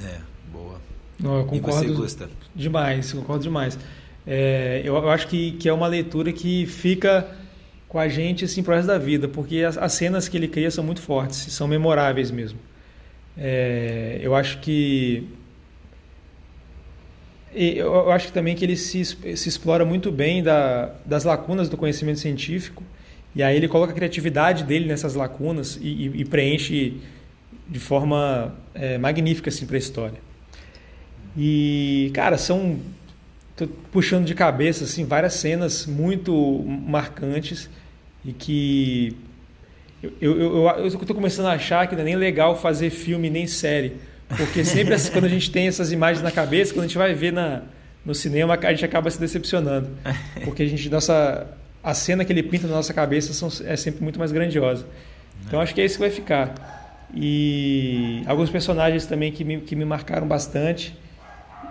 É, 0.00 0.20
boa. 0.52 0.80
Não, 1.18 1.38
eu 1.38 1.44
concordo 1.46 1.84
e 1.84 1.88
você 1.88 1.94
gosta? 1.94 2.30
demais, 2.54 3.12
concordo 3.12 3.42
demais. 3.42 3.76
É, 4.24 4.82
eu, 4.84 4.94
eu 4.94 5.10
acho 5.10 5.26
que, 5.26 5.52
que 5.52 5.68
é 5.68 5.72
uma 5.72 5.88
leitura 5.88 6.32
que 6.32 6.64
fica 6.66 7.28
com 7.90 7.98
a 7.98 8.08
gente 8.08 8.44
assim 8.44 8.62
pro 8.62 8.72
resto 8.72 8.86
da 8.86 8.98
vida, 8.98 9.26
porque 9.26 9.64
as, 9.64 9.76
as 9.76 9.92
cenas 9.92 10.28
que 10.28 10.36
ele 10.36 10.46
cria 10.46 10.70
são 10.70 10.84
muito 10.84 11.02
fortes, 11.02 11.38
são 11.52 11.66
memoráveis 11.66 12.30
mesmo. 12.30 12.58
É, 13.36 14.20
eu 14.22 14.34
acho 14.34 14.60
que 14.60 15.26
eu 17.52 18.12
acho 18.12 18.32
também 18.32 18.54
que 18.54 18.64
ele 18.64 18.76
se, 18.76 19.04
se 19.04 19.48
explora 19.48 19.84
muito 19.84 20.12
bem 20.12 20.40
da, 20.40 20.94
das 21.04 21.24
lacunas 21.24 21.68
do 21.68 21.76
conhecimento 21.76 22.20
científico 22.20 22.84
e 23.34 23.42
aí 23.42 23.56
ele 23.56 23.66
coloca 23.66 23.90
a 23.90 23.94
criatividade 23.94 24.62
dele 24.62 24.86
nessas 24.86 25.16
lacunas 25.16 25.76
e, 25.82 25.88
e, 25.88 26.20
e 26.20 26.24
preenche 26.24 27.00
de 27.68 27.80
forma 27.80 28.54
é, 28.72 28.98
magnífica 28.98 29.50
assim 29.50 29.66
para 29.66 29.74
a 29.74 29.78
história. 29.80 30.20
E 31.36 32.12
cara, 32.14 32.38
são 32.38 32.78
tô 33.56 33.66
puxando 33.90 34.26
de 34.26 34.34
cabeça 34.34 34.84
assim 34.84 35.04
várias 35.04 35.34
cenas 35.34 35.86
muito 35.86 36.64
marcantes 36.64 37.68
e 38.24 38.32
que 38.32 39.16
eu, 40.02 40.12
eu, 40.20 40.40
eu, 40.40 40.68
eu 40.78 40.86
estou 40.86 41.14
começando 41.14 41.46
a 41.46 41.52
achar 41.52 41.86
que 41.86 41.94
não 41.94 42.02
é 42.02 42.04
nem 42.04 42.16
legal 42.16 42.56
fazer 42.56 42.90
filme 42.90 43.28
nem 43.28 43.46
série 43.46 43.94
porque 44.36 44.64
sempre 44.64 44.96
quando 45.10 45.24
a 45.24 45.28
gente 45.28 45.50
tem 45.50 45.66
essas 45.66 45.90
imagens 45.90 46.22
na 46.22 46.30
cabeça, 46.30 46.72
quando 46.72 46.84
a 46.84 46.86
gente 46.86 46.98
vai 46.98 47.14
ver 47.14 47.32
na, 47.32 47.62
no 48.04 48.14
cinema, 48.14 48.58
a 48.60 48.70
gente 48.70 48.84
acaba 48.84 49.10
se 49.10 49.18
decepcionando. 49.18 49.90
Porque 50.44 50.62
a 50.62 50.66
gente, 50.66 50.88
nossa, 50.88 51.46
a 51.82 51.94
cena 51.94 52.24
que 52.24 52.32
ele 52.32 52.42
pinta 52.42 52.66
na 52.66 52.74
nossa 52.74 52.94
cabeça 52.94 53.32
são, 53.32 53.48
é 53.66 53.76
sempre 53.76 54.02
muito 54.02 54.18
mais 54.18 54.30
grandiosa. 54.30 54.86
Então 55.46 55.60
acho 55.60 55.74
que 55.74 55.80
é 55.80 55.84
isso 55.84 55.96
que 55.96 56.00
vai 56.00 56.10
ficar. 56.10 57.08
E 57.14 58.22
alguns 58.26 58.50
personagens 58.50 59.04
também 59.04 59.32
que 59.32 59.42
me, 59.42 59.60
que 59.60 59.74
me 59.74 59.84
marcaram 59.84 60.28
bastante. 60.28 60.96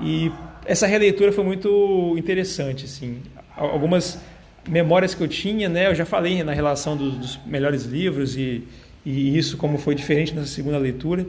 E 0.02 0.32
essa 0.66 0.86
releitura 0.86 1.32
foi 1.32 1.44
muito 1.44 2.16
interessante, 2.18 2.86
assim. 2.86 3.22
Algumas 3.56 4.20
memórias 4.68 5.14
que 5.14 5.22
eu 5.22 5.28
tinha, 5.28 5.70
né? 5.70 5.88
Eu 5.88 5.96
já 5.96 6.06
falei 6.06 6.44
na 6.44 6.54
relação 6.54 6.96
dos, 6.96 7.14
dos 7.16 7.40
melhores 7.46 7.84
livros 7.84 8.38
e, 8.38 8.68
e 9.06 9.38
isso 9.38 9.58
como 9.58 9.78
foi 9.78 9.96
diferente 9.96 10.34
nessa 10.34 10.48
segunda 10.48 10.78
leitura. 10.78 11.26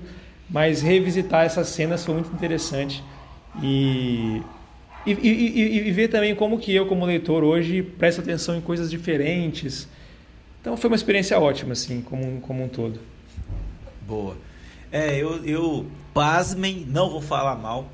Mas 0.48 0.82
revisitar 0.82 1.44
essas 1.44 1.68
cenas 1.68 2.04
foi 2.04 2.14
muito 2.14 2.32
interessante 2.32 3.04
e, 3.62 4.42
e, 5.06 5.12
e, 5.12 5.88
e, 5.88 5.92
ver 5.92 6.08
também 6.08 6.34
como 6.34 6.58
que 6.58 6.74
eu, 6.74 6.86
como 6.86 7.06
leitor, 7.06 7.44
hoje 7.44 7.82
presto 7.82 8.20
atenção 8.20 8.56
em 8.56 8.60
coisas 8.60 8.90
diferentes. 8.90 9.88
Então 10.60 10.76
foi 10.76 10.90
uma 10.90 10.96
experiência 10.96 11.38
ótima, 11.38 11.72
assim, 11.72 12.00
como, 12.00 12.40
como 12.40 12.64
um 12.64 12.68
todo. 12.68 13.00
Boa. 14.06 14.36
É, 14.92 15.16
eu, 15.16 15.44
eu 15.44 15.86
pasmem, 16.12 16.84
não 16.88 17.08
vou 17.08 17.22
falar 17.22 17.54
mal. 17.56 17.90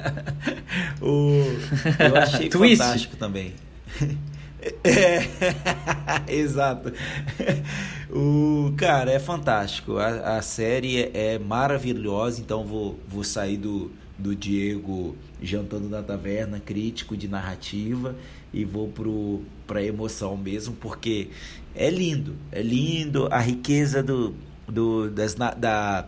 o, 1.00 1.42
eu 1.98 2.16
achei 2.16 2.50
fantástico 2.50 3.16
também. 3.16 3.54
É, 4.84 6.32
exato. 6.32 6.92
O 8.10 8.72
cara 8.76 9.10
é 9.10 9.18
fantástico. 9.18 9.96
A, 9.98 10.36
a 10.36 10.42
série 10.42 11.02
é, 11.02 11.34
é, 11.34 11.38
maravilhosa. 11.38 12.40
Então 12.40 12.64
vou, 12.64 12.98
vou 13.08 13.24
sair 13.24 13.56
do, 13.56 13.90
do 14.18 14.36
Diego 14.36 15.16
jantando 15.42 15.88
na 15.88 16.02
taverna, 16.02 16.60
crítico 16.60 17.16
de 17.16 17.26
narrativa, 17.26 18.14
e 18.52 18.64
vou 18.64 18.88
pro 18.88 19.42
pra 19.66 19.82
emoção 19.82 20.36
mesmo, 20.36 20.74
porque 20.74 21.28
é 21.74 21.88
lindo, 21.88 22.36
é 22.50 22.60
lindo 22.60 23.26
a 23.30 23.38
riqueza 23.38 24.02
do, 24.02 24.34
do 24.68 25.08
das, 25.08 25.34
da 25.34 26.06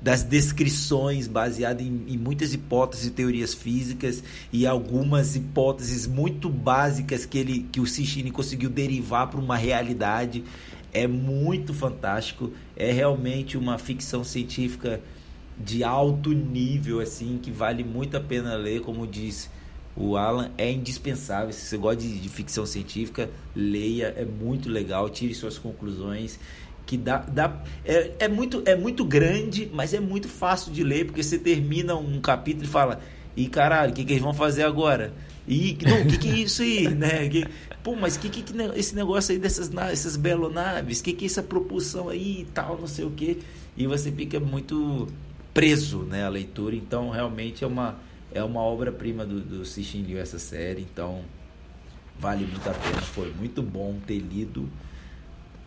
das 0.00 0.22
descrições 0.22 1.26
baseadas 1.26 1.84
em, 1.84 2.04
em, 2.08 2.18
muitas 2.18 2.52
hipóteses 2.52 3.06
e 3.06 3.10
teorias 3.10 3.54
físicas 3.54 4.22
e 4.52 4.66
algumas 4.66 5.36
hipóteses 5.36 6.06
muito 6.06 6.48
básicas 6.48 7.24
que 7.24 7.38
ele 7.38 7.66
que 7.72 7.80
o 7.80 7.86
Cixini 7.86 8.30
conseguiu 8.30 8.70
derivar 8.70 9.28
para 9.28 9.40
uma 9.40 9.56
realidade. 9.56 10.44
É 10.92 11.06
muito 11.06 11.74
fantástico. 11.74 12.52
É 12.76 12.92
realmente 12.92 13.56
uma 13.58 13.78
ficção 13.78 14.22
científica 14.22 15.00
de 15.58 15.82
alto 15.82 16.30
nível 16.30 17.00
assim 17.00 17.38
que 17.42 17.50
vale 17.50 17.82
muito 17.82 18.16
a 18.16 18.20
pena 18.20 18.54
ler. 18.54 18.80
Como 18.82 19.06
diz 19.06 19.50
o 19.96 20.16
Alan 20.16 20.50
é 20.58 20.70
indispensável. 20.70 21.52
Se 21.52 21.62
você 21.62 21.76
gosta 21.78 22.02
de, 22.02 22.18
de 22.18 22.28
ficção 22.28 22.66
científica 22.66 23.30
leia. 23.54 24.14
É 24.16 24.24
muito 24.24 24.68
legal. 24.68 25.08
Tire 25.08 25.34
suas 25.34 25.58
conclusões 25.58 26.38
que 26.86 26.96
dá, 26.96 27.18
dá 27.18 27.62
é, 27.84 28.12
é, 28.20 28.28
muito, 28.28 28.62
é 28.64 28.76
muito 28.76 29.04
grande, 29.04 29.68
mas 29.74 29.92
é 29.92 29.98
muito 29.98 30.28
fácil 30.28 30.72
de 30.72 30.84
ler, 30.84 31.06
porque 31.06 31.22
você 31.22 31.36
termina 31.36 31.96
um 31.96 32.20
capítulo 32.20 32.64
e 32.64 32.68
fala, 32.68 33.00
e 33.36 33.48
caralho, 33.48 33.90
o 33.90 33.94
que, 33.94 34.04
que 34.04 34.12
eles 34.12 34.22
vão 34.22 34.32
fazer 34.32 34.62
agora? 34.62 35.12
E 35.48 35.72
o 35.72 36.06
que, 36.08 36.18
que 36.18 36.30
é 36.30 36.36
isso 36.36 36.62
aí, 36.62 36.88
né? 36.94 37.28
Que, 37.28 37.44
pô, 37.82 37.96
mas 37.96 38.16
que 38.16 38.28
que, 38.28 38.42
que 38.42 38.54
esse 38.76 38.94
negócio 38.94 39.32
aí 39.32 39.38
dessas 39.38 39.70
essas 39.90 40.16
belonaves? 40.16 41.02
Que 41.02 41.12
que 41.12 41.24
é 41.24 41.26
essa 41.26 41.42
propulsão 41.42 42.08
aí 42.08 42.42
e 42.42 42.44
tal, 42.46 42.78
não 42.78 42.86
sei 42.86 43.04
o 43.04 43.10
que? 43.10 43.38
E 43.76 43.86
você 43.86 44.10
fica 44.10 44.40
muito 44.40 45.08
preso, 45.52 45.98
né, 45.98 46.24
a 46.24 46.28
leitura. 46.28 46.74
Então, 46.74 47.10
realmente 47.10 47.64
é 47.64 47.66
uma 47.66 47.98
é 48.32 48.42
uma 48.42 48.60
obra-prima 48.60 49.24
do, 49.24 49.40
do 49.40 49.64
Cixin 49.64 50.02
Liu 50.02 50.18
essa 50.18 50.38
série. 50.38 50.82
Então, 50.82 51.22
vale 52.18 52.44
muito 52.44 52.68
a 52.68 52.72
pena. 52.72 53.00
Foi 53.00 53.32
muito 53.32 53.62
bom 53.62 53.98
ter 54.06 54.18
lido 54.18 54.68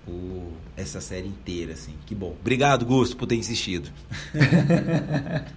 o, 0.10 0.54
essa 0.76 1.00
série 1.02 1.28
inteira, 1.28 1.74
assim. 1.74 1.94
Que 2.06 2.16
bom. 2.16 2.36
Obrigado, 2.40 2.86
Gusto, 2.86 3.16
por 3.16 3.28
ter 3.28 3.36
insistido. 3.36 3.90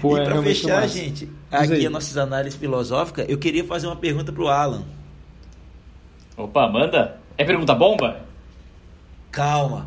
Pô, 0.00 0.16
e 0.16 0.20
é 0.20 0.24
para 0.24 0.42
fechar, 0.42 0.88
gente, 0.88 1.28
aqui 1.50 1.84
as 1.84 1.92
nossas 1.92 2.16
análises 2.16 2.58
filosóficas, 2.58 3.26
eu 3.28 3.36
queria 3.36 3.64
fazer 3.64 3.86
uma 3.86 3.96
pergunta 3.96 4.32
pro 4.32 4.48
Alan. 4.48 4.82
Opa, 6.36 6.68
manda. 6.68 7.20
É 7.36 7.44
pergunta 7.44 7.74
bomba? 7.74 8.24
Calma. 9.30 9.86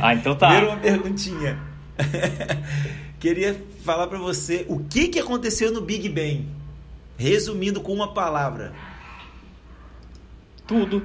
Ah, 0.00 0.14
então 0.14 0.34
tá. 0.36 0.48
Primeiro 0.48 0.72
uma 0.72 0.80
perguntinha. 0.80 1.58
queria 3.18 3.58
falar 3.82 4.06
para 4.06 4.18
você 4.18 4.66
o 4.68 4.78
que, 4.80 5.08
que 5.08 5.18
aconteceu 5.18 5.72
no 5.72 5.80
Big 5.80 6.08
Bang. 6.08 6.46
Resumindo 7.16 7.80
com 7.80 7.92
uma 7.92 8.12
palavra. 8.12 8.72
Tudo. 10.66 11.02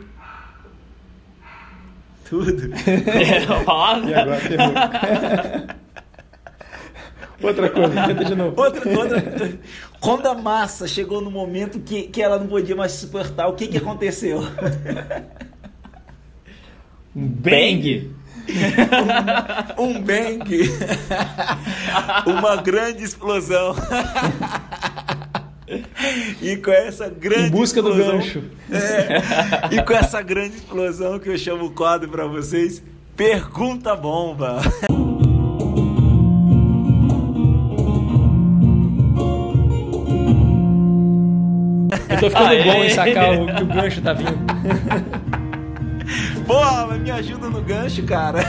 Tudo. 2.30 2.70
É, 2.86 4.10
e 4.10 4.14
agora 4.14 4.40
ferrou. 4.40 4.74
outra 7.42 7.70
coisa, 7.70 8.06
tenta 8.06 8.26
de 8.26 8.36
novo. 8.36 8.62
Outra, 8.62 8.98
outra, 8.98 9.60
quando 10.00 10.28
a 10.28 10.36
massa 10.36 10.88
chegou 10.88 11.22
no 11.22 11.32
momento 11.32 11.80
que, 11.80 12.04
que 12.04 12.22
ela 12.22 12.38
não 12.38 12.48
podia 12.48 12.76
mais 12.76 12.92
suportar, 12.92 13.48
o 13.48 13.54
que, 13.54 13.68
que 13.68 13.78
aconteceu? 13.78 14.42
Um 17.16 17.28
bang? 17.28 18.14
um, 19.78 19.84
um 19.84 20.02
bang. 20.02 20.70
Uma 22.28 22.58
grande 22.58 23.04
explosão. 23.04 23.76
E 26.42 26.58
com 26.58 26.72
essa 26.72 27.10
grande 27.10 27.48
em 27.48 27.50
busca 27.50 27.80
explosão, 27.80 28.06
do 28.06 28.14
gancho. 28.18 28.44
É, 28.72 29.76
e 29.76 29.82
com 29.84 29.94
essa 29.94 30.22
grande 30.22 30.56
explosão 30.56 31.20
que 31.20 31.30
eu 31.30 31.38
chamo 31.38 31.66
o 31.66 31.72
quadro 31.72 32.10
para 32.10 32.26
vocês, 32.26 32.82
pergunta 33.16 33.96
bomba. 33.96 34.62
Eu 42.10 42.20
tô 42.20 42.30
ficando 42.30 42.48
Aê. 42.48 42.64
bom 42.64 42.84
em 42.84 42.90
sacar 42.90 43.40
o 43.40 43.56
que 43.56 43.64
o 43.64 43.68
gancho 43.68 44.02
tá 44.02 44.14
vindo. 44.14 44.38
Porra, 46.46 46.98
me 46.98 47.12
ajuda 47.12 47.50
no 47.50 47.62
gancho, 47.62 48.04
cara. 48.04 48.40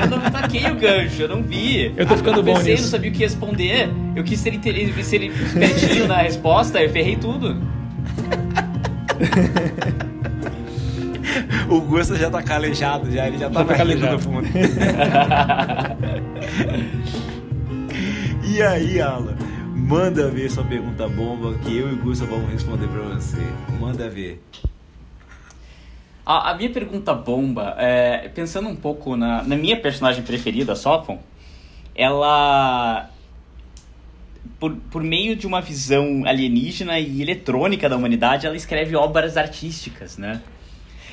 Eu 0.00 0.06
não 0.08 0.20
taquei 0.30 0.70
o 0.70 0.76
gancho, 0.76 1.22
eu 1.22 1.28
não 1.28 1.42
vi. 1.42 1.92
Eu 1.96 2.06
tô 2.06 2.16
ficando 2.16 2.38
eu 2.38 2.42
bom 2.42 2.54
pensei, 2.54 2.72
nisso. 2.72 2.84
não 2.84 2.90
sabia 2.90 3.10
o 3.10 3.14
que 3.14 3.18
responder. 3.20 3.90
Eu 4.16 4.24
quis 4.24 4.40
ser, 4.40 4.54
ele, 4.54 5.02
ser 5.02 5.22
espertinho 5.22 6.08
na 6.08 6.16
resposta, 6.18 6.80
eu 6.82 6.90
ferrei 6.90 7.16
tudo. 7.16 7.56
o 11.68 11.80
Gusta 11.80 12.16
já 12.16 12.30
tá 12.30 12.42
calejado, 12.42 13.10
já, 13.10 13.26
ele 13.26 13.38
já, 13.38 13.50
já 13.50 13.64
tá 13.64 13.74
calejado 13.74 14.12
no 14.12 14.18
fundo. 14.20 14.46
e 18.44 18.62
aí, 18.62 19.00
Alan? 19.00 19.36
Manda 19.74 20.28
ver 20.30 20.50
sua 20.50 20.64
pergunta 20.64 21.08
bomba 21.08 21.54
que 21.64 21.76
eu 21.78 21.90
e 21.90 21.94
o 21.94 21.98
Gusta 21.98 22.24
vamos 22.26 22.50
responder 22.50 22.86
para 22.88 23.02
você. 23.14 23.38
Manda 23.80 24.08
ver. 24.08 24.42
A, 26.28 26.50
a 26.50 26.54
minha 26.54 26.68
pergunta 26.68 27.14
bomba, 27.14 27.74
é, 27.78 28.28
pensando 28.28 28.68
um 28.68 28.76
pouco 28.76 29.16
na, 29.16 29.42
na 29.42 29.56
minha 29.56 29.80
personagem 29.80 30.22
preferida, 30.22 30.74
a 30.74 30.76
Sophon, 30.76 31.18
ela 31.94 33.08
por, 34.60 34.76
por 34.90 35.02
meio 35.02 35.34
de 35.34 35.46
uma 35.46 35.62
visão 35.62 36.26
alienígena 36.26 37.00
e 37.00 37.22
eletrônica 37.22 37.88
da 37.88 37.96
humanidade, 37.96 38.46
ela 38.46 38.56
escreve 38.56 38.94
obras 38.94 39.38
artísticas, 39.38 40.18
né? 40.18 40.42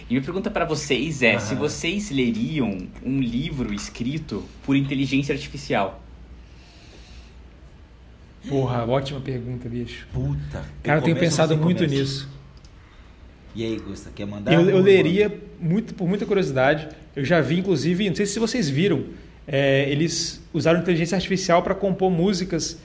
E 0.10 0.14
minha 0.16 0.22
pergunta 0.22 0.52
para 0.52 0.66
vocês 0.66 1.22
é: 1.22 1.36
uhum. 1.36 1.40
se 1.40 1.56
vocês 1.56 2.12
leriam 2.12 2.78
um 3.02 3.22
livro 3.22 3.74
escrito 3.74 4.44
por 4.66 4.76
inteligência 4.76 5.34
artificial? 5.34 6.04
Porra, 8.50 8.86
ótima 8.86 9.22
pergunta, 9.22 9.70
bicho. 9.70 10.06
Puta. 10.12 10.66
Cara, 10.84 11.00
eu 11.00 11.04
tenho 11.04 11.16
pensado 11.16 11.56
muito 11.56 11.86
nisso. 11.86 12.35
E 13.56 13.64
aí, 13.64 13.80
Gusta, 13.80 14.12
quer 14.14 14.28
mandar? 14.28 14.54
Eu, 14.54 14.70
eu 14.70 14.80
leria 14.80 15.34
muito, 15.60 15.94
por 15.96 16.08
muita 16.08 16.26
curiosidade. 16.26 16.90
Eu 17.16 17.24
já 17.24 17.40
vi, 17.40 17.60
inclusive, 17.60 18.10
não 18.10 18.16
sei 18.16 18.26
se 18.26 18.38
vocês 18.38 18.70
viram, 18.70 19.06
é, 19.48 19.90
eles 19.90 20.44
usaram 20.54 20.82
inteligência 20.82 21.16
artificial 21.16 21.64
para 21.64 21.74
compor 21.74 22.12
músicas 22.12 22.78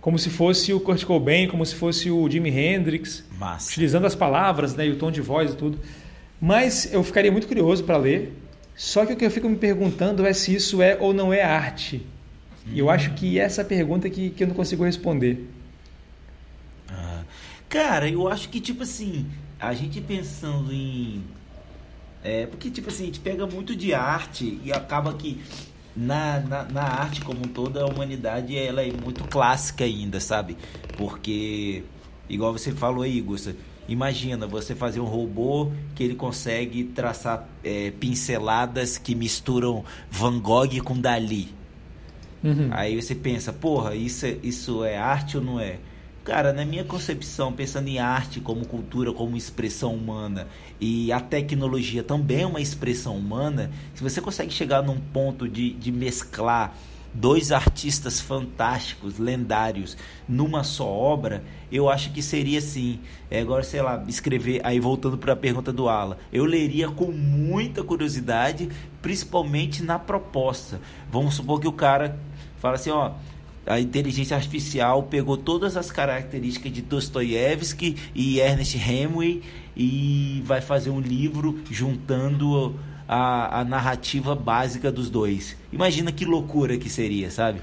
como 0.00 0.18
se 0.18 0.30
fosse 0.30 0.72
o 0.72 0.80
Kurt 0.80 1.04
Cobain, 1.04 1.48
como 1.48 1.64
se 1.66 1.74
fosse 1.74 2.10
o 2.10 2.28
Jimi 2.30 2.50
Hendrix, 2.50 3.24
Massa. 3.38 3.70
utilizando 3.70 4.06
as 4.06 4.14
palavras, 4.14 4.74
né, 4.74 4.86
e 4.86 4.90
o 4.90 4.96
tom 4.96 5.10
de 5.10 5.20
voz 5.20 5.52
e 5.52 5.56
tudo. 5.56 5.78
Mas 6.40 6.92
eu 6.92 7.02
ficaria 7.02 7.30
muito 7.30 7.46
curioso 7.46 7.84
para 7.84 7.96
ler. 7.96 8.32
Só 8.74 9.04
que 9.04 9.12
o 9.12 9.16
que 9.16 9.24
eu 9.24 9.30
fico 9.30 9.48
me 9.48 9.56
perguntando 9.56 10.24
é 10.24 10.32
se 10.32 10.54
isso 10.54 10.80
é 10.80 10.96
ou 11.00 11.12
não 11.12 11.32
é 11.32 11.42
arte. 11.42 12.06
E 12.72 12.78
eu 12.78 12.88
acho 12.88 13.12
que 13.14 13.38
essa 13.38 13.60
é 13.60 13.64
a 13.64 13.66
pergunta 13.66 14.08
que, 14.08 14.30
que 14.30 14.44
eu 14.44 14.48
não 14.48 14.54
consigo 14.54 14.84
responder. 14.84 15.48
Ah, 16.88 17.22
cara, 17.68 18.08
eu 18.08 18.28
acho 18.28 18.48
que, 18.48 18.60
tipo 18.60 18.84
assim, 18.84 19.26
a 19.60 19.74
gente 19.74 20.00
pensando 20.00 20.72
em. 20.72 21.22
É, 22.22 22.46
porque, 22.46 22.70
tipo 22.70 22.88
assim, 22.88 23.04
a 23.04 23.06
gente 23.06 23.20
pega 23.20 23.46
muito 23.46 23.74
de 23.76 23.94
arte 23.94 24.60
e 24.64 24.72
acaba 24.72 25.14
que 25.14 25.40
na, 25.96 26.40
na, 26.40 26.62
na, 26.64 26.82
arte 26.82 27.20
como 27.20 27.46
todo, 27.48 27.78
a 27.78 27.86
humanidade 27.86 28.56
ela 28.56 28.82
é 28.82 28.92
muito 28.92 29.24
clássica 29.24 29.84
ainda, 29.84 30.20
sabe? 30.20 30.56
Porque, 30.96 31.82
igual 32.28 32.52
você 32.52 32.72
falou 32.72 33.02
aí, 33.02 33.20
Gusta, 33.20 33.54
imagina 33.88 34.46
você 34.46 34.74
fazer 34.74 35.00
um 35.00 35.04
robô 35.04 35.72
que 35.94 36.02
ele 36.02 36.14
consegue 36.14 36.84
traçar 36.84 37.48
é, 37.64 37.90
pinceladas 37.92 38.98
que 38.98 39.14
misturam 39.14 39.84
Van 40.10 40.38
Gogh 40.38 40.80
com 40.84 40.98
Dali. 40.98 41.54
Uhum. 42.42 42.68
Aí 42.70 43.00
você 43.00 43.14
pensa, 43.14 43.52
porra, 43.52 43.94
isso 43.94 44.26
é, 44.26 44.36
isso 44.42 44.84
é 44.84 44.96
arte 44.96 45.36
ou 45.36 45.42
não 45.42 45.58
é? 45.58 45.78
Cara, 46.28 46.52
na 46.52 46.62
minha 46.62 46.84
concepção, 46.84 47.50
pensando 47.54 47.88
em 47.88 47.98
arte 47.98 48.38
como 48.38 48.66
cultura, 48.66 49.14
como 49.14 49.34
expressão 49.34 49.94
humana, 49.94 50.46
e 50.78 51.10
a 51.10 51.20
tecnologia 51.20 52.02
também 52.02 52.42
é 52.42 52.46
uma 52.46 52.60
expressão 52.60 53.16
humana, 53.16 53.70
se 53.94 54.02
você 54.02 54.20
consegue 54.20 54.52
chegar 54.52 54.82
num 54.82 55.00
ponto 55.00 55.48
de, 55.48 55.72
de 55.72 55.90
mesclar 55.90 56.76
dois 57.14 57.50
artistas 57.50 58.20
fantásticos, 58.20 59.18
lendários, 59.18 59.96
numa 60.28 60.62
só 60.64 60.86
obra, 60.86 61.42
eu 61.72 61.88
acho 61.88 62.12
que 62.12 62.20
seria 62.20 62.58
assim. 62.58 63.00
É, 63.30 63.40
agora, 63.40 63.62
sei 63.62 63.80
lá, 63.80 64.04
escrever. 64.06 64.60
Aí 64.64 64.78
voltando 64.78 65.16
para 65.16 65.32
a 65.32 65.36
pergunta 65.36 65.72
do 65.72 65.88
Ala, 65.88 66.18
eu 66.30 66.44
leria 66.44 66.90
com 66.90 67.06
muita 67.06 67.82
curiosidade, 67.82 68.68
principalmente 69.00 69.82
na 69.82 69.98
proposta. 69.98 70.78
Vamos 71.10 71.36
supor 71.36 71.58
que 71.58 71.66
o 71.66 71.72
cara 71.72 72.18
fala 72.58 72.74
assim: 72.74 72.90
ó, 72.90 73.12
a 73.68 73.80
inteligência 73.80 74.36
artificial 74.36 75.04
pegou 75.04 75.36
todas 75.36 75.76
as 75.76 75.90
características 75.90 76.72
de 76.72 76.82
Dostoiévski 76.82 77.96
e 78.14 78.40
Ernest 78.40 78.76
Hemingway 78.76 79.42
e 79.76 80.42
vai 80.44 80.60
fazer 80.60 80.90
um 80.90 81.00
livro 81.00 81.60
juntando 81.70 82.74
a, 83.06 83.60
a 83.60 83.64
narrativa 83.64 84.34
básica 84.34 84.90
dos 84.90 85.10
dois. 85.10 85.56
Imagina 85.72 86.10
que 86.10 86.24
loucura 86.24 86.76
que 86.76 86.88
seria, 86.88 87.30
sabe? 87.30 87.60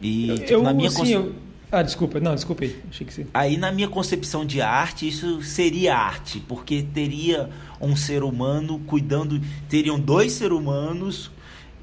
E 0.00 0.28
eu, 0.28 0.38
tipo, 0.38 0.62
na 0.62 0.72
minha 0.72 0.90
sim, 0.90 0.96
conce... 0.96 1.12
eu... 1.12 1.34
Ah, 1.70 1.82
desculpa, 1.82 2.20
não, 2.20 2.34
desculpe 2.34 2.66
aí. 2.66 2.76
Achei 2.90 3.06
que 3.06 3.14
sim. 3.14 3.26
Aí 3.32 3.56
na 3.56 3.72
minha 3.72 3.88
concepção 3.88 4.44
de 4.44 4.60
arte, 4.60 5.08
isso 5.08 5.42
seria 5.42 5.96
arte, 5.96 6.38
porque 6.46 6.82
teria 6.82 7.48
um 7.80 7.96
ser 7.96 8.22
humano 8.22 8.78
cuidando, 8.86 9.40
teriam 9.68 9.98
dois 9.98 10.32
seres 10.32 10.56
humanos 10.56 11.30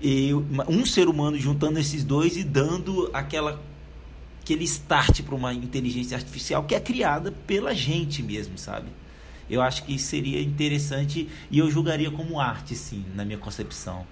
e 0.01 0.34
um 0.67 0.85
ser 0.85 1.07
humano 1.07 1.38
juntando 1.38 1.80
esses 1.80 2.03
dois 2.03 2.38
e 2.38 2.43
dando 2.43 3.09
aquela 3.13 3.61
aquele 4.41 4.63
start 4.63 5.21
para 5.21 5.35
uma 5.35 5.53
inteligência 5.53 6.17
artificial 6.17 6.63
que 6.63 6.73
é 6.73 6.80
criada 6.80 7.31
pela 7.45 7.73
gente 7.76 8.23
mesmo, 8.23 8.57
sabe? 8.57 8.88
Eu 9.47 9.61
acho 9.61 9.84
que 9.84 9.99
seria 9.99 10.41
interessante 10.41 11.27
e 11.51 11.59
eu 11.59 11.69
julgaria 11.69 12.09
como 12.09 12.39
arte, 12.39 12.76
sim, 12.76 13.05
na 13.15 13.23
minha 13.23 13.38
concepção. 13.38 14.05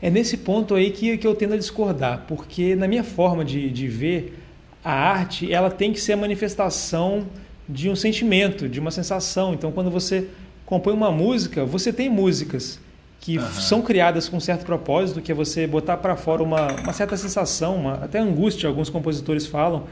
É 0.00 0.10
nesse 0.10 0.36
ponto 0.36 0.74
aí 0.74 0.90
que, 0.90 1.16
que 1.16 1.26
eu 1.26 1.34
tendo 1.34 1.54
a 1.54 1.56
discordar, 1.56 2.24
porque 2.28 2.76
na 2.76 2.86
minha 2.86 3.02
forma 3.02 3.44
de, 3.44 3.70
de 3.70 3.88
ver, 3.88 4.38
a 4.84 4.92
arte 4.92 5.52
ela 5.52 5.70
tem 5.70 5.92
que 5.92 6.00
ser 6.00 6.12
a 6.12 6.16
manifestação 6.16 7.26
de 7.68 7.88
um 7.88 7.96
sentimento, 7.96 8.68
de 8.68 8.78
uma 8.78 8.90
sensação. 8.90 9.54
Então, 9.54 9.72
quando 9.72 9.90
você 9.90 10.28
compõe 10.64 10.92
uma 10.92 11.10
música, 11.10 11.64
você 11.64 11.92
tem 11.92 12.08
músicas 12.08 12.78
que 13.26 13.38
uhum. 13.38 13.50
são 13.50 13.82
criadas 13.82 14.28
com 14.28 14.36
um 14.36 14.40
certo 14.40 14.64
propósito, 14.64 15.20
que 15.20 15.32
é 15.32 15.34
você 15.34 15.66
botar 15.66 15.96
para 15.96 16.14
fora 16.14 16.44
uma, 16.44 16.70
uma 16.74 16.92
certa 16.92 17.16
sensação, 17.16 17.74
uma, 17.74 17.94
até 17.94 18.20
angústia, 18.20 18.68
alguns 18.68 18.88
compositores 18.88 19.46
falam. 19.46 19.82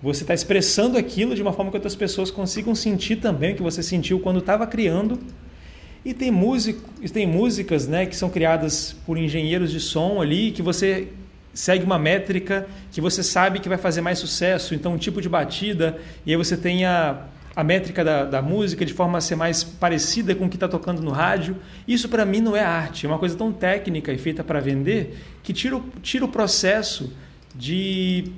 Você 0.00 0.22
está 0.22 0.32
expressando 0.32 0.96
aquilo 0.96 1.34
de 1.34 1.42
uma 1.42 1.52
forma 1.52 1.72
que 1.72 1.76
outras 1.76 1.96
pessoas 1.96 2.30
consigam 2.30 2.76
sentir 2.76 3.16
também 3.16 3.54
o 3.54 3.56
que 3.56 3.62
você 3.62 3.82
sentiu 3.82 4.20
quando 4.20 4.38
estava 4.38 4.68
criando. 4.68 5.18
E 6.04 6.14
tem, 6.14 6.30
músico, 6.30 6.80
tem 7.12 7.26
músicas 7.26 7.88
né, 7.88 8.06
que 8.06 8.14
são 8.14 8.30
criadas 8.30 8.94
por 9.04 9.18
engenheiros 9.18 9.72
de 9.72 9.80
som 9.80 10.22
ali, 10.22 10.52
que 10.52 10.62
você 10.62 11.08
segue 11.52 11.84
uma 11.84 11.98
métrica 11.98 12.68
que 12.92 13.00
você 13.00 13.24
sabe 13.24 13.58
que 13.58 13.68
vai 13.68 13.78
fazer 13.78 14.00
mais 14.00 14.20
sucesso, 14.20 14.76
então 14.76 14.92
um 14.92 14.98
tipo 14.98 15.20
de 15.20 15.28
batida, 15.28 15.98
e 16.24 16.30
aí 16.30 16.36
você 16.36 16.56
tem 16.56 16.84
a, 16.84 17.18
a 17.56 17.64
métrica 17.64 18.04
da, 18.04 18.26
da 18.26 18.42
música 18.42 18.84
de 18.84 18.92
forma 18.92 19.16
a 19.16 19.20
ser 19.22 19.34
mais 19.34 19.64
parecida 19.64 20.34
com 20.34 20.44
o 20.44 20.48
que 20.48 20.56
está 20.56 20.68
tocando 20.68 21.00
no 21.00 21.10
rádio. 21.10 21.56
Isso 21.88 22.06
para 22.06 22.26
mim 22.26 22.42
não 22.42 22.54
é 22.54 22.60
arte, 22.60 23.06
é 23.06 23.08
uma 23.08 23.18
coisa 23.18 23.34
tão 23.34 23.50
técnica 23.50 24.12
e 24.12 24.18
feita 24.18 24.44
para 24.44 24.60
vender 24.60 25.16
que 25.42 25.54
tira, 25.54 25.80
tira 26.02 26.26
o 26.26 26.28
processo 26.28 27.16
de, 27.54 28.30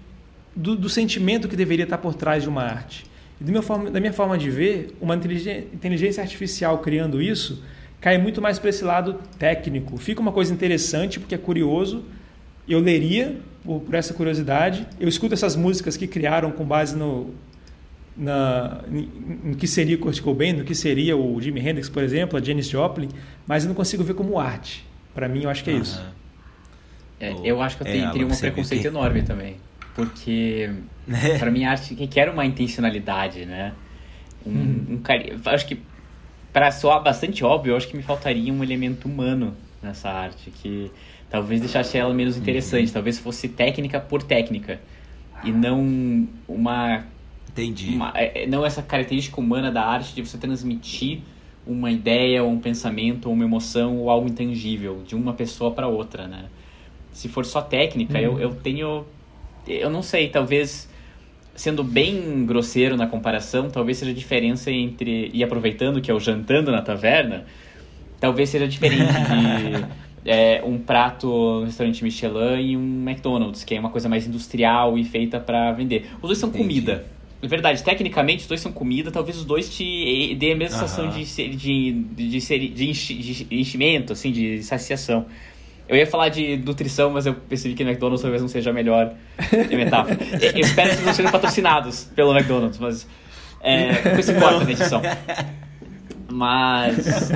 do, 0.55 0.77
do, 0.77 0.89
sentimento 0.89 1.49
que 1.49 1.57
deveria 1.57 1.83
estar 1.83 1.97
tá 1.97 2.03
por 2.03 2.15
trás 2.15 2.45
de 2.45 2.49
uma 2.49 2.63
arte. 2.63 3.07
E 3.41 3.63
forma, 3.63 3.91
da 3.91 3.99
minha 3.99 4.13
forma 4.13 4.39
de 4.39 4.51
ver, 4.51 4.95
uma 5.01 5.17
inteligência 5.17 6.23
artificial 6.23 6.79
criando 6.79 7.21
isso 7.21 7.63
cai 8.01 8.19
muito 8.19 8.41
mais 8.41 8.61
para 8.61 8.71
esse 8.71 8.85
lado 8.85 9.19
técnico. 9.37 9.97
Fica 9.97 10.21
uma 10.21 10.31
coisa 10.31 10.53
interessante 10.55 11.19
porque 11.19 11.35
é 11.35 11.39
curioso. 11.39 12.05
Eu 12.69 12.79
leria 12.79 13.37
por, 13.65 13.81
por 13.81 13.95
essa 13.95 14.15
curiosidade. 14.15 14.87
Eu 15.01 15.09
escuto 15.09 15.35
essas 15.35 15.57
músicas 15.57 15.97
que 15.97 16.07
criaram 16.07 16.53
com 16.53 16.65
base 16.65 16.97
no, 16.97 17.35
na, 18.19 18.83
no 19.45 19.57
que 19.57 19.69
seria 19.69 19.97
o 19.97 20.01
Kurt 20.01 20.21
Cobain, 20.21 20.53
no 20.53 20.65
que 20.65 20.75
seria 20.75 21.17
o 21.17 21.41
Jimi 21.41 21.61
Hendrix, 21.61 21.89
por 21.89 22.03
exemplo, 22.03 22.37
a 22.37 22.43
Janis 22.43 22.69
Joplin, 22.69 23.09
mas 23.47 23.63
eu 23.63 23.69
não 23.69 23.77
consigo 23.77 24.03
ver 24.03 24.15
como 24.15 24.41
arte. 24.41 24.85
Para 25.15 25.29
mim, 25.29 25.45
eu 25.45 25.51
acho 25.51 25.63
que 25.63 25.71
é 25.71 25.75
uhum. 25.75 25.81
isso. 25.83 26.05
É, 27.21 27.35
eu 27.45 27.63
acho 27.63 27.77
que 27.77 27.85
eu 27.85 27.87
é, 27.87 27.93
tenho, 27.93 28.11
teria 28.11 28.27
um 28.27 28.37
preconceito 28.37 28.83
que... 28.83 28.89
enorme 28.89 29.23
também. 29.23 29.57
Porque, 29.95 30.69
para 31.39 31.51
mim, 31.51 31.65
a 31.65 31.71
arte 31.71 31.95
quer 32.09 32.29
uma 32.29 32.45
intencionalidade, 32.45 33.47
né? 33.47 33.73
Um, 34.45 34.51
uhum. 34.51 35.03
um. 35.07 35.49
Acho 35.49 35.67
que, 35.67 35.81
para 36.53 36.73
soar 36.73 37.03
bastante 37.03 37.45
óbvio, 37.45 37.73
eu 37.73 37.77
acho 37.77 37.87
que 37.87 37.97
me 37.97 38.03
faltaria 38.03 38.53
um 38.53 38.63
elemento 38.65 39.07
humano 39.07 39.57
nessa 39.81 40.11
arte, 40.11 40.51
que 40.51 40.91
talvez 41.31 41.61
deixasse 41.61 41.97
ela 41.97 42.13
menos 42.13 42.37
interessante. 42.37 42.89
Uhum. 42.89 42.95
Talvez 42.95 43.19
fosse 43.19 43.49
técnica 43.49 44.01
por 44.01 44.23
técnica. 44.25 44.81
E 45.45 45.53
não 45.53 46.29
uma 46.49 47.05
Entendi. 47.59 47.91
Uma, 47.91 48.13
é, 48.15 48.45
é, 48.45 48.47
não 48.47 48.65
essa 48.65 48.83
característica 48.83 49.41
humana 49.41 49.71
da 49.73 49.85
arte 49.85 50.15
de 50.15 50.23
você 50.23 50.39
transmitir 50.39 51.21
uma 51.67 51.91
ideia, 51.91 52.43
ou 52.43 52.51
um 52.51 52.59
pensamento, 52.59 53.27
ou 53.27 53.35
uma 53.35 53.45
emoção, 53.45 53.99
ou 53.99 54.09
algo 54.09 54.29
intangível 54.29 55.03
de 55.07 55.15
uma 55.15 55.35
pessoa 55.35 55.73
para 55.73 55.87
outra, 55.87 56.27
né? 56.27 56.47
Se 57.13 57.29
for 57.29 57.45
só 57.45 57.61
técnica, 57.61 58.15
uhum. 58.15 58.25
eu, 58.25 58.41
eu 58.41 58.55
tenho... 58.55 59.05
Eu 59.67 59.91
não 59.91 60.03
sei, 60.03 60.29
talvez 60.29 60.89
sendo 61.55 61.83
bem 61.83 62.47
grosseiro 62.47 62.97
na 62.97 63.07
comparação, 63.07 63.69
talvez 63.69 63.99
seja 63.99 64.13
a 64.13 64.15
diferença 64.15 64.71
entre. 64.71 65.29
E 65.35 65.43
aproveitando 65.43 66.01
que 66.01 66.11
é 66.11 66.15
o 66.15 66.21
jantando 66.21 66.71
na 66.71 66.81
taverna, 66.81 67.45
talvez 68.21 68.49
seja 68.49 68.67
diferente 68.67 69.13
de 69.13 69.85
é, 70.25 70.63
um 70.65 70.79
prato 70.79 71.27
no 71.27 71.65
restaurante 71.65 72.03
Michelin 72.05 72.63
e 72.63 72.77
um 72.77 73.03
McDonald's, 73.03 73.65
que 73.65 73.75
é 73.75 73.81
uma 73.81 73.91
coisa 73.91 74.09
mais 74.09 74.27
industrial 74.27 74.97
e 74.97 75.05
feita 75.05 75.41
para 75.41 75.73
vender. 75.73 76.09
Os 76.23 76.29
dois 76.29 76.39
são 76.39 76.49
Entendi. 76.49 76.65
comida. 76.65 77.18
Verdade, 77.41 77.85
tecnicamente 77.85 78.43
os 78.43 78.49
dois 78.49 78.61
são 78.61 78.73
comida, 78.73 79.13
talvez 79.13 79.37
os 79.37 79.45
dois 79.45 79.73
te 79.73 80.35
dêem 80.35 80.55
a 80.55 80.57
mesma 80.57 80.77
sensação 80.77 81.09
de, 81.09 81.25
de, 81.25 81.93
de, 81.93 82.39
de, 82.41 82.69
de, 82.69 83.47
enchimento, 83.51 84.13
assim, 84.13 84.33
de 84.33 84.63
saciação. 84.65 85.27
Eu 85.89 85.97
ia 85.97 86.07
falar 86.07 86.31
de 86.31 86.57
nutrição, 86.57 87.11
mas 87.11 87.27
eu 87.27 87.35
percebi 87.35 87.75
que 87.75 87.83
McDonald's 87.83 88.23
talvez 88.23 88.43
não 88.43 88.49
seja 88.49 88.71
a 88.71 88.73
melhor 88.73 89.15
metáfora. 89.71 90.19
eu 90.53 90.61
espero 90.61 90.89
que 90.89 90.97
eles 90.97 91.07
não 91.07 91.15
sejam 91.15 91.31
patrocinados 91.31 92.05
pelo 92.15 92.37
McDonald's, 92.37 92.79
mas 92.79 93.07
é, 93.61 93.95
com 93.95 94.19
esse 94.19 94.35
corte 94.35 94.65
na 94.65 94.71
edição. 94.73 95.03
Mas 96.31 97.31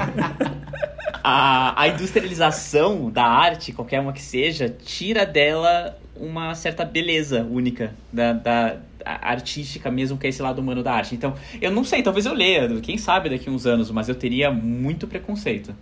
a, 1.22 1.80
a 1.80 1.88
industrialização 1.88 3.08
da 3.08 3.24
arte, 3.24 3.72
qualquer 3.72 4.00
uma 4.00 4.12
que 4.12 4.20
seja, 4.20 4.68
tira 4.68 5.24
dela 5.24 5.96
uma 6.16 6.54
certa 6.54 6.84
beleza 6.84 7.42
única 7.42 7.94
da, 8.12 8.32
da 8.32 8.76
artística 9.04 9.90
mesmo, 9.90 10.18
que 10.18 10.26
é 10.26 10.30
esse 10.30 10.42
lado 10.42 10.60
humano 10.60 10.82
da 10.82 10.92
arte. 10.92 11.14
Então, 11.14 11.34
eu 11.60 11.70
não 11.70 11.84
sei, 11.84 12.02
talvez 12.02 12.26
eu 12.26 12.34
leia, 12.34 12.68
quem 12.80 12.98
sabe 12.98 13.28
daqui 13.28 13.48
a 13.48 13.52
uns 13.52 13.66
anos, 13.66 13.90
mas 13.90 14.08
eu 14.08 14.14
teria 14.14 14.50
muito 14.50 15.06
preconceito. 15.06 15.74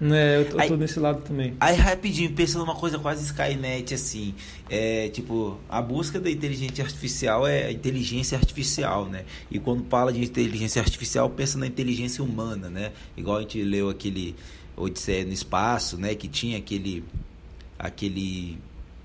É, 0.00 0.38
eu 0.40 0.50
tô, 0.50 0.56
tô 0.56 0.76
nesse 0.76 0.98
lado 0.98 1.22
também. 1.22 1.54
Aí 1.60 1.76
rapidinho, 1.76 2.32
pensando 2.32 2.64
numa 2.64 2.74
coisa 2.74 2.98
quase 2.98 3.24
Skynet, 3.24 3.94
assim, 3.94 4.34
é 4.68 5.08
tipo, 5.08 5.58
a 5.68 5.80
busca 5.80 6.18
da 6.18 6.30
inteligência 6.30 6.84
artificial 6.84 7.46
é 7.46 7.66
a 7.66 7.72
inteligência 7.72 8.36
artificial, 8.36 9.06
né? 9.06 9.24
E 9.50 9.58
quando 9.58 9.84
fala 9.88 10.12
de 10.12 10.22
inteligência 10.22 10.82
artificial, 10.82 11.30
pensa 11.30 11.58
na 11.58 11.66
inteligência 11.66 12.24
humana, 12.24 12.68
né? 12.68 12.92
Igual 13.16 13.38
a 13.38 13.40
gente 13.42 13.62
leu 13.62 13.88
aquele 13.88 14.34
Odisseia 14.76 15.24
no 15.24 15.32
Espaço, 15.32 15.96
né? 15.96 16.14
Que 16.14 16.26
tinha 16.26 16.58
aquele, 16.58 17.04
aquele 17.78 18.58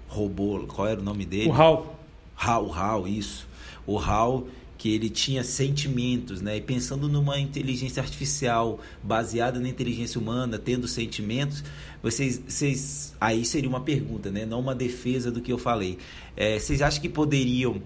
robô, 0.08 0.66
qual 0.68 0.88
era 0.88 1.00
o 1.00 1.04
nome 1.04 1.24
dele? 1.24 1.50
O 1.50 1.54
HAL. 1.54 1.99
HAL, 2.40 2.72
HAL, 2.72 3.08
isso. 3.08 3.48
O 3.86 3.98
HAL 3.98 4.48
que 4.80 4.96
ele 4.96 5.10
tinha 5.10 5.44
sentimentos, 5.44 6.42
né? 6.42 6.56
E 6.56 6.62
pensando 6.62 7.10
numa 7.10 7.38
inteligência 7.38 8.02
artificial 8.02 8.80
baseada 9.04 9.60
na 9.60 9.68
inteligência 9.68 10.20
humana, 10.20 10.58
tendo 10.58 10.88
sentimentos, 10.88 11.66
vocês, 12.02 12.42
vocês 12.48 13.14
aí 13.20 13.44
seria 13.44 13.70
uma 13.70 13.82
pergunta, 13.82 14.32
né? 14.32 14.46
Não 14.46 14.62
uma 14.62 14.74
defesa 14.74 15.30
do 15.30 15.42
que 15.42 15.52
eu 15.52 15.58
falei. 15.58 15.98
É, 16.36 16.58
vocês 16.58 16.82
acham 16.82 17.02
que 17.02 17.10
poderiam 17.10 17.82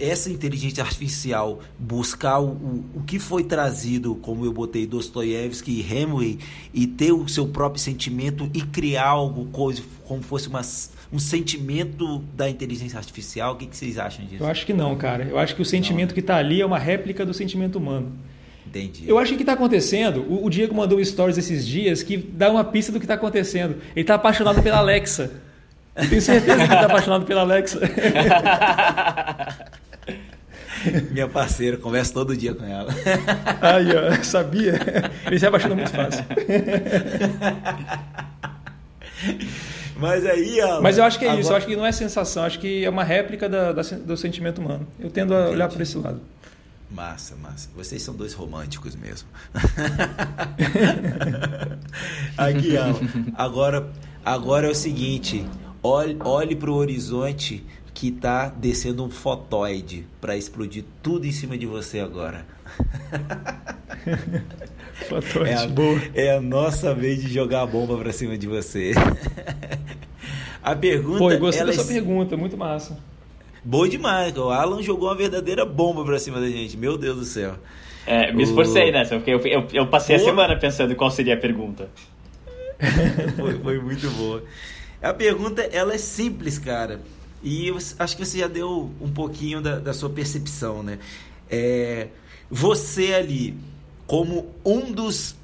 essa 0.00 0.30
inteligência 0.30 0.82
artificial 0.82 1.60
buscar 1.78 2.40
o, 2.40 2.84
o, 2.94 3.02
que 3.06 3.18
foi 3.18 3.44
trazido, 3.44 4.16
como 4.16 4.44
eu 4.44 4.52
botei 4.52 4.86
Dostoiévski 4.86 5.70
e 5.70 5.80
Hemingway, 5.82 6.38
e 6.74 6.86
ter 6.86 7.12
o 7.12 7.28
seu 7.28 7.46
próprio 7.46 7.80
sentimento 7.80 8.50
e 8.52 8.62
criar 8.62 9.08
algo 9.08 9.44
coisa, 9.52 9.82
como 10.04 10.22
fosse 10.22 10.48
uma 10.48 10.62
um 11.12 11.18
sentimento 11.18 12.18
da 12.34 12.48
inteligência 12.48 12.98
artificial? 12.98 13.54
O 13.54 13.56
que, 13.56 13.66
que 13.66 13.76
vocês 13.76 13.98
acham 13.98 14.24
disso? 14.24 14.42
Eu 14.42 14.46
acho 14.46 14.66
que 14.66 14.72
não, 14.72 14.94
cara. 14.96 15.24
Eu 15.24 15.38
acho 15.38 15.54
que 15.54 15.62
o 15.62 15.64
sentimento 15.64 16.10
não. 16.10 16.14
que 16.14 16.20
está 16.20 16.36
ali 16.36 16.60
é 16.60 16.66
uma 16.66 16.78
réplica 16.78 17.24
do 17.24 17.32
sentimento 17.32 17.76
humano. 17.76 18.12
Entendi. 18.66 19.08
Eu 19.08 19.18
acho 19.18 19.30
que 19.30 19.34
o 19.34 19.38
que 19.38 19.42
está 19.42 19.54
acontecendo, 19.54 20.20
o, 20.28 20.44
o 20.44 20.50
Diego 20.50 20.74
mandou 20.74 21.02
stories 21.02 21.38
esses 21.38 21.66
dias 21.66 22.02
que 22.02 22.18
dá 22.18 22.50
uma 22.50 22.62
pista 22.62 22.92
do 22.92 22.98
que 22.98 23.06
está 23.06 23.14
acontecendo. 23.14 23.76
Ele 23.94 24.02
está 24.02 24.14
apaixonado 24.14 24.62
pela 24.62 24.78
Alexa. 24.78 25.30
Eu 25.96 26.08
tenho 26.08 26.20
certeza 26.20 26.56
que 26.56 26.62
ele 26.62 26.74
está 26.74 26.86
apaixonado 26.86 27.24
pela 27.24 27.40
Alexa. 27.40 27.80
Minha 31.10 31.26
parceira, 31.26 31.76
converso 31.76 32.14
todo 32.14 32.36
dia 32.36 32.54
com 32.54 32.64
ela. 32.64 32.94
Aí, 33.60 33.88
ó, 33.96 34.22
sabia? 34.22 34.78
Ele 35.26 35.38
se 35.38 35.46
apaixona 35.46 35.74
muito 35.74 35.90
fácil. 35.90 36.24
Mas 39.98 40.24
aí, 40.24 40.60
ó, 40.60 40.80
Mas 40.80 40.96
eu 40.96 41.04
acho 41.04 41.18
que 41.18 41.24
é 41.24 41.28
agora... 41.28 41.40
isso, 41.40 41.52
eu 41.52 41.56
acho 41.56 41.66
que 41.66 41.76
não 41.76 41.84
é 41.84 41.90
sensação, 41.90 42.44
acho 42.44 42.60
que 42.60 42.84
é 42.84 42.88
uma 42.88 43.02
réplica 43.02 43.48
da, 43.48 43.72
da, 43.72 43.82
do 43.82 44.16
sentimento 44.16 44.60
humano. 44.60 44.86
Eu 44.98 45.10
tendo 45.10 45.34
a 45.34 45.40
Entendi. 45.40 45.54
olhar 45.54 45.68
por 45.68 45.80
esse 45.80 45.98
lado. 45.98 46.20
Massa, 46.90 47.36
massa. 47.36 47.68
Vocês 47.76 48.02
são 48.02 48.14
dois 48.14 48.32
românticos 48.32 48.94
mesmo. 48.94 49.28
Aqui, 52.38 52.76
ó. 52.78 52.94
Agora, 53.34 53.90
agora 54.24 54.68
é 54.68 54.70
o 54.70 54.74
seguinte: 54.74 55.44
olhe, 55.82 56.16
olhe 56.20 56.56
para 56.56 56.70
o 56.70 56.74
horizonte 56.74 57.62
que 57.98 58.10
está 58.10 58.48
descendo 58.48 59.04
um 59.04 59.10
fotóide 59.10 60.06
para 60.20 60.36
explodir 60.36 60.84
tudo 61.02 61.26
em 61.26 61.32
cima 61.32 61.58
de 61.58 61.66
você 61.66 61.98
agora. 61.98 62.46
é, 65.44 65.54
a, 65.54 65.66
boa. 65.66 66.00
é 66.14 66.36
a 66.36 66.40
nossa 66.40 66.94
vez 66.94 67.20
de 67.20 67.28
jogar 67.28 67.62
a 67.62 67.66
bomba 67.66 67.98
pra 67.98 68.12
cima 68.12 68.38
de 68.38 68.46
você. 68.46 68.92
a 70.62 70.76
pergunta. 70.76 71.18
Pô, 71.18 71.32
eu 71.32 71.40
gostei 71.40 71.66
dessa 71.66 71.82
é... 71.82 71.94
pergunta, 71.94 72.36
muito 72.36 72.56
massa. 72.56 72.96
Boa 73.64 73.88
demais, 73.88 74.36
o 74.36 74.48
Alan 74.48 74.80
jogou 74.80 75.08
uma 75.08 75.16
verdadeira 75.16 75.66
bomba 75.66 76.04
pra 76.04 76.20
cima 76.20 76.40
da 76.40 76.48
gente, 76.48 76.76
meu 76.76 76.96
Deus 76.96 77.16
do 77.16 77.24
céu. 77.24 77.56
É, 78.06 78.32
me 78.32 78.44
esforcei 78.44 78.92
nessa, 78.92 79.16
porque 79.16 79.32
eu, 79.32 79.40
eu, 79.40 79.66
eu 79.72 79.88
passei 79.88 80.16
Pô. 80.16 80.22
a 80.22 80.24
semana 80.24 80.56
pensando 80.56 80.94
qual 80.94 81.10
seria 81.10 81.34
a 81.34 81.36
pergunta. 81.36 81.90
foi, 83.36 83.58
foi 83.58 83.80
muito 83.80 84.08
boa. 84.10 84.44
A 85.02 85.12
pergunta, 85.12 85.62
ela 85.62 85.94
é 85.94 85.98
simples, 85.98 86.60
cara. 86.60 87.00
E 87.42 87.72
acho 87.98 88.16
que 88.16 88.24
você 88.24 88.38
já 88.38 88.48
deu 88.48 88.90
um 89.00 89.10
pouquinho 89.10 89.60
da, 89.60 89.78
da 89.78 89.94
sua 89.94 90.10
percepção, 90.10 90.82
né? 90.82 90.98
É, 91.48 92.08
você 92.50 93.14
ali, 93.14 93.56
como 94.06 94.52
um 94.64 94.90
dos 94.90 95.36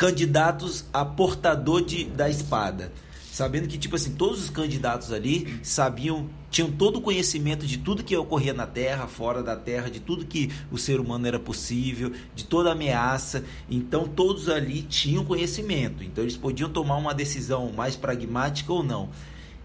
candidatos 0.00 0.86
a 0.94 1.04
portador 1.04 1.84
de, 1.84 2.04
da 2.04 2.28
espada. 2.28 2.90
Sabendo 3.30 3.68
que, 3.68 3.76
tipo 3.76 3.96
assim, 3.96 4.14
todos 4.14 4.42
os 4.42 4.50
candidatos 4.50 5.12
ali 5.12 5.60
sabiam, 5.62 6.28
tinham 6.50 6.70
todo 6.70 6.96
o 6.96 7.00
conhecimento 7.02 7.66
de 7.66 7.76
tudo 7.76 8.02
que 8.02 8.16
ocorria 8.16 8.54
na 8.54 8.66
Terra, 8.66 9.06
fora 9.06 9.42
da 9.42 9.54
Terra, 9.54 9.90
de 9.90 10.00
tudo 10.00 10.24
que 10.24 10.50
o 10.70 10.78
ser 10.78 11.00
humano 11.00 11.26
era 11.26 11.38
possível, 11.38 12.12
de 12.34 12.44
toda 12.44 12.72
ameaça. 12.72 13.44
Então, 13.70 14.08
todos 14.08 14.48
ali 14.48 14.82
tinham 14.82 15.24
conhecimento. 15.24 16.02
Então, 16.02 16.24
eles 16.24 16.36
podiam 16.36 16.70
tomar 16.70 16.96
uma 16.96 17.12
decisão 17.12 17.70
mais 17.70 17.94
pragmática 17.94 18.72
ou 18.72 18.82
não. 18.82 19.10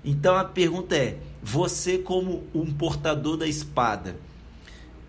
Então, 0.04 0.36
a 0.36 0.44
pergunta 0.44 0.96
é: 0.96 1.18
você, 1.48 2.00
como 2.00 2.44
um 2.56 2.66
portador 2.74 3.38
da 3.38 3.48
espada, 3.48 4.16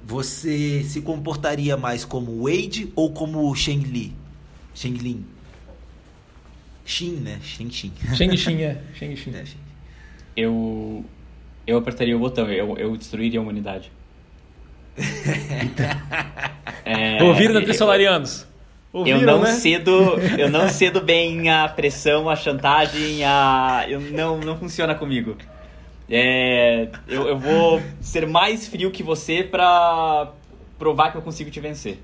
você 0.05 0.85
se 0.85 1.01
comportaria 1.01 1.79
mais 1.79 2.05
como 2.05 2.45
Wade 2.45 2.93
ou 2.95 3.11
como 3.11 3.55
Sheng 3.57 3.85
Li? 3.85 4.13
Sheng 4.75 4.99
Lin? 4.99 5.25
Xin, 6.85 7.13
né? 7.23 7.41
Sheng 7.43 7.71
Xin. 7.71 7.91
Sheng 8.15 8.37
Xin, 8.37 8.61
é. 8.61 8.83
Sheng 8.95 9.17
Xin. 9.17 9.35
É, 9.35 9.45
eu, 10.37 11.03
eu 11.67 11.79
apertaria 11.79 12.15
o 12.15 12.21
botão, 12.21 12.47
eu, 12.53 12.77
eu 12.77 12.95
destruiria 12.99 13.41
a 13.41 13.43
humanidade. 13.43 13.91
é, 16.85 17.23
Ouviram 17.25 17.55
da 17.55 17.63
Trissolarianos? 17.63 18.47
eu 18.93 19.23
não 19.23 19.41
né? 19.41 19.53
cedo, 19.53 20.19
eu 20.39 20.51
não 20.51 20.69
cedo 20.69 21.01
bem 21.01 21.49
a 21.51 21.67
pressão, 21.67 22.29
a 22.29 22.37
chantagem, 22.37 23.25
a 23.25 23.87
eu 23.89 24.01
não 24.01 24.39
não 24.39 24.59
funciona 24.59 24.95
comigo. 24.95 25.37
É, 26.09 26.89
eu, 27.09 27.27
eu 27.27 27.39
vou 27.39 27.83
ser 28.01 28.27
mais 28.27 28.69
frio 28.69 28.91
que 28.91 29.03
você 29.03 29.43
pra 29.43 30.33
provar 30.79 31.11
que 31.11 31.19
eu 31.19 31.23
consigo 31.23 31.51
te 31.51 31.59
vencer. 31.59 31.99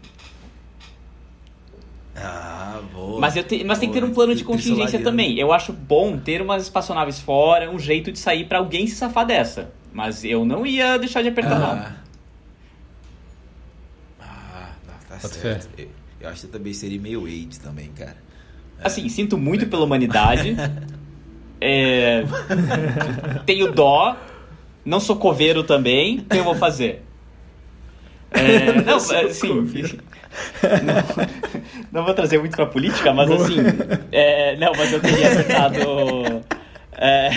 Ah, 2.16 2.80
boa. 2.92 3.20
Mas, 3.20 3.36
eu 3.36 3.44
te, 3.44 3.64
mas 3.64 3.78
tem 3.78 3.88
que 3.88 3.94
ter 3.98 4.04
um 4.04 4.12
plano 4.12 4.34
de 4.34 4.44
contingência 4.44 5.00
também. 5.00 5.38
Eu 5.38 5.52
acho 5.52 5.72
bom 5.72 6.18
ter 6.18 6.42
umas 6.42 6.62
espaçonaves 6.62 7.20
fora, 7.20 7.70
um 7.70 7.78
jeito 7.78 8.12
de 8.12 8.18
sair 8.18 8.44
para 8.44 8.58
alguém 8.58 8.86
se 8.86 8.96
safar 8.96 9.24
dessa. 9.24 9.72
Mas 9.92 10.24
eu 10.24 10.44
não 10.44 10.66
ia 10.66 10.98
deixar 10.98 11.22
de 11.22 11.28
apertar 11.28 11.62
ah. 11.62 11.92
Ah, 14.20 14.70
tá, 14.86 15.16
tá 15.16 15.28
certo. 15.28 15.68
Eu, 15.78 15.88
eu, 16.20 16.28
acho 16.28 16.42
que 16.42 16.46
também 16.48 16.72
seria 16.72 17.00
meio 17.00 17.24
AIDS 17.24 17.58
também, 17.58 17.90
cara. 17.92 18.16
É. 18.78 18.86
Assim, 18.86 19.08
sinto 19.08 19.38
muito 19.38 19.66
pela 19.66 19.84
humanidade. 19.84 20.56
É... 21.62 22.24
Tenho 23.46 23.70
dó. 23.72 24.16
Não 24.84 24.98
sou 24.98 25.16
coveiro 25.16 25.62
também. 25.62 26.18
O 26.18 26.24
que 26.24 26.38
eu 26.38 26.44
vou 26.44 26.56
fazer? 26.56 27.04
É... 28.32 28.72
Não, 28.82 28.96
assim. 28.96 29.68
Não, 30.82 31.92
não, 31.92 32.04
vou 32.04 32.14
trazer 32.14 32.38
muito 32.38 32.56
pra 32.56 32.64
política, 32.64 33.12
mas 33.12 33.28
Boa. 33.28 33.42
assim. 33.44 33.56
É... 34.10 34.56
Não, 34.56 34.72
mas 34.76 34.92
eu 34.92 35.00
teria 35.00 35.28
acertado. 35.28 35.78
É... 36.96 37.30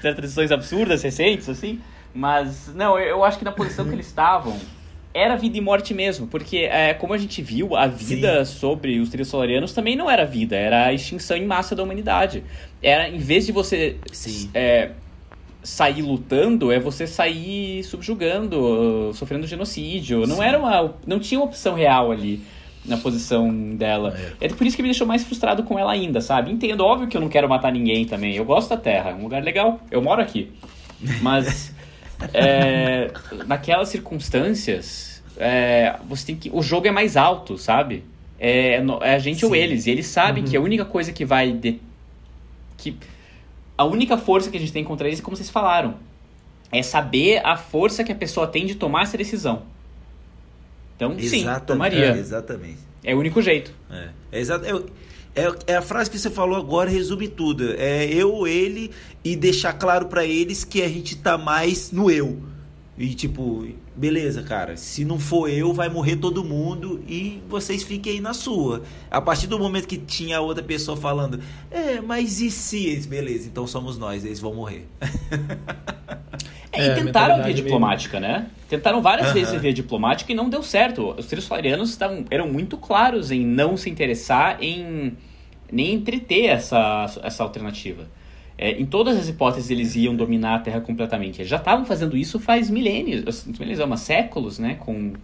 tradições 0.00 0.50
absurdas 0.50 1.02
recentes, 1.02 1.48
assim. 1.48 1.80
Mas, 2.14 2.72
não, 2.74 2.98
eu 2.98 3.24
acho 3.24 3.38
que 3.38 3.44
na 3.44 3.52
posição 3.52 3.84
que 3.84 3.92
eles 3.92 4.06
estavam, 4.06 4.56
era 5.14 5.36
vida 5.36 5.56
e 5.56 5.60
morte 5.60 5.94
mesmo, 5.94 6.26
porque 6.26 6.58
é, 6.58 6.92
como 6.92 7.14
a 7.14 7.18
gente 7.18 7.40
viu, 7.40 7.76
a 7.76 7.86
vida 7.86 8.44
Sim. 8.44 8.58
sobre 8.58 8.98
os 8.98 9.08
trilhos 9.08 9.72
também 9.72 9.94
não 9.94 10.10
era 10.10 10.26
vida, 10.26 10.56
era 10.56 10.86
a 10.86 10.92
extinção 10.92 11.36
em 11.36 11.46
massa 11.46 11.76
da 11.76 11.84
humanidade. 11.84 12.42
Era, 12.82 13.08
em 13.08 13.18
vez 13.18 13.46
de 13.46 13.52
você 13.52 13.96
é, 14.52 14.90
sair 15.62 16.02
lutando, 16.02 16.72
é 16.72 16.80
você 16.80 17.06
sair 17.06 17.84
subjugando, 17.84 19.12
sofrendo 19.14 19.46
genocídio. 19.46 20.26
Não 20.26 20.42
era 20.42 20.58
uma, 20.58 20.94
não 21.06 21.20
tinha 21.20 21.38
uma 21.38 21.46
opção 21.46 21.74
real 21.74 22.10
ali 22.10 22.42
na 22.84 22.96
posição 22.96 23.74
dela. 23.76 24.14
É. 24.40 24.46
é 24.46 24.48
por 24.48 24.66
isso 24.66 24.76
que 24.76 24.82
me 24.82 24.88
deixou 24.88 25.06
mais 25.06 25.24
frustrado 25.24 25.62
com 25.62 25.78
ela 25.78 25.92
ainda, 25.92 26.20
sabe? 26.20 26.50
Entendo, 26.50 26.84
óbvio 26.84 27.08
que 27.08 27.16
eu 27.16 27.20
não 27.20 27.28
quero 27.28 27.48
matar 27.48 27.72
ninguém 27.72 28.04
também. 28.04 28.34
Eu 28.34 28.44
gosto 28.44 28.70
da 28.70 28.76
Terra, 28.76 29.10
é 29.10 29.14
um 29.14 29.22
lugar 29.22 29.42
legal. 29.42 29.80
Eu 29.90 30.02
moro 30.02 30.20
aqui. 30.20 30.52
Mas 31.22 31.73
é, 32.32 33.10
naquelas 33.46 33.88
circunstâncias, 33.88 35.22
é, 35.36 35.96
você 36.08 36.26
tem 36.26 36.36
que. 36.36 36.50
O 36.52 36.62
jogo 36.62 36.86
é 36.86 36.90
mais 36.90 37.16
alto, 37.16 37.58
sabe? 37.58 38.04
É, 38.38 38.82
é 39.02 39.14
a 39.14 39.18
gente 39.18 39.40
Sim. 39.40 39.46
ou 39.46 39.56
eles. 39.56 39.86
E 39.86 39.90
eles 39.90 40.06
sabem 40.06 40.42
uhum. 40.42 40.50
que 40.50 40.56
a 40.56 40.60
única 40.60 40.84
coisa 40.84 41.12
que 41.12 41.24
vai. 41.24 41.52
De, 41.52 41.80
que, 42.76 42.96
a 43.76 43.84
única 43.84 44.16
força 44.16 44.50
que 44.50 44.56
a 44.56 44.60
gente 44.60 44.72
tem 44.72 44.84
contra 44.84 45.06
eles 45.06 45.20
é 45.20 45.22
como 45.22 45.36
vocês 45.36 45.50
falaram. 45.50 45.96
É 46.70 46.82
saber 46.82 47.40
a 47.44 47.56
força 47.56 48.02
que 48.02 48.12
a 48.12 48.14
pessoa 48.14 48.46
tem 48.46 48.66
de 48.66 48.74
tomar 48.74 49.02
essa 49.02 49.16
decisão. 49.16 49.62
Então, 50.96 51.12
Exatamente, 51.18 51.60
sim, 51.60 51.66
tomaria. 51.66 52.06
É, 52.06 52.18
exatamente. 52.18 52.78
É 53.02 53.14
o 53.14 53.18
único 53.18 53.42
jeito. 53.42 53.72
É, 53.90 54.08
é 54.32 54.40
é, 55.36 55.72
é, 55.72 55.76
a 55.76 55.82
frase 55.82 56.08
que 56.08 56.18
você 56.18 56.30
falou 56.30 56.56
agora 56.56 56.88
resume 56.88 57.26
tudo. 57.26 57.74
É 57.76 58.04
eu, 58.06 58.46
ele 58.46 58.92
e 59.24 59.34
deixar 59.34 59.72
claro 59.72 60.06
para 60.06 60.24
eles 60.24 60.62
que 60.62 60.82
a 60.82 60.88
gente 60.88 61.16
tá 61.16 61.38
mais 61.38 61.90
no 61.90 62.10
eu. 62.10 62.42
E 62.96 63.12
tipo, 63.12 63.66
beleza, 63.96 64.42
cara, 64.42 64.76
se 64.76 65.04
não 65.04 65.18
for 65.18 65.48
eu, 65.48 65.72
vai 65.72 65.88
morrer 65.88 66.16
todo 66.16 66.44
mundo 66.44 67.02
e 67.08 67.42
vocês 67.48 67.82
fiquem 67.82 68.14
aí 68.14 68.20
na 68.20 68.34
sua. 68.34 68.82
A 69.10 69.20
partir 69.20 69.48
do 69.48 69.58
momento 69.58 69.88
que 69.88 69.96
tinha 69.96 70.40
outra 70.40 70.62
pessoa 70.62 70.96
falando, 70.96 71.40
é, 71.70 72.00
mas 72.00 72.40
e 72.40 72.50
se 72.50 72.86
eles, 72.86 73.06
beleza, 73.06 73.48
então 73.48 73.66
somos 73.66 73.98
nós, 73.98 74.24
eles 74.24 74.38
vão 74.38 74.54
morrer. 74.54 74.86
É, 76.76 76.88
e 76.88 76.94
tentaram 77.04 77.40
via 77.40 77.54
diplomática, 77.54 78.18
né? 78.18 78.48
Tentaram 78.68 79.00
várias 79.00 79.28
uhum. 79.28 79.34
vezes 79.34 79.60
via 79.60 79.72
diplomática 79.72 80.32
e 80.32 80.34
não 80.34 80.48
deu 80.48 80.60
certo. 80.60 81.14
Os 81.16 81.26
trilhos 81.26 81.46
florianos 81.46 81.90
estavam, 81.90 82.24
eram 82.28 82.48
muito 82.48 82.76
claros 82.76 83.30
em 83.30 83.46
não 83.46 83.76
se 83.76 83.88
interessar 83.88 84.58
em 84.60 85.16
nem 85.70 85.94
entreter 85.94 86.46
essa, 86.46 87.06
essa 87.22 87.44
alternativa. 87.44 88.08
É, 88.56 88.70
em 88.72 88.86
todas 88.86 89.16
as 89.16 89.28
hipóteses 89.28 89.70
eles 89.70 89.96
iam 89.96 90.14
dominar 90.14 90.56
a 90.56 90.58
Terra 90.60 90.80
completamente. 90.80 91.40
Eles 91.40 91.50
já 91.50 91.56
estavam 91.56 91.84
fazendo 91.84 92.16
isso 92.16 92.38
faz 92.38 92.70
milênios, 92.70 93.44
milênios 93.58 93.80
é, 93.80 93.96
séculos, 93.96 94.58
né? 94.58 94.76
Com, 94.76 95.14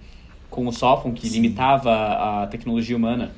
com 0.49 0.67
o 0.67 0.73
Sófon, 0.73 1.13
que 1.13 1.29
Sim. 1.29 1.35
limitava 1.35 1.93
a 1.93 2.47
tecnologia 2.49 2.97
humana. 2.97 3.33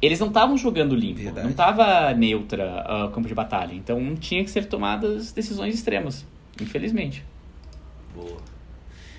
Eles 0.00 0.20
não 0.20 0.28
estavam 0.28 0.56
jogando 0.56 0.94
limpo, 0.94 1.20
Verdade. 1.20 1.44
não 1.44 1.50
estava 1.50 2.12
neutra 2.12 2.84
o 2.86 3.06
uh, 3.06 3.10
campo 3.10 3.26
de 3.26 3.34
batalha. 3.34 3.74
Então 3.74 4.14
tinha 4.14 4.44
que 4.44 4.50
ser 4.50 4.66
tomadas 4.66 5.32
decisões 5.32 5.74
extremas, 5.74 6.26
infelizmente. 6.60 7.24
Boa. 8.14 8.54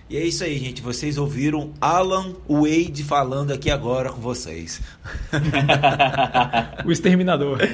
E 0.08 0.18
é 0.18 0.24
isso 0.24 0.44
aí, 0.44 0.56
gente. 0.60 0.84
Vocês 0.84 1.18
ouviram 1.18 1.74
Alan 1.82 2.36
Wade 2.48 3.04
falando 3.04 3.52
aqui 3.52 3.72
agora 3.72 4.12
com 4.12 4.22
vocês. 4.22 4.80
o 6.86 6.92
exterminador. 6.92 7.58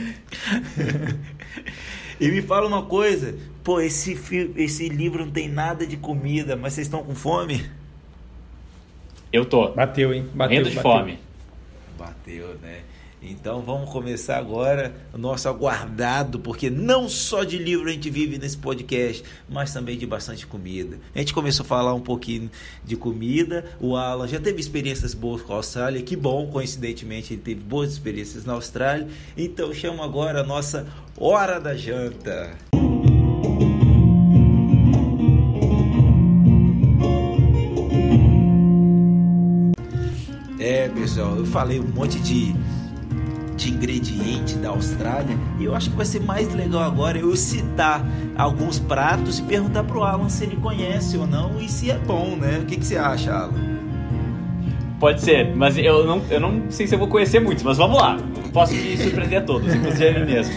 E 2.22 2.30
me 2.30 2.44
fala 2.44 2.68
uma 2.68 2.84
coisa, 2.84 3.36
pô, 3.64 3.82
esse, 3.82 4.12
esse 4.56 4.88
livro 4.88 5.26
não 5.26 5.32
tem 5.32 5.50
nada 5.50 5.88
de 5.88 5.98
comida, 5.98 6.56
mas 6.56 6.74
vocês 6.74 6.86
estão 6.86 7.04
com 7.04 7.16
fome? 7.16 7.66
Eu 9.34 9.44
tô. 9.44 9.70
Bateu, 9.70 10.14
hein? 10.14 10.30
Bateu, 10.32 10.62
de 10.62 10.70
bateu. 10.70 10.82
fome. 10.84 11.20
Bateu, 11.98 12.54
né? 12.62 12.82
Então 13.24 13.62
vamos 13.62 13.92
começar 13.92 14.40
agora 14.40 14.96
o 15.14 15.18
nosso 15.18 15.48
aguardado, 15.48 16.40
porque 16.40 16.72
não 16.72 17.08
só 17.08 17.44
de 17.44 17.60
livro 17.60 17.88
a 17.88 17.92
gente 17.92 18.10
vive 18.10 18.40
nesse 18.40 18.58
podcast, 18.58 19.24
mas 19.48 19.72
também 19.72 19.96
de 19.96 20.08
bastante 20.08 20.48
comida. 20.48 20.98
A 21.14 21.20
gente 21.20 21.32
começou 21.32 21.64
a 21.64 21.68
falar 21.68 21.94
um 21.94 22.02
pouquinho 22.02 22.50
de 22.84 22.96
comida. 22.96 23.64
O 23.80 23.96
Alan 23.96 24.28
já 24.28 24.40
teve 24.40 24.60
experiências 24.60 25.14
boas 25.14 25.44
com 25.44 25.54
a 25.54 25.58
Austrália, 25.58 26.02
que 26.02 26.16
bom, 26.16 26.48
coincidentemente 26.48 27.34
ele 27.34 27.44
teve 27.44 27.62
boas 27.62 27.92
experiências 27.92 28.44
na 28.44 28.54
Austrália. 28.54 29.08
Então 29.38 29.72
chamo 29.72 30.02
agora 30.02 30.42
a 30.42 30.44
nossa 30.44 30.88
hora 31.16 31.60
da 31.60 31.76
janta. 31.76 32.58
É, 40.60 40.90
pessoal, 40.90 41.38
eu 41.38 41.46
falei 41.46 41.80
um 41.80 41.88
monte 41.88 42.20
de 42.20 42.56
de 43.62 43.72
ingrediente 43.72 44.56
da 44.56 44.70
Austrália. 44.70 45.38
E 45.60 45.66
eu 45.66 45.76
acho 45.76 45.92
que 45.92 45.96
vai 45.96 46.06
ser 46.06 46.20
mais 46.20 46.52
legal 46.54 46.82
agora 46.82 47.18
eu 47.18 47.36
citar 47.36 48.04
alguns 48.36 48.80
pratos 48.80 49.40
e 49.40 49.44
perguntar 49.44 49.84
pro 49.84 50.04
Alan 50.04 50.30
se 50.30 50.44
ele 50.44 50.56
conhece 50.56 51.18
ou 51.18 51.28
não 51.28 51.60
e 51.62 51.70
se 51.70 51.92
é 51.92 51.98
bom, 51.98 52.36
né? 52.36 52.60
O 52.60 52.66
que, 52.66 52.78
que 52.78 52.86
você 52.86 52.98
acha, 52.98 53.32
Alan? 53.32 53.82
Pode 55.00 55.22
ser, 55.22 55.56
mas 55.56 55.78
eu 55.78 56.06
não, 56.06 56.22
eu 56.30 56.40
não 56.40 56.70
sei 56.70 56.86
se 56.86 56.94
eu 56.94 57.00
vou 57.00 57.08
conhecer 57.08 57.40
muitos, 57.40 57.64
mas 57.64 57.78
vamos 57.78 58.00
lá. 58.00 58.18
Posso 58.54 58.74
me 58.74 58.98
surpreender 58.98 59.40
a 59.40 59.42
todos, 59.44 59.74
inclusive 59.74 60.08
a 60.08 60.20
mim 60.20 60.26
mesmo. 60.26 60.54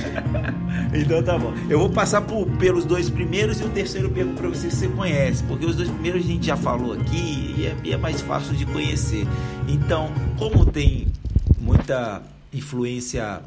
então 0.92 1.22
tá 1.22 1.38
bom. 1.38 1.52
Eu 1.68 1.78
vou 1.78 1.90
passar 1.90 2.22
por, 2.22 2.46
pelos 2.58 2.84
dois 2.84 3.08
primeiros 3.08 3.60
e 3.60 3.64
o 3.64 3.68
terceiro 3.68 4.08
eu 4.08 4.12
pergunto 4.12 4.40
pra 4.40 4.48
você 4.48 4.70
se 4.70 4.76
você 4.76 4.88
conhece, 4.88 5.42
porque 5.44 5.64
os 5.64 5.76
dois 5.76 5.88
primeiros 5.90 6.24
a 6.24 6.26
gente 6.26 6.46
já 6.46 6.56
falou 6.56 6.92
aqui 6.92 7.54
e 7.56 7.66
é, 7.66 7.92
é 7.92 7.96
mais 7.96 8.20
fácil 8.20 8.54
de 8.54 8.66
conhecer. 8.66 9.26
Então, 9.66 10.10
como 10.38 10.66
tem 10.66 11.06
muita 11.58 12.20
influência 12.54 13.42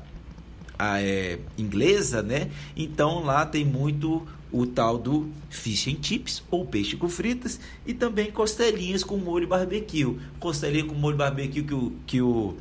ah, 0.78 1.02
é, 1.02 1.40
inglesa, 1.58 2.22
né? 2.22 2.50
Então 2.76 3.24
lá 3.24 3.46
tem 3.46 3.66
muito 3.66 4.28
o 4.52 4.66
tal 4.66 4.98
do 4.98 5.30
fish 5.50 5.88
and 5.88 5.98
chips 6.02 6.44
ou 6.50 6.66
peixe 6.66 6.96
com 6.96 7.10
fritas 7.10 7.60
e 7.86 7.94
também 7.94 8.32
costelinhas 8.32 9.04
com 9.04 9.18
molho 9.18 9.48
barbecue. 9.48 10.18
Costelinha 10.40 10.86
com 10.86 10.96
molho 10.96 11.18
barbecue 11.18 11.64
que 11.64 11.74
o, 11.74 11.94
que 12.06 12.22
o, 12.22 12.56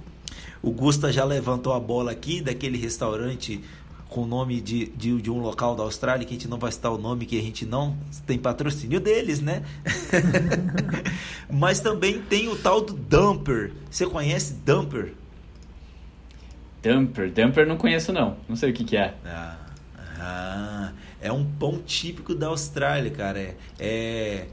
o 0.62 0.70
Gusta 0.70 1.12
já 1.12 1.24
levantou 1.24 1.72
a 1.72 1.80
bola 1.80 2.10
aqui 2.10 2.40
daquele 2.40 2.78
restaurante 2.78 3.60
com 4.08 4.22
o 4.22 4.26
nome 4.26 4.60
de, 4.60 4.86
de, 4.86 5.20
de, 5.20 5.30
um 5.30 5.40
local 5.40 5.74
da 5.74 5.82
Austrália 5.82 6.24
que 6.24 6.32
a 6.32 6.36
gente 6.36 6.48
não 6.48 6.58
vai 6.58 6.70
citar 6.70 6.92
o 6.92 6.98
nome 6.98 7.26
que 7.26 7.38
a 7.38 7.42
gente 7.42 7.66
não 7.66 7.96
tem 8.24 8.38
patrocínio 8.38 9.00
deles, 9.00 9.40
né? 9.40 9.64
Mas 11.50 11.80
também 11.80 12.22
tem 12.22 12.48
o 12.48 12.56
tal 12.56 12.80
do 12.80 12.94
dumper. 12.94 13.72
Você 13.90 14.06
conhece 14.06 14.54
dumper? 14.54 15.12
Dumper. 16.86 17.32
Dumper 17.32 17.66
não 17.66 17.76
conheço 17.76 18.12
não. 18.12 18.36
Não 18.48 18.56
sei 18.56 18.70
o 18.70 18.72
que, 18.72 18.84
que 18.84 18.96
é. 18.96 19.14
Ah, 19.24 19.56
ah, 20.18 20.92
é 21.20 21.32
um 21.32 21.44
pão 21.44 21.80
típico 21.84 22.34
da 22.34 22.46
Austrália, 22.48 23.10
cara. 23.10 23.40
É, 23.40 23.56
é, 23.78 24.46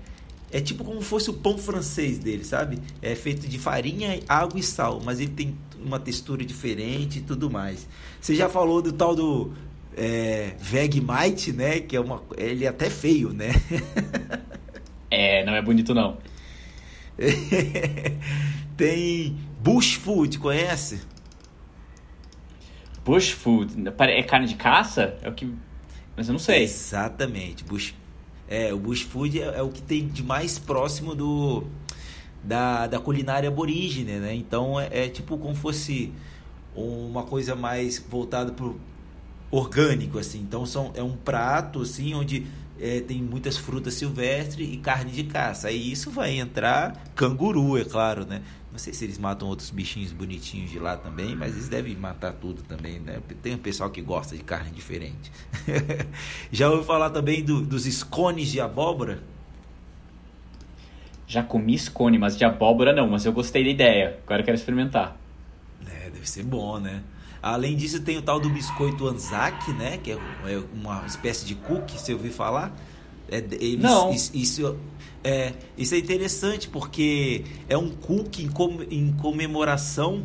é 0.51 0.61
tipo 0.61 0.83
como 0.83 1.01
fosse 1.01 1.29
o 1.29 1.33
pão 1.33 1.57
francês 1.57 2.17
dele, 2.17 2.43
sabe? 2.43 2.79
É 3.01 3.15
feito 3.15 3.47
de 3.47 3.59
farinha, 3.59 4.19
água 4.27 4.59
e 4.59 4.63
sal, 4.63 5.01
mas 5.03 5.19
ele 5.19 5.31
tem 5.31 5.55
uma 5.79 5.99
textura 5.99 6.43
diferente 6.43 7.19
e 7.19 7.21
tudo 7.21 7.49
mais. 7.49 7.87
Você 8.19 8.35
já 8.35 8.49
falou 8.49 8.81
do 8.81 8.93
tal 8.93 9.15
do 9.15 9.53
é, 9.95 10.55
Vegemite, 10.59 11.51
né? 11.51 11.79
Que 11.79 11.95
é 11.95 11.99
uma, 11.99 12.21
ele 12.37 12.65
é 12.65 12.67
até 12.67 12.89
feio, 12.89 13.33
né? 13.33 13.51
é, 15.09 15.45
não 15.45 15.53
é 15.53 15.61
bonito 15.61 15.93
não. 15.93 16.17
tem 18.75 19.37
Bush 19.61 19.93
Food, 19.93 20.39
conhece? 20.39 21.12
Bush 23.05 23.31
food. 23.31 23.75
É 23.99 24.23
carne 24.23 24.47
de 24.47 24.55
caça? 24.55 25.17
É 25.21 25.29
o 25.29 25.33
que. 25.33 25.53
Mas 26.15 26.27
eu 26.27 26.33
não 26.33 26.39
sei. 26.39 26.63
Exatamente. 26.63 27.63
Bush, 27.63 27.93
é, 28.47 28.73
o 28.73 28.77
bush 28.77 29.01
food 29.01 29.41
é, 29.41 29.59
é 29.59 29.61
o 29.61 29.69
que 29.69 29.81
tem 29.81 30.07
de 30.07 30.23
mais 30.23 30.57
próximo 30.57 31.15
do 31.15 31.63
da, 32.43 32.87
da 32.87 32.99
culinária 32.99 33.47
aborígene, 33.47 34.19
né? 34.19 34.35
Então 34.35 34.79
é, 34.79 35.05
é 35.05 35.09
tipo 35.09 35.37
como 35.37 35.55
fosse 35.55 36.13
uma 36.75 37.23
coisa 37.23 37.55
mais 37.55 37.99
voltada 37.99 38.51
pro 38.51 38.79
orgânico, 39.49 40.17
assim. 40.17 40.39
Então 40.39 40.65
são, 40.65 40.91
é 40.95 41.03
um 41.03 41.15
prato, 41.15 41.81
assim, 41.81 42.13
onde 42.13 42.47
é, 42.79 43.01
tem 43.01 43.21
muitas 43.21 43.55
frutas 43.55 43.93
silvestres 43.93 44.67
e 44.71 44.77
carne 44.77 45.11
de 45.11 45.23
caça. 45.23 45.67
Aí 45.67 45.91
isso 45.91 46.09
vai 46.09 46.39
entrar 46.39 47.03
canguru, 47.15 47.77
é 47.77 47.85
claro, 47.85 48.25
né? 48.25 48.41
Não 48.73 48.79
sei 48.79 48.91
se 48.91 49.05
eles 49.05 49.19
matam 49.19 49.47
outros 49.47 49.69
bichinhos 49.69 50.11
bonitinhos 50.11 50.71
de 50.71 50.79
lá 50.79 50.97
também, 50.97 51.35
mas 51.35 51.53
eles 51.53 51.69
devem 51.69 51.95
matar 51.95 52.33
tudo 52.33 52.63
também, 52.63 52.99
né? 52.99 53.21
Tem 53.39 53.53
um 53.53 53.59
pessoal 53.59 53.87
que 53.91 54.01
gosta 54.01 54.35
de 54.35 54.41
carne 54.43 54.71
diferente. 54.71 55.31
Já 56.51 56.71
ouviu 56.71 56.83
falar 56.83 57.11
também 57.11 57.43
do, 57.43 57.61
dos 57.61 57.83
scones 57.83 58.47
de 58.47 58.59
abóbora? 58.59 59.21
Já 61.27 61.43
comi 61.43 61.77
scone, 61.77 62.17
mas 62.17 62.35
de 62.35 62.45
abóbora 62.45 62.91
não, 62.91 63.07
mas 63.07 63.23
eu 63.25 63.31
gostei 63.31 63.63
da 63.63 63.69
ideia. 63.69 64.19
Agora 64.25 64.41
eu 64.41 64.45
quero 64.45 64.57
experimentar. 64.57 65.15
É, 65.85 66.09
deve 66.09 66.27
ser 66.27 66.43
bom, 66.43 66.79
né? 66.79 67.03
Além 67.43 67.77
disso, 67.77 68.01
tem 68.01 68.17
o 68.17 68.23
tal 68.23 68.39
do 68.39 68.49
biscoito 68.49 69.07
Anzac, 69.07 69.71
né? 69.73 69.99
Que 69.99 70.13
é, 70.13 70.17
é 70.45 70.63
uma 70.73 71.05
espécie 71.05 71.45
de 71.45 71.53
cookie, 71.53 71.99
você 71.99 72.11
ouviu 72.11 72.31
falar? 72.31 72.75
É, 73.33 73.43
eles, 73.59 73.81
não. 73.81 74.13
Isso, 74.13 74.29
isso 74.35 74.77
é, 75.23 75.53
isso 75.75 75.95
é 75.95 75.97
interessante 75.97 76.69
porque 76.69 77.43
é 77.67 77.75
um 77.75 77.89
cookie 77.89 78.47
em, 78.91 79.11
comemoração 79.13 80.23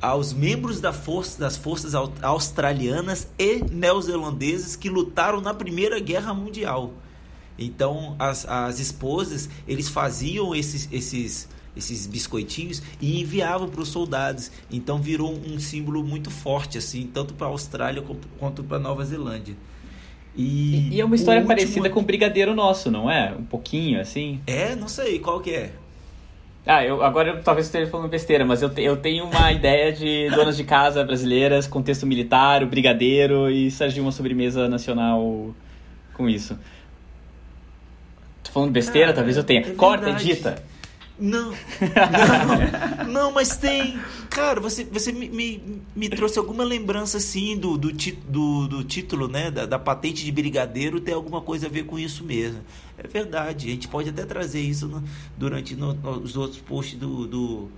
aos 0.00 0.32
membros 0.32 0.80
da 0.80 0.92
força, 0.92 1.40
das 1.40 1.56
forças 1.56 1.94
australianas 2.22 3.26
e 3.36 3.56
neozelandesas 3.64 4.76
que 4.76 4.88
lutaram 4.88 5.40
na 5.40 5.52
Primeira 5.52 5.98
Guerra 5.98 6.32
Mundial. 6.32 6.92
Então, 7.58 8.14
as, 8.20 8.46
as 8.46 8.78
esposas, 8.78 9.50
eles 9.66 9.88
faziam 9.88 10.54
esses, 10.54 10.88
esses, 10.92 11.48
esses 11.76 12.06
biscoitinhos 12.06 12.82
e 13.00 13.20
enviavam 13.20 13.68
para 13.68 13.80
os 13.80 13.88
soldados. 13.88 14.50
Então, 14.70 15.02
virou 15.02 15.32
um 15.32 15.58
símbolo 15.58 16.04
muito 16.04 16.30
forte, 16.30 16.78
assim, 16.78 17.10
tanto 17.12 17.34
para 17.34 17.48
a 17.48 17.50
Austrália 17.50 18.02
quanto 18.38 18.62
para 18.62 18.76
a 18.76 18.80
Nova 18.80 19.04
Zelândia. 19.04 19.56
E, 20.34 20.88
e 20.90 21.00
é 21.00 21.04
uma 21.04 21.14
história 21.14 21.42
parecida 21.42 21.90
com 21.90 22.00
o 22.00 22.02
Brigadeiro 22.02 22.54
Nosso, 22.54 22.90
não 22.90 23.10
é? 23.10 23.34
Um 23.38 23.44
pouquinho, 23.44 24.00
assim. 24.00 24.40
É, 24.46 24.74
não 24.74 24.88
sei, 24.88 25.18
qual 25.18 25.40
que 25.40 25.50
é? 25.50 25.72
Ah, 26.64 26.84
eu, 26.84 27.02
agora 27.02 27.30
eu 27.30 27.42
talvez 27.42 27.66
esteja 27.66 27.90
falando 27.90 28.08
besteira, 28.08 28.44
mas 28.44 28.62
eu, 28.62 28.70
te, 28.70 28.82
eu 28.82 28.96
tenho 28.96 29.24
uma 29.24 29.50
ideia 29.52 29.92
de 29.92 30.30
donas 30.30 30.56
de 30.56 30.64
casa 30.64 31.04
brasileiras, 31.04 31.66
contexto 31.66 32.06
militar, 32.06 32.62
o 32.62 32.66
brigadeiro 32.66 33.50
e 33.50 33.70
surgiu 33.70 34.04
uma 34.04 34.12
sobremesa 34.12 34.68
nacional 34.68 35.52
com 36.14 36.28
isso. 36.28 36.56
Tô 38.44 38.52
falando 38.52 38.70
besteira? 38.70 39.08
Cara, 39.08 39.16
talvez 39.16 39.36
eu 39.36 39.44
tenha. 39.44 39.60
É 39.60 39.70
Corta, 39.74 40.10
edita. 40.10 40.62
Não, 41.22 41.52
não, 41.52 43.06
não, 43.06 43.32
mas 43.32 43.56
tem. 43.56 43.96
Cara, 44.28 44.60
você, 44.60 44.82
você 44.82 45.12
me, 45.12 45.28
me, 45.28 45.80
me 45.94 46.08
trouxe 46.08 46.36
alguma 46.36 46.64
lembrança 46.64 47.18
assim 47.18 47.56
do, 47.56 47.78
do, 47.78 47.92
do, 47.92 48.66
do 48.66 48.82
título, 48.82 49.28
né? 49.28 49.48
Da, 49.48 49.64
da, 49.64 49.78
patente 49.78 50.24
de 50.24 50.32
brigadeiro 50.32 51.00
tem 51.00 51.14
alguma 51.14 51.40
coisa 51.40 51.68
a 51.68 51.70
ver 51.70 51.86
com 51.86 51.96
isso 51.96 52.24
mesmo. 52.24 52.60
É 52.98 53.06
verdade, 53.06 53.68
a 53.68 53.70
gente 53.70 53.86
pode 53.86 54.08
até 54.08 54.26
trazer 54.26 54.62
isso 54.62 54.88
no, 54.88 55.04
durante 55.38 55.76
no, 55.76 55.92
os 56.18 56.36
outros 56.36 56.60
posts 56.60 56.98
do, 56.98 57.28
do, 57.28 57.68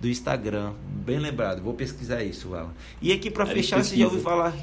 do, 0.00 0.08
Instagram. 0.08 0.74
Bem 1.04 1.18
lembrado, 1.18 1.62
vou 1.64 1.74
pesquisar 1.74 2.22
isso, 2.22 2.54
Alan. 2.54 2.72
E 3.02 3.12
aqui 3.12 3.28
para 3.28 3.44
fechar, 3.44 3.82
você 3.82 3.96
já 3.96 4.04
ouviu 4.04 4.20
falar 4.20 4.54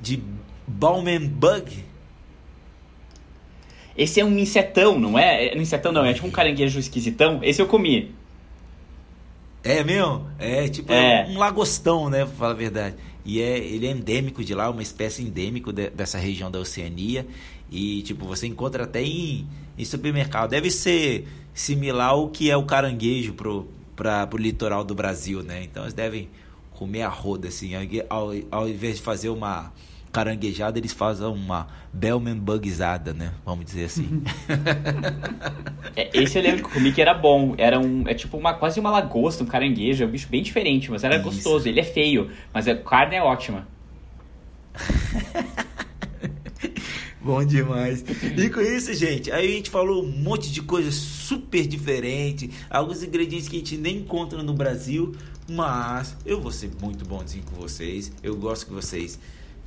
de 0.00 0.22
Bauman 0.66 1.28
Bug? 1.28 1.84
Esse 3.96 4.20
é 4.20 4.24
um 4.24 4.38
insetão, 4.38 4.98
não 4.98 5.18
é? 5.18 5.48
é? 5.48 5.56
Um 5.56 5.60
insetão 5.60 5.92
não, 5.92 6.04
é 6.04 6.14
tipo 6.14 6.26
um 6.26 6.30
caranguejo 6.30 6.78
esquisitão. 6.78 7.40
Esse 7.42 7.60
eu 7.60 7.66
comi. 7.66 8.14
É 9.62 9.84
mesmo? 9.84 10.26
É 10.38 10.68
tipo 10.68 10.92
é. 10.92 11.26
um 11.28 11.38
lagostão, 11.38 12.08
né? 12.10 12.24
Pra 12.24 12.34
falar 12.34 12.50
a 12.50 12.54
verdade. 12.54 12.96
E 13.24 13.40
é, 13.40 13.58
ele 13.58 13.86
é 13.86 13.90
endêmico 13.90 14.42
de 14.42 14.54
lá, 14.54 14.68
uma 14.68 14.82
espécie 14.82 15.22
endêmico 15.22 15.72
de, 15.72 15.90
dessa 15.90 16.18
região 16.18 16.50
da 16.50 16.58
Oceania. 16.58 17.26
E 17.70 18.02
tipo, 18.02 18.26
você 18.26 18.46
encontra 18.46 18.84
até 18.84 19.02
em, 19.02 19.46
em 19.78 19.84
supermercado. 19.84 20.50
Deve 20.50 20.70
ser 20.70 21.28
similar 21.54 22.10
ao 22.10 22.28
que 22.28 22.50
é 22.50 22.56
o 22.56 22.64
caranguejo 22.64 23.34
pro, 23.34 23.68
pra, 23.94 24.26
pro 24.26 24.38
litoral 24.38 24.84
do 24.84 24.94
Brasil, 24.94 25.42
né? 25.42 25.62
Então 25.62 25.84
eles 25.84 25.94
devem 25.94 26.28
comer 26.72 27.02
a 27.02 27.08
roda, 27.08 27.48
assim, 27.48 27.72
ao, 28.08 28.32
ao 28.50 28.68
invés 28.68 28.96
de 28.96 29.02
fazer 29.02 29.28
uma 29.28 29.72
caranguejada, 30.12 30.78
eles 30.78 30.92
fazem 30.92 31.26
uma 31.26 31.66
Bellman 31.92 32.38
bugzada, 32.38 33.14
né? 33.14 33.32
Vamos 33.44 33.64
dizer 33.64 33.86
assim. 33.86 34.22
É, 35.94 36.08
esse 36.14 36.38
eu 36.38 36.42
lembro 36.42 36.64
que 36.64 36.72
comi 36.72 36.90
que 36.90 37.02
era 37.02 37.12
bom. 37.12 37.54
Era 37.58 37.78
um, 37.78 38.08
é 38.08 38.14
tipo 38.14 38.38
uma, 38.38 38.54
quase 38.54 38.80
uma 38.80 38.90
lagosta, 38.90 39.44
um 39.44 39.46
caranguejo. 39.46 40.02
É 40.02 40.06
um 40.06 40.10
bicho 40.10 40.26
bem 40.30 40.42
diferente, 40.42 40.90
mas 40.90 41.04
era 41.04 41.16
Isso. 41.16 41.24
gostoso. 41.24 41.68
Ele 41.68 41.80
é 41.80 41.84
feio, 41.84 42.30
mas 42.54 42.66
a 42.66 42.74
carne 42.74 43.16
é 43.16 43.22
ótima. 43.22 43.68
Bom 47.20 47.44
demais. 47.44 48.04
E 48.36 48.50
com 48.50 48.60
isso, 48.60 48.92
gente, 48.94 49.30
aí 49.30 49.46
a 49.46 49.56
gente 49.56 49.70
falou 49.70 50.02
um 50.02 50.08
monte 50.08 50.50
de 50.50 50.60
coisa 50.60 50.90
super 50.90 51.64
diferente, 51.66 52.50
alguns 52.68 53.02
ingredientes 53.02 53.48
que 53.48 53.56
a 53.56 53.58
gente 53.60 53.76
nem 53.76 53.98
encontra 53.98 54.42
no 54.42 54.52
Brasil, 54.52 55.14
mas 55.48 56.16
eu 56.26 56.40
vou 56.40 56.50
ser 56.50 56.70
muito 56.80 57.04
bonzinho 57.04 57.44
com 57.44 57.60
vocês. 57.60 58.10
Eu 58.24 58.34
gosto 58.34 58.66
que 58.66 58.72
vocês 58.72 59.20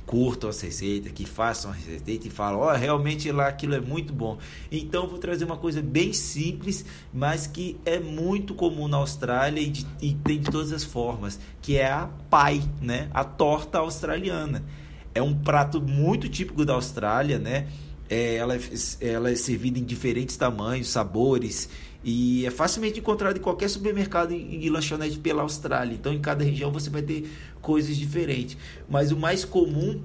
curtam 0.06 0.48
as 0.48 0.60
receitas, 0.60 1.10
que 1.12 1.26
façam 1.26 1.72
as 1.72 1.84
receitas 1.84 2.26
e 2.26 2.30
falam, 2.30 2.60
ó, 2.60 2.72
oh, 2.72 2.76
realmente 2.76 3.30
lá 3.32 3.48
aquilo 3.48 3.74
é 3.74 3.80
muito 3.80 4.12
bom. 4.12 4.38
Então 4.70 5.08
vou 5.08 5.18
trazer 5.18 5.44
uma 5.44 5.56
coisa 5.56 5.82
bem 5.82 6.12
simples, 6.12 6.84
mas 7.12 7.46
que 7.46 7.76
é 7.84 7.98
muito 7.98 8.54
comum 8.54 8.86
na 8.86 8.98
Austrália 8.98 9.60
e, 9.60 9.68
de, 9.68 9.86
e 10.00 10.14
tem 10.14 10.40
de 10.40 10.50
todas 10.50 10.72
as 10.72 10.84
formas, 10.84 11.40
que 11.60 11.76
é 11.76 11.90
a 11.90 12.08
pai, 12.30 12.62
né? 12.80 13.10
A 13.12 13.24
torta 13.24 13.78
australiana. 13.78 14.64
É 15.12 15.20
um 15.20 15.34
prato 15.34 15.80
muito 15.82 16.28
típico 16.28 16.64
da 16.64 16.74
Austrália, 16.74 17.38
né? 17.38 17.66
É, 18.08 18.36
ela, 18.36 18.54
é, 18.54 18.60
ela 19.00 19.30
é 19.30 19.34
servida 19.34 19.78
em 19.80 19.84
diferentes 19.84 20.36
tamanhos, 20.36 20.88
sabores 20.88 21.68
e 22.08 22.46
é 22.46 22.52
facilmente 22.52 23.00
encontrado 23.00 23.36
em 23.36 23.40
qualquer 23.40 23.68
supermercado 23.68 24.32
e, 24.32 24.70
lanchonete 24.70 25.18
pela 25.18 25.42
Austrália. 25.42 25.92
Então, 25.92 26.12
em 26.12 26.20
cada 26.20 26.44
região 26.44 26.70
você 26.70 26.88
vai 26.88 27.02
ter 27.02 27.28
coisas 27.60 27.96
diferentes. 27.96 28.56
Mas 28.88 29.10
o 29.10 29.16
mais 29.16 29.44
comum 29.44 30.00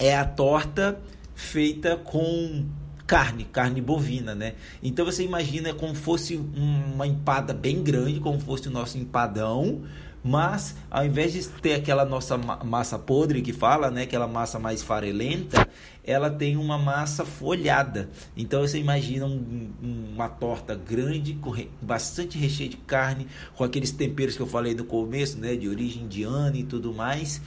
é 0.00 0.16
a 0.16 0.24
torta 0.24 0.98
feita 1.34 1.98
com 1.98 2.64
carne, 3.06 3.44
carne 3.44 3.82
bovina, 3.82 4.34
né? 4.34 4.54
Então 4.82 5.04
você 5.04 5.22
imagina 5.22 5.74
como 5.74 5.94
fosse 5.94 6.34
uma 6.34 7.06
empada 7.06 7.52
bem 7.52 7.82
grande, 7.82 8.20
como 8.20 8.40
fosse 8.40 8.68
o 8.68 8.70
nosso 8.70 8.96
empadão, 8.96 9.82
mas 10.24 10.74
ao 10.90 11.04
invés 11.04 11.34
de 11.34 11.46
ter 11.46 11.74
aquela 11.74 12.06
nossa 12.06 12.38
massa 12.38 12.98
podre 12.98 13.42
que 13.42 13.52
fala, 13.52 13.90
né, 13.90 14.04
aquela 14.04 14.26
massa 14.26 14.58
mais 14.58 14.82
farelenta, 14.82 15.68
ela 16.02 16.30
tem 16.30 16.56
uma 16.56 16.78
massa 16.78 17.26
folhada. 17.26 18.08
Então 18.34 18.62
você 18.62 18.78
imagina 18.78 19.26
um, 19.26 19.70
uma 20.14 20.28
torta 20.28 20.74
grande, 20.74 21.34
com 21.34 21.54
bastante 21.82 22.38
recheio 22.38 22.70
de 22.70 22.78
carne, 22.78 23.26
com 23.54 23.64
aqueles 23.64 23.90
temperos 23.90 24.34
que 24.34 24.40
eu 24.40 24.46
falei 24.46 24.74
no 24.74 24.84
começo, 24.84 25.38
né, 25.38 25.54
de 25.56 25.68
origem 25.68 26.04
indiana 26.04 26.56
e 26.56 26.64
tudo 26.64 26.94
mais, 26.94 27.42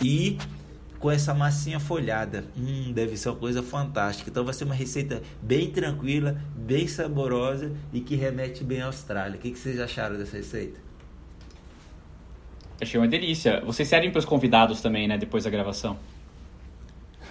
e 0.00 0.38
com 1.00 1.10
essa 1.10 1.34
massinha 1.34 1.80
folhada. 1.80 2.44
Hum, 2.56 2.92
deve 2.92 3.16
ser 3.16 3.30
uma 3.30 3.36
coisa 3.36 3.64
fantástica. 3.64 4.30
Então 4.30 4.44
vai 4.44 4.54
ser 4.54 4.62
uma 4.62 4.74
receita 4.74 5.20
bem 5.42 5.72
tranquila, 5.72 6.40
bem 6.56 6.86
saborosa 6.86 7.72
e 7.92 8.00
que 8.00 8.14
remete 8.14 8.62
bem 8.62 8.80
à 8.80 8.86
Austrália. 8.86 9.36
O 9.36 9.40
que, 9.40 9.50
que 9.50 9.58
vocês 9.58 9.80
acharam 9.80 10.16
dessa 10.16 10.36
receita? 10.36 10.91
Achei 12.82 12.98
uma 12.98 13.06
delícia. 13.06 13.62
Vocês 13.64 13.88
servem 13.88 14.10
para 14.10 14.18
os 14.18 14.24
convidados 14.24 14.80
também, 14.80 15.06
né? 15.06 15.16
Depois 15.16 15.44
da 15.44 15.50
gravação. 15.50 15.96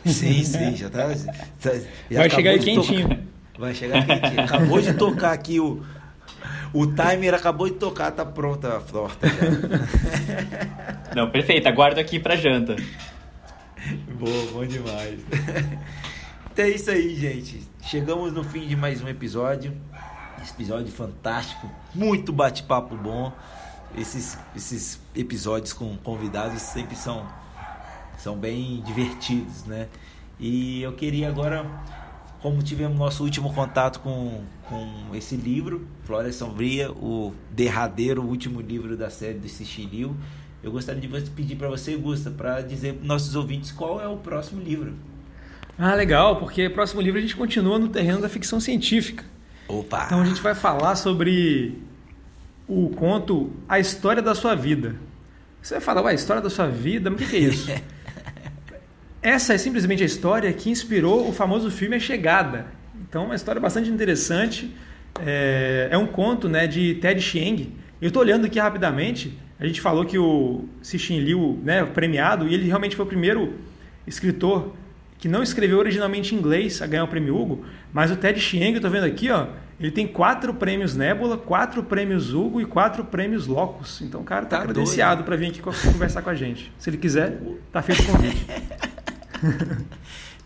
Sim, 0.05 0.41
sim, 0.45 0.77
já 0.77 0.89
tá. 0.89 1.13
Já 1.13 2.19
Vai 2.19 2.29
chegar 2.29 2.51
aí 2.51 2.59
quentinho. 2.59 3.09
Tocar. 3.09 3.21
Vai 3.59 3.75
chegar 3.75 4.05
quentinho. 4.05 4.39
Acabou 4.39 4.81
de 4.81 4.93
tocar 4.93 5.33
aqui 5.33 5.59
o. 5.59 5.83
O 6.73 6.87
timer 6.87 7.33
acabou 7.33 7.67
de 7.67 7.75
tocar, 7.75 8.11
tá 8.11 8.25
pronta 8.25 8.77
a 8.77 8.79
torta 8.79 9.27
já. 9.27 9.35
Não, 11.13 11.29
perfeito. 11.29 11.67
Aguardo 11.67 11.99
aqui 11.99 12.17
pra 12.17 12.37
janta. 12.37 12.77
Boa, 14.17 14.51
bom 14.53 14.65
demais. 14.65 15.19
Então 16.53 16.63
é 16.63 16.69
isso 16.69 16.89
aí, 16.89 17.13
gente. 17.13 17.61
Chegamos 17.83 18.31
no 18.31 18.43
fim 18.43 18.65
de 18.65 18.77
mais 18.77 19.03
um 19.03 19.07
episódio. 19.09 19.75
Esse 20.41 20.53
episódio 20.53 20.91
fantástico, 20.93 21.69
muito 21.93 22.31
bate-papo 22.31 22.95
bom 22.95 23.33
esses, 23.97 24.37
esses 24.55 24.99
episódios 25.15 25.73
com 25.73 25.97
convidados 25.97 26.61
sempre 26.61 26.95
são, 26.95 27.27
são 28.17 28.37
bem 28.37 28.81
divertidos, 28.85 29.65
né? 29.65 29.87
E 30.39 30.81
eu 30.81 30.93
queria 30.93 31.27
agora, 31.29 31.65
como 32.41 32.63
tivemos 32.63 32.97
nosso 32.97 33.23
último 33.23 33.53
contato 33.53 33.99
com, 33.99 34.43
com 34.67 35.15
esse 35.15 35.35
livro, 35.35 35.87
Flora 36.03 36.31
Sombria, 36.31 36.91
o 36.91 37.33
derradeiro 37.51 38.23
último 38.23 38.61
livro 38.61 38.97
da 38.97 39.09
série 39.09 39.37
do 39.37 39.47
Sicilio, 39.47 40.15
eu 40.63 40.71
gostaria 40.71 41.01
de 41.01 41.29
pedir 41.31 41.55
para 41.55 41.67
você, 41.67 41.95
Gusta, 41.95 42.29
para 42.29 42.61
dizer 42.61 42.93
para 42.93 43.07
nossos 43.07 43.35
ouvintes 43.35 43.71
qual 43.71 44.01
é 44.01 44.07
o 44.07 44.17
próximo 44.17 44.61
livro. 44.61 44.93
Ah, 45.77 45.95
legal, 45.95 46.35
porque 46.35 46.67
o 46.67 46.71
próximo 46.71 47.01
livro 47.01 47.17
a 47.17 47.21
gente 47.21 47.35
continua 47.35 47.79
no 47.79 47.87
terreno 47.87 48.21
da 48.21 48.29
ficção 48.29 48.59
científica. 48.59 49.25
Opa! 49.67 50.05
Então 50.05 50.21
a 50.21 50.25
gente 50.25 50.41
vai 50.41 50.53
falar 50.53 50.95
sobre 50.95 51.81
o 52.71 52.89
conto 52.89 53.51
A 53.67 53.79
História 53.79 54.21
da 54.21 54.33
Sua 54.33 54.55
Vida. 54.55 54.95
Você 55.61 55.73
vai 55.73 55.81
falar, 55.81 56.03
ué, 56.03 56.11
a 56.11 56.15
história 56.15 56.41
da 56.41 56.49
sua 56.49 56.67
vida? 56.67 57.09
Mas 57.09 57.19
o 57.19 57.23
que, 57.23 57.29
que 57.29 57.35
é 57.35 57.39
isso? 57.39 57.69
Essa 59.21 59.53
é 59.53 59.57
simplesmente 59.57 60.01
a 60.01 60.05
história 60.05 60.51
que 60.53 60.69
inspirou 60.69 61.27
o 61.27 61.33
famoso 61.33 61.69
filme 61.69 61.97
A 61.97 61.99
Chegada. 61.99 62.67
Então, 63.01 63.25
uma 63.25 63.35
história 63.35 63.59
bastante 63.59 63.89
interessante. 63.89 64.73
É, 65.19 65.89
é 65.91 65.97
um 65.97 66.07
conto 66.07 66.47
né, 66.47 66.65
de 66.65 66.95
Ted 66.95 67.19
Chiang. 67.21 67.69
Eu 68.01 68.07
estou 68.07 68.21
olhando 68.21 68.45
aqui 68.45 68.57
rapidamente. 68.57 69.37
A 69.59 69.67
gente 69.67 69.81
falou 69.81 70.05
que 70.05 70.17
o 70.17 70.63
Cixin 70.81 71.19
Liu, 71.19 71.59
né, 71.63 71.83
premiado, 71.83 72.47
e 72.47 72.53
ele 72.53 72.67
realmente 72.67 72.95
foi 72.95 73.05
o 73.05 73.07
primeiro 73.07 73.53
escritor 74.07 74.73
que 75.19 75.27
não 75.27 75.43
escreveu 75.43 75.77
originalmente 75.77 76.33
em 76.33 76.37
inglês 76.39 76.81
a 76.81 76.87
ganhar 76.87 77.03
o 77.03 77.07
prêmio 77.07 77.35
Hugo, 77.37 77.65
mas 77.93 78.09
o 78.09 78.15
Ted 78.15 78.39
Chiang, 78.39 78.71
eu 78.71 78.75
estou 78.77 78.89
vendo 78.89 79.03
aqui, 79.03 79.29
ó, 79.29 79.47
ele 79.81 79.91
tem 79.91 80.07
quatro 80.07 80.53
prêmios 80.53 80.95
Nebula, 80.95 81.37
quatro 81.37 81.83
prêmios 81.83 82.33
Hugo 82.33 82.61
e 82.61 82.65
quatro 82.65 83.03
prêmios 83.03 83.47
Locus. 83.47 84.01
Então 84.01 84.21
o 84.21 84.23
cara 84.23 84.45
tá, 84.45 84.59
tá 84.59 84.63
credenciado 84.63 85.23
para 85.23 85.35
vir 85.35 85.47
aqui 85.47 85.59
conversar 85.59 86.21
com 86.21 86.29
a 86.29 86.35
gente. 86.35 86.71
Se 86.77 86.89
ele 86.89 86.97
quiser, 86.97 87.41
tá 87.71 87.81
feito 87.81 88.03
o 88.03 88.05
convite. 88.05 88.45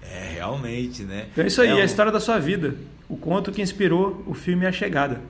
é, 0.01 0.35
realmente, 0.35 1.03
né? 1.03 1.27
Então 1.31 1.43
é 1.43 1.47
isso 1.47 1.61
aí, 1.61 1.69
é 1.69 1.75
um... 1.75 1.77
a 1.79 1.83
história 1.83 2.11
da 2.11 2.19
sua 2.19 2.39
vida. 2.39 2.75
O 3.09 3.17
conto 3.17 3.51
que 3.51 3.61
inspirou 3.61 4.23
o 4.25 4.33
filme 4.33 4.65
A 4.65 4.71
Chegada, 4.71 5.21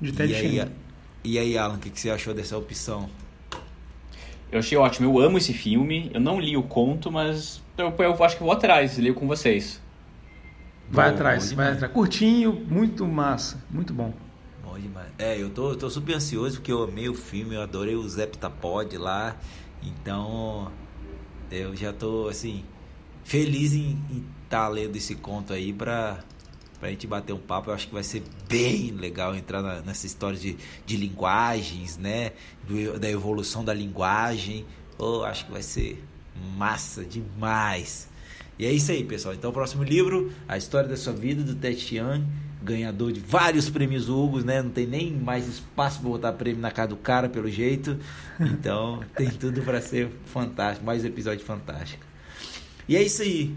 de 0.00 0.12
Ted 0.12 0.32
e 0.32 0.36
aí, 0.36 0.68
e 1.26 1.38
aí, 1.38 1.56
Alan, 1.56 1.76
o 1.76 1.78
que, 1.78 1.88
que 1.88 1.98
você 1.98 2.10
achou 2.10 2.34
dessa 2.34 2.58
opção? 2.58 3.08
Eu 4.52 4.58
achei 4.58 4.76
ótimo, 4.76 5.08
eu 5.08 5.18
amo 5.18 5.38
esse 5.38 5.54
filme. 5.54 6.10
Eu 6.12 6.20
não 6.20 6.38
li 6.38 6.54
o 6.54 6.62
conto, 6.62 7.10
mas 7.10 7.62
eu, 7.78 7.94
eu 7.98 8.24
acho 8.24 8.36
que 8.36 8.42
vou 8.42 8.52
atrás, 8.52 8.98
leio 8.98 9.14
com 9.14 9.26
vocês. 9.26 9.80
Vai 10.90 11.08
bom, 11.08 11.14
atrás, 11.14 11.50
bom 11.50 11.56
vai 11.56 11.72
atrás. 11.72 11.92
Curtinho, 11.92 12.52
muito 12.52 13.06
massa, 13.06 13.62
muito 13.70 13.92
bom. 13.92 14.14
Bom 14.62 14.78
demais. 14.78 15.08
É, 15.18 15.40
eu 15.40 15.50
tô, 15.50 15.70
eu 15.70 15.76
tô 15.76 15.90
super 15.90 16.14
ansioso 16.14 16.56
porque 16.56 16.72
eu 16.72 16.82
amei 16.82 17.08
o 17.08 17.14
filme, 17.14 17.54
eu 17.54 17.62
adorei 17.62 17.94
o 17.94 18.08
Zeptapod 18.08 18.96
lá. 18.98 19.36
Então, 19.82 20.70
eu 21.50 21.74
já 21.76 21.92
tô, 21.92 22.28
assim, 22.28 22.64
feliz 23.24 23.72
em 23.74 23.98
estar 24.44 24.66
tá 24.66 24.68
lendo 24.68 24.96
esse 24.96 25.14
conto 25.14 25.52
aí 25.52 25.72
pra, 25.72 26.18
pra 26.80 26.90
gente 26.90 27.06
bater 27.06 27.32
um 27.32 27.38
papo. 27.38 27.70
Eu 27.70 27.74
acho 27.74 27.88
que 27.88 27.94
vai 27.94 28.02
ser 28.02 28.22
bem 28.48 28.90
legal 28.90 29.34
entrar 29.34 29.62
na, 29.62 29.80
nessa 29.80 30.06
história 30.06 30.38
de, 30.38 30.56
de 30.86 30.96
linguagens, 30.96 31.96
né? 31.96 32.32
Do, 32.66 32.98
da 32.98 33.10
evolução 33.10 33.64
da 33.64 33.74
linguagem. 33.74 34.64
Oh, 34.98 35.22
acho 35.22 35.46
que 35.46 35.52
vai 35.52 35.62
ser 35.62 36.04
massa 36.56 37.04
demais. 37.04 38.08
E 38.58 38.66
é 38.66 38.72
isso 38.72 38.92
aí, 38.92 39.02
pessoal. 39.04 39.34
Então, 39.34 39.50
o 39.50 39.52
próximo 39.52 39.82
livro, 39.82 40.30
A 40.46 40.56
História 40.56 40.88
da 40.88 40.96
Sua 40.96 41.12
Vida, 41.12 41.42
do 41.42 41.54
Ted 41.54 41.78
Chiang. 41.78 42.24
ganhador 42.62 43.12
de 43.12 43.20
vários 43.20 43.68
prêmios 43.68 44.08
Hugo, 44.08 44.40
né? 44.40 44.62
Não 44.62 44.70
tem 44.70 44.86
nem 44.86 45.12
mais 45.12 45.46
espaço 45.46 46.00
para 46.00 46.08
botar 46.08 46.32
prêmio 46.32 46.62
na 46.62 46.70
cara 46.70 46.88
do 46.88 46.96
cara, 46.96 47.28
pelo 47.28 47.50
jeito. 47.50 47.98
Então, 48.40 49.02
tem 49.14 49.28
tudo 49.28 49.60
para 49.62 49.80
ser 49.80 50.08
fantástico, 50.26 50.86
mais 50.86 51.04
um 51.04 51.06
episódio 51.06 51.44
fantástico. 51.44 52.04
E 52.88 52.96
é 52.96 53.02
isso 53.02 53.22
aí. 53.22 53.54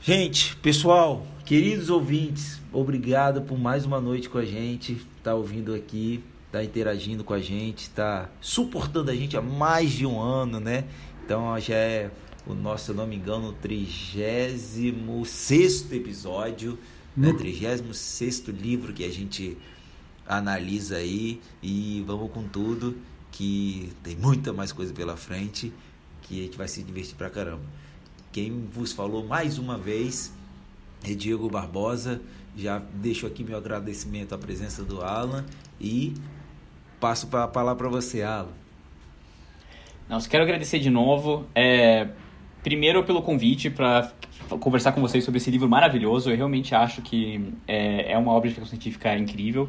Gente, 0.00 0.56
pessoal, 0.56 1.26
queridos 1.44 1.90
ouvintes, 1.90 2.60
obrigado 2.72 3.42
por 3.42 3.58
mais 3.58 3.84
uma 3.84 4.00
noite 4.00 4.28
com 4.28 4.38
a 4.38 4.44
gente, 4.44 4.96
tá 5.22 5.34
ouvindo 5.34 5.74
aqui, 5.74 6.22
tá 6.50 6.62
interagindo 6.62 7.24
com 7.24 7.34
a 7.34 7.40
gente, 7.40 7.90
tá 7.90 8.30
suportando 8.40 9.10
a 9.10 9.14
gente 9.14 9.36
há 9.36 9.42
mais 9.42 9.90
de 9.90 10.06
um 10.06 10.20
ano, 10.20 10.60
né? 10.60 10.84
Então 11.24 11.58
já 11.60 11.74
é 11.74 12.10
o 12.52 12.54
nosso, 12.54 12.86
se 12.86 12.90
eu 12.90 12.94
não 12.94 13.06
me 13.06 13.16
engano, 13.16 13.52
36 13.54 15.92
episódio, 15.92 16.78
né? 17.16 17.32
36 17.32 18.46
livro 18.48 18.92
que 18.92 19.04
a 19.04 19.10
gente 19.10 19.56
analisa 20.26 20.96
aí 20.96 21.40
e 21.62 22.04
vamos 22.06 22.30
com 22.30 22.42
tudo, 22.44 22.96
que 23.32 23.92
tem 24.02 24.16
muita 24.16 24.52
mais 24.52 24.72
coisa 24.72 24.92
pela 24.92 25.16
frente, 25.16 25.72
que 26.22 26.40
a 26.40 26.42
gente 26.44 26.58
vai 26.58 26.68
se 26.68 26.82
divertir 26.82 27.16
pra 27.16 27.30
caramba. 27.30 27.64
Quem 28.30 28.66
vos 28.70 28.92
falou 28.92 29.26
mais 29.26 29.58
uma 29.58 29.78
vez 29.78 30.32
é 31.02 31.14
Diego 31.14 31.48
Barbosa. 31.48 32.20
Já 32.56 32.78
deixo 32.78 33.26
aqui 33.26 33.44
meu 33.44 33.56
agradecimento 33.56 34.34
à 34.34 34.38
presença 34.38 34.82
do 34.82 35.02
Alan 35.02 35.44
e 35.80 36.14
passo 37.00 37.28
a 37.36 37.48
palavra 37.48 37.76
para 37.76 37.88
você, 37.88 38.22
Alan. 38.22 38.52
Nossa, 40.08 40.28
quero 40.28 40.42
agradecer 40.42 40.78
de 40.78 40.90
novo. 40.90 41.46
É, 41.54 42.08
primeiro 42.62 43.02
pelo 43.04 43.22
convite 43.22 43.70
para 43.70 44.12
conversar 44.60 44.92
com 44.92 45.00
vocês 45.00 45.24
sobre 45.24 45.38
esse 45.38 45.50
livro 45.50 45.68
maravilhoso. 45.68 46.30
Eu 46.30 46.36
realmente 46.36 46.74
acho 46.74 47.02
que 47.02 47.52
é, 47.66 48.12
é 48.12 48.18
uma 48.18 48.32
obra 48.32 48.48
de 48.48 48.54
ficção 48.54 48.68
científica 48.68 49.16
incrível. 49.16 49.68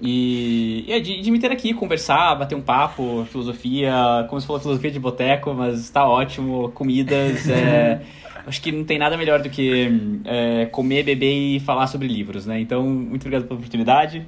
E, 0.00 0.84
e 0.86 0.92
é 0.92 1.00
de, 1.00 1.20
de, 1.20 1.30
me 1.30 1.38
ter 1.38 1.50
aqui, 1.50 1.72
conversar, 1.72 2.34
bater 2.34 2.54
um 2.54 2.60
papo, 2.60 3.24
filosofia, 3.30 4.26
como 4.28 4.40
você 4.40 4.46
falou, 4.46 4.60
filosofia 4.60 4.90
de 4.90 4.98
boteco, 4.98 5.54
mas 5.54 5.80
está 5.80 6.06
ótimo, 6.06 6.70
comidas. 6.72 7.48
é, 7.48 8.02
acho 8.46 8.60
que 8.60 8.70
não 8.70 8.84
tem 8.84 8.98
nada 8.98 9.16
melhor 9.16 9.40
do 9.40 9.48
que 9.48 10.20
é, 10.24 10.66
comer, 10.66 11.02
beber 11.02 11.32
e 11.32 11.60
falar 11.60 11.86
sobre 11.86 12.08
livros, 12.08 12.44
né? 12.44 12.60
Então, 12.60 12.82
muito 12.84 13.22
obrigado 13.22 13.48
pela 13.48 13.58
oportunidade. 13.58 14.26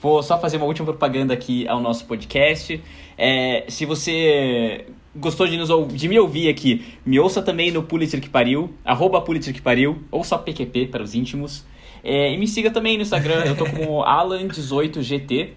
Vou 0.00 0.22
só 0.22 0.38
fazer 0.38 0.56
uma 0.58 0.66
última 0.66 0.86
propaganda 0.86 1.34
aqui 1.34 1.66
ao 1.66 1.80
nosso 1.80 2.04
podcast. 2.06 2.80
É, 3.16 3.64
se 3.68 3.84
você 3.84 4.86
gostou 5.14 5.46
de, 5.46 5.56
nos, 5.56 5.68
de 5.92 6.08
me 6.08 6.18
ouvir 6.18 6.48
aqui, 6.48 6.84
me 7.04 7.18
ouça 7.18 7.42
também 7.42 7.70
no 7.70 7.82
Pulitzer 7.82 8.20
que 8.20 8.28
pariu, 8.28 8.72
arroba 8.84 9.20
Pulitzer 9.20 9.54
que 9.54 9.60
pariu, 9.62 10.02
ou 10.10 10.24
só 10.24 10.38
PQP 10.38 10.86
para 10.86 11.02
os 11.02 11.14
íntimos. 11.14 11.64
É, 12.02 12.32
e 12.32 12.38
me 12.38 12.46
siga 12.46 12.70
também 12.70 12.96
no 12.96 13.02
Instagram, 13.02 13.44
eu 13.44 13.56
tô 13.56 13.66
como 13.66 14.04
Alan18GT. 14.06 15.50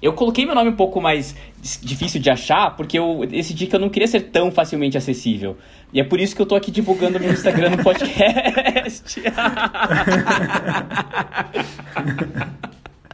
Eu 0.00 0.12
coloquei 0.14 0.44
meu 0.44 0.54
nome 0.54 0.70
um 0.70 0.76
pouco 0.76 1.00
mais 1.00 1.36
difícil 1.80 2.20
de 2.20 2.28
achar, 2.28 2.74
porque 2.76 2.98
eu 2.98 3.24
decidi 3.24 3.68
que 3.68 3.76
eu 3.76 3.78
não 3.78 3.88
queria 3.88 4.08
ser 4.08 4.22
tão 4.22 4.50
facilmente 4.50 4.98
acessível. 4.98 5.56
E 5.92 6.00
é 6.00 6.04
por 6.04 6.18
isso 6.18 6.34
que 6.34 6.42
eu 6.42 6.46
tô 6.46 6.56
aqui 6.56 6.72
divulgando 6.72 7.20
meu 7.20 7.30
Instagram 7.30 7.70
no 7.70 7.84
podcast. 7.84 9.22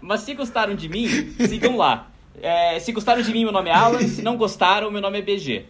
Mas 0.01 0.21
se 0.23 0.33
gostaram 0.33 0.75
de 0.75 0.89
mim, 0.89 1.07
sigam 1.47 1.77
lá. 1.77 2.09
É, 2.41 2.79
se 2.79 2.91
gostaram 2.93 3.21
de 3.21 3.31
mim, 3.33 3.43
meu 3.43 3.53
nome 3.53 3.69
é 3.69 3.75
Alan. 3.75 4.01
Se 4.01 4.23
não 4.23 4.39
gostaram, 4.39 4.91
meu 4.91 5.03
nome 5.03 5.19
é 5.19 5.23
BG. 5.23 5.67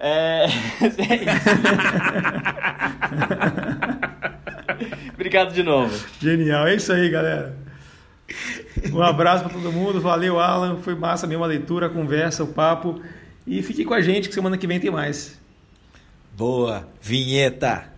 É. 0.00 0.46
Obrigado 5.12 5.52
de 5.52 5.62
novo. 5.62 5.94
Genial, 6.18 6.66
é 6.66 6.74
isso 6.74 6.90
aí, 6.90 7.10
galera. 7.10 7.54
Um 8.90 9.02
abraço 9.02 9.44
para 9.44 9.52
todo 9.52 9.70
mundo, 9.70 10.00
valeu, 10.00 10.40
Alan. 10.40 10.78
Foi 10.78 10.94
massa 10.94 11.26
mesmo 11.26 11.44
a 11.44 11.46
leitura, 11.46 11.86
a 11.86 11.90
conversa, 11.90 12.42
o 12.42 12.46
papo. 12.46 13.02
E 13.46 13.62
fique 13.62 13.84
com 13.84 13.92
a 13.92 14.00
gente 14.00 14.28
que 14.28 14.34
semana 14.34 14.56
que 14.56 14.66
vem 14.66 14.80
tem 14.80 14.90
mais. 14.90 15.38
Boa, 16.34 16.88
vinheta! 17.02 17.90